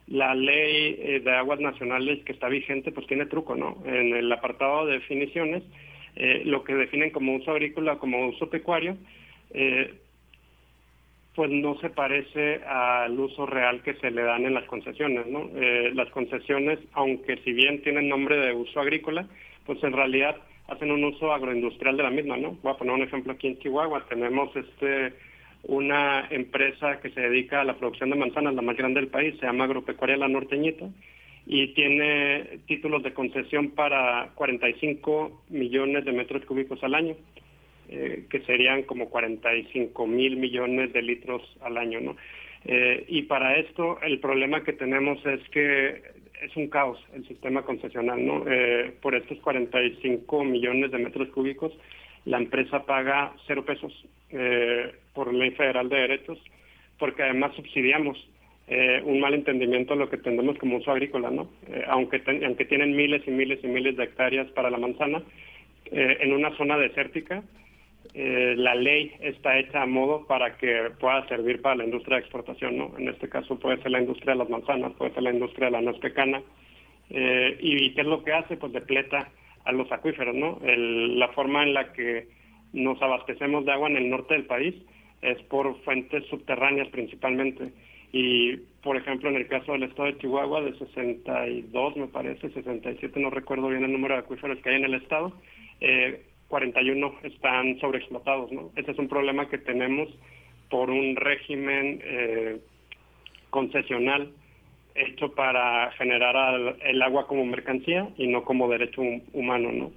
la 0.09 0.35
ley 0.35 0.97
eh, 0.99 1.21
de 1.25 1.31
aguas 1.31 1.61
nacionales 1.61 2.25
que 2.25 2.33
está 2.33 2.49
vigente 2.49 2.91
pues 2.91 3.07
tiene 3.07 3.27
truco, 3.27 3.55
¿no? 3.55 3.79
En 3.85 4.15
el 4.17 4.33
apartado 4.33 4.87
de 4.87 4.95
definiciones, 4.95 5.63
eh, 6.17 6.43
lo 6.45 6.65
que 6.65 6.75
definen 6.75 7.11
como 7.11 7.37
uso 7.37 7.53
agrícola, 7.53 7.99
como 7.99 8.27
uso 8.27 8.51
pecuario, 8.51 8.97
pues 11.35 11.51
no 11.51 11.79
se 11.81 11.91
parece 11.91 12.61
al 12.67 13.19
uso 13.19 13.47
real 13.47 13.83
que 13.83 13.95
se 13.95 14.11
le 14.11 14.23
dan 14.23 14.45
en 14.45 14.55
las 14.55 14.65
concesiones, 14.65 15.27
¿no? 15.27 15.49
Eh, 15.55 15.91
las 15.95 16.11
concesiones, 16.11 16.79
aunque 16.93 17.37
si 17.39 17.53
bien 17.53 17.83
tienen 17.83 18.09
nombre 18.09 18.37
de 18.37 18.53
uso 18.53 18.81
agrícola, 18.81 19.27
pues 19.65 19.83
en 19.85 19.93
realidad 19.93 20.37
hacen 20.71 20.91
un 20.91 21.05
uso 21.05 21.33
agroindustrial 21.33 21.97
de 21.97 22.03
la 22.03 22.11
misma, 22.11 22.37
¿no? 22.37 22.57
Voy 22.63 22.73
a 22.73 22.77
poner 22.77 22.95
un 22.95 23.03
ejemplo 23.03 23.33
aquí 23.33 23.49
en 23.49 23.59
Chihuahua, 23.59 24.07
tenemos 24.09 24.55
este 24.57 25.15
una 25.63 26.27
empresa 26.31 27.01
que 27.01 27.11
se 27.11 27.21
dedica 27.21 27.61
a 27.61 27.65
la 27.65 27.77
producción 27.77 28.09
de 28.09 28.17
manzanas, 28.17 28.55
la 28.55 28.63
más 28.63 28.77
grande 28.77 29.01
del 29.01 29.11
país, 29.11 29.35
se 29.39 29.45
llama 29.45 29.65
Agropecuaria 29.65 30.17
La 30.17 30.29
Norteñita, 30.29 30.89
y 31.47 31.75
tiene 31.75 32.61
títulos 32.67 33.03
de 33.03 33.13
concesión 33.13 33.73
para 33.73 34.31
45 34.37 35.43
millones 35.51 36.07
de 36.07 36.13
metros 36.13 36.47
cúbicos 36.47 36.83
al 36.83 36.95
año. 36.95 37.15
Eh, 37.93 38.27
que 38.31 38.39
serían 38.43 38.85
como 38.85 39.09
45 39.09 40.07
mil 40.07 40.37
millones 40.37 40.93
de 40.93 41.03
litros 41.03 41.43
al 41.61 41.77
año, 41.77 42.01
¿no? 42.01 42.17
Eh, 42.65 43.05
y 43.09 43.23
para 43.23 43.59
esto 43.59 44.01
el 44.03 44.21
problema 44.21 44.63
que 44.63 44.73
tenemos 44.73 45.19
es 45.27 45.41
que 45.49 46.01
es 46.43 46.57
un 46.57 46.69
caos 46.69 46.99
el 47.15 47.27
sistema 47.27 47.63
concesional, 47.63 48.25
¿no? 48.25 48.45
Eh, 48.47 48.93
por 49.01 49.15
estos 49.15 49.39
45 49.39 50.45
millones 50.45 50.91
de 50.91 50.99
metros 50.99 51.29
cúbicos, 51.29 51.73
la 52.25 52.39
empresa 52.39 52.85
paga 52.85 53.33
cero 53.47 53.65
pesos 53.65 53.93
por 55.13 55.35
ley 55.35 55.51
federal 55.53 55.89
de 55.89 55.97
derechos, 55.97 56.39
porque 56.99 57.25
además 57.25 57.53
subsidiamos 57.57 58.17
un 59.05 59.19
mal 59.19 59.35
entendimiento 59.35 59.95
de 59.95 60.01
lo 60.01 60.09
que 60.09 60.17
entendemos 60.17 60.57
como 60.59 60.77
uso 60.77 60.93
agrícola, 60.93 61.31
¿no? 61.31 61.51
aunque, 61.89 62.23
aunque 62.45 62.65
tienen 62.67 62.95
miles 62.95 63.27
y 63.27 63.31
miles 63.33 63.59
y 63.65 63.67
miles 63.67 63.97
de 63.97 64.05
hectáreas 64.05 64.47
para 64.53 64.71
la 64.71 64.79
manzana, 64.79 65.21
en 65.91 66.33
una 66.33 66.57
zona 66.57 66.79
desértica, 66.79 67.43
eh, 68.13 68.55
la 68.57 68.75
ley 68.75 69.13
está 69.21 69.59
hecha 69.59 69.83
a 69.83 69.87
modo 69.87 70.27
para 70.27 70.57
que 70.57 70.91
pueda 70.99 71.27
servir 71.29 71.63
para 71.63 71.77
la 71.77 71.85
industria 71.85 72.17
de 72.17 72.23
exportación, 72.23 72.77
¿no? 72.77 72.93
En 72.99 73.09
este 73.09 73.29
caso 73.29 73.59
puede 73.59 73.81
ser 73.83 73.93
la 73.93 74.01
industria 74.01 74.33
de 74.33 74.39
las 74.39 74.51
manzanas, 74.51 74.93
puede 74.95 75.15
ser 75.15 75.23
la 75.23 75.33
industria 75.33 75.67
de 75.67 75.73
la 75.73 75.81
nuez. 75.81 75.97
Eh, 77.11 77.57
y, 77.61 77.93
qué 77.95 78.01
es 78.01 78.07
lo 78.07 78.23
que 78.25 78.33
hace? 78.33 78.57
Pues 78.57 78.73
depleta 78.73 79.31
a 79.65 79.73
los 79.73 79.91
acuíferos, 79.93 80.35
¿no? 80.35 80.59
la 80.65 81.29
forma 81.29 81.63
en 81.63 81.75
la 81.75 81.93
que 81.93 82.29
nos 82.73 83.01
abastecemos 83.03 83.65
de 83.65 83.73
agua 83.73 83.91
en 83.91 83.97
el 83.99 84.09
norte 84.09 84.35
del 84.35 84.47
país 84.47 84.75
es 85.21 85.41
por 85.43 85.79
fuentes 85.83 86.25
subterráneas 86.27 86.89
principalmente. 86.89 87.73
Y, 88.13 88.57
por 88.83 88.97
ejemplo, 88.97 89.29
en 89.29 89.37
el 89.37 89.47
caso 89.47 89.73
del 89.73 89.85
estado 89.85 90.07
de 90.07 90.19
Chihuahua, 90.19 90.63
de 90.63 90.77
62, 90.79 91.97
me 91.97 92.07
parece, 92.09 92.51
67, 92.51 93.21
no 93.21 93.31
recuerdo 93.31 93.69
bien 93.69 93.85
el 93.85 93.93
número 93.93 94.15
de 94.15 94.21
acuíferos 94.21 94.59
que 94.59 94.71
hay 94.71 94.77
en 94.77 94.85
el 94.85 94.95
estado, 94.95 95.33
eh, 95.81 96.23
41 96.51 97.15
están 97.23 97.79
sobreexplotados. 97.81 98.53
¿no? 98.53 98.71
Ese 98.77 98.91
es 98.91 98.99
un 98.99 99.09
problema 99.09 99.49
que 99.49 99.57
tenemos 99.57 100.09
por 100.69 100.91
un 100.91 101.17
régimen 101.17 102.01
eh, 102.05 102.61
concesional 103.49 104.33
hecho 104.95 105.33
para 105.33 105.93
generar 105.93 106.77
el 106.83 107.01
agua 107.01 107.27
como 107.27 107.47
mercancía 107.47 108.09
y 108.19 108.27
no 108.27 108.45
como 108.45 108.69
derecho 108.69 109.01
humano. 109.33 109.71
¿no? 109.73 109.93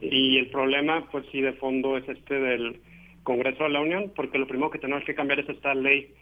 Y 0.00 0.38
el 0.38 0.46
problema, 0.46 1.06
pues 1.10 1.26
sí, 1.32 1.40
de 1.40 1.52
fondo 1.54 1.96
es 1.98 2.08
este 2.08 2.34
del 2.34 2.80
Congreso 3.24 3.64
de 3.64 3.70
la 3.70 3.80
Unión, 3.80 4.12
porque 4.14 4.38
lo 4.38 4.46
primero 4.46 4.70
que 4.70 4.78
tenemos 4.78 5.04
que 5.04 5.14
cambiar 5.14 5.40
es 5.40 5.48
esta 5.48 5.74
ley 5.74 6.14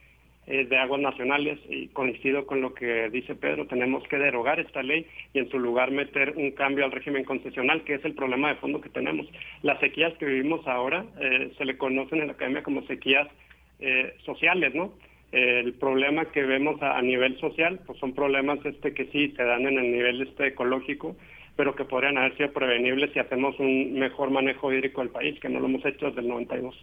de 0.47 0.79
aguas 0.79 1.01
nacionales 1.01 1.59
y 1.69 1.89
coincido 1.89 2.47
con 2.47 2.61
lo 2.61 2.73
que 2.73 3.11
dice 3.11 3.35
Pedro, 3.35 3.67
tenemos 3.67 4.07
que 4.09 4.17
derogar 4.17 4.61
esta 4.61 4.83
ley 4.83 5.05
y 5.35 5.41
en 5.41 5.51
su 5.51 5.59
lugar 5.59 5.91
meter 5.91 6.35
un 6.37 6.53
cambio 6.53 6.85
al 6.85 6.93
régimen 6.93 7.25
concesional, 7.25 7.83
que 7.83 7.95
es 7.95 8.05
el 8.05 8.15
problema 8.15 8.49
de 8.51 8.55
fondo 8.57 8.81
que 8.81 8.89
tenemos. 8.89 9.27
Las 9.63 9.81
sequías 9.81 10.17
que 10.19 10.27
vivimos 10.27 10.67
ahora 10.69 11.05
eh, 11.21 11.53
se 11.59 11.65
le 11.65 11.77
conocen 11.77 12.21
en 12.21 12.29
la 12.29 12.35
academia 12.35 12.63
como 12.63 12.87
sequías 12.87 13.27
eh, 13.81 14.15
sociales, 14.25 14.73
¿no? 14.75 14.93
el 15.33 15.75
problema 15.75 16.27
que 16.27 16.45
vemos 16.45 16.81
a, 16.81 17.01
nivel 17.03 17.39
social, 17.39 17.81
pues 17.85 17.99
son 17.99 18.15
problemas 18.15 18.65
este 18.65 18.95
que 18.95 19.07
sí 19.07 19.35
se 19.37 19.43
dan 19.43 19.67
en 19.67 19.79
el 19.79 19.93
nivel 19.93 20.23
este 20.23 20.47
ecológico, 20.49 21.17
pero 21.57 21.75
que 21.75 21.85
podrían 21.85 22.17
haber 22.17 22.37
sido 22.37 22.53
prevenibles 22.53 23.13
si 23.13 23.19
hacemos 23.19 23.59
un 23.59 23.95
mejor 23.95 24.31
manejo 24.31 24.73
hídrico 24.73 25.01
del 25.01 25.11
país, 25.11 25.39
que 25.41 25.49
no 25.49 25.61
lo 25.61 25.67
hemos 25.67 25.85
hecho 25.85 26.07
desde 26.07 26.21
el 26.21 26.29
92. 26.29 26.75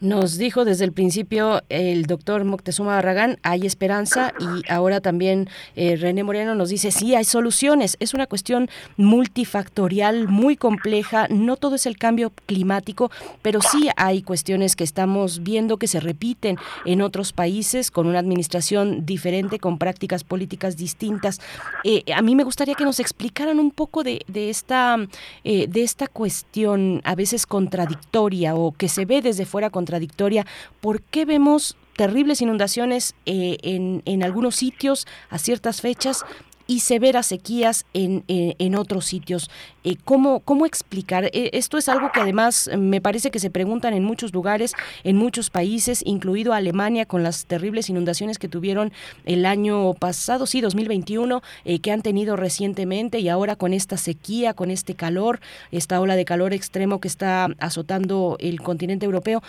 Nos 0.00 0.38
dijo 0.38 0.64
desde 0.64 0.84
el 0.84 0.92
principio 0.92 1.62
el 1.68 2.06
doctor 2.06 2.44
Moctezuma 2.44 2.94
Barragán, 2.94 3.38
hay 3.42 3.66
esperanza 3.66 4.32
y 4.40 4.70
ahora 4.70 5.00
también 5.00 5.48
eh, 5.76 5.96
René 5.96 6.24
Moreno 6.24 6.54
nos 6.54 6.70
dice, 6.70 6.90
sí, 6.90 7.14
hay 7.14 7.24
soluciones. 7.24 7.96
Es 8.00 8.14
una 8.14 8.26
cuestión 8.26 8.70
multifactorial, 8.96 10.28
muy 10.28 10.56
compleja. 10.56 11.28
No 11.28 11.56
todo 11.56 11.74
es 11.74 11.86
el 11.86 11.98
cambio 11.98 12.32
climático, 12.46 13.10
pero 13.42 13.60
sí 13.60 13.88
hay 13.96 14.22
cuestiones 14.22 14.76
que 14.76 14.84
estamos 14.84 15.42
viendo 15.42 15.76
que 15.76 15.88
se 15.88 16.00
repiten 16.00 16.56
en 16.84 17.02
otros 17.02 17.32
países 17.32 17.90
con 17.90 18.06
una 18.06 18.18
administración 18.18 19.04
diferente, 19.04 19.58
con 19.58 19.78
prácticas 19.78 20.24
políticas 20.24 20.76
distintas. 20.76 21.40
Eh, 21.84 22.04
a 22.14 22.22
mí 22.22 22.34
me 22.34 22.44
gustaría 22.44 22.74
que 22.74 22.84
nos 22.84 23.00
explicaran 23.00 23.58
un 23.58 23.70
poco 23.70 24.02
de, 24.02 24.24
esta, 24.34 24.96
eh, 25.44 25.66
de 25.68 25.82
esta 25.82 26.06
cuestión 26.06 27.00
a 27.04 27.14
veces 27.14 27.46
contradictoria 27.46 28.54
o 28.54 28.72
que 28.72 28.88
se 28.88 29.04
ve 29.04 29.17
desde 29.22 29.46
fuera 29.46 29.70
contradictoria. 29.70 30.46
¿Por 30.80 31.02
qué 31.02 31.24
vemos 31.24 31.76
terribles 31.96 32.40
inundaciones 32.40 33.16
eh, 33.26 33.58
en, 33.62 34.02
en 34.04 34.22
algunos 34.22 34.54
sitios 34.54 35.06
a 35.30 35.38
ciertas 35.38 35.80
fechas 35.80 36.24
y 36.68 36.80
severas 36.80 37.26
sequías 37.26 37.86
en, 37.94 38.22
eh, 38.28 38.54
en 38.60 38.76
otros 38.76 39.06
sitios. 39.06 39.50
Eh, 39.82 39.96
¿cómo, 40.04 40.40
¿Cómo 40.40 40.66
explicar? 40.66 41.30
esto 41.32 41.78
es 41.78 41.88
algo 41.88 42.12
que 42.12 42.20
además 42.20 42.70
me 42.78 43.00
parece 43.00 43.30
que 43.30 43.40
se 43.40 43.50
preguntan 43.50 43.94
en 43.94 44.04
muchos 44.04 44.32
lugares, 44.32 44.74
en 45.02 45.16
muchos 45.16 45.50
países, 45.50 46.02
incluido 46.04 46.52
Alemania, 46.52 47.06
con 47.06 47.22
las 47.22 47.46
terribles 47.46 47.88
inundaciones 47.88 48.38
que 48.38 48.48
tuvieron 48.48 48.92
el 49.24 49.46
año 49.46 49.94
pasado, 49.94 50.46
sí, 50.46 50.60
2021, 50.60 51.42
que 51.82 51.90
han 51.90 52.02
tenido 52.02 52.36
recientemente 52.36 53.18
y 53.20 53.28
ahora 53.28 53.56
con 53.56 53.72
esta 53.72 53.96
sequía, 53.96 54.52
con 54.52 54.70
este 54.70 54.94
calor, 54.94 55.40
esta 55.72 56.00
ola 56.00 56.16
de 56.16 56.26
calor 56.26 56.52
extremo 56.52 57.00
que 57.00 57.08
está 57.08 57.48
azotando 57.58 58.36
el 58.40 58.60
continente 58.60 59.06
europeo. 59.06 59.42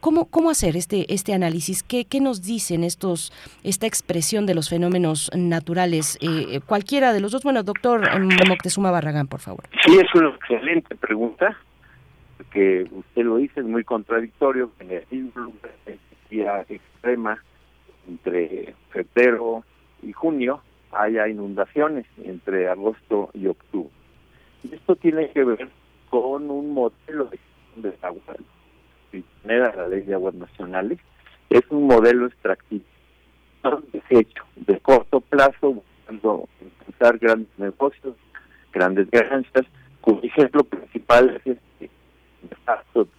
¿Cómo, 0.00 0.26
¿Cómo 0.26 0.50
hacer 0.50 0.76
este, 0.76 1.12
este 1.12 1.32
análisis? 1.34 1.82
¿Qué, 1.82 2.04
¿Qué 2.04 2.20
nos 2.20 2.42
dicen 2.42 2.84
estos, 2.84 3.32
esta 3.64 3.86
expresión 3.86 4.46
de 4.46 4.54
los 4.54 4.68
fenómenos 4.68 5.30
naturales? 5.34 6.18
Eh, 6.20 6.60
cualquiera 6.64 7.12
de 7.12 7.20
los 7.20 7.32
dos. 7.32 7.42
Bueno, 7.42 7.62
doctor 7.62 8.02
Moctezuma 8.48 8.90
Barragán, 8.90 9.26
por 9.26 9.40
favor. 9.40 9.64
Sí, 9.84 9.98
es 9.98 10.14
una 10.14 10.28
excelente 10.28 10.94
pregunta, 10.94 11.56
que 12.52 12.86
usted 12.90 13.22
lo 13.24 13.36
dice, 13.36 13.60
es 13.60 13.66
muy 13.66 13.84
contradictorio. 13.84 14.70
En 14.80 14.90
el 14.90 15.04
día 16.30 16.64
extrema 16.68 17.42
entre 18.08 18.74
febrero 18.90 19.64
y 20.02 20.12
junio 20.12 20.62
haya 20.92 21.28
inundaciones 21.28 22.06
entre 22.22 22.68
agosto 22.68 23.30
y 23.34 23.46
octubre. 23.46 23.90
Y 24.64 24.74
esto 24.74 24.96
tiene 24.96 25.30
que 25.30 25.44
ver 25.44 25.68
con 26.10 26.50
un 26.50 26.72
modelo 26.72 27.30
de 27.76 27.92
agua 28.02 28.20
primera 29.10 29.74
la 29.74 29.88
ley 29.88 30.02
de 30.02 30.14
aguas 30.14 30.34
nacionales, 30.34 30.98
es 31.50 31.62
un 31.70 31.86
modelo 31.86 32.26
extractivo, 32.26 32.84
desecho 33.92 34.44
de 34.56 34.78
corto 34.80 35.20
plazo, 35.20 35.74
buscando 35.74 36.48
impulsar 36.60 37.18
grandes 37.18 37.58
negocios, 37.58 38.14
grandes 38.72 39.10
ganancias, 39.10 39.66
cuyo 40.00 40.20
ejemplo 40.22 40.64
principal 40.64 41.40
es 41.44 41.56
este 41.56 41.90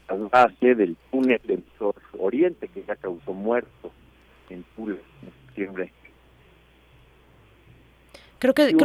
el 0.09 0.27
base 0.31 0.75
del 0.75 0.95
túnel 1.11 1.41
del 1.45 1.63
Sur 1.77 1.95
Oriente, 2.17 2.67
que 2.67 2.83
ya 2.87 2.95
causó 2.95 3.33
muertos 3.33 3.91
en 4.49 4.63
Tula 4.75 4.95
en 4.95 5.31
septiembre. 5.45 5.91
Creo 8.39 8.53
que, 8.53 8.75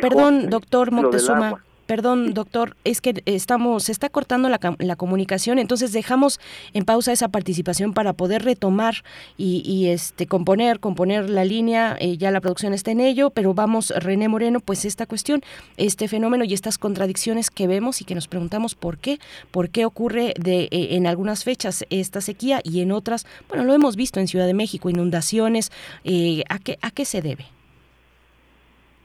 perdón, 0.00 0.48
doctor 0.48 0.90
Moctezuma. 0.90 1.64
Perdón, 1.92 2.32
doctor, 2.32 2.74
es 2.84 3.02
que 3.02 3.22
estamos, 3.26 3.84
se 3.84 3.92
está 3.92 4.08
cortando 4.08 4.48
la, 4.48 4.58
la, 4.78 4.96
comunicación, 4.96 5.58
entonces 5.58 5.92
dejamos 5.92 6.40
en 6.72 6.86
pausa 6.86 7.12
esa 7.12 7.28
participación 7.28 7.92
para 7.92 8.14
poder 8.14 8.46
retomar 8.46 9.04
y, 9.36 9.88
este 9.88 10.26
componer, 10.26 10.80
componer 10.80 11.28
la 11.28 11.44
línea, 11.44 11.98
eh, 12.00 12.16
ya 12.16 12.30
la 12.30 12.40
producción 12.40 12.72
está 12.72 12.92
en 12.92 13.00
ello, 13.00 13.28
pero 13.28 13.52
vamos, 13.52 13.92
René 13.94 14.26
Moreno, 14.28 14.60
pues 14.60 14.86
esta 14.86 15.04
cuestión, 15.04 15.42
este 15.76 16.08
fenómeno 16.08 16.44
y 16.44 16.54
estas 16.54 16.78
contradicciones 16.78 17.50
que 17.50 17.66
vemos 17.66 18.00
y 18.00 18.06
que 18.06 18.14
nos 18.14 18.26
preguntamos 18.26 18.74
por 18.74 18.96
qué, 18.96 19.18
por 19.50 19.68
qué 19.68 19.84
ocurre 19.84 20.32
de, 20.40 20.68
eh, 20.70 20.96
en 20.96 21.06
algunas 21.06 21.44
fechas 21.44 21.84
esta 21.90 22.22
sequía 22.22 22.62
y 22.64 22.80
en 22.80 22.90
otras, 22.90 23.26
bueno, 23.50 23.64
lo 23.64 23.74
hemos 23.74 23.96
visto 23.96 24.18
en 24.18 24.28
Ciudad 24.28 24.46
de 24.46 24.54
México, 24.54 24.88
inundaciones, 24.88 25.70
eh, 26.04 26.42
¿a, 26.48 26.58
qué, 26.58 26.78
¿a 26.80 26.90
qué 26.90 27.04
se 27.04 27.20
debe? 27.20 27.44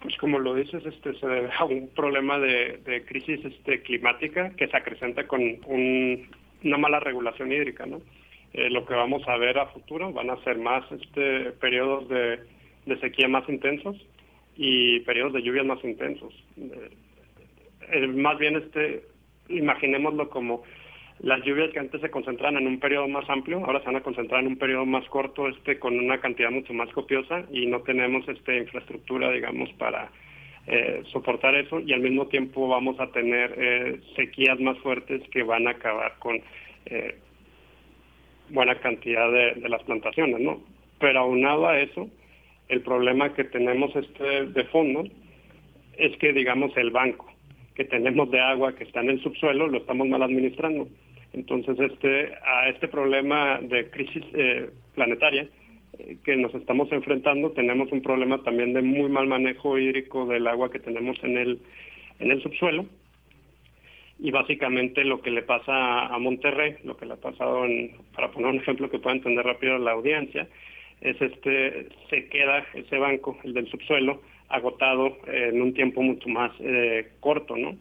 Pues 0.07 0.19
como 0.19 0.39
lo 0.39 0.55
dices, 0.55 0.85
este 0.85 1.19
se 1.19 1.27
debe 1.27 1.49
a 1.51 1.65
un 1.65 1.89
problema 1.89 2.39
de, 2.39 2.79
de 2.85 3.03
crisis 3.03 3.43
este, 3.43 3.81
climática 3.81 4.51
que 4.51 4.69
se 4.69 4.77
acrecenta 4.77 5.27
con 5.27 5.41
un, 5.65 6.29
una 6.63 6.77
mala 6.77 7.01
regulación 7.01 7.51
hídrica, 7.51 7.85
¿no? 7.85 7.99
Eh, 8.53 8.69
lo 8.69 8.85
que 8.85 8.93
vamos 8.93 9.27
a 9.27 9.35
ver 9.35 9.59
a 9.59 9.65
futuro 9.65 10.13
van 10.13 10.29
a 10.29 10.41
ser 10.45 10.59
más 10.59 10.89
este 10.93 11.51
periodos 11.59 12.07
de, 12.07 12.39
de 12.85 12.99
sequía 13.01 13.27
más 13.27 13.49
intensos 13.49 13.97
y 14.55 15.01
periodos 15.01 15.33
de 15.33 15.41
lluvias 15.41 15.65
más 15.65 15.83
intensos. 15.83 16.33
Eh, 16.55 16.89
eh, 17.91 18.07
más 18.07 18.39
bien 18.39 18.55
este 18.55 19.03
imaginémoslo 19.49 20.29
como 20.29 20.63
las 21.19 21.43
lluvias 21.43 21.71
que 21.71 21.79
antes 21.79 21.99
se 21.99 22.11
concentraban 22.11 22.57
en 22.57 22.67
un 22.67 22.79
periodo 22.79 23.07
más 23.07 23.27
amplio, 23.29 23.65
ahora 23.65 23.79
se 23.79 23.87
van 23.87 23.95
a 23.95 24.03
concentrar 24.03 24.41
en 24.41 24.47
un 24.47 24.57
periodo 24.57 24.85
más 24.85 25.05
corto, 25.09 25.47
este 25.47 25.79
con 25.79 25.97
una 25.97 26.19
cantidad 26.19 26.51
mucho 26.51 26.73
más 26.73 26.89
copiosa 26.93 27.43
y 27.51 27.65
no 27.65 27.81
tenemos 27.81 28.27
este 28.27 28.59
infraestructura, 28.59 29.31
digamos, 29.31 29.71
para 29.73 30.11
eh, 30.67 31.01
soportar 31.11 31.55
eso 31.55 31.79
y 31.79 31.93
al 31.93 32.01
mismo 32.01 32.27
tiempo 32.27 32.67
vamos 32.67 32.99
a 32.99 33.07
tener 33.11 33.55
eh, 33.57 33.99
sequías 34.15 34.59
más 34.59 34.77
fuertes 34.79 35.23
que 35.29 35.41
van 35.41 35.67
a 35.67 35.71
acabar 35.71 36.15
con 36.19 36.39
eh, 36.85 37.15
buena 38.49 38.75
cantidad 38.75 39.31
de, 39.31 39.55
de, 39.55 39.69
las 39.69 39.81
plantaciones, 39.83 40.39
¿no? 40.39 40.61
Pero 40.99 41.19
aunado 41.19 41.67
a 41.67 41.79
eso, 41.79 42.09
el 42.69 42.81
problema 42.81 43.33
que 43.33 43.43
tenemos 43.43 43.95
este 43.95 44.45
de 44.45 44.63
fondo 44.65 45.03
es 45.97 46.15
que, 46.17 46.31
digamos, 46.31 46.75
el 46.77 46.91
banco 46.91 47.27
que 47.77 47.85
tenemos 47.85 48.29
de 48.31 48.39
agua 48.39 48.75
que 48.75 48.83
está 48.83 49.01
en 49.01 49.11
el 49.11 49.21
subsuelo 49.21 49.67
lo 49.67 49.77
estamos 49.77 50.07
mal 50.07 50.23
administrando. 50.23 50.87
Entonces, 51.33 51.80
este, 51.80 52.33
a 52.45 52.69
este 52.69 52.88
problema 52.88 53.59
de 53.61 53.89
crisis 53.89 54.23
eh, 54.33 54.69
planetaria 54.95 55.47
eh, 55.99 56.17
que 56.23 56.35
nos 56.35 56.53
estamos 56.56 56.91
enfrentando, 56.91 57.51
tenemos 57.51 57.91
un 57.91 58.01
problema 58.01 58.41
también 58.43 58.73
de 58.73 58.81
muy 58.81 59.09
mal 59.09 59.27
manejo 59.27 59.77
hídrico 59.77 60.25
del 60.25 60.47
agua 60.47 60.72
que 60.72 60.80
tenemos 60.80 61.17
en 61.23 61.38
el, 61.38 61.59
en 62.19 62.31
el 62.31 62.41
subsuelo. 62.41 62.85
Y 64.19 64.31
básicamente 64.31 65.03
lo 65.03 65.22
que 65.22 65.30
le 65.30 65.43
pasa 65.43 66.07
a 66.07 66.17
Monterrey, 66.17 66.77
lo 66.83 66.97
que 66.97 67.06
le 67.06 67.14
ha 67.14 67.17
pasado, 67.17 67.65
en, 67.65 67.91
para 68.15 68.31
poner 68.31 68.49
un 68.49 68.57
ejemplo 68.57 68.89
que 68.89 68.97
pueda 68.97 69.15
entender 69.15 69.45
rápido 69.45 69.77
la 69.77 69.91
audiencia, 69.91 70.47
es 71.01 71.22
este, 71.22 71.89
se 72.09 72.27
queda 72.30 72.65
ese 72.73 72.97
banco, 72.97 73.38
el 73.43 73.53
del 73.53 73.69
subsuelo, 73.69 74.22
agotado 74.49 75.17
en 75.27 75.61
un 75.61 75.73
tiempo 75.73 76.01
mucho 76.01 76.27
más 76.30 76.51
eh, 76.59 77.09
corto, 77.19 77.56
¿no? 77.57 77.75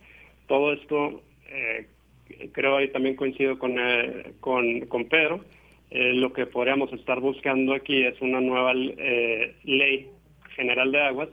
Todo 0.46 0.72
esto 0.72 1.22
eh, 1.48 1.86
creo 2.52 2.76
ahí 2.76 2.88
también 2.88 3.16
coincido 3.16 3.58
con, 3.58 3.78
eh, 3.78 4.32
con, 4.40 4.80
con, 4.86 5.06
Pedro, 5.06 5.44
eh, 5.90 6.12
lo 6.14 6.32
que 6.32 6.46
podríamos 6.46 6.92
estar 6.92 7.20
buscando 7.20 7.74
aquí 7.74 8.04
es 8.04 8.20
una 8.20 8.40
nueva 8.40 8.72
eh, 8.74 9.54
ley 9.64 10.08
general 10.54 10.92
de 10.92 11.00
aguas 11.00 11.28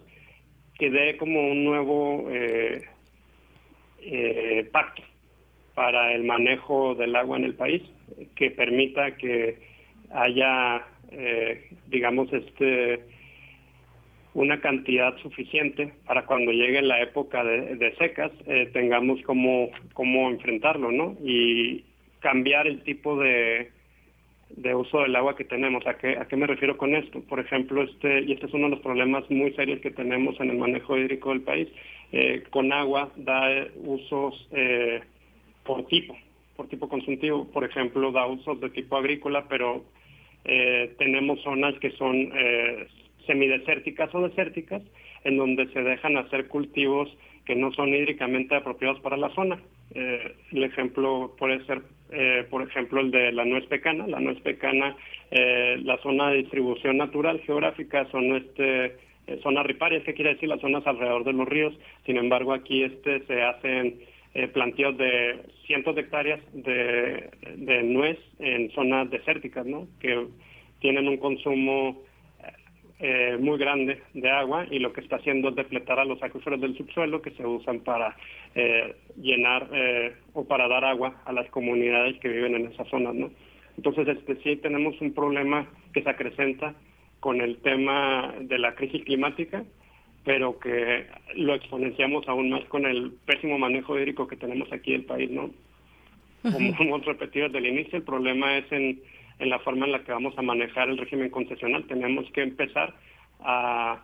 que 0.78 0.90
dé 0.90 1.18
como 1.18 1.52
un 1.52 1.64
nuevo 1.64 2.28
eh, 2.32 2.82
pacto 4.72 5.04
para 5.76 6.14
el 6.14 6.24
manejo 6.24 6.96
del 6.96 7.16
agua 7.16 7.38
en 7.38 7.46
el 7.46 7.56
país, 7.56 7.82
que 8.36 8.52
permita 8.52 9.16
que 9.16 9.58
haya, 10.12 10.86
digamos, 11.88 12.32
este 12.32 13.00
una 14.34 14.60
cantidad 14.62 15.16
suficiente 15.18 15.94
para 16.06 16.26
cuando 16.26 16.52
llegue 16.52 16.82
la 16.82 17.02
época 17.02 17.44
de, 17.44 17.96
secas 17.98 18.32
eh, 18.48 18.70
tengamos 18.74 19.22
cómo, 19.24 19.70
cómo 19.94 20.30
enfrentarlo, 20.30 20.92
¿no? 20.92 21.16
Y 21.24 21.84
cambiar 22.20 22.66
el 22.68 22.82
tipo 22.84 23.20
de, 23.20 23.70
de 24.50 24.76
uso 24.76 25.02
del 25.02 25.16
agua 25.16 25.36
que 25.36 25.44
tenemos. 25.44 25.86
¿A 25.86 25.98
qué, 25.98 26.18
¿A 26.18 26.26
qué 26.26 26.36
me 26.36 26.48
refiero 26.48 26.78
con 26.78 26.96
esto? 26.96 27.22
Por 27.22 27.40
ejemplo, 27.40 27.84
este, 27.84 28.22
y 28.22 28.34
este 28.34 28.48
es 28.48 28.54
uno 28.54 28.66
de 28.66 28.76
los 28.76 28.80
problemas 28.80 29.30
muy 29.30 29.54
serios 29.54 29.80
que 29.82 29.92
tenemos 29.92 30.40
en 30.40 30.50
el 30.50 30.58
manejo 30.58 30.98
hídrico 30.98 31.30
del 31.30 31.42
país, 31.42 31.68
eh, 32.12 32.44
con 32.50 32.72
agua 32.74 33.12
da 33.16 33.68
usos 33.84 34.48
eh, 34.52 35.02
por 35.64 35.86
tipo, 35.86 36.18
por 36.56 36.68
tipo 36.68 36.90
consultivo. 36.90 37.48
Por 37.52 37.64
ejemplo, 37.64 38.12
da 38.12 38.26
usos 38.26 38.60
de 38.62 38.70
tipo 38.70 38.98
agrícola, 38.98 39.46
pero 39.48 39.84
eh, 40.46 40.94
tenemos 40.98 41.42
zonas 41.42 41.74
que 41.80 41.92
son 41.92 42.32
eh, 42.36 42.88
semidesérticas 43.26 44.14
o 44.14 44.28
desérticas, 44.28 44.82
en 45.24 45.38
donde 45.38 45.68
se 45.68 45.82
dejan 45.82 46.18
hacer 46.18 46.48
cultivos 46.48 47.10
que 47.46 47.56
no 47.56 47.72
son 47.74 47.90
hídricamente 47.90 48.56
apropiados 48.56 49.00
para 49.02 49.18
la 49.18 49.30
zona. 49.30 49.60
Eh, 49.94 50.34
el 50.52 50.64
ejemplo 50.64 51.36
puede 51.38 51.64
ser, 51.66 51.82
eh, 52.12 52.46
por 52.50 52.62
ejemplo, 52.62 53.02
el 53.02 53.12
de 53.12 53.32
la 53.32 53.46
nuez 53.46 53.66
pecana. 53.68 54.08
La 54.08 54.20
nuez 54.20 54.40
pecana, 54.42 54.96
eh, 55.32 55.78
la 55.84 55.98
zona 55.98 56.30
de 56.30 56.38
distribución 56.38 56.98
natural 56.98 57.42
geográfica 57.42 58.10
son 58.12 58.36
este 58.36 58.98
eh, 59.28 59.40
zonas 59.42 59.66
riparias, 59.66 60.04
que 60.04 60.14
quiere 60.14 60.34
decir 60.34 60.50
las 60.50 60.62
zonas 60.62 60.86
alrededor 60.86 61.24
de 61.24 61.34
los 61.34 61.48
ríos. 61.48 61.74
Sin 62.06 62.18
embargo, 62.18 62.54
aquí 62.54 62.84
este 62.84 63.22
se 63.26 63.42
hacen 63.42 64.00
eh, 64.34 64.48
planteos 64.48 64.98
de 64.98 65.40
cientos 65.66 65.96
de 65.96 66.02
hectáreas 66.02 66.42
de 66.54 67.84
nuez 67.84 68.20
en 68.40 68.72
zonas 68.72 69.10
desérticas, 69.10 69.66
¿no? 69.66 69.88
Que 70.02 70.28
tienen 70.80 71.08
un 71.08 71.18
consumo 71.18 72.02
eh, 73.06 73.36
muy 73.38 73.58
grande 73.58 74.02
de 74.14 74.32
agua 74.32 74.66
y 74.72 74.80
lo 74.80 74.94
que 74.94 75.02
está 75.02 75.18
haciendo 75.18 75.50
es 75.50 75.56
depletar 75.56 76.00
a 76.00 76.06
los 76.06 76.24
acuíferos 76.24 76.62
del 76.62 76.78
subsuelo 76.78 77.22
que 77.22 77.32
se 77.32 77.46
usan 77.46 77.82
para 77.82 78.16
eh, 78.56 78.96
llenar 79.18 79.68
eh, 79.74 80.14
o 80.32 80.46
para 80.46 80.70
dar 80.70 80.86
agua 80.86 81.22
a 81.26 81.34
las 81.34 81.50
comunidades 81.50 82.18
que 82.22 82.30
viven 82.30 82.56
en 82.56 82.68
esas 82.68 82.88
zonas, 82.88 83.14
¿no? 83.14 83.30
Entonces, 83.76 84.08
este, 84.08 84.38
sí 84.38 84.56
tenemos 84.56 85.02
un 85.02 85.14
problema 85.14 85.68
que 85.94 86.02
se 86.02 86.10
acrecenta 86.10 86.76
con 87.20 87.42
el 87.42 87.58
tema 87.58 88.36
de 88.40 88.58
la 88.58 88.74
crisis 88.74 89.04
climática, 89.04 89.66
pero 90.24 90.58
que 90.58 91.06
lo 91.36 91.56
exponenciamos 91.56 92.26
aún 92.30 92.52
más 92.52 92.64
con 92.70 92.86
el 92.86 93.12
pésimo 93.26 93.58
manejo 93.58 94.00
hídrico 94.00 94.28
que 94.30 94.38
tenemos 94.38 94.72
aquí 94.72 94.94
en 94.94 95.02
el 95.02 95.06
país, 95.06 95.30
¿no? 95.30 95.50
Como 96.42 96.74
hemos 96.80 97.04
repetido 97.04 97.48
desde 97.48 97.60
el 97.60 97.68
inicio, 97.68 97.98
el 97.98 98.06
problema 98.06 98.58
es 98.60 98.72
en 98.72 99.02
en 99.40 99.50
la 99.50 99.60
forma 99.60 99.86
en 99.86 99.92
la 99.92 100.04
que 100.04 100.12
vamos 100.12 100.38
a 100.38 100.42
manejar 100.42 100.90
el 100.90 100.98
régimen 100.98 101.30
concesional. 101.30 101.86
Tenemos 101.86 102.30
que 102.32 102.44
empezar 102.44 102.94
a 103.40 104.04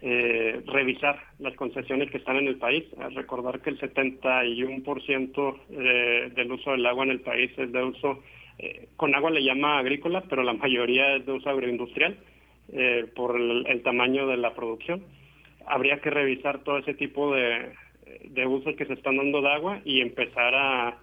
eh, 0.00 0.62
revisar 0.66 1.22
las 1.38 1.54
concesiones 1.54 2.10
que 2.10 2.18
están 2.18 2.36
en 2.36 2.48
el 2.48 2.56
país, 2.56 2.84
a 3.00 3.08
recordar 3.08 3.60
que 3.60 3.70
el 3.70 3.78
71% 3.78 5.56
eh, 5.70 6.32
del 6.34 6.52
uso 6.52 6.72
del 6.72 6.86
agua 6.86 7.04
en 7.04 7.10
el 7.10 7.20
país 7.20 7.50
es 7.56 7.70
de 7.70 7.84
uso, 7.84 8.22
eh, 8.58 8.88
con 8.96 9.14
agua 9.14 9.30
le 9.30 9.44
llama 9.44 9.78
agrícola, 9.78 10.24
pero 10.28 10.42
la 10.42 10.54
mayoría 10.54 11.16
es 11.16 11.26
de 11.26 11.32
uso 11.32 11.50
agroindustrial 11.50 12.16
eh, 12.72 13.06
por 13.14 13.36
el, 13.40 13.66
el, 13.66 13.82
tamaño 13.82 14.26
de 14.26 14.36
la 14.36 14.54
producción. 14.54 15.02
Habría 15.66 16.00
que 16.00 16.10
revisar 16.10 16.64
todo 16.64 16.78
ese 16.78 16.94
tipo 16.94 17.34
de, 17.34 17.72
de 18.24 18.46
usos 18.46 18.74
que 18.76 18.86
se 18.86 18.94
están 18.94 19.16
dando 19.16 19.40
de 19.40 19.52
agua 19.52 19.80
y 19.84 20.00
empezar 20.00 20.54
a 20.54 20.96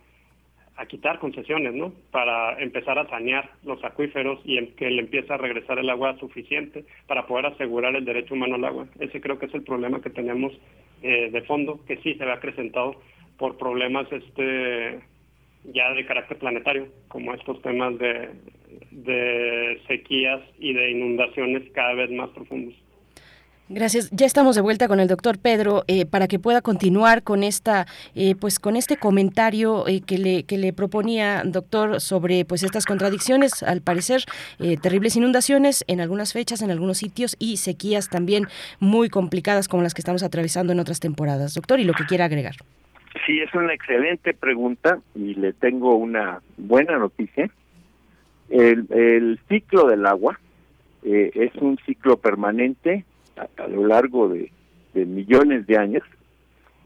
a 0.75 0.85
quitar 0.85 1.19
concesiones, 1.19 1.73
¿no? 1.73 1.93
Para 2.11 2.59
empezar 2.59 2.97
a 2.97 3.07
sanear 3.07 3.49
los 3.63 3.83
acuíferos 3.83 4.39
y 4.43 4.65
que 4.71 4.89
le 4.89 5.01
empiece 5.01 5.31
a 5.31 5.37
regresar 5.37 5.77
el 5.77 5.89
agua 5.89 6.17
suficiente 6.17 6.83
para 7.07 7.27
poder 7.27 7.47
asegurar 7.47 7.95
el 7.95 8.05
derecho 8.05 8.33
humano 8.33 8.55
al 8.55 8.65
agua. 8.65 8.87
Ese 8.99 9.21
creo 9.21 9.37
que 9.37 9.45
es 9.45 9.53
el 9.53 9.63
problema 9.63 10.01
que 10.01 10.09
tenemos 10.09 10.51
eh, 11.03 11.29
de 11.31 11.41
fondo, 11.43 11.79
que 11.85 11.97
sí 11.97 12.15
se 12.15 12.25
ve 12.25 12.31
acrecentado 12.31 12.95
por 13.37 13.57
problemas 13.57 14.11
este 14.11 14.99
ya 15.65 15.93
de 15.93 16.05
carácter 16.05 16.37
planetario, 16.37 16.87
como 17.07 17.33
estos 17.33 17.61
temas 17.61 17.97
de, 17.97 18.29
de 18.91 19.81
sequías 19.87 20.41
y 20.59 20.73
de 20.73 20.91
inundaciones 20.91 21.63
cada 21.73 21.93
vez 21.93 22.11
más 22.11 22.29
profundos. 22.31 22.75
Gracias. 23.69 24.11
Ya 24.11 24.25
estamos 24.25 24.55
de 24.55 24.61
vuelta 24.61 24.89
con 24.89 24.99
el 24.99 25.07
doctor 25.07 25.39
Pedro 25.39 25.83
eh, 25.87 26.05
para 26.05 26.27
que 26.27 26.37
pueda 26.37 26.61
continuar 26.61 27.23
con 27.23 27.43
esta, 27.43 27.87
eh, 28.13 28.35
pues 28.35 28.59
con 28.59 28.75
este 28.75 28.97
comentario 28.97 29.87
eh, 29.87 30.01
que 30.05 30.17
le 30.17 30.43
que 30.43 30.57
le 30.57 30.73
proponía 30.73 31.43
doctor 31.45 32.01
sobre 32.01 32.43
pues 32.43 32.63
estas 32.63 32.85
contradicciones, 32.85 33.63
al 33.63 33.81
parecer 33.81 34.25
eh, 34.59 34.75
terribles 34.75 35.15
inundaciones 35.15 35.85
en 35.87 36.01
algunas 36.01 36.33
fechas, 36.33 36.61
en 36.61 36.71
algunos 36.71 36.97
sitios 36.97 37.37
y 37.39 37.57
sequías 37.57 38.09
también 38.09 38.47
muy 38.81 39.09
complicadas 39.09 39.69
como 39.69 39.81
las 39.81 39.93
que 39.93 40.01
estamos 40.01 40.23
atravesando 40.23 40.73
en 40.73 40.81
otras 40.81 40.99
temporadas, 40.99 41.53
doctor, 41.53 41.79
y 41.79 41.85
lo 41.85 41.93
que 41.93 42.05
quiera 42.05 42.25
agregar. 42.25 42.55
Sí, 43.25 43.39
es 43.39 43.53
una 43.53 43.73
excelente 43.73 44.33
pregunta 44.33 44.99
y 45.15 45.35
le 45.35 45.53
tengo 45.53 45.95
una 45.95 46.41
buena 46.57 46.97
noticia. 46.97 47.49
El, 48.49 48.87
el 48.91 49.39
ciclo 49.47 49.87
del 49.87 50.05
agua 50.05 50.37
es 51.03 51.53
un 51.55 51.77
ciclo 51.85 52.17
permanente 52.17 53.05
a, 53.35 53.67
lo 53.67 53.87
largo 53.87 54.29
de, 54.29 54.51
millones 54.93 55.65
de 55.65 55.77
años 55.77 56.03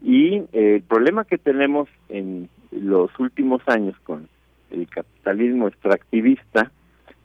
y 0.02 0.36
eh, 0.52 0.76
el 0.76 0.82
problema 0.82 1.24
que 1.24 1.36
tenemos 1.36 1.88
en 2.08 2.48
los 2.70 3.10
últimos 3.18 3.60
años 3.66 3.94
con 4.04 4.28
el 4.70 4.88
capitalismo 4.88 5.68
extractivista 5.68 6.70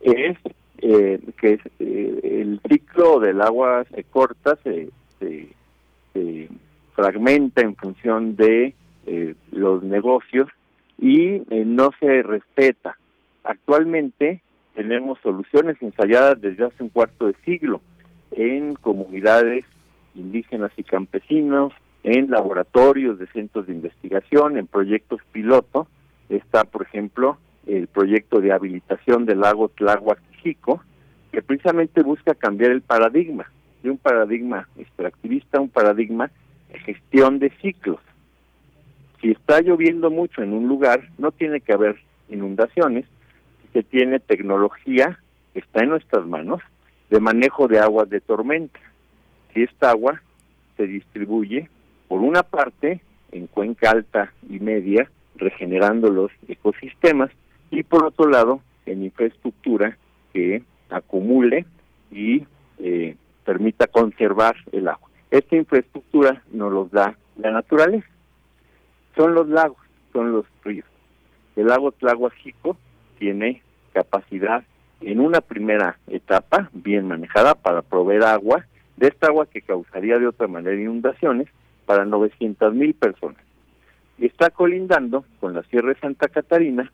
es 0.02 0.38
eh, 0.80 1.20
que 1.40 1.60
eh, 1.80 2.20
el 2.42 2.60
ciclo 2.70 3.20
del 3.20 3.42
agua 3.42 3.86
se 3.96 4.04
corta, 4.04 4.58
se, 4.64 4.90
se, 5.20 5.48
se 6.14 6.50
fragmenta 6.94 7.62
en 7.62 7.76
función 7.76 8.36
de 8.36 8.74
eh, 9.06 9.36
los 9.52 9.84
negocios 9.84 10.50
y 10.98 11.42
no 11.50 11.92
se 12.00 12.22
respeta. 12.24 12.98
Actualmente 13.44 14.42
tenemos 14.76 15.20
soluciones 15.22 15.78
ensayadas 15.82 16.42
desde 16.42 16.66
hace 16.66 16.84
un 16.84 16.90
cuarto 16.90 17.28
de 17.28 17.36
siglo 17.46 17.82
en 18.36 18.76
comunidades 18.76 19.66
indígenas 20.16 20.72
y 20.78 20.84
campesinos, 20.84 21.74
en 22.04 22.30
laboratorios 22.30 23.18
de 23.18 23.28
centros 23.28 23.68
de 23.68 23.74
investigación, 23.74 24.58
en 24.58 24.68
proyectos 24.68 25.22
piloto. 25.32 25.88
Está, 26.30 26.64
por 26.66 26.84
ejemplo, 26.84 27.38
el 27.66 27.88
proyecto 27.88 28.42
de 28.42 28.52
habilitación 28.52 29.26
del 29.26 29.40
lago 29.40 29.70
Tláhuac 29.70 30.20
que 31.32 31.42
precisamente 31.42 32.04
busca 32.04 32.36
cambiar 32.36 32.72
el 32.72 32.82
paradigma 32.82 33.50
de 33.82 33.90
un 33.90 33.98
paradigma 33.98 34.68
extractivista 34.78 35.58
a 35.58 35.62
un 35.62 35.70
paradigma 35.70 36.30
de 36.72 36.80
gestión 36.80 37.40
de 37.40 37.50
ciclos. 37.62 38.00
Si 39.22 39.32
está 39.32 39.62
lloviendo 39.62 40.12
mucho 40.12 40.42
en 40.42 40.54
un 40.54 40.68
lugar, 40.68 41.10
no 41.18 41.32
tiene 41.32 41.62
que 41.62 41.74
haber 41.74 41.98
inundaciones, 42.30 43.06
se 43.72 43.84
tiene 43.84 44.20
tecnología 44.20 45.20
que 45.54 45.60
está 45.60 45.84
en 45.84 45.90
nuestras 45.90 46.26
manos 46.26 46.62
de 47.14 47.20
manejo 47.20 47.68
de 47.68 47.78
aguas 47.78 48.10
de 48.10 48.22
tormenta. 48.22 48.80
Si 49.54 49.62
esta 49.62 49.92
agua 49.92 50.20
se 50.78 50.88
distribuye, 50.88 51.70
por 52.08 52.22
una 52.22 52.42
parte, 52.42 53.02
en 53.32 53.46
cuenca 53.46 53.92
alta 53.92 54.34
y 54.50 54.60
media, 54.60 55.08
regenerando 55.36 56.10
los 56.10 56.32
ecosistemas, 56.48 57.30
y 57.70 57.84
por 57.84 58.04
otro 58.04 58.28
lado, 58.28 58.62
en 58.88 59.04
infraestructura 59.04 59.96
que 60.34 60.64
acumule 60.90 61.68
y 62.10 62.48
eh, 62.80 63.16
permita 63.46 63.86
conservar 63.86 64.56
el 64.72 64.88
agua. 64.88 65.08
Esta 65.30 65.56
infraestructura 65.56 66.42
nos 66.52 66.74
los 66.74 66.90
da 66.90 67.16
la 67.38 67.52
naturaleza. 67.52 68.10
Son 69.16 69.36
los 69.36 69.48
lagos, 69.48 69.78
son 70.14 70.32
los 70.32 70.46
ríos. 70.64 70.88
El 71.56 71.68
lago 71.68 71.92
Tlahuajico 71.92 72.76
tiene 73.20 73.62
capacidad 73.94 74.64
en 75.06 75.20
una 75.20 75.42
primera 75.42 75.98
etapa 76.08 76.70
bien 76.74 77.08
manejada 77.08 77.56
para 77.56 77.82
proveer 77.82 78.24
agua, 78.24 78.66
de 78.98 79.08
esta 79.08 79.28
agua 79.28 79.46
que 79.48 79.62
causaría 79.62 80.20
de 80.20 80.28
otra 80.28 80.48
manera 80.48 80.80
inundaciones 80.80 81.48
para 81.86 82.06
900 82.06 82.74
mil 82.74 82.94
personas. 82.94 83.42
Está 84.18 84.50
colindando 84.50 85.26
con 85.40 85.54
la 85.54 85.64
Sierra 85.64 85.90
de 85.90 86.00
Santa 86.00 86.28
Catarina, 86.28 86.92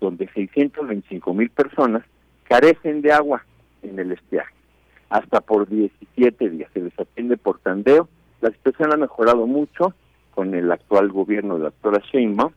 donde 0.00 0.28
625 0.28 1.34
mil 1.34 1.50
personas 1.50 2.04
carecen 2.44 3.02
de 3.02 3.12
agua 3.12 3.44
en 3.82 3.98
el 3.98 4.12
estiaje, 4.12 4.54
hasta 5.08 5.40
por 5.40 5.68
17 5.68 6.50
días. 6.50 6.70
Se 6.72 6.80
les 6.80 6.98
atiende 6.98 7.36
por 7.36 7.58
tandeo. 7.58 8.08
La 8.40 8.50
situación 8.50 8.92
ha 8.92 8.96
mejorado 8.96 9.46
mucho 9.46 9.94
con 10.34 10.54
el 10.54 10.70
actual 10.70 11.08
gobierno 11.08 11.54
de 11.54 11.64
la 11.64 11.70
doctora 11.70 12.02
Sheinbaum. 12.12 12.52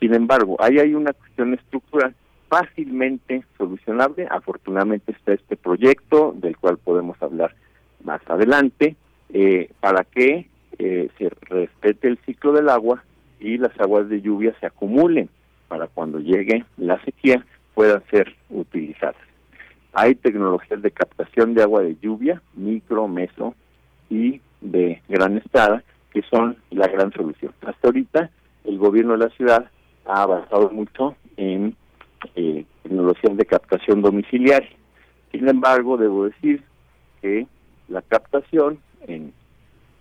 Sin 0.00 0.14
embargo, 0.14 0.56
ahí 0.60 0.78
hay 0.78 0.94
una 0.94 1.12
cuestión 1.12 1.52
estructural 1.52 2.14
fácilmente 2.48 3.44
solucionable. 3.56 4.26
Afortunadamente 4.30 5.12
está 5.12 5.32
este 5.32 5.56
proyecto 5.56 6.34
del 6.36 6.56
cual 6.56 6.78
podemos 6.78 7.20
hablar 7.22 7.54
más 8.02 8.20
adelante 8.26 8.96
eh, 9.32 9.70
para 9.80 10.04
que 10.04 10.48
eh, 10.78 11.08
se 11.18 11.30
respete 11.42 12.08
el 12.08 12.18
ciclo 12.24 12.52
del 12.52 12.68
agua 12.68 13.02
y 13.40 13.58
las 13.58 13.78
aguas 13.78 14.08
de 14.08 14.20
lluvia 14.20 14.54
se 14.60 14.66
acumulen 14.66 15.28
para 15.68 15.86
cuando 15.86 16.18
llegue 16.18 16.64
la 16.76 17.02
sequía 17.04 17.44
puedan 17.74 18.02
ser 18.10 18.34
utilizadas. 18.50 19.16
Hay 19.92 20.14
tecnologías 20.14 20.82
de 20.82 20.90
captación 20.90 21.54
de 21.54 21.62
agua 21.62 21.82
de 21.82 21.96
lluvia, 22.00 22.42
micro, 22.54 23.08
meso 23.08 23.54
y 24.10 24.40
de 24.60 25.02
gran 25.08 25.38
estada, 25.38 25.82
que 26.12 26.22
son 26.22 26.56
la 26.70 26.88
gran 26.88 27.12
solución. 27.12 27.52
Hasta 27.64 27.88
ahorita 27.88 28.30
el 28.64 28.78
gobierno 28.78 29.12
de 29.12 29.18
la 29.18 29.30
ciudad 29.30 29.70
ha 30.06 30.22
avanzado 30.22 30.70
mucho 30.70 31.16
en 31.36 31.76
eh, 32.34 32.64
tecnologías 32.82 33.36
de 33.36 33.46
captación 33.46 34.02
domiciliaria. 34.02 34.70
Sin 35.32 35.48
embargo, 35.48 35.96
debo 35.96 36.24
decir 36.24 36.62
que 37.20 37.46
la 37.88 38.02
captación 38.02 38.78
en 39.06 39.32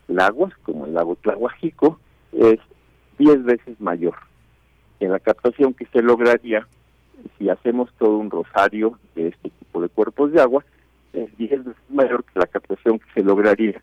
lagos, 0.07 0.53
como 0.63 0.85
el 0.85 0.93
lago 0.93 1.15
Tlahuajico, 1.15 1.99
es 2.31 2.59
10 3.17 3.43
veces 3.43 3.79
mayor 3.79 4.15
que 4.99 5.07
la 5.07 5.19
captación 5.19 5.73
que 5.73 5.85
se 5.87 6.01
lograría 6.01 6.67
si 7.37 7.49
hacemos 7.49 7.91
todo 7.97 8.17
un 8.17 8.29
rosario 8.29 8.99
de 9.15 9.29
este 9.29 9.49
tipo 9.49 9.81
de 9.81 9.89
cuerpos 9.89 10.31
de 10.31 10.41
agua, 10.41 10.63
es 11.13 11.35
10 11.37 11.65
veces 11.65 11.83
mayor 11.89 12.23
que 12.23 12.39
la 12.39 12.47
captación 12.47 12.99
que 12.99 13.05
se 13.13 13.23
lograría 13.23 13.81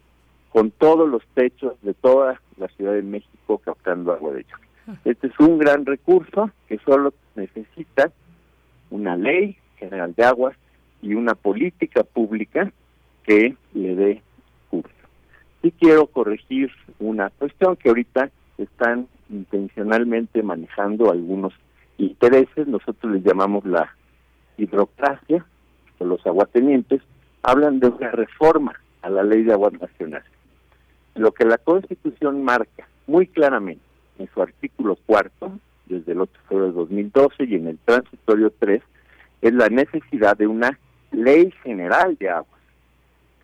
con 0.51 0.71
todos 0.71 1.09
los 1.09 1.23
techos 1.35 1.75
de 1.83 1.95
toda 1.95 2.41
la 2.59 2.69
Ciudad 2.69 2.93
de 2.93 3.03
México 3.03 3.59
captando 3.59 4.13
agua 4.13 4.33
de 4.33 4.45
lluvia. 4.45 4.99
Este 5.05 5.27
es 5.27 5.41
un 5.41 5.59
gran 5.59 5.85
recurso 5.85 6.51
que 6.69 6.79
solo 6.79 7.13
necesita 7.35 8.13
una 8.95 9.17
ley 9.17 9.57
general 9.77 10.15
de 10.15 10.25
aguas 10.25 10.57
y 11.03 11.15
una 11.15 11.35
política 11.35 12.05
pública 12.05 12.73
que 13.25 13.57
le 13.75 13.97
dé 13.97 14.23
curso. 14.71 14.95
Y 15.63 15.73
quiero 15.73 16.07
corregir 16.07 16.71
una 17.01 17.31
cuestión 17.31 17.75
que 17.75 17.89
ahorita 17.89 18.31
están 18.57 19.09
intencionalmente 19.31 20.45
manejando 20.45 21.11
algunos 21.11 21.53
intereses, 21.99 22.69
nosotros 22.69 23.13
les 23.15 23.25
llamamos 23.25 23.65
la 23.65 23.93
hidrocracia, 24.59 25.45
o 25.99 26.05
los 26.05 26.25
aguatenientes, 26.25 27.03
hablan 27.43 27.81
de 27.81 27.89
una 27.89 28.13
reforma 28.13 28.75
a 29.03 29.11
la 29.11 29.25
ley 29.25 29.43
de 29.43 29.55
aguas 29.55 29.73
nacionales. 29.73 30.31
Lo 31.17 31.33
que 31.33 31.45
la 31.45 31.59
Constitución 31.59 32.45
marca 32.45 32.87
muy 33.09 33.27
claramente 33.27 33.83
en 34.19 34.29
su 34.33 34.41
artículo 34.41 34.97
cuarto, 35.05 35.59
desde 35.87 36.13
el 36.13 36.21
8 36.21 36.33
de 36.33 36.49
febrero 36.49 36.67
de 36.67 36.73
2012 36.73 37.45
y 37.45 37.55
en 37.57 37.69
el 37.69 37.79
transitorio 37.85 38.53
3, 38.59 38.83
es 39.43 39.53
la 39.53 39.69
necesidad 39.69 40.37
de 40.37 40.47
una 40.47 40.79
ley 41.13 41.53
general 41.63 42.17
de 42.19 42.31
aguas 42.31 42.61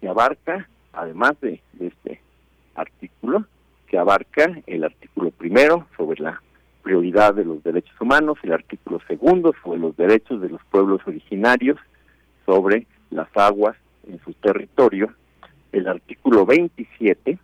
que 0.01 0.09
abarca, 0.09 0.69
además 0.93 1.33
de, 1.41 1.61
este 1.79 2.21
artículo, 2.75 3.45
que 3.87 3.99
abarca 3.99 4.51
el 4.67 4.85
artículo 4.85 5.31
primero 5.31 5.87
sobre 5.97 6.23
la 6.23 6.41
prioridad 6.83 7.35
de 7.35 7.45
los 7.45 7.63
derechos 7.63 7.95
humanos, 8.01 8.39
el 8.43 8.53
artículo 8.53 9.01
segundo 9.07 9.55
sobre 9.63 9.79
los 9.79 9.97
derechos 9.97 10.41
de 10.41 10.49
los 10.49 10.63
pueblos 10.71 11.01
originarios 11.07 11.79
sobre 12.47 12.87
las 13.11 13.29
aguas 13.37 13.77
en 14.09 14.19
su 14.25 14.33
territorio, 14.33 15.13
el 15.73 15.87
artículo 15.87 16.47
27 16.47 17.39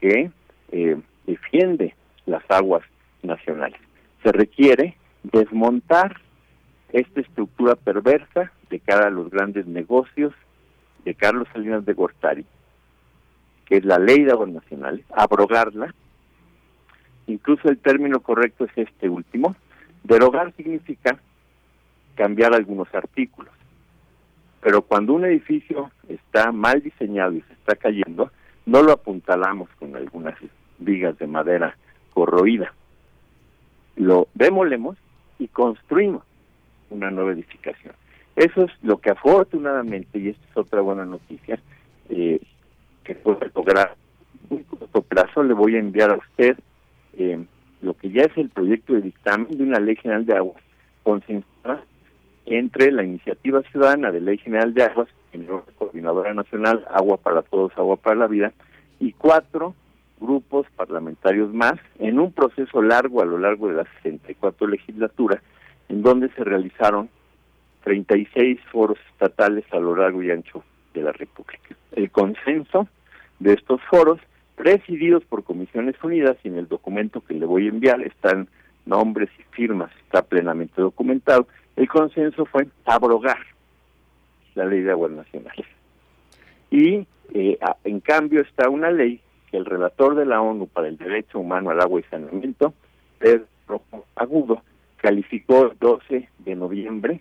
que 0.00 0.30
eh, 0.72 0.96
defiende 1.26 1.94
las 2.26 2.42
aguas 2.48 2.82
nacionales. 3.22 3.80
Se 4.22 4.32
requiere 4.32 4.96
desmontar 5.22 6.20
esta 6.92 7.20
estructura 7.20 7.76
perversa 7.76 8.52
de 8.68 8.80
cara 8.80 9.06
a 9.06 9.10
los 9.10 9.30
grandes 9.30 9.66
negocios 9.66 10.32
de 11.04 11.14
Carlos 11.14 11.48
Salinas 11.52 11.84
de 11.84 11.92
Gortari, 11.92 12.44
que 13.66 13.76
es 13.76 13.84
la 13.84 13.98
ley 13.98 14.24
de 14.24 14.32
aguas 14.32 14.50
nacionales, 14.50 15.04
abrogarla 15.14 15.94
incluso 17.30 17.68
el 17.68 17.78
término 17.78 18.20
correcto 18.20 18.64
es 18.64 18.72
este 18.76 19.08
último, 19.08 19.54
derogar 20.02 20.52
significa 20.56 21.18
cambiar 22.14 22.54
algunos 22.54 22.92
artículos. 22.94 23.52
Pero 24.60 24.82
cuando 24.82 25.14
un 25.14 25.24
edificio 25.24 25.90
está 26.08 26.52
mal 26.52 26.82
diseñado 26.82 27.32
y 27.32 27.40
se 27.42 27.52
está 27.54 27.76
cayendo, 27.76 28.30
no 28.66 28.82
lo 28.82 28.92
apuntalamos 28.92 29.70
con 29.78 29.96
algunas 29.96 30.34
vigas 30.78 31.16
de 31.18 31.26
madera 31.26 31.76
corroída. 32.12 32.74
Lo 34.00 34.28
demolemos 34.32 34.96
y 35.38 35.48
construimos 35.48 36.22
una 36.88 37.10
nueva 37.10 37.32
edificación. 37.32 37.92
Eso 38.34 38.62
es 38.62 38.70
lo 38.82 38.96
que 38.96 39.10
afortunadamente, 39.10 40.18
y 40.18 40.30
esta 40.30 40.42
es 40.50 40.56
otra 40.56 40.80
buena 40.80 41.04
noticia, 41.04 41.60
eh, 42.08 42.40
que 43.04 43.14
puede 43.14 43.50
lograr 43.54 43.94
muy 44.48 44.62
corto 44.64 45.02
plazo, 45.02 45.42
le 45.42 45.52
voy 45.52 45.76
a 45.76 45.80
enviar 45.80 46.12
a 46.12 46.16
usted 46.16 46.56
eh, 47.18 47.44
lo 47.82 47.92
que 47.92 48.10
ya 48.10 48.22
es 48.22 48.34
el 48.38 48.48
proyecto 48.48 48.94
de 48.94 49.02
dictamen 49.02 49.48
de 49.50 49.64
una 49.64 49.78
ley 49.78 49.96
general 49.96 50.24
de 50.24 50.34
aguas 50.34 50.62
consensuada 51.02 51.84
entre 52.46 52.92
la 52.92 53.04
iniciativa 53.04 53.60
ciudadana 53.70 54.10
de 54.10 54.22
ley 54.22 54.38
general 54.38 54.72
de 54.72 54.84
aguas, 54.84 55.08
la 55.34 55.60
coordinadora 55.76 56.32
nacional 56.32 56.86
Agua 56.90 57.18
para 57.18 57.42
Todos, 57.42 57.72
Agua 57.76 57.96
para 57.96 58.16
la 58.16 58.28
Vida, 58.28 58.54
y 58.98 59.12
cuatro 59.12 59.74
grupos 60.20 60.66
parlamentarios 60.76 61.52
más 61.52 61.74
en 61.98 62.20
un 62.20 62.32
proceso 62.32 62.82
largo 62.82 63.22
a 63.22 63.24
lo 63.24 63.38
largo 63.38 63.68
de 63.68 63.74
las 63.74 63.88
64 64.02 64.68
legislaturas, 64.68 65.40
en 65.88 66.02
donde 66.02 66.28
se 66.30 66.44
realizaron 66.44 67.08
36 67.84 68.60
foros 68.70 68.98
estatales 69.12 69.64
a 69.72 69.78
lo 69.78 69.96
largo 69.96 70.22
y 70.22 70.30
ancho 70.30 70.62
de 70.94 71.02
la 71.02 71.12
República. 71.12 71.74
El 71.92 72.10
consenso 72.10 72.86
de 73.38 73.54
estos 73.54 73.80
foros 73.90 74.20
presididos 74.56 75.24
por 75.24 75.42
Comisiones 75.42 75.96
Unidas 76.02 76.36
y 76.44 76.48
en 76.48 76.58
el 76.58 76.68
documento 76.68 77.22
que 77.22 77.34
le 77.34 77.46
voy 77.46 77.66
a 77.66 77.70
enviar 77.70 78.02
están 78.02 78.48
nombres 78.84 79.30
y 79.38 79.42
firmas, 79.54 79.90
está 80.04 80.22
plenamente 80.22 80.82
documentado. 80.82 81.46
El 81.76 81.88
consenso 81.88 82.44
fue 82.44 82.68
abrogar 82.84 83.38
la 84.54 84.66
ley 84.66 84.82
de 84.82 84.90
aguas 84.90 85.12
nacionales. 85.12 85.66
Y 86.70 87.06
eh, 87.32 87.58
en 87.84 88.00
cambio 88.00 88.42
está 88.42 88.68
una 88.68 88.90
ley 88.90 89.20
que 89.50 89.56
el 89.56 89.64
relator 89.64 90.14
de 90.14 90.26
la 90.26 90.40
ONU 90.40 90.66
para 90.66 90.88
el 90.88 90.96
Derecho 90.96 91.38
Humano 91.38 91.70
al 91.70 91.80
Agua 91.80 92.00
y 92.00 92.04
Saneamiento, 92.04 92.72
Pedro 93.18 93.82
Agudo, 94.14 94.62
calificó 94.96 95.70
el 95.70 95.78
12 95.78 96.28
de 96.38 96.54
noviembre 96.54 97.20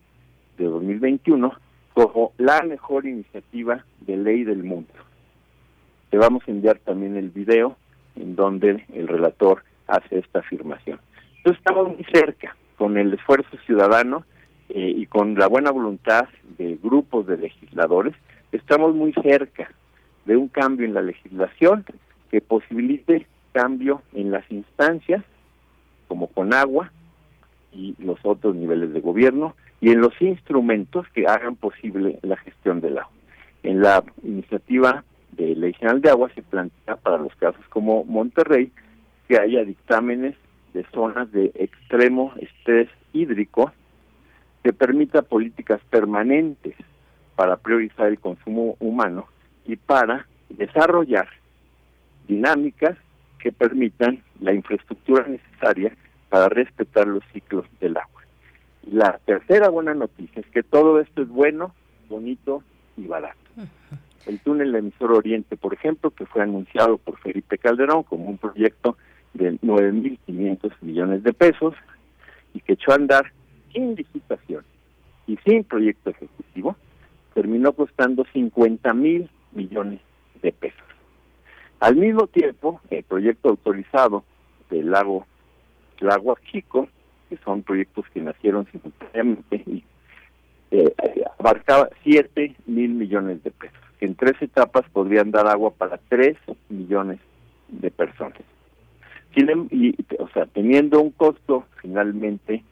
de 0.58 0.66
2021 0.66 1.54
como 1.94 2.34
la 2.38 2.62
mejor 2.62 3.06
iniciativa 3.06 3.84
de 4.02 4.18
ley 4.18 4.44
del 4.44 4.64
mundo 4.64 4.94
Te 6.10 6.18
vamos 6.18 6.44
a 6.48 6.52
enviar 6.52 6.80
también 6.80 7.18
el 7.18 7.30
video 7.30 7.78
en 8.16 8.36
donde 8.36 8.86
el 8.94 9.08
relator 9.08 9.64
hace 9.88 10.20
esta 10.20 10.40
afirmación. 10.40 11.00
Entonces 11.38 11.60
estamos 11.60 11.88
muy 11.88 12.06
cerca 12.14 12.56
con 12.78 12.98
el 12.98 13.14
esfuerzo 13.14 13.58
ciudadano 13.66 14.24
eh, 14.70 14.94
y 14.96 15.06
con 15.08 15.36
la 15.36 15.48
buena 15.48 15.72
voluntad 15.72 16.28
de 16.58 16.78
grupos 16.82 17.26
de 17.28 17.38
legisladores, 17.38 18.14
estamos 18.52 18.94
muy 18.94 19.14
cerca 19.14 19.72
de 20.26 20.38
un 20.38 20.48
cambio 20.48 20.86
en 20.86 20.94
la 20.94 21.02
legislación 21.02 21.86
que 22.30 22.42
posibilite 22.42 23.28
cambio 23.52 24.02
en 24.14 24.32
las 24.32 24.50
instancias, 24.52 25.24
como 26.08 26.28
con 26.28 26.54
agua 26.54 26.92
y 27.72 27.96
los 28.00 28.20
otros 28.24 28.56
niveles 28.56 28.94
de 28.94 29.02
gobierno, 29.02 29.56
y 29.82 29.90
en 29.92 30.02
los 30.02 30.20
instrumentos 30.22 31.08
que 31.14 31.28
hagan 31.28 31.56
posible 31.56 32.20
la 32.22 32.38
gestión 32.38 32.82
del 32.82 32.98
agua. 32.98 33.12
En 33.64 33.82
la 33.82 34.04
iniciativa 34.24 35.04
de 35.32 35.56
Ley 35.56 35.74
General 35.74 36.02
de 36.02 36.10
Agua 36.10 36.30
se 36.34 36.42
plantea 36.42 36.96
para 36.98 37.18
los 37.18 37.36
casos 37.36 37.64
como 37.70 38.04
Monterrey 38.04 38.72
que 39.28 39.38
haya 39.38 39.64
dictámenes 39.64 40.36
de 40.74 40.86
zonas 40.94 41.32
de 41.32 41.52
extremo 41.56 42.34
estrés 42.40 42.90
hídrico 43.14 43.72
que 44.64 44.74
permita 44.74 45.22
políticas 45.22 45.82
permanentes 45.90 46.76
para 47.36 47.58
priorizar 47.58 48.08
el 48.08 48.20
consumo 48.20 48.76
humano 48.80 49.28
y 49.66 49.76
para 49.78 50.28
desarrollar 50.50 51.30
dinámicas 52.30 52.96
que 53.40 53.52
permitan 53.52 54.22
la 54.40 54.54
infraestructura 54.54 55.28
necesaria 55.28 55.92
para 56.30 56.48
respetar 56.48 57.08
los 57.08 57.24
ciclos 57.34 57.66
del 57.82 57.98
agua. 57.98 58.22
La 58.90 59.20
tercera 59.26 59.70
buena 59.70 59.94
noticia 59.94 60.40
es 60.40 60.48
que 60.48 60.64
todo 60.64 61.02
esto 61.02 61.24
es 61.24 61.28
bueno, 61.28 61.74
bonito 62.08 62.64
y 62.96 63.08
barato. 63.08 63.38
El 64.26 64.40
túnel 64.40 64.76
emisor 64.76 65.12
Oriente, 65.12 65.58
por 65.58 65.74
ejemplo, 65.74 66.12
que 66.12 66.26
fue 66.26 66.44
anunciado 66.44 66.98
por 66.98 67.18
Felipe 67.20 67.58
Calderón 67.58 68.04
como 68.04 68.26
un 68.26 68.38
proyecto 68.38 68.96
de 69.34 69.54
9.500 69.62 70.72
millones 70.82 71.24
de 71.24 71.34
pesos 71.34 71.74
y 72.54 72.60
que 72.62 72.74
echó 72.74 72.92
a 72.92 72.96
andar 72.96 73.32
sin 73.74 73.96
licitación 73.96 74.64
y 75.28 75.38
sin 75.38 75.64
proyecto 75.64 76.12
ejecutivo, 76.12 76.76
terminó 77.34 77.74
costando 77.74 78.26
50 78.34 78.94
mil 78.94 79.30
millones 79.52 80.00
de 80.42 80.52
pesos. 80.52 80.90
Al 81.80 81.96
mismo 81.96 82.28
tiempo, 82.28 82.82
el 82.90 83.04
proyecto 83.04 83.50
autorizado 83.50 84.24
del 84.70 84.92
lago, 84.92 85.26
Lago 86.00 86.38
Chico, 86.52 86.88
que 87.30 87.38
son 87.38 87.64
proyectos 87.64 88.06
que 88.14 88.22
nacieron 88.22 88.68
simultáneamente, 88.72 89.64
y, 89.66 89.84
eh, 90.72 90.94
abarcaba 91.38 91.90
7 92.04 92.56
mil 92.68 92.92
millones 92.92 93.44
de 93.44 93.52
pesos, 93.52 93.80
que 94.00 94.06
en 94.06 94.16
tres 94.16 94.42
etapas 94.42 94.86
podrían 94.92 95.32
dar 95.32 95.48
agua 95.48 95.72
para 95.72 95.98
3 96.10 96.38
millones 96.70 97.20
de 97.70 97.92
personas. 97.92 98.42
Em, 99.36 99.68
y, 99.72 99.96
o 100.20 100.28
sea, 100.30 100.46
teniendo 100.48 101.00
un 101.00 101.12
costo 101.12 101.66
finalmente 101.82 102.64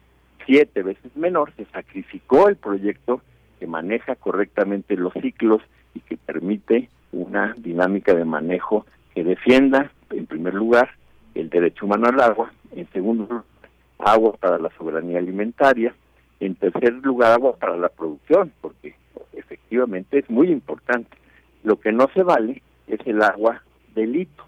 siete 0.45 0.83
veces 0.83 1.15
menor, 1.15 1.53
se 1.55 1.65
sacrificó 1.65 2.49
el 2.49 2.55
proyecto 2.55 3.21
que 3.59 3.67
maneja 3.67 4.15
correctamente 4.15 4.95
los 4.95 5.13
ciclos 5.13 5.61
y 5.93 5.99
que 6.01 6.17
permite 6.17 6.89
una 7.11 7.53
dinámica 7.57 8.13
de 8.13 8.25
manejo 8.25 8.85
que 9.17 9.23
defienda, 9.23 9.91
en 10.11 10.27
primer 10.27 10.53
lugar, 10.53 10.91
el 11.33 11.49
derecho 11.49 11.87
humano 11.87 12.05
al 12.05 12.21
agua, 12.21 12.53
en 12.75 12.87
segundo 12.91 13.23
lugar, 13.23 13.43
agua 13.97 14.33
para 14.39 14.59
la 14.59 14.69
soberanía 14.77 15.17
alimentaria, 15.17 15.95
en 16.39 16.53
tercer 16.53 16.93
lugar, 16.93 17.31
agua 17.31 17.55
para 17.55 17.75
la 17.77 17.89
producción, 17.89 18.53
porque 18.61 18.93
efectivamente 19.33 20.19
es 20.19 20.29
muy 20.29 20.51
importante. 20.51 21.17
Lo 21.63 21.79
que 21.79 21.91
no 21.91 22.07
se 22.13 22.21
vale 22.21 22.61
es 22.85 22.99
el 23.07 23.23
agua 23.23 23.63
delito 23.95 24.43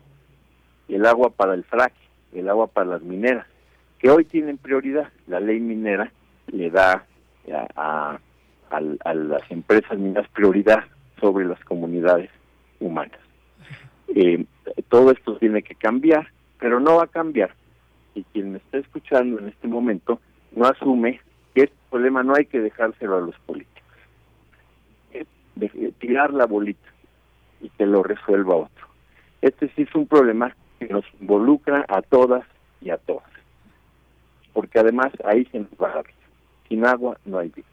el 0.88 1.08
agua 1.08 1.32
para 1.32 1.56
el 1.56 1.64
fracking, 1.64 2.08
el 2.34 2.48
agua 2.48 2.68
para 2.68 2.92
las 2.92 3.02
mineras, 3.02 3.48
que 3.98 4.12
hoy 4.12 4.24
tienen 4.24 4.60
prioridad. 4.60 5.10
La 5.26 5.40
ley 5.40 5.60
minera 5.60 6.12
le 6.52 6.70
da 6.70 7.06
a, 7.76 8.20
las 8.72 9.50
empresas 9.50 9.98
mineras 9.98 10.30
prioridad 10.30 10.84
sobre 11.20 11.46
las 11.46 11.60
comunidades 11.66 12.30
humanas. 12.80 13.29
Eh, 14.16 14.46
todo 14.90 15.12
esto 15.12 15.38
tiene 15.38 15.62
que 15.62 15.76
cambiar, 15.76 16.28
pero 16.60 16.80
no 16.80 16.98
va 16.98 17.04
a 17.04 17.08
cambiar. 17.08 17.54
Y 18.16 18.24
quien 18.24 18.52
me 18.54 18.58
está 18.58 18.78
escuchando 18.78 19.40
en 19.40 19.50
este 19.50 19.68
momento 19.68 20.20
no 20.52 20.66
asume 20.66 21.22
que 21.54 21.64
este 21.64 21.76
problema 21.90 22.24
no 22.24 22.34
hay 22.36 22.46
que 22.46 22.60
dejárselo 22.60 23.18
a 23.18 23.22
los 23.22 23.36
políticos. 23.40 23.84
Es 25.12 25.28
tirar 26.00 26.34
la 26.34 26.46
bolita 26.46 26.90
y 27.62 27.70
que 27.70 27.86
lo 27.86 28.04
resuelva 28.04 28.56
otro. 28.56 28.88
Este 29.42 29.70
sí 29.76 29.84
es 29.84 29.96
un 29.96 30.08
problema 30.08 30.56
que 30.80 30.88
nos 30.88 31.06
involucra 31.20 31.86
a 31.88 32.02
todas 32.02 32.46
y 32.82 32.90
a 32.90 32.98
todos. 32.98 33.24
Porque 34.54 34.80
además 34.80 35.12
ahí 35.26 35.46
se 35.52 35.60
nos 35.60 35.72
va 35.82 36.00
a 36.00 36.04
Sin 36.68 36.86
agua 36.86 37.18
no 37.26 37.40
hay 37.40 37.50
vida. 37.50 37.68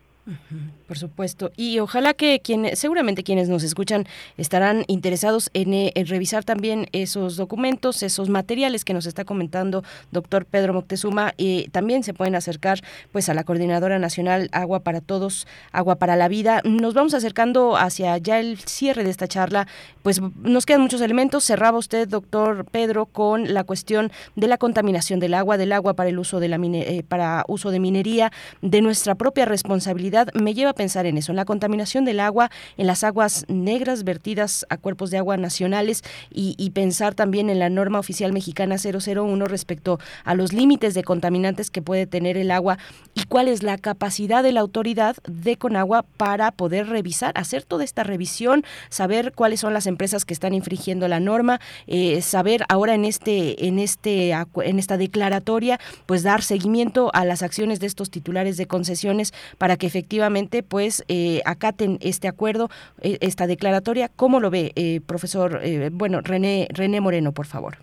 Por 0.89 0.99
supuesto. 0.99 1.53
Y 1.57 1.79
ojalá 1.79 2.13
que 2.13 2.41
quienes, 2.41 2.79
seguramente 2.79 3.23
quienes 3.23 3.49
nos 3.49 3.63
escuchan 3.63 4.07
estarán 4.37 4.85
interesados 4.89 5.51
eh, 5.55 5.93
en, 5.95 6.07
revisar 6.07 6.45
también 6.45 6.89
esos 6.93 7.37
documentos, 7.37 8.03
esos 8.03 8.29
materiales 8.29 8.85
que 8.85 8.93
nos 8.93 9.07
está 9.07 9.25
comentando 9.25 9.85
doctor 10.11 10.45
Pedro 10.45 10.75
Moctezuma. 10.75 11.33
Y 11.37 11.69
también 11.69 12.03
se 12.03 12.13
pueden 12.13 12.35
acercar 12.35 12.81
pues 13.13 13.29
a 13.29 13.35
la 13.35 13.45
Coordinadora 13.45 13.99
Nacional 13.99 14.49
Agua 14.53 14.81
para 14.81 15.01
Todos, 15.01 15.47
Agua 15.71 15.97
para 15.97 16.17
la 16.17 16.27
Vida. 16.27 16.61
Nos 16.65 16.95
vamos 16.95 17.15
acercando 17.15 17.77
hacia 17.77 18.19
ya 18.19 18.41
el 18.41 18.59
cierre 18.59 19.05
de 19.05 19.11
esta 19.11 19.29
charla. 19.29 19.69
Pues 20.03 20.21
nos 20.43 20.67
quedan 20.67 20.83
muchos 20.83 21.01
elementos. 21.01 21.45
Cerraba 21.45 21.79
usted, 21.79 22.09
doctor 22.09 22.65
Pedro, 22.65 23.07
con 23.07 23.55
la 23.55 23.63
cuestión 23.63 24.11
de 24.35 24.49
la 24.49 24.59
contaminación 24.59 25.21
del 25.21 25.35
agua, 25.35 25.57
del 25.57 25.73
agua 25.73 25.95
para 25.95 26.11
el 26.11 26.19
uso 26.19 26.41
de 26.41 26.49
la 26.49 26.57
eh, 26.57 27.05
para 27.07 27.45
uso 27.49 27.71
de 27.71 27.79
minería, 27.79 28.33
de 28.63 28.81
nuestra 28.81 29.15
propia 29.15 29.45
responsabilidad 29.45 30.16
me 30.35 30.55
lleva 30.55 30.71
a 30.71 30.75
pensar 30.75 31.07
en 31.07 31.19
eso, 31.19 31.33
en 31.33 31.37
la 31.37 31.45
contaminación 31.45 32.05
del 32.05 32.21
agua, 32.21 32.51
en 32.77 32.87
las 32.87 33.05
aguas 33.05 33.45
negras 33.49 34.05
vertidas 34.05 34.67
a 34.69 34.77
cuerpos 34.77 35.11
de 35.11 35.19
agua 35.19 35.37
nacionales 35.37 36.03
y, 36.31 36.57
pensar 36.77 37.15
también 37.15 37.49
en 37.49 37.59
la 37.59 37.71
norma 37.71 37.99
oficial 37.99 38.33
mexicana 38.33 38.77
001 38.77 39.47
respecto 39.47 39.99
a 40.25 40.35
los 40.35 40.53
límites 40.53 40.93
de 40.95 41.05
contaminantes 41.05 41.71
que 41.71 41.81
puede 41.81 42.07
tener 42.07 42.37
el 42.37 42.51
agua 42.51 42.77
y 43.15 43.25
cuál 43.25 43.49
es 43.49 43.63
la 43.63 43.79
capacidad 43.79 44.43
de 44.43 44.53
la 44.53 44.61
autoridad 44.61 45.17
de 45.27 45.57
Conagua 45.57 46.05
para 46.17 46.51
poder 46.51 46.89
revisar, 46.89 47.33
hacer 47.37 47.63
toda 47.63 47.85
esta 47.85 48.03
revisión, 48.03 48.65
saber 48.91 49.33
cuáles 49.33 49.61
son 49.61 49.73
las 49.73 49.87
empresas 49.87 50.25
que 50.25 50.35
están 50.35 50.53
infringiendo 50.55 51.09
la 51.09 51.21
norma, 51.21 51.61
eh, 51.87 52.21
saber 52.21 52.65
ahora 52.69 52.95
en 52.95 53.05
este, 53.05 53.67
en 53.67 53.79
este, 53.79 54.33
en 54.33 54.79
esta 54.79 54.97
declaratoria, 54.97 55.81
pues 56.05 56.23
dar 56.23 56.43
seguimiento 56.43 57.11
a 57.15 57.25
las 57.25 57.43
acciones 57.43 57.81
de 57.81 57.87
estos 57.87 58.11
titulares 58.11 58.57
de 58.57 58.67
concesiones 58.67 59.33
para 59.59 59.77
que 59.77 59.87
efectivamente 59.87 60.06
efectivamente 60.07 60.63
pues 60.63 61.05
eh, 61.09 61.41
acaten 61.45 61.99
este 62.01 62.29
acuerdo, 62.29 62.69
eh, 63.03 63.19
esta 63.21 63.49
declaratoria. 63.49 64.09
¿Cómo 64.15 64.39
lo 64.39 64.51
ve, 64.51 64.71
eh, 64.77 65.01
profesor? 65.05 65.59
Eh, 65.65 65.91
bueno, 65.93 66.21
René, 66.21 66.69
René 66.73 67.01
Moreno, 67.01 67.33
por 67.33 67.47
favor. 67.47 67.75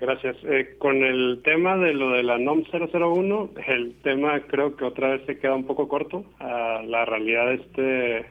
gracias. 0.00 0.36
con 0.78 1.02
el 1.02 1.40
tema 1.42 1.76
de 1.76 1.92
lo 1.92 2.12
de 2.12 2.22
la 2.22 2.38
NOM 2.38 2.64
001, 2.72 3.50
el 3.66 3.94
tema 4.02 4.40
creo 4.48 4.76
que 4.76 4.84
otra 4.84 5.08
vez 5.10 5.26
se 5.26 5.38
queda 5.38 5.54
un 5.54 5.66
poco 5.66 5.88
corto 5.88 6.24
a 6.38 6.82
la 6.86 7.04
realidad 7.04 7.52
este 7.52 8.24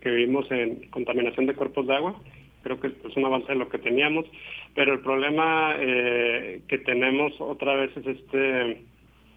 que 0.00 0.10
vimos 0.10 0.50
en 0.50 0.88
contaminación 0.90 1.46
de 1.46 1.54
cuerpos 1.54 1.86
de 1.86 1.94
agua. 1.94 2.14
Creo 2.62 2.78
que 2.78 2.88
es 2.88 3.16
un 3.16 3.24
avance 3.24 3.52
de 3.52 3.58
lo 3.58 3.68
que 3.68 3.78
teníamos, 3.78 4.26
pero 4.74 4.92
el 4.92 5.00
problema 5.00 5.76
que 5.78 6.78
tenemos 6.84 7.32
otra 7.40 7.74
vez 7.74 7.90
es 7.96 8.06
este 8.06 8.82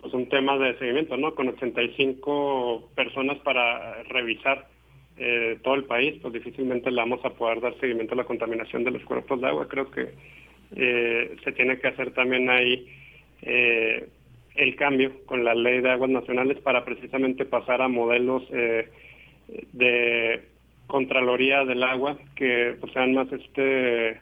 pues 0.03 0.13
un 0.13 0.27
tema 0.27 0.57
de 0.57 0.77
seguimiento, 0.77 1.15
¿no? 1.15 1.33
Con 1.33 1.47
85 1.47 2.89
personas 2.93 3.39
para 3.39 4.03
revisar 4.03 4.67
eh, 5.15 5.57
todo 5.63 5.75
el 5.75 5.85
país, 5.85 6.19
pues 6.21 6.33
difícilmente 6.33 6.91
le 6.91 6.97
vamos 6.97 7.23
a 7.23 7.29
poder 7.29 7.61
dar 7.61 7.79
seguimiento 7.79 8.13
a 8.13 8.17
la 8.17 8.25
contaminación 8.25 8.83
de 8.83 8.91
los 8.91 9.01
cuerpos 9.03 9.39
de 9.39 9.47
agua. 9.47 9.69
Creo 9.69 9.89
que 9.89 10.09
eh, 10.75 11.37
se 11.41 11.53
tiene 11.53 11.79
que 11.79 11.87
hacer 11.87 12.11
también 12.11 12.49
ahí 12.49 12.85
eh, 13.43 14.09
el 14.55 14.75
cambio 14.75 15.25
con 15.25 15.45
la 15.45 15.55
ley 15.55 15.79
de 15.79 15.91
aguas 15.91 16.09
nacionales 16.09 16.59
para 16.59 16.83
precisamente 16.83 17.45
pasar 17.45 17.81
a 17.81 17.87
modelos 17.87 18.43
de 19.71 20.41
contraloría 20.87 21.63
del 21.63 21.81
agua 21.81 22.17
que 22.35 22.75
pues, 22.77 22.91
sean 22.91 23.13
más 23.13 23.31
este 23.31 24.19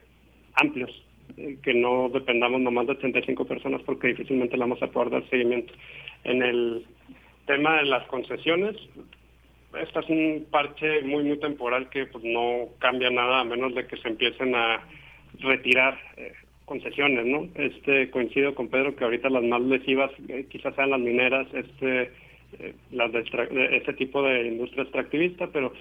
amplios 0.54 0.92
que 1.36 1.74
no 1.74 2.10
dependamos 2.10 2.62
nomás 2.62 2.88
de 2.88 2.96
35 2.96 3.46
personas 3.46 3.82
porque 3.86 4.10
difícilmente 4.10 4.58
le 4.58 4.62
vamos 4.62 4.82
a 4.82 4.88
poder 4.88 5.10
dar 5.10 5.30
seguimiento. 5.30 5.74
En 6.24 6.42
el 6.44 6.86
tema 7.46 7.78
de 7.78 7.86
las 7.86 8.06
concesiones, 8.08 8.76
este 9.80 10.00
es 10.00 10.10
un 10.10 10.46
parche 10.52 11.02
muy, 11.04 11.24
muy 11.24 11.38
temporal 11.40 11.90
que 11.90 12.06
pues, 12.06 12.24
no 12.24 12.68
cambia 12.80 13.10
nada 13.10 13.40
a 13.40 13.44
menos 13.44 13.74
de 13.74 13.88
que 13.88 13.98
se 13.98 14.10
empiecen 14.10 14.54
a 14.56 14.82
retirar 15.40 15.98
eh, 16.18 16.34
concesiones, 16.66 17.26
¿no? 17.26 17.48
Este 17.56 18.10
coincido 18.10 18.54
con 18.54 18.68
Pedro 18.68 18.96
que 18.96 19.04
ahorita 19.04 19.30
las 19.30 19.44
más 19.44 19.62
lesivas 19.62 20.12
eh, 20.28 20.46
quizás 20.50 20.76
sean 20.76 20.92
las 20.92 21.00
mineras, 21.00 21.48
este 21.54 22.12
eh, 22.60 22.74
las 22.92 23.12
de, 23.14 23.24
ese 23.78 23.94
tipo 23.94 24.22
de 24.24 24.48
industria 24.48 24.84
extractivista, 24.84 25.48
pero 25.48 25.74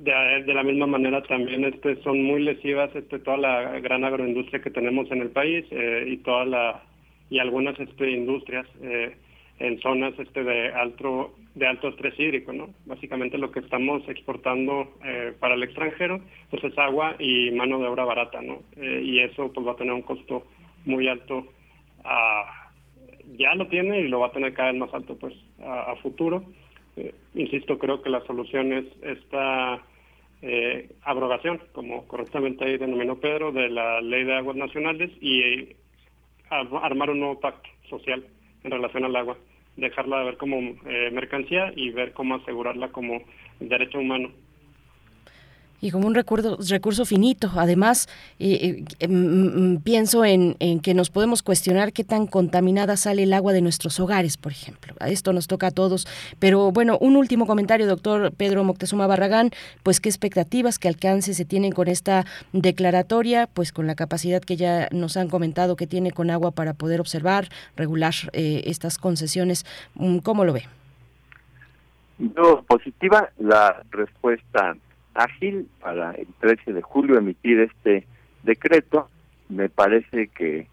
de, 0.00 0.54
la 0.54 0.62
misma 0.62 0.86
manera 0.86 1.22
también 1.22 1.64
este 1.64 2.02
son 2.02 2.22
muy 2.22 2.42
lesivas 2.42 2.94
este 2.94 3.18
toda 3.18 3.36
la 3.36 3.80
gran 3.80 4.02
agroindustria 4.04 4.62
que 4.62 4.70
tenemos 4.70 5.10
en 5.10 5.20
el 5.20 5.30
país 5.30 5.66
eh, 5.70 6.04
y 6.08 6.16
toda 6.18 6.46
la 6.46 6.82
y 7.28 7.38
algunas 7.38 7.78
este 7.78 8.10
industrias 8.10 8.66
eh, 8.82 9.14
en 9.58 9.78
zonas 9.80 10.18
este 10.18 10.42
de 10.42 10.72
alto 10.72 11.34
de 11.54 11.66
alto 11.66 11.88
estrés 11.88 12.18
hídrico 12.18 12.52
no 12.52 12.70
básicamente 12.86 13.36
lo 13.36 13.52
que 13.52 13.60
estamos 13.60 14.02
exportando 14.08 14.90
eh, 15.04 15.34
para 15.38 15.54
el 15.54 15.62
extranjero 15.62 16.20
pues 16.48 16.64
es 16.64 16.78
agua 16.78 17.16
y 17.18 17.50
mano 17.50 17.78
de 17.78 17.86
obra 17.86 18.06
barata 18.06 18.40
no 18.40 18.62
y 18.80 19.18
eso 19.20 19.52
pues 19.52 19.66
va 19.66 19.72
a 19.72 19.76
tener 19.76 19.92
un 19.92 20.02
costo 20.02 20.46
muy 20.86 21.08
alto 21.08 21.46
a, 22.04 22.70
ya 23.36 23.54
lo 23.54 23.66
tiene 23.66 24.00
y 24.00 24.08
lo 24.08 24.20
va 24.20 24.28
a 24.28 24.32
tener 24.32 24.54
cada 24.54 24.72
vez 24.72 24.80
más 24.80 24.94
alto 24.94 25.18
pues 25.18 25.34
a, 25.62 25.92
a 25.92 25.96
futuro. 25.96 26.42
Insisto 27.34 27.78
creo 27.78 28.02
que 28.02 28.10
la 28.10 28.20
solución 28.26 28.72
es 28.72 28.86
esta 29.02 29.80
eh, 30.42 30.88
abrogación, 31.02 31.60
como 31.72 32.06
correctamente 32.08 32.64
ahí 32.64 32.78
denominó 32.78 33.16
Pedro, 33.16 33.52
de 33.52 33.68
la 33.68 34.00
Ley 34.00 34.24
de 34.24 34.36
Aguas 34.36 34.56
Nacionales 34.56 35.10
y 35.20 35.42
eh, 35.42 35.76
armar 36.50 37.10
un 37.10 37.20
nuevo 37.20 37.40
pacto 37.40 37.68
social 37.88 38.24
en 38.64 38.70
relación 38.70 39.04
al 39.04 39.16
agua, 39.16 39.36
dejarla 39.76 40.20
de 40.20 40.24
ver 40.24 40.36
como 40.36 40.58
eh, 40.58 41.10
mercancía 41.12 41.72
y 41.76 41.90
ver 41.90 42.12
cómo 42.12 42.36
asegurarla 42.36 42.88
como 42.88 43.22
derecho 43.60 43.98
humano 43.98 44.30
y 45.80 45.90
como 45.90 46.06
un 46.06 46.14
recurso, 46.14 46.58
recurso 46.68 47.04
finito. 47.04 47.50
Además, 47.56 48.08
eh, 48.38 48.84
eh, 48.98 49.08
mm, 49.08 49.72
mm, 49.74 49.76
pienso 49.82 50.24
en, 50.24 50.54
que 50.80 50.94
nos 50.94 51.10
podemos 51.10 51.42
cuestionar 51.42 51.92
qué 51.92 52.04
tan 52.04 52.26
contaminada 52.26 52.96
sale 52.96 53.22
el 53.22 53.32
agua 53.32 53.52
de 53.52 53.62
nuestros 53.62 53.98
hogares, 54.00 54.36
por 54.36 54.52
ejemplo. 54.52 54.94
A 55.00 55.08
esto 55.08 55.32
nos 55.32 55.46
toca 55.46 55.68
a 55.68 55.70
todos. 55.70 56.06
Pero 56.38 56.72
bueno, 56.72 56.98
un 57.00 57.16
último 57.16 57.46
comentario, 57.46 57.86
doctor 57.86 58.32
Pedro 58.32 58.64
Moctezuma 58.64 59.06
Barragán, 59.06 59.50
pues 59.82 60.00
qué 60.00 60.08
expectativas, 60.08 60.78
qué 60.78 60.88
alcance 60.88 61.34
se 61.34 61.44
tienen 61.44 61.72
con 61.72 61.88
esta 61.88 62.26
declaratoria, 62.52 63.46
pues 63.46 63.72
con 63.72 63.86
la 63.86 63.94
capacidad 63.94 64.42
que 64.42 64.56
ya 64.56 64.88
nos 64.92 65.16
han 65.16 65.28
comentado 65.28 65.76
que 65.76 65.86
tiene 65.86 66.12
con 66.12 66.30
agua 66.30 66.50
para 66.50 66.74
poder 66.74 67.00
observar, 67.00 67.48
regular 67.76 68.14
eh, 68.32 68.62
estas 68.66 68.98
concesiones. 68.98 69.64
Mm, 69.94 70.18
¿Cómo 70.18 70.44
lo 70.44 70.52
ve? 70.52 70.64
No, 72.18 72.62
positiva 72.62 73.30
la 73.38 73.82
respuesta 73.90 74.76
ágil 75.20 75.68
para 75.80 76.12
el 76.12 76.26
13 76.40 76.72
de 76.72 76.82
julio 76.82 77.18
emitir 77.18 77.60
este 77.60 78.06
decreto. 78.42 79.08
Me 79.48 79.68
parece 79.68 80.28
que 80.28 80.66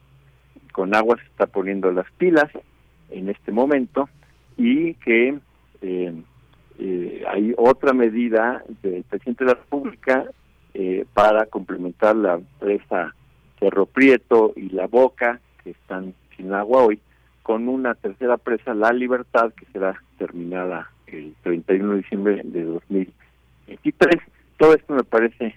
con 0.71 0.95
agua 0.95 1.17
se 1.17 1.23
está 1.23 1.47
poniendo 1.47 1.91
las 1.91 2.09
pilas 2.13 2.49
en 3.09 3.29
este 3.29 3.51
momento 3.51 4.09
y 4.57 4.93
que 4.95 5.37
eh, 5.81 6.13
eh, 6.79 7.23
hay 7.27 7.53
otra 7.57 7.93
medida 7.93 8.63
del 8.83 9.03
presidente 9.03 9.43
de 9.43 9.51
la 9.51 9.57
República 9.57 10.25
eh, 10.73 11.05
para 11.13 11.45
complementar 11.47 12.15
la 12.15 12.39
presa 12.59 13.15
Cerro 13.59 13.87
Prieto 13.87 14.53
y 14.55 14.69
La 14.69 14.87
Boca, 14.87 15.39
que 15.63 15.71
están 15.71 16.13
sin 16.35 16.53
agua 16.53 16.83
hoy, 16.83 16.99
con 17.41 17.67
una 17.67 17.95
tercera 17.95 18.37
presa, 18.37 18.75
La 18.75 18.93
Libertad, 18.93 19.51
que 19.53 19.65
será 19.73 19.99
terminada 20.17 20.91
el 21.07 21.33
31 21.43 21.91
de 21.91 21.97
diciembre 21.97 22.41
de 22.43 22.63
2023 22.63 24.21
todo 24.57 24.73
esto 24.73 24.93
me 24.93 25.03
parece 25.03 25.55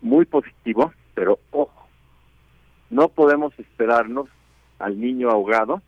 muy 0.00 0.24
positivo, 0.24 0.92
pero 1.14 1.38
ojo, 1.50 1.86
no 2.90 3.08
podemos 3.08 3.56
esperarnos 3.58 4.28
al 4.78 5.00
niño 5.00 5.30
ahogado 5.30 5.82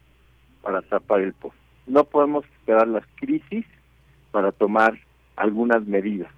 para 0.63 0.83
tapar 0.83 1.21
el 1.21 1.33
pozo. 1.33 1.55
No 1.87 2.05
podemos 2.05 2.45
esperar 2.45 2.89
las 2.89 3.05
crisis 3.17 3.65
para 4.31 4.53
tomar 4.53 4.99
algunas 5.37 5.87
medidas. 5.87 6.31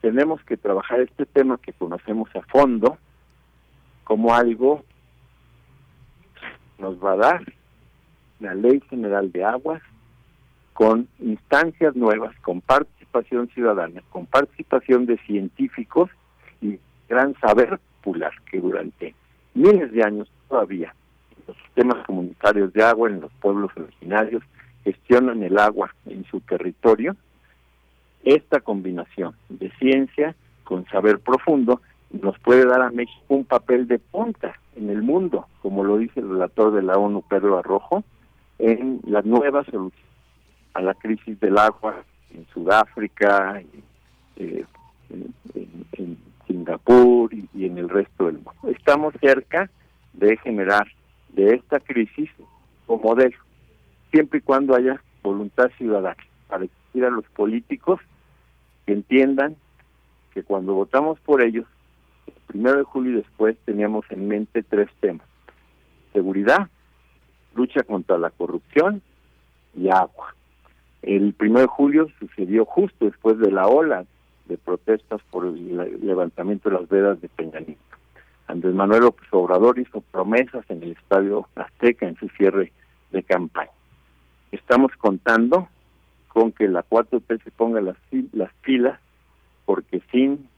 Tenemos 0.00 0.42
que 0.44 0.56
trabajar 0.56 1.00
este 1.00 1.26
tema 1.26 1.58
que 1.58 1.72
conocemos 1.72 2.34
a 2.36 2.42
fondo 2.42 2.98
como 4.04 4.34
algo 4.34 4.84
nos 6.78 7.02
va 7.02 7.12
a 7.12 7.16
dar 7.16 7.52
la 8.38 8.54
Ley 8.54 8.80
General 8.88 9.32
de 9.32 9.44
Aguas 9.44 9.82
con 10.76 11.08
instancias 11.20 11.96
nuevas, 11.96 12.36
con 12.42 12.60
participación 12.60 13.48
ciudadana, 13.48 14.02
con 14.10 14.26
participación 14.26 15.06
de 15.06 15.16
científicos 15.26 16.10
y 16.60 16.78
gran 17.08 17.34
saber 17.40 17.80
popular 18.02 18.32
que 18.50 18.60
durante 18.60 19.14
miles 19.54 19.90
de 19.90 20.04
años 20.04 20.30
todavía 20.50 20.94
los 21.48 21.56
sistemas 21.56 22.04
comunitarios 22.04 22.74
de 22.74 22.84
agua 22.84 23.08
en 23.08 23.22
los 23.22 23.32
pueblos 23.40 23.70
originarios 23.74 24.42
gestionan 24.84 25.42
el 25.42 25.58
agua 25.58 25.94
en 26.04 26.26
su 26.26 26.40
territorio. 26.40 27.16
Esta 28.22 28.60
combinación 28.60 29.34
de 29.48 29.70
ciencia 29.78 30.36
con 30.64 30.84
saber 30.88 31.20
profundo 31.20 31.80
nos 32.10 32.38
puede 32.40 32.66
dar 32.66 32.82
a 32.82 32.90
México 32.90 33.24
un 33.28 33.46
papel 33.46 33.88
de 33.88 33.98
punta 33.98 34.60
en 34.74 34.90
el 34.90 35.00
mundo, 35.00 35.46
como 35.62 35.84
lo 35.84 35.96
dice 35.96 36.20
el 36.20 36.28
relator 36.28 36.74
de 36.74 36.82
la 36.82 36.98
ONU, 36.98 37.22
Pedro 37.22 37.56
Arrojo, 37.58 38.04
en 38.58 39.00
la 39.06 39.22
nueva 39.22 39.64
solución 39.64 40.05
a 40.76 40.82
la 40.82 40.92
crisis 40.92 41.40
del 41.40 41.56
agua 41.56 42.04
en 42.34 42.46
Sudáfrica, 42.52 43.62
eh, 44.36 44.64
en, 45.08 46.18
Singapur 46.46 47.32
y, 47.32 47.64
en 47.64 47.78
el 47.78 47.88
resto 47.88 48.26
del 48.26 48.34
mundo. 48.34 48.52
Estamos 48.68 49.14
cerca 49.20 49.70
de 50.12 50.36
generar 50.36 50.86
de 51.30 51.54
esta 51.54 51.80
crisis 51.80 52.30
un 52.86 53.00
modelo, 53.00 53.36
siempre 54.12 54.38
y 54.38 54.42
cuando 54.42 54.76
haya 54.76 55.02
voluntad 55.22 55.70
ciudadana, 55.76 56.22
para 56.46 56.62
decir 56.62 57.04
a 57.04 57.10
los 57.10 57.24
políticos 57.30 58.00
que 58.84 58.92
entiendan 58.92 59.56
que 60.32 60.44
cuando 60.44 60.74
votamos 60.74 61.18
por 61.20 61.42
ellos, 61.42 61.66
el 62.26 62.34
primero 62.46 62.78
de 62.78 62.84
julio 62.84 63.12
y 63.12 63.16
después 63.16 63.56
teníamos 63.64 64.04
en 64.10 64.28
mente 64.28 64.62
tres 64.62 64.88
temas. 65.00 65.26
Seguridad, 66.12 66.68
lucha 67.54 67.82
contra 67.82 68.18
la 68.18 68.30
corrupción 68.30 69.02
y 69.74 69.88
agua. 69.88 70.35
El 71.06 71.36
1 71.38 71.60
de 71.60 71.66
julio 71.66 72.08
sucedió 72.18 72.64
justo 72.64 73.04
después 73.04 73.38
de 73.38 73.52
la 73.52 73.68
ola 73.68 74.04
de 74.46 74.58
protestas 74.58 75.20
por 75.30 75.46
el 75.46 76.04
levantamiento 76.04 76.68
de 76.68 76.80
las 76.80 76.88
vedas 76.88 77.20
de 77.20 77.28
Peña 77.28 77.60
Nieto. 77.60 77.80
Andrés 78.48 78.74
Manuel 78.74 79.10
Obrador 79.30 79.78
hizo 79.78 80.00
promesas 80.00 80.64
en 80.68 80.82
el 80.82 80.92
Estadio 80.92 81.48
Azteca 81.54 82.08
en 82.08 82.16
su 82.16 82.28
cierre 82.30 82.72
de 83.12 83.22
campaña. 83.22 83.70
Estamos 84.50 84.90
contando 84.98 85.68
con 86.26 86.50
que 86.50 86.66
la 86.66 86.84
4T 86.84 87.42
se 87.42 87.50
ponga 87.52 87.80
las, 87.80 87.96
las 88.32 88.52
pilas 88.62 88.98
porque 89.64 90.02
sin 90.10 90.48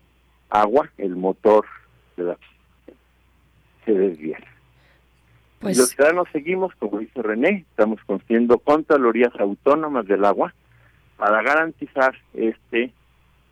agua 0.48 0.88
el 0.96 1.14
motor 1.14 1.66
de 2.16 2.24
la 2.24 2.38
se 3.84 3.92
desvía. 3.92 4.38
Pues... 5.60 5.76
Los 5.76 5.90
ciudadanos 5.90 6.28
seguimos, 6.32 6.74
como 6.76 6.98
dice 6.98 7.22
René, 7.22 7.66
estamos 7.70 8.00
construyendo 8.04 8.58
contralorías 8.58 9.34
autónomas 9.38 10.06
del 10.06 10.24
agua 10.24 10.54
para 11.16 11.42
garantizar 11.42 12.14
este 12.34 12.92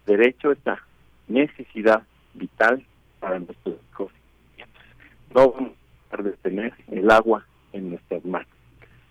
derecho, 0.06 0.52
esta 0.52 0.82
necesidad 1.26 2.02
vital 2.34 2.84
para 3.18 3.40
nuestros 3.40 3.76
hijos. 3.90 4.12
No 5.34 5.50
vamos 5.50 5.72
a 6.12 6.42
tener 6.42 6.72
el 6.88 7.10
agua 7.10 7.44
en 7.72 7.90
nuestras 7.90 8.24
manos. 8.24 8.48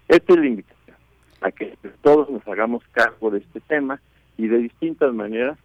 Esta 0.07 0.33
es 0.33 0.39
la 0.39 0.45
invitación, 0.45 0.95
a 1.41 1.51
que 1.51 1.77
todos 2.01 2.29
nos 2.29 2.47
hagamos 2.47 2.83
cargo 2.91 3.29
de 3.31 3.39
este 3.39 3.59
tema 3.59 3.99
y 4.37 4.47
de 4.47 4.57
distintas 4.59 5.13
maneras 5.13 5.57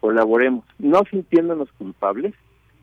colaboremos, 0.00 0.64
no 0.78 1.02
sintiéndonos 1.10 1.70
culpables, 1.72 2.34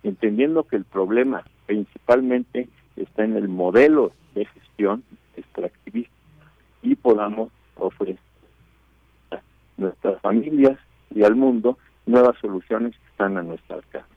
entendiendo 0.03 0.63
que 0.63 0.75
el 0.75 0.85
problema 0.85 1.43
principalmente 1.65 2.67
está 2.95 3.23
en 3.23 3.35
el 3.35 3.47
modelo 3.47 4.11
de 4.33 4.45
gestión 4.45 5.03
extractivista 5.35 6.13
y 6.81 6.95
podamos 6.95 7.51
ofrecer 7.75 8.19
a 9.31 9.41
nuestras 9.77 10.21
familias 10.21 10.77
y 11.13 11.23
al 11.23 11.35
mundo 11.35 11.77
nuevas 12.05 12.37
soluciones 12.39 12.95
que 12.97 13.07
están 13.07 13.37
a 13.37 13.43
nuestra 13.43 13.77
alcance 13.77 14.14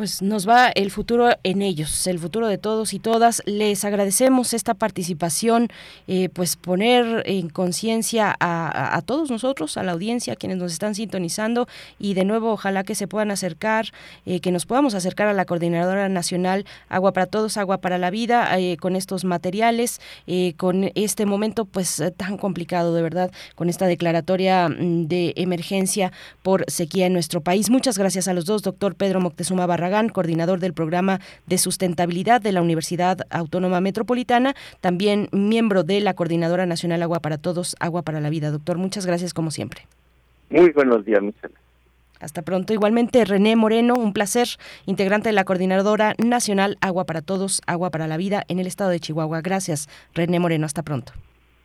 pues 0.00 0.22
nos 0.22 0.48
va 0.48 0.70
el 0.70 0.90
futuro 0.90 1.28
en 1.42 1.60
ellos, 1.60 2.06
el 2.06 2.18
futuro 2.18 2.48
de 2.48 2.56
todos 2.56 2.94
y 2.94 2.98
todas. 2.98 3.42
Les 3.44 3.84
agradecemos 3.84 4.54
esta 4.54 4.72
participación, 4.72 5.68
eh, 6.08 6.30
pues 6.30 6.56
poner 6.56 7.22
en 7.26 7.50
conciencia 7.50 8.34
a, 8.40 9.02
todos 9.04 9.30
nosotros, 9.30 9.76
a 9.76 9.82
la 9.82 9.92
audiencia, 9.92 10.36
quienes 10.36 10.56
nos 10.56 10.72
están 10.72 10.94
sintonizando 10.94 11.68
y 11.98 12.14
de 12.14 12.24
nuevo 12.24 12.50
ojalá 12.50 12.82
que 12.82 12.94
se 12.94 13.08
puedan 13.08 13.30
acercar, 13.30 13.92
eh, 14.24 14.40
que 14.40 14.52
nos 14.52 14.64
podamos 14.64 14.94
acercar 14.94 15.28
a 15.28 15.34
la 15.34 15.44
Coordinadora 15.44 16.08
Nacional 16.08 16.64
Agua 16.88 17.12
para 17.12 17.26
Todos, 17.26 17.58
Agua 17.58 17.82
para 17.82 17.98
la 17.98 18.08
Vida, 18.08 18.58
eh, 18.58 18.78
con 18.78 18.96
estos 18.96 19.26
materiales, 19.26 20.00
con 20.56 20.90
este 20.94 21.26
momento 21.26 21.66
pues 21.66 22.02
tan 22.16 22.38
complicado 22.38 22.94
de 22.94 23.02
verdad, 23.02 23.30
con 23.54 23.68
esta 23.68 23.86
declaratoria 23.86 24.70
mm, 24.70 25.08
de 25.08 25.34
emergencia 25.36 26.10
por 26.42 26.64
sequía 26.70 27.04
en 27.04 27.12
nuestro 27.12 27.42
país. 27.42 27.68
Muchas 27.68 27.98
gracias 27.98 28.28
a 28.28 28.32
los 28.32 28.46
dos, 28.46 28.62
doctor 28.62 28.94
Pedro 28.94 29.20
Moctezuma 29.20 29.66
Barra 29.90 30.00
coordinador 30.08 30.60
del 30.60 30.72
programa 30.72 31.20
de 31.46 31.58
sustentabilidad 31.58 32.40
de 32.40 32.52
la 32.52 32.62
Universidad 32.62 33.18
Autónoma 33.30 33.80
Metropolitana, 33.80 34.54
también 34.80 35.28
miembro 35.32 35.82
de 35.82 36.00
la 36.00 36.14
Coordinadora 36.14 36.64
Nacional 36.64 37.02
Agua 37.02 37.20
para 37.20 37.38
Todos, 37.38 37.76
Agua 37.80 38.02
para 38.02 38.20
la 38.20 38.30
Vida. 38.30 38.50
Doctor, 38.50 38.78
muchas 38.78 39.04
gracias 39.04 39.34
como 39.34 39.50
siempre. 39.50 39.82
Muy 40.48 40.70
buenos 40.70 41.04
días, 41.04 41.22
Michelle. 41.22 41.54
Hasta 42.20 42.42
pronto. 42.42 42.72
Igualmente, 42.72 43.24
René 43.24 43.56
Moreno, 43.56 43.94
un 43.94 44.12
placer, 44.12 44.46
integrante 44.86 45.30
de 45.30 45.32
la 45.32 45.44
Coordinadora 45.44 46.14
Nacional 46.18 46.76
Agua 46.80 47.04
para 47.04 47.22
Todos, 47.22 47.62
Agua 47.66 47.90
para 47.90 48.06
la 48.06 48.16
Vida 48.16 48.44
en 48.48 48.58
el 48.58 48.66
estado 48.66 48.90
de 48.90 49.00
Chihuahua. 49.00 49.40
Gracias, 49.40 49.88
René 50.14 50.38
Moreno. 50.38 50.66
Hasta 50.66 50.82
pronto. 50.82 51.12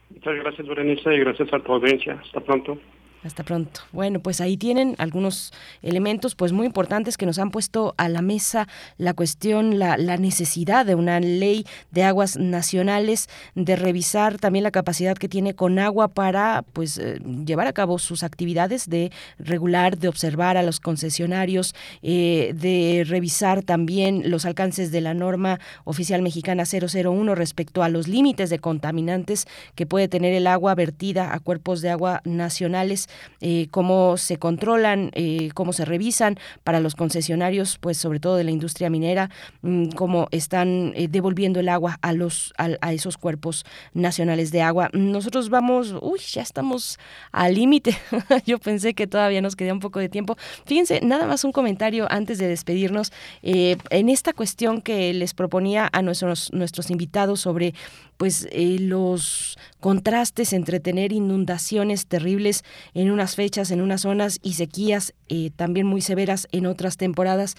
Muchas 0.10 0.36
gracias, 0.36 0.68
Berenice, 0.68 1.14
y 1.14 1.20
gracias 1.20 1.54
a 1.54 1.60
tu 1.60 1.74
audiencia. 1.74 2.20
Hasta 2.24 2.40
pronto. 2.40 2.78
Hasta 3.26 3.44
pronto. 3.44 3.82
Bueno, 3.92 4.20
pues 4.20 4.40
ahí 4.40 4.56
tienen 4.56 4.94
algunos 5.00 5.52
elementos 5.82 6.36
pues 6.36 6.52
muy 6.52 6.68
importantes 6.68 7.18
que 7.18 7.26
nos 7.26 7.40
han 7.40 7.50
puesto 7.50 7.95
a 7.98 8.08
la 8.08 8.22
mesa 8.22 8.68
la 9.00 9.16
cuestión, 9.16 9.80
la, 9.80 9.98
la, 9.98 10.18
necesidad 10.18 10.86
de 10.86 10.94
una 10.94 11.20
ley 11.20 11.66
de 11.90 12.04
aguas 12.04 12.38
nacionales, 12.38 13.28
de 13.56 13.76
revisar 13.78 14.38
también 14.38 14.62
la 14.62 14.70
capacidad 14.70 15.18
que 15.18 15.28
tiene 15.28 15.56
con 15.56 15.80
agua 15.80 16.10
para 16.10 16.64
pues 16.74 17.00
eh, 17.00 17.20
llevar 17.44 17.66
a 17.66 17.74
cabo 17.74 17.98
sus 17.98 18.22
actividades 18.22 18.88
de 18.88 19.12
regular, 19.40 19.98
de 19.98 20.08
observar 20.08 20.56
a 20.56 20.62
los 20.62 20.80
concesionarios, 20.80 21.74
eh, 22.04 22.54
de 22.54 23.06
revisar 23.08 23.64
también 23.64 24.30
los 24.30 24.45
alcances 24.45 24.92
de 24.92 25.02
la 25.02 25.16
norma 25.16 25.60
oficial 25.84 26.22
mexicana 26.22 26.64
001 26.64 27.34
respecto 27.34 27.82
a 27.82 27.90
los 27.90 28.08
límites 28.08 28.52
de 28.52 28.60
contaminantes 28.60 29.48
que 29.74 29.88
puede 29.88 30.08
tener 30.08 30.34
el 30.34 30.45
agua 30.45 30.76
vertida 30.76 31.34
a 31.34 31.40
cuerpos 31.40 31.82
de 31.82 31.90
agua 31.90 32.22
nacionales 32.24 33.10
eh, 33.42 33.68
cómo 33.72 34.18
se 34.18 34.38
controlan, 34.38 35.11
eh, 35.14 35.50
cómo 35.53 35.74
se 35.74 35.85
revisan 35.85 36.38
para 36.64 36.80
los 36.80 36.95
concesionarios, 36.95 37.77
pues 37.77 37.98
sobre 37.98 38.19
todo 38.19 38.35
de 38.35 38.44
la 38.44 38.52
industria 38.52 38.90
minera, 38.90 39.30
mmm, 39.61 39.90
cómo 39.90 40.27
están 40.32 40.94
eh, 40.95 41.08
devolviendo 41.10 41.60
el 41.60 41.69
agua 41.69 42.00
a 42.02 42.14
los 42.14 42.53
a, 42.58 42.69
a, 42.82 42.94
esos 42.94 43.18
cuerpos 43.18 43.66
nacionales 43.94 44.52
de 44.52 44.61
agua. 44.61 44.90
Nosotros 44.94 45.50
vamos, 45.50 45.95
uy, 46.02 46.19
ya 46.19 46.42
estamos 46.42 47.00
al 47.32 47.56
límite. 47.56 47.98
Yo 48.45 48.60
pensé 48.60 48.94
que 48.94 49.08
todavía 49.08 49.42
nos 49.42 49.56
quedaba 49.56 49.74
un 49.74 49.80
poco 49.80 50.00
de 50.00 50.10
tiempo. 50.10 50.38
Fíjense, 50.66 51.02
nada 51.02 51.26
más 51.26 51.44
un 51.44 51.52
comentario 51.52 52.08
antes 52.10 52.38
de 52.38 52.48
despedirnos 52.48 53.11
en 53.42 54.10
esta 54.10 54.34
cuestión 54.34 54.82
que 54.82 55.14
les 55.14 55.34
proponía 55.34 55.90
a 55.92 56.02
nuestros 56.02 56.52
nuestros 56.53 56.90
invitados 56.90 57.40
sobre 57.40 57.74
pues 58.18 58.48
los 58.53 59.58
contrastes 59.80 60.54
entre 60.54 60.80
tener 60.80 61.12
inundaciones 61.12 62.08
terribles 62.08 62.64
en 62.94 63.12
unas 63.12 63.36
fechas, 63.36 63.72
en 63.72 63.82
unas 63.82 64.02
zonas 64.02 64.40
y 64.42 64.54
sequías 64.54 65.14
eh, 65.30 65.52
también 65.56 65.88
muy 65.88 66.02
severas 66.02 66.48
en 66.52 66.66
otras 66.66 66.98
temporadas. 66.98 67.56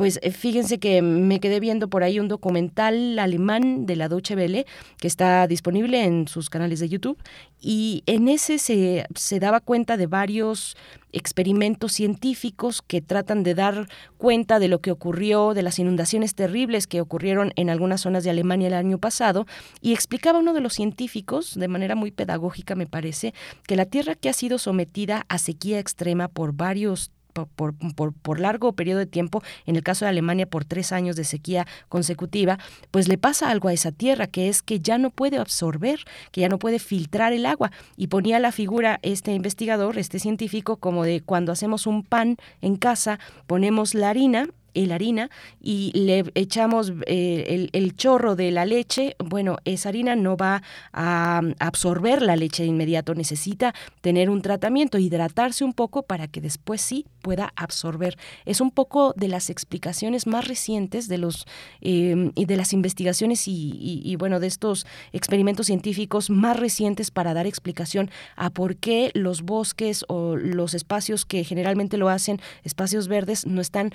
Pues 0.00 0.18
eh, 0.22 0.30
fíjense 0.30 0.78
que 0.78 1.02
me 1.02 1.40
quedé 1.40 1.60
viendo 1.60 1.88
por 1.88 2.02
ahí 2.02 2.18
un 2.18 2.28
documental 2.28 3.18
alemán 3.18 3.84
de 3.84 3.96
la 3.96 4.08
Deutsche 4.08 4.34
Welle 4.34 4.64
que 4.96 5.06
está 5.06 5.46
disponible 5.46 6.02
en 6.02 6.26
sus 6.26 6.48
canales 6.48 6.80
de 6.80 6.88
YouTube 6.88 7.18
y 7.60 8.02
en 8.06 8.28
ese 8.28 8.56
se, 8.56 9.04
se 9.14 9.40
daba 9.40 9.60
cuenta 9.60 9.98
de 9.98 10.06
varios 10.06 10.74
experimentos 11.12 11.92
científicos 11.92 12.80
que 12.80 13.02
tratan 13.02 13.42
de 13.42 13.54
dar 13.54 13.88
cuenta 14.16 14.58
de 14.58 14.68
lo 14.68 14.78
que 14.78 14.90
ocurrió, 14.90 15.52
de 15.52 15.62
las 15.62 15.78
inundaciones 15.78 16.34
terribles 16.34 16.86
que 16.86 17.02
ocurrieron 17.02 17.52
en 17.56 17.68
algunas 17.68 18.00
zonas 18.00 18.24
de 18.24 18.30
Alemania 18.30 18.68
el 18.68 18.74
año 18.74 18.96
pasado, 18.96 19.44
y 19.82 19.92
explicaba 19.92 20.38
uno 20.38 20.54
de 20.54 20.62
los 20.62 20.72
científicos, 20.72 21.56
de 21.58 21.68
manera 21.68 21.94
muy 21.94 22.10
pedagógica 22.10 22.74
me 22.74 22.86
parece, 22.86 23.34
que 23.66 23.76
la 23.76 23.84
Tierra 23.84 24.14
que 24.14 24.30
ha 24.30 24.32
sido 24.32 24.56
sometida 24.56 25.26
a 25.28 25.36
sequía 25.36 25.78
extrema 25.78 26.28
por 26.28 26.54
varios 26.54 27.10
por, 27.32 27.74
por, 27.74 28.12
por, 28.12 28.40
largo 28.40 28.72
periodo 28.72 28.98
de 28.98 29.06
tiempo, 29.06 29.42
en 29.66 29.76
el 29.76 29.82
caso 29.82 30.04
de 30.04 30.10
Alemania 30.10 30.48
por 30.48 30.64
tres 30.64 30.92
años 30.92 31.16
de 31.16 31.24
sequía 31.24 31.66
consecutiva, 31.88 32.58
pues 32.90 33.08
le 33.08 33.18
pasa 33.18 33.50
algo 33.50 33.68
a 33.68 33.72
esa 33.72 33.92
tierra, 33.92 34.26
que 34.26 34.48
es 34.48 34.62
que 34.62 34.80
ya 34.80 34.98
no 34.98 35.10
puede 35.10 35.38
absorber, 35.38 36.00
que 36.32 36.40
ya 36.40 36.48
no 36.48 36.58
puede 36.58 36.78
filtrar 36.78 37.32
el 37.32 37.46
agua. 37.46 37.72
Y 37.96 38.08
ponía 38.08 38.38
la 38.38 38.52
figura 38.52 38.98
este 39.02 39.32
investigador, 39.32 39.98
este 39.98 40.18
científico, 40.18 40.76
como 40.76 41.04
de 41.04 41.20
cuando 41.20 41.52
hacemos 41.52 41.86
un 41.86 42.02
pan 42.02 42.36
en 42.60 42.76
casa, 42.76 43.18
ponemos 43.46 43.94
la 43.94 44.10
harina 44.10 44.48
la 44.74 44.94
harina 44.94 45.30
y 45.60 45.92
le 45.94 46.24
echamos 46.34 46.92
eh, 47.06 47.44
el, 47.48 47.70
el, 47.72 47.96
chorro 47.96 48.36
de 48.36 48.50
la 48.50 48.64
leche, 48.64 49.16
bueno, 49.18 49.58
esa 49.64 49.88
harina 49.90 50.16
no 50.16 50.36
va 50.36 50.62
a 50.92 51.42
absorber 51.58 52.22
la 52.22 52.36
leche 52.36 52.62
de 52.62 52.68
inmediato, 52.68 53.14
necesita 53.14 53.74
tener 54.00 54.30
un 54.30 54.42
tratamiento, 54.42 54.98
hidratarse 54.98 55.64
un 55.64 55.72
poco 55.72 56.02
para 56.02 56.28
que 56.28 56.40
después 56.40 56.80
sí 56.80 57.06
pueda 57.20 57.52
absorber. 57.56 58.16
Es 58.44 58.60
un 58.60 58.70
poco 58.70 59.12
de 59.16 59.28
las 59.28 59.50
explicaciones 59.50 60.26
más 60.26 60.46
recientes 60.46 61.08
de 61.08 61.18
los 61.18 61.46
eh, 61.80 62.32
y 62.34 62.46
de 62.46 62.56
las 62.56 62.72
investigaciones 62.72 63.46
y, 63.48 64.02
y, 64.04 64.16
bueno 64.16 64.40
de 64.40 64.46
estos 64.46 64.86
experimentos 65.12 65.66
científicos 65.66 66.30
más 66.30 66.58
recientes 66.58 67.10
para 67.10 67.34
dar 67.34 67.46
explicación 67.46 68.10
a 68.36 68.50
por 68.50 68.76
qué 68.76 69.10
los 69.14 69.42
bosques 69.42 70.04
o 70.08 70.36
los 70.36 70.74
espacios 70.74 71.24
que 71.24 71.44
generalmente 71.44 71.96
lo 71.96 72.08
hacen, 72.08 72.40
espacios 72.64 73.08
verdes, 73.08 73.46
no 73.46 73.60
están 73.60 73.92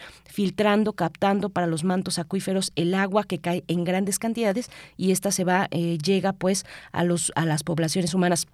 captando 0.94 1.50
para 1.50 1.68
los 1.68 1.84
mantos 1.84 2.19
acuíferos 2.19 2.72
el 2.76 2.94
agua 2.95 3.24
que 3.24 3.40
cae 3.40 3.64
en 3.68 3.84
grandes 3.84 4.19
cantidades 4.19 4.69
y 4.98 5.11
esta 5.11 5.32
se 5.32 5.44
va, 5.44 5.68
eh, 5.72 5.98
llega 6.00 6.34
pues 6.34 6.66
a 6.92 7.03
los 7.03 7.32
a 7.35 7.45
las 7.45 7.64
poblaciones 7.64 8.14
humanas. 8.14 8.48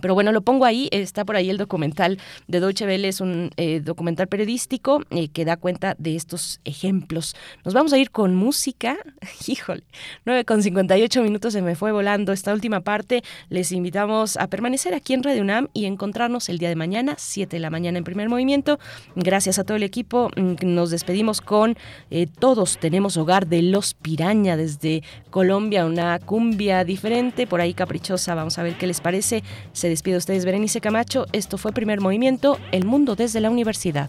Pero 0.00 0.14
bueno, 0.14 0.32
lo 0.32 0.42
pongo 0.42 0.64
ahí, 0.64 0.88
está 0.90 1.24
por 1.24 1.36
ahí 1.36 1.50
el 1.50 1.58
documental 1.58 2.18
de 2.46 2.60
Deutsche 2.60 2.86
Welle, 2.86 3.08
es 3.08 3.20
un 3.20 3.50
eh, 3.56 3.80
documental 3.80 4.28
periodístico 4.28 5.02
eh, 5.10 5.28
que 5.28 5.44
da 5.44 5.56
cuenta 5.56 5.94
de 5.98 6.16
estos 6.16 6.60
ejemplos. 6.64 7.34
Nos 7.64 7.74
vamos 7.74 7.92
a 7.92 7.98
ir 7.98 8.10
con 8.10 8.34
música, 8.34 8.96
híjole, 9.46 9.84
9 10.24 10.44
con 10.44 10.62
58 10.62 11.22
minutos 11.22 11.52
se 11.52 11.62
me 11.62 11.74
fue 11.76 11.92
volando 11.92 12.32
esta 12.32 12.52
última 12.52 12.80
parte. 12.80 13.22
Les 13.48 13.72
invitamos 13.72 14.36
a 14.36 14.48
permanecer 14.48 14.94
aquí 14.94 15.14
en 15.14 15.22
Radio 15.22 15.42
UNAM 15.42 15.68
y 15.72 15.86
encontrarnos 15.86 16.48
el 16.48 16.58
día 16.58 16.68
de 16.68 16.76
mañana, 16.76 17.14
7 17.18 17.56
de 17.56 17.60
la 17.60 17.70
mañana 17.70 17.98
en 17.98 18.04
primer 18.04 18.28
movimiento. 18.28 18.78
Gracias 19.14 19.58
a 19.58 19.64
todo 19.64 19.76
el 19.76 19.82
equipo, 19.82 20.30
nos 20.36 20.90
despedimos 20.90 21.40
con 21.40 21.76
eh, 22.10 22.26
Todos 22.26 22.78
tenemos 22.78 23.16
hogar 23.16 23.46
de 23.46 23.62
Los 23.62 23.94
Piraña 23.94 24.56
desde 24.56 25.02
Colombia, 25.30 25.86
una 25.86 26.18
cumbia 26.18 26.84
diferente, 26.84 27.46
por 27.46 27.60
ahí 27.60 27.74
caprichosa, 27.74 28.34
vamos 28.34 28.58
a 28.58 28.62
ver 28.62 28.76
qué 28.76 28.86
les 28.86 29.00
parece. 29.00 29.42
Se 29.84 29.90
despide 29.90 30.16
ustedes 30.16 30.46
Berenice 30.46 30.80
Camacho. 30.80 31.26
Esto 31.34 31.58
fue 31.58 31.70
Primer 31.70 32.00
Movimiento, 32.00 32.58
El 32.72 32.86
Mundo 32.86 33.16
desde 33.16 33.42
la 33.42 33.50
Universidad. 33.50 34.08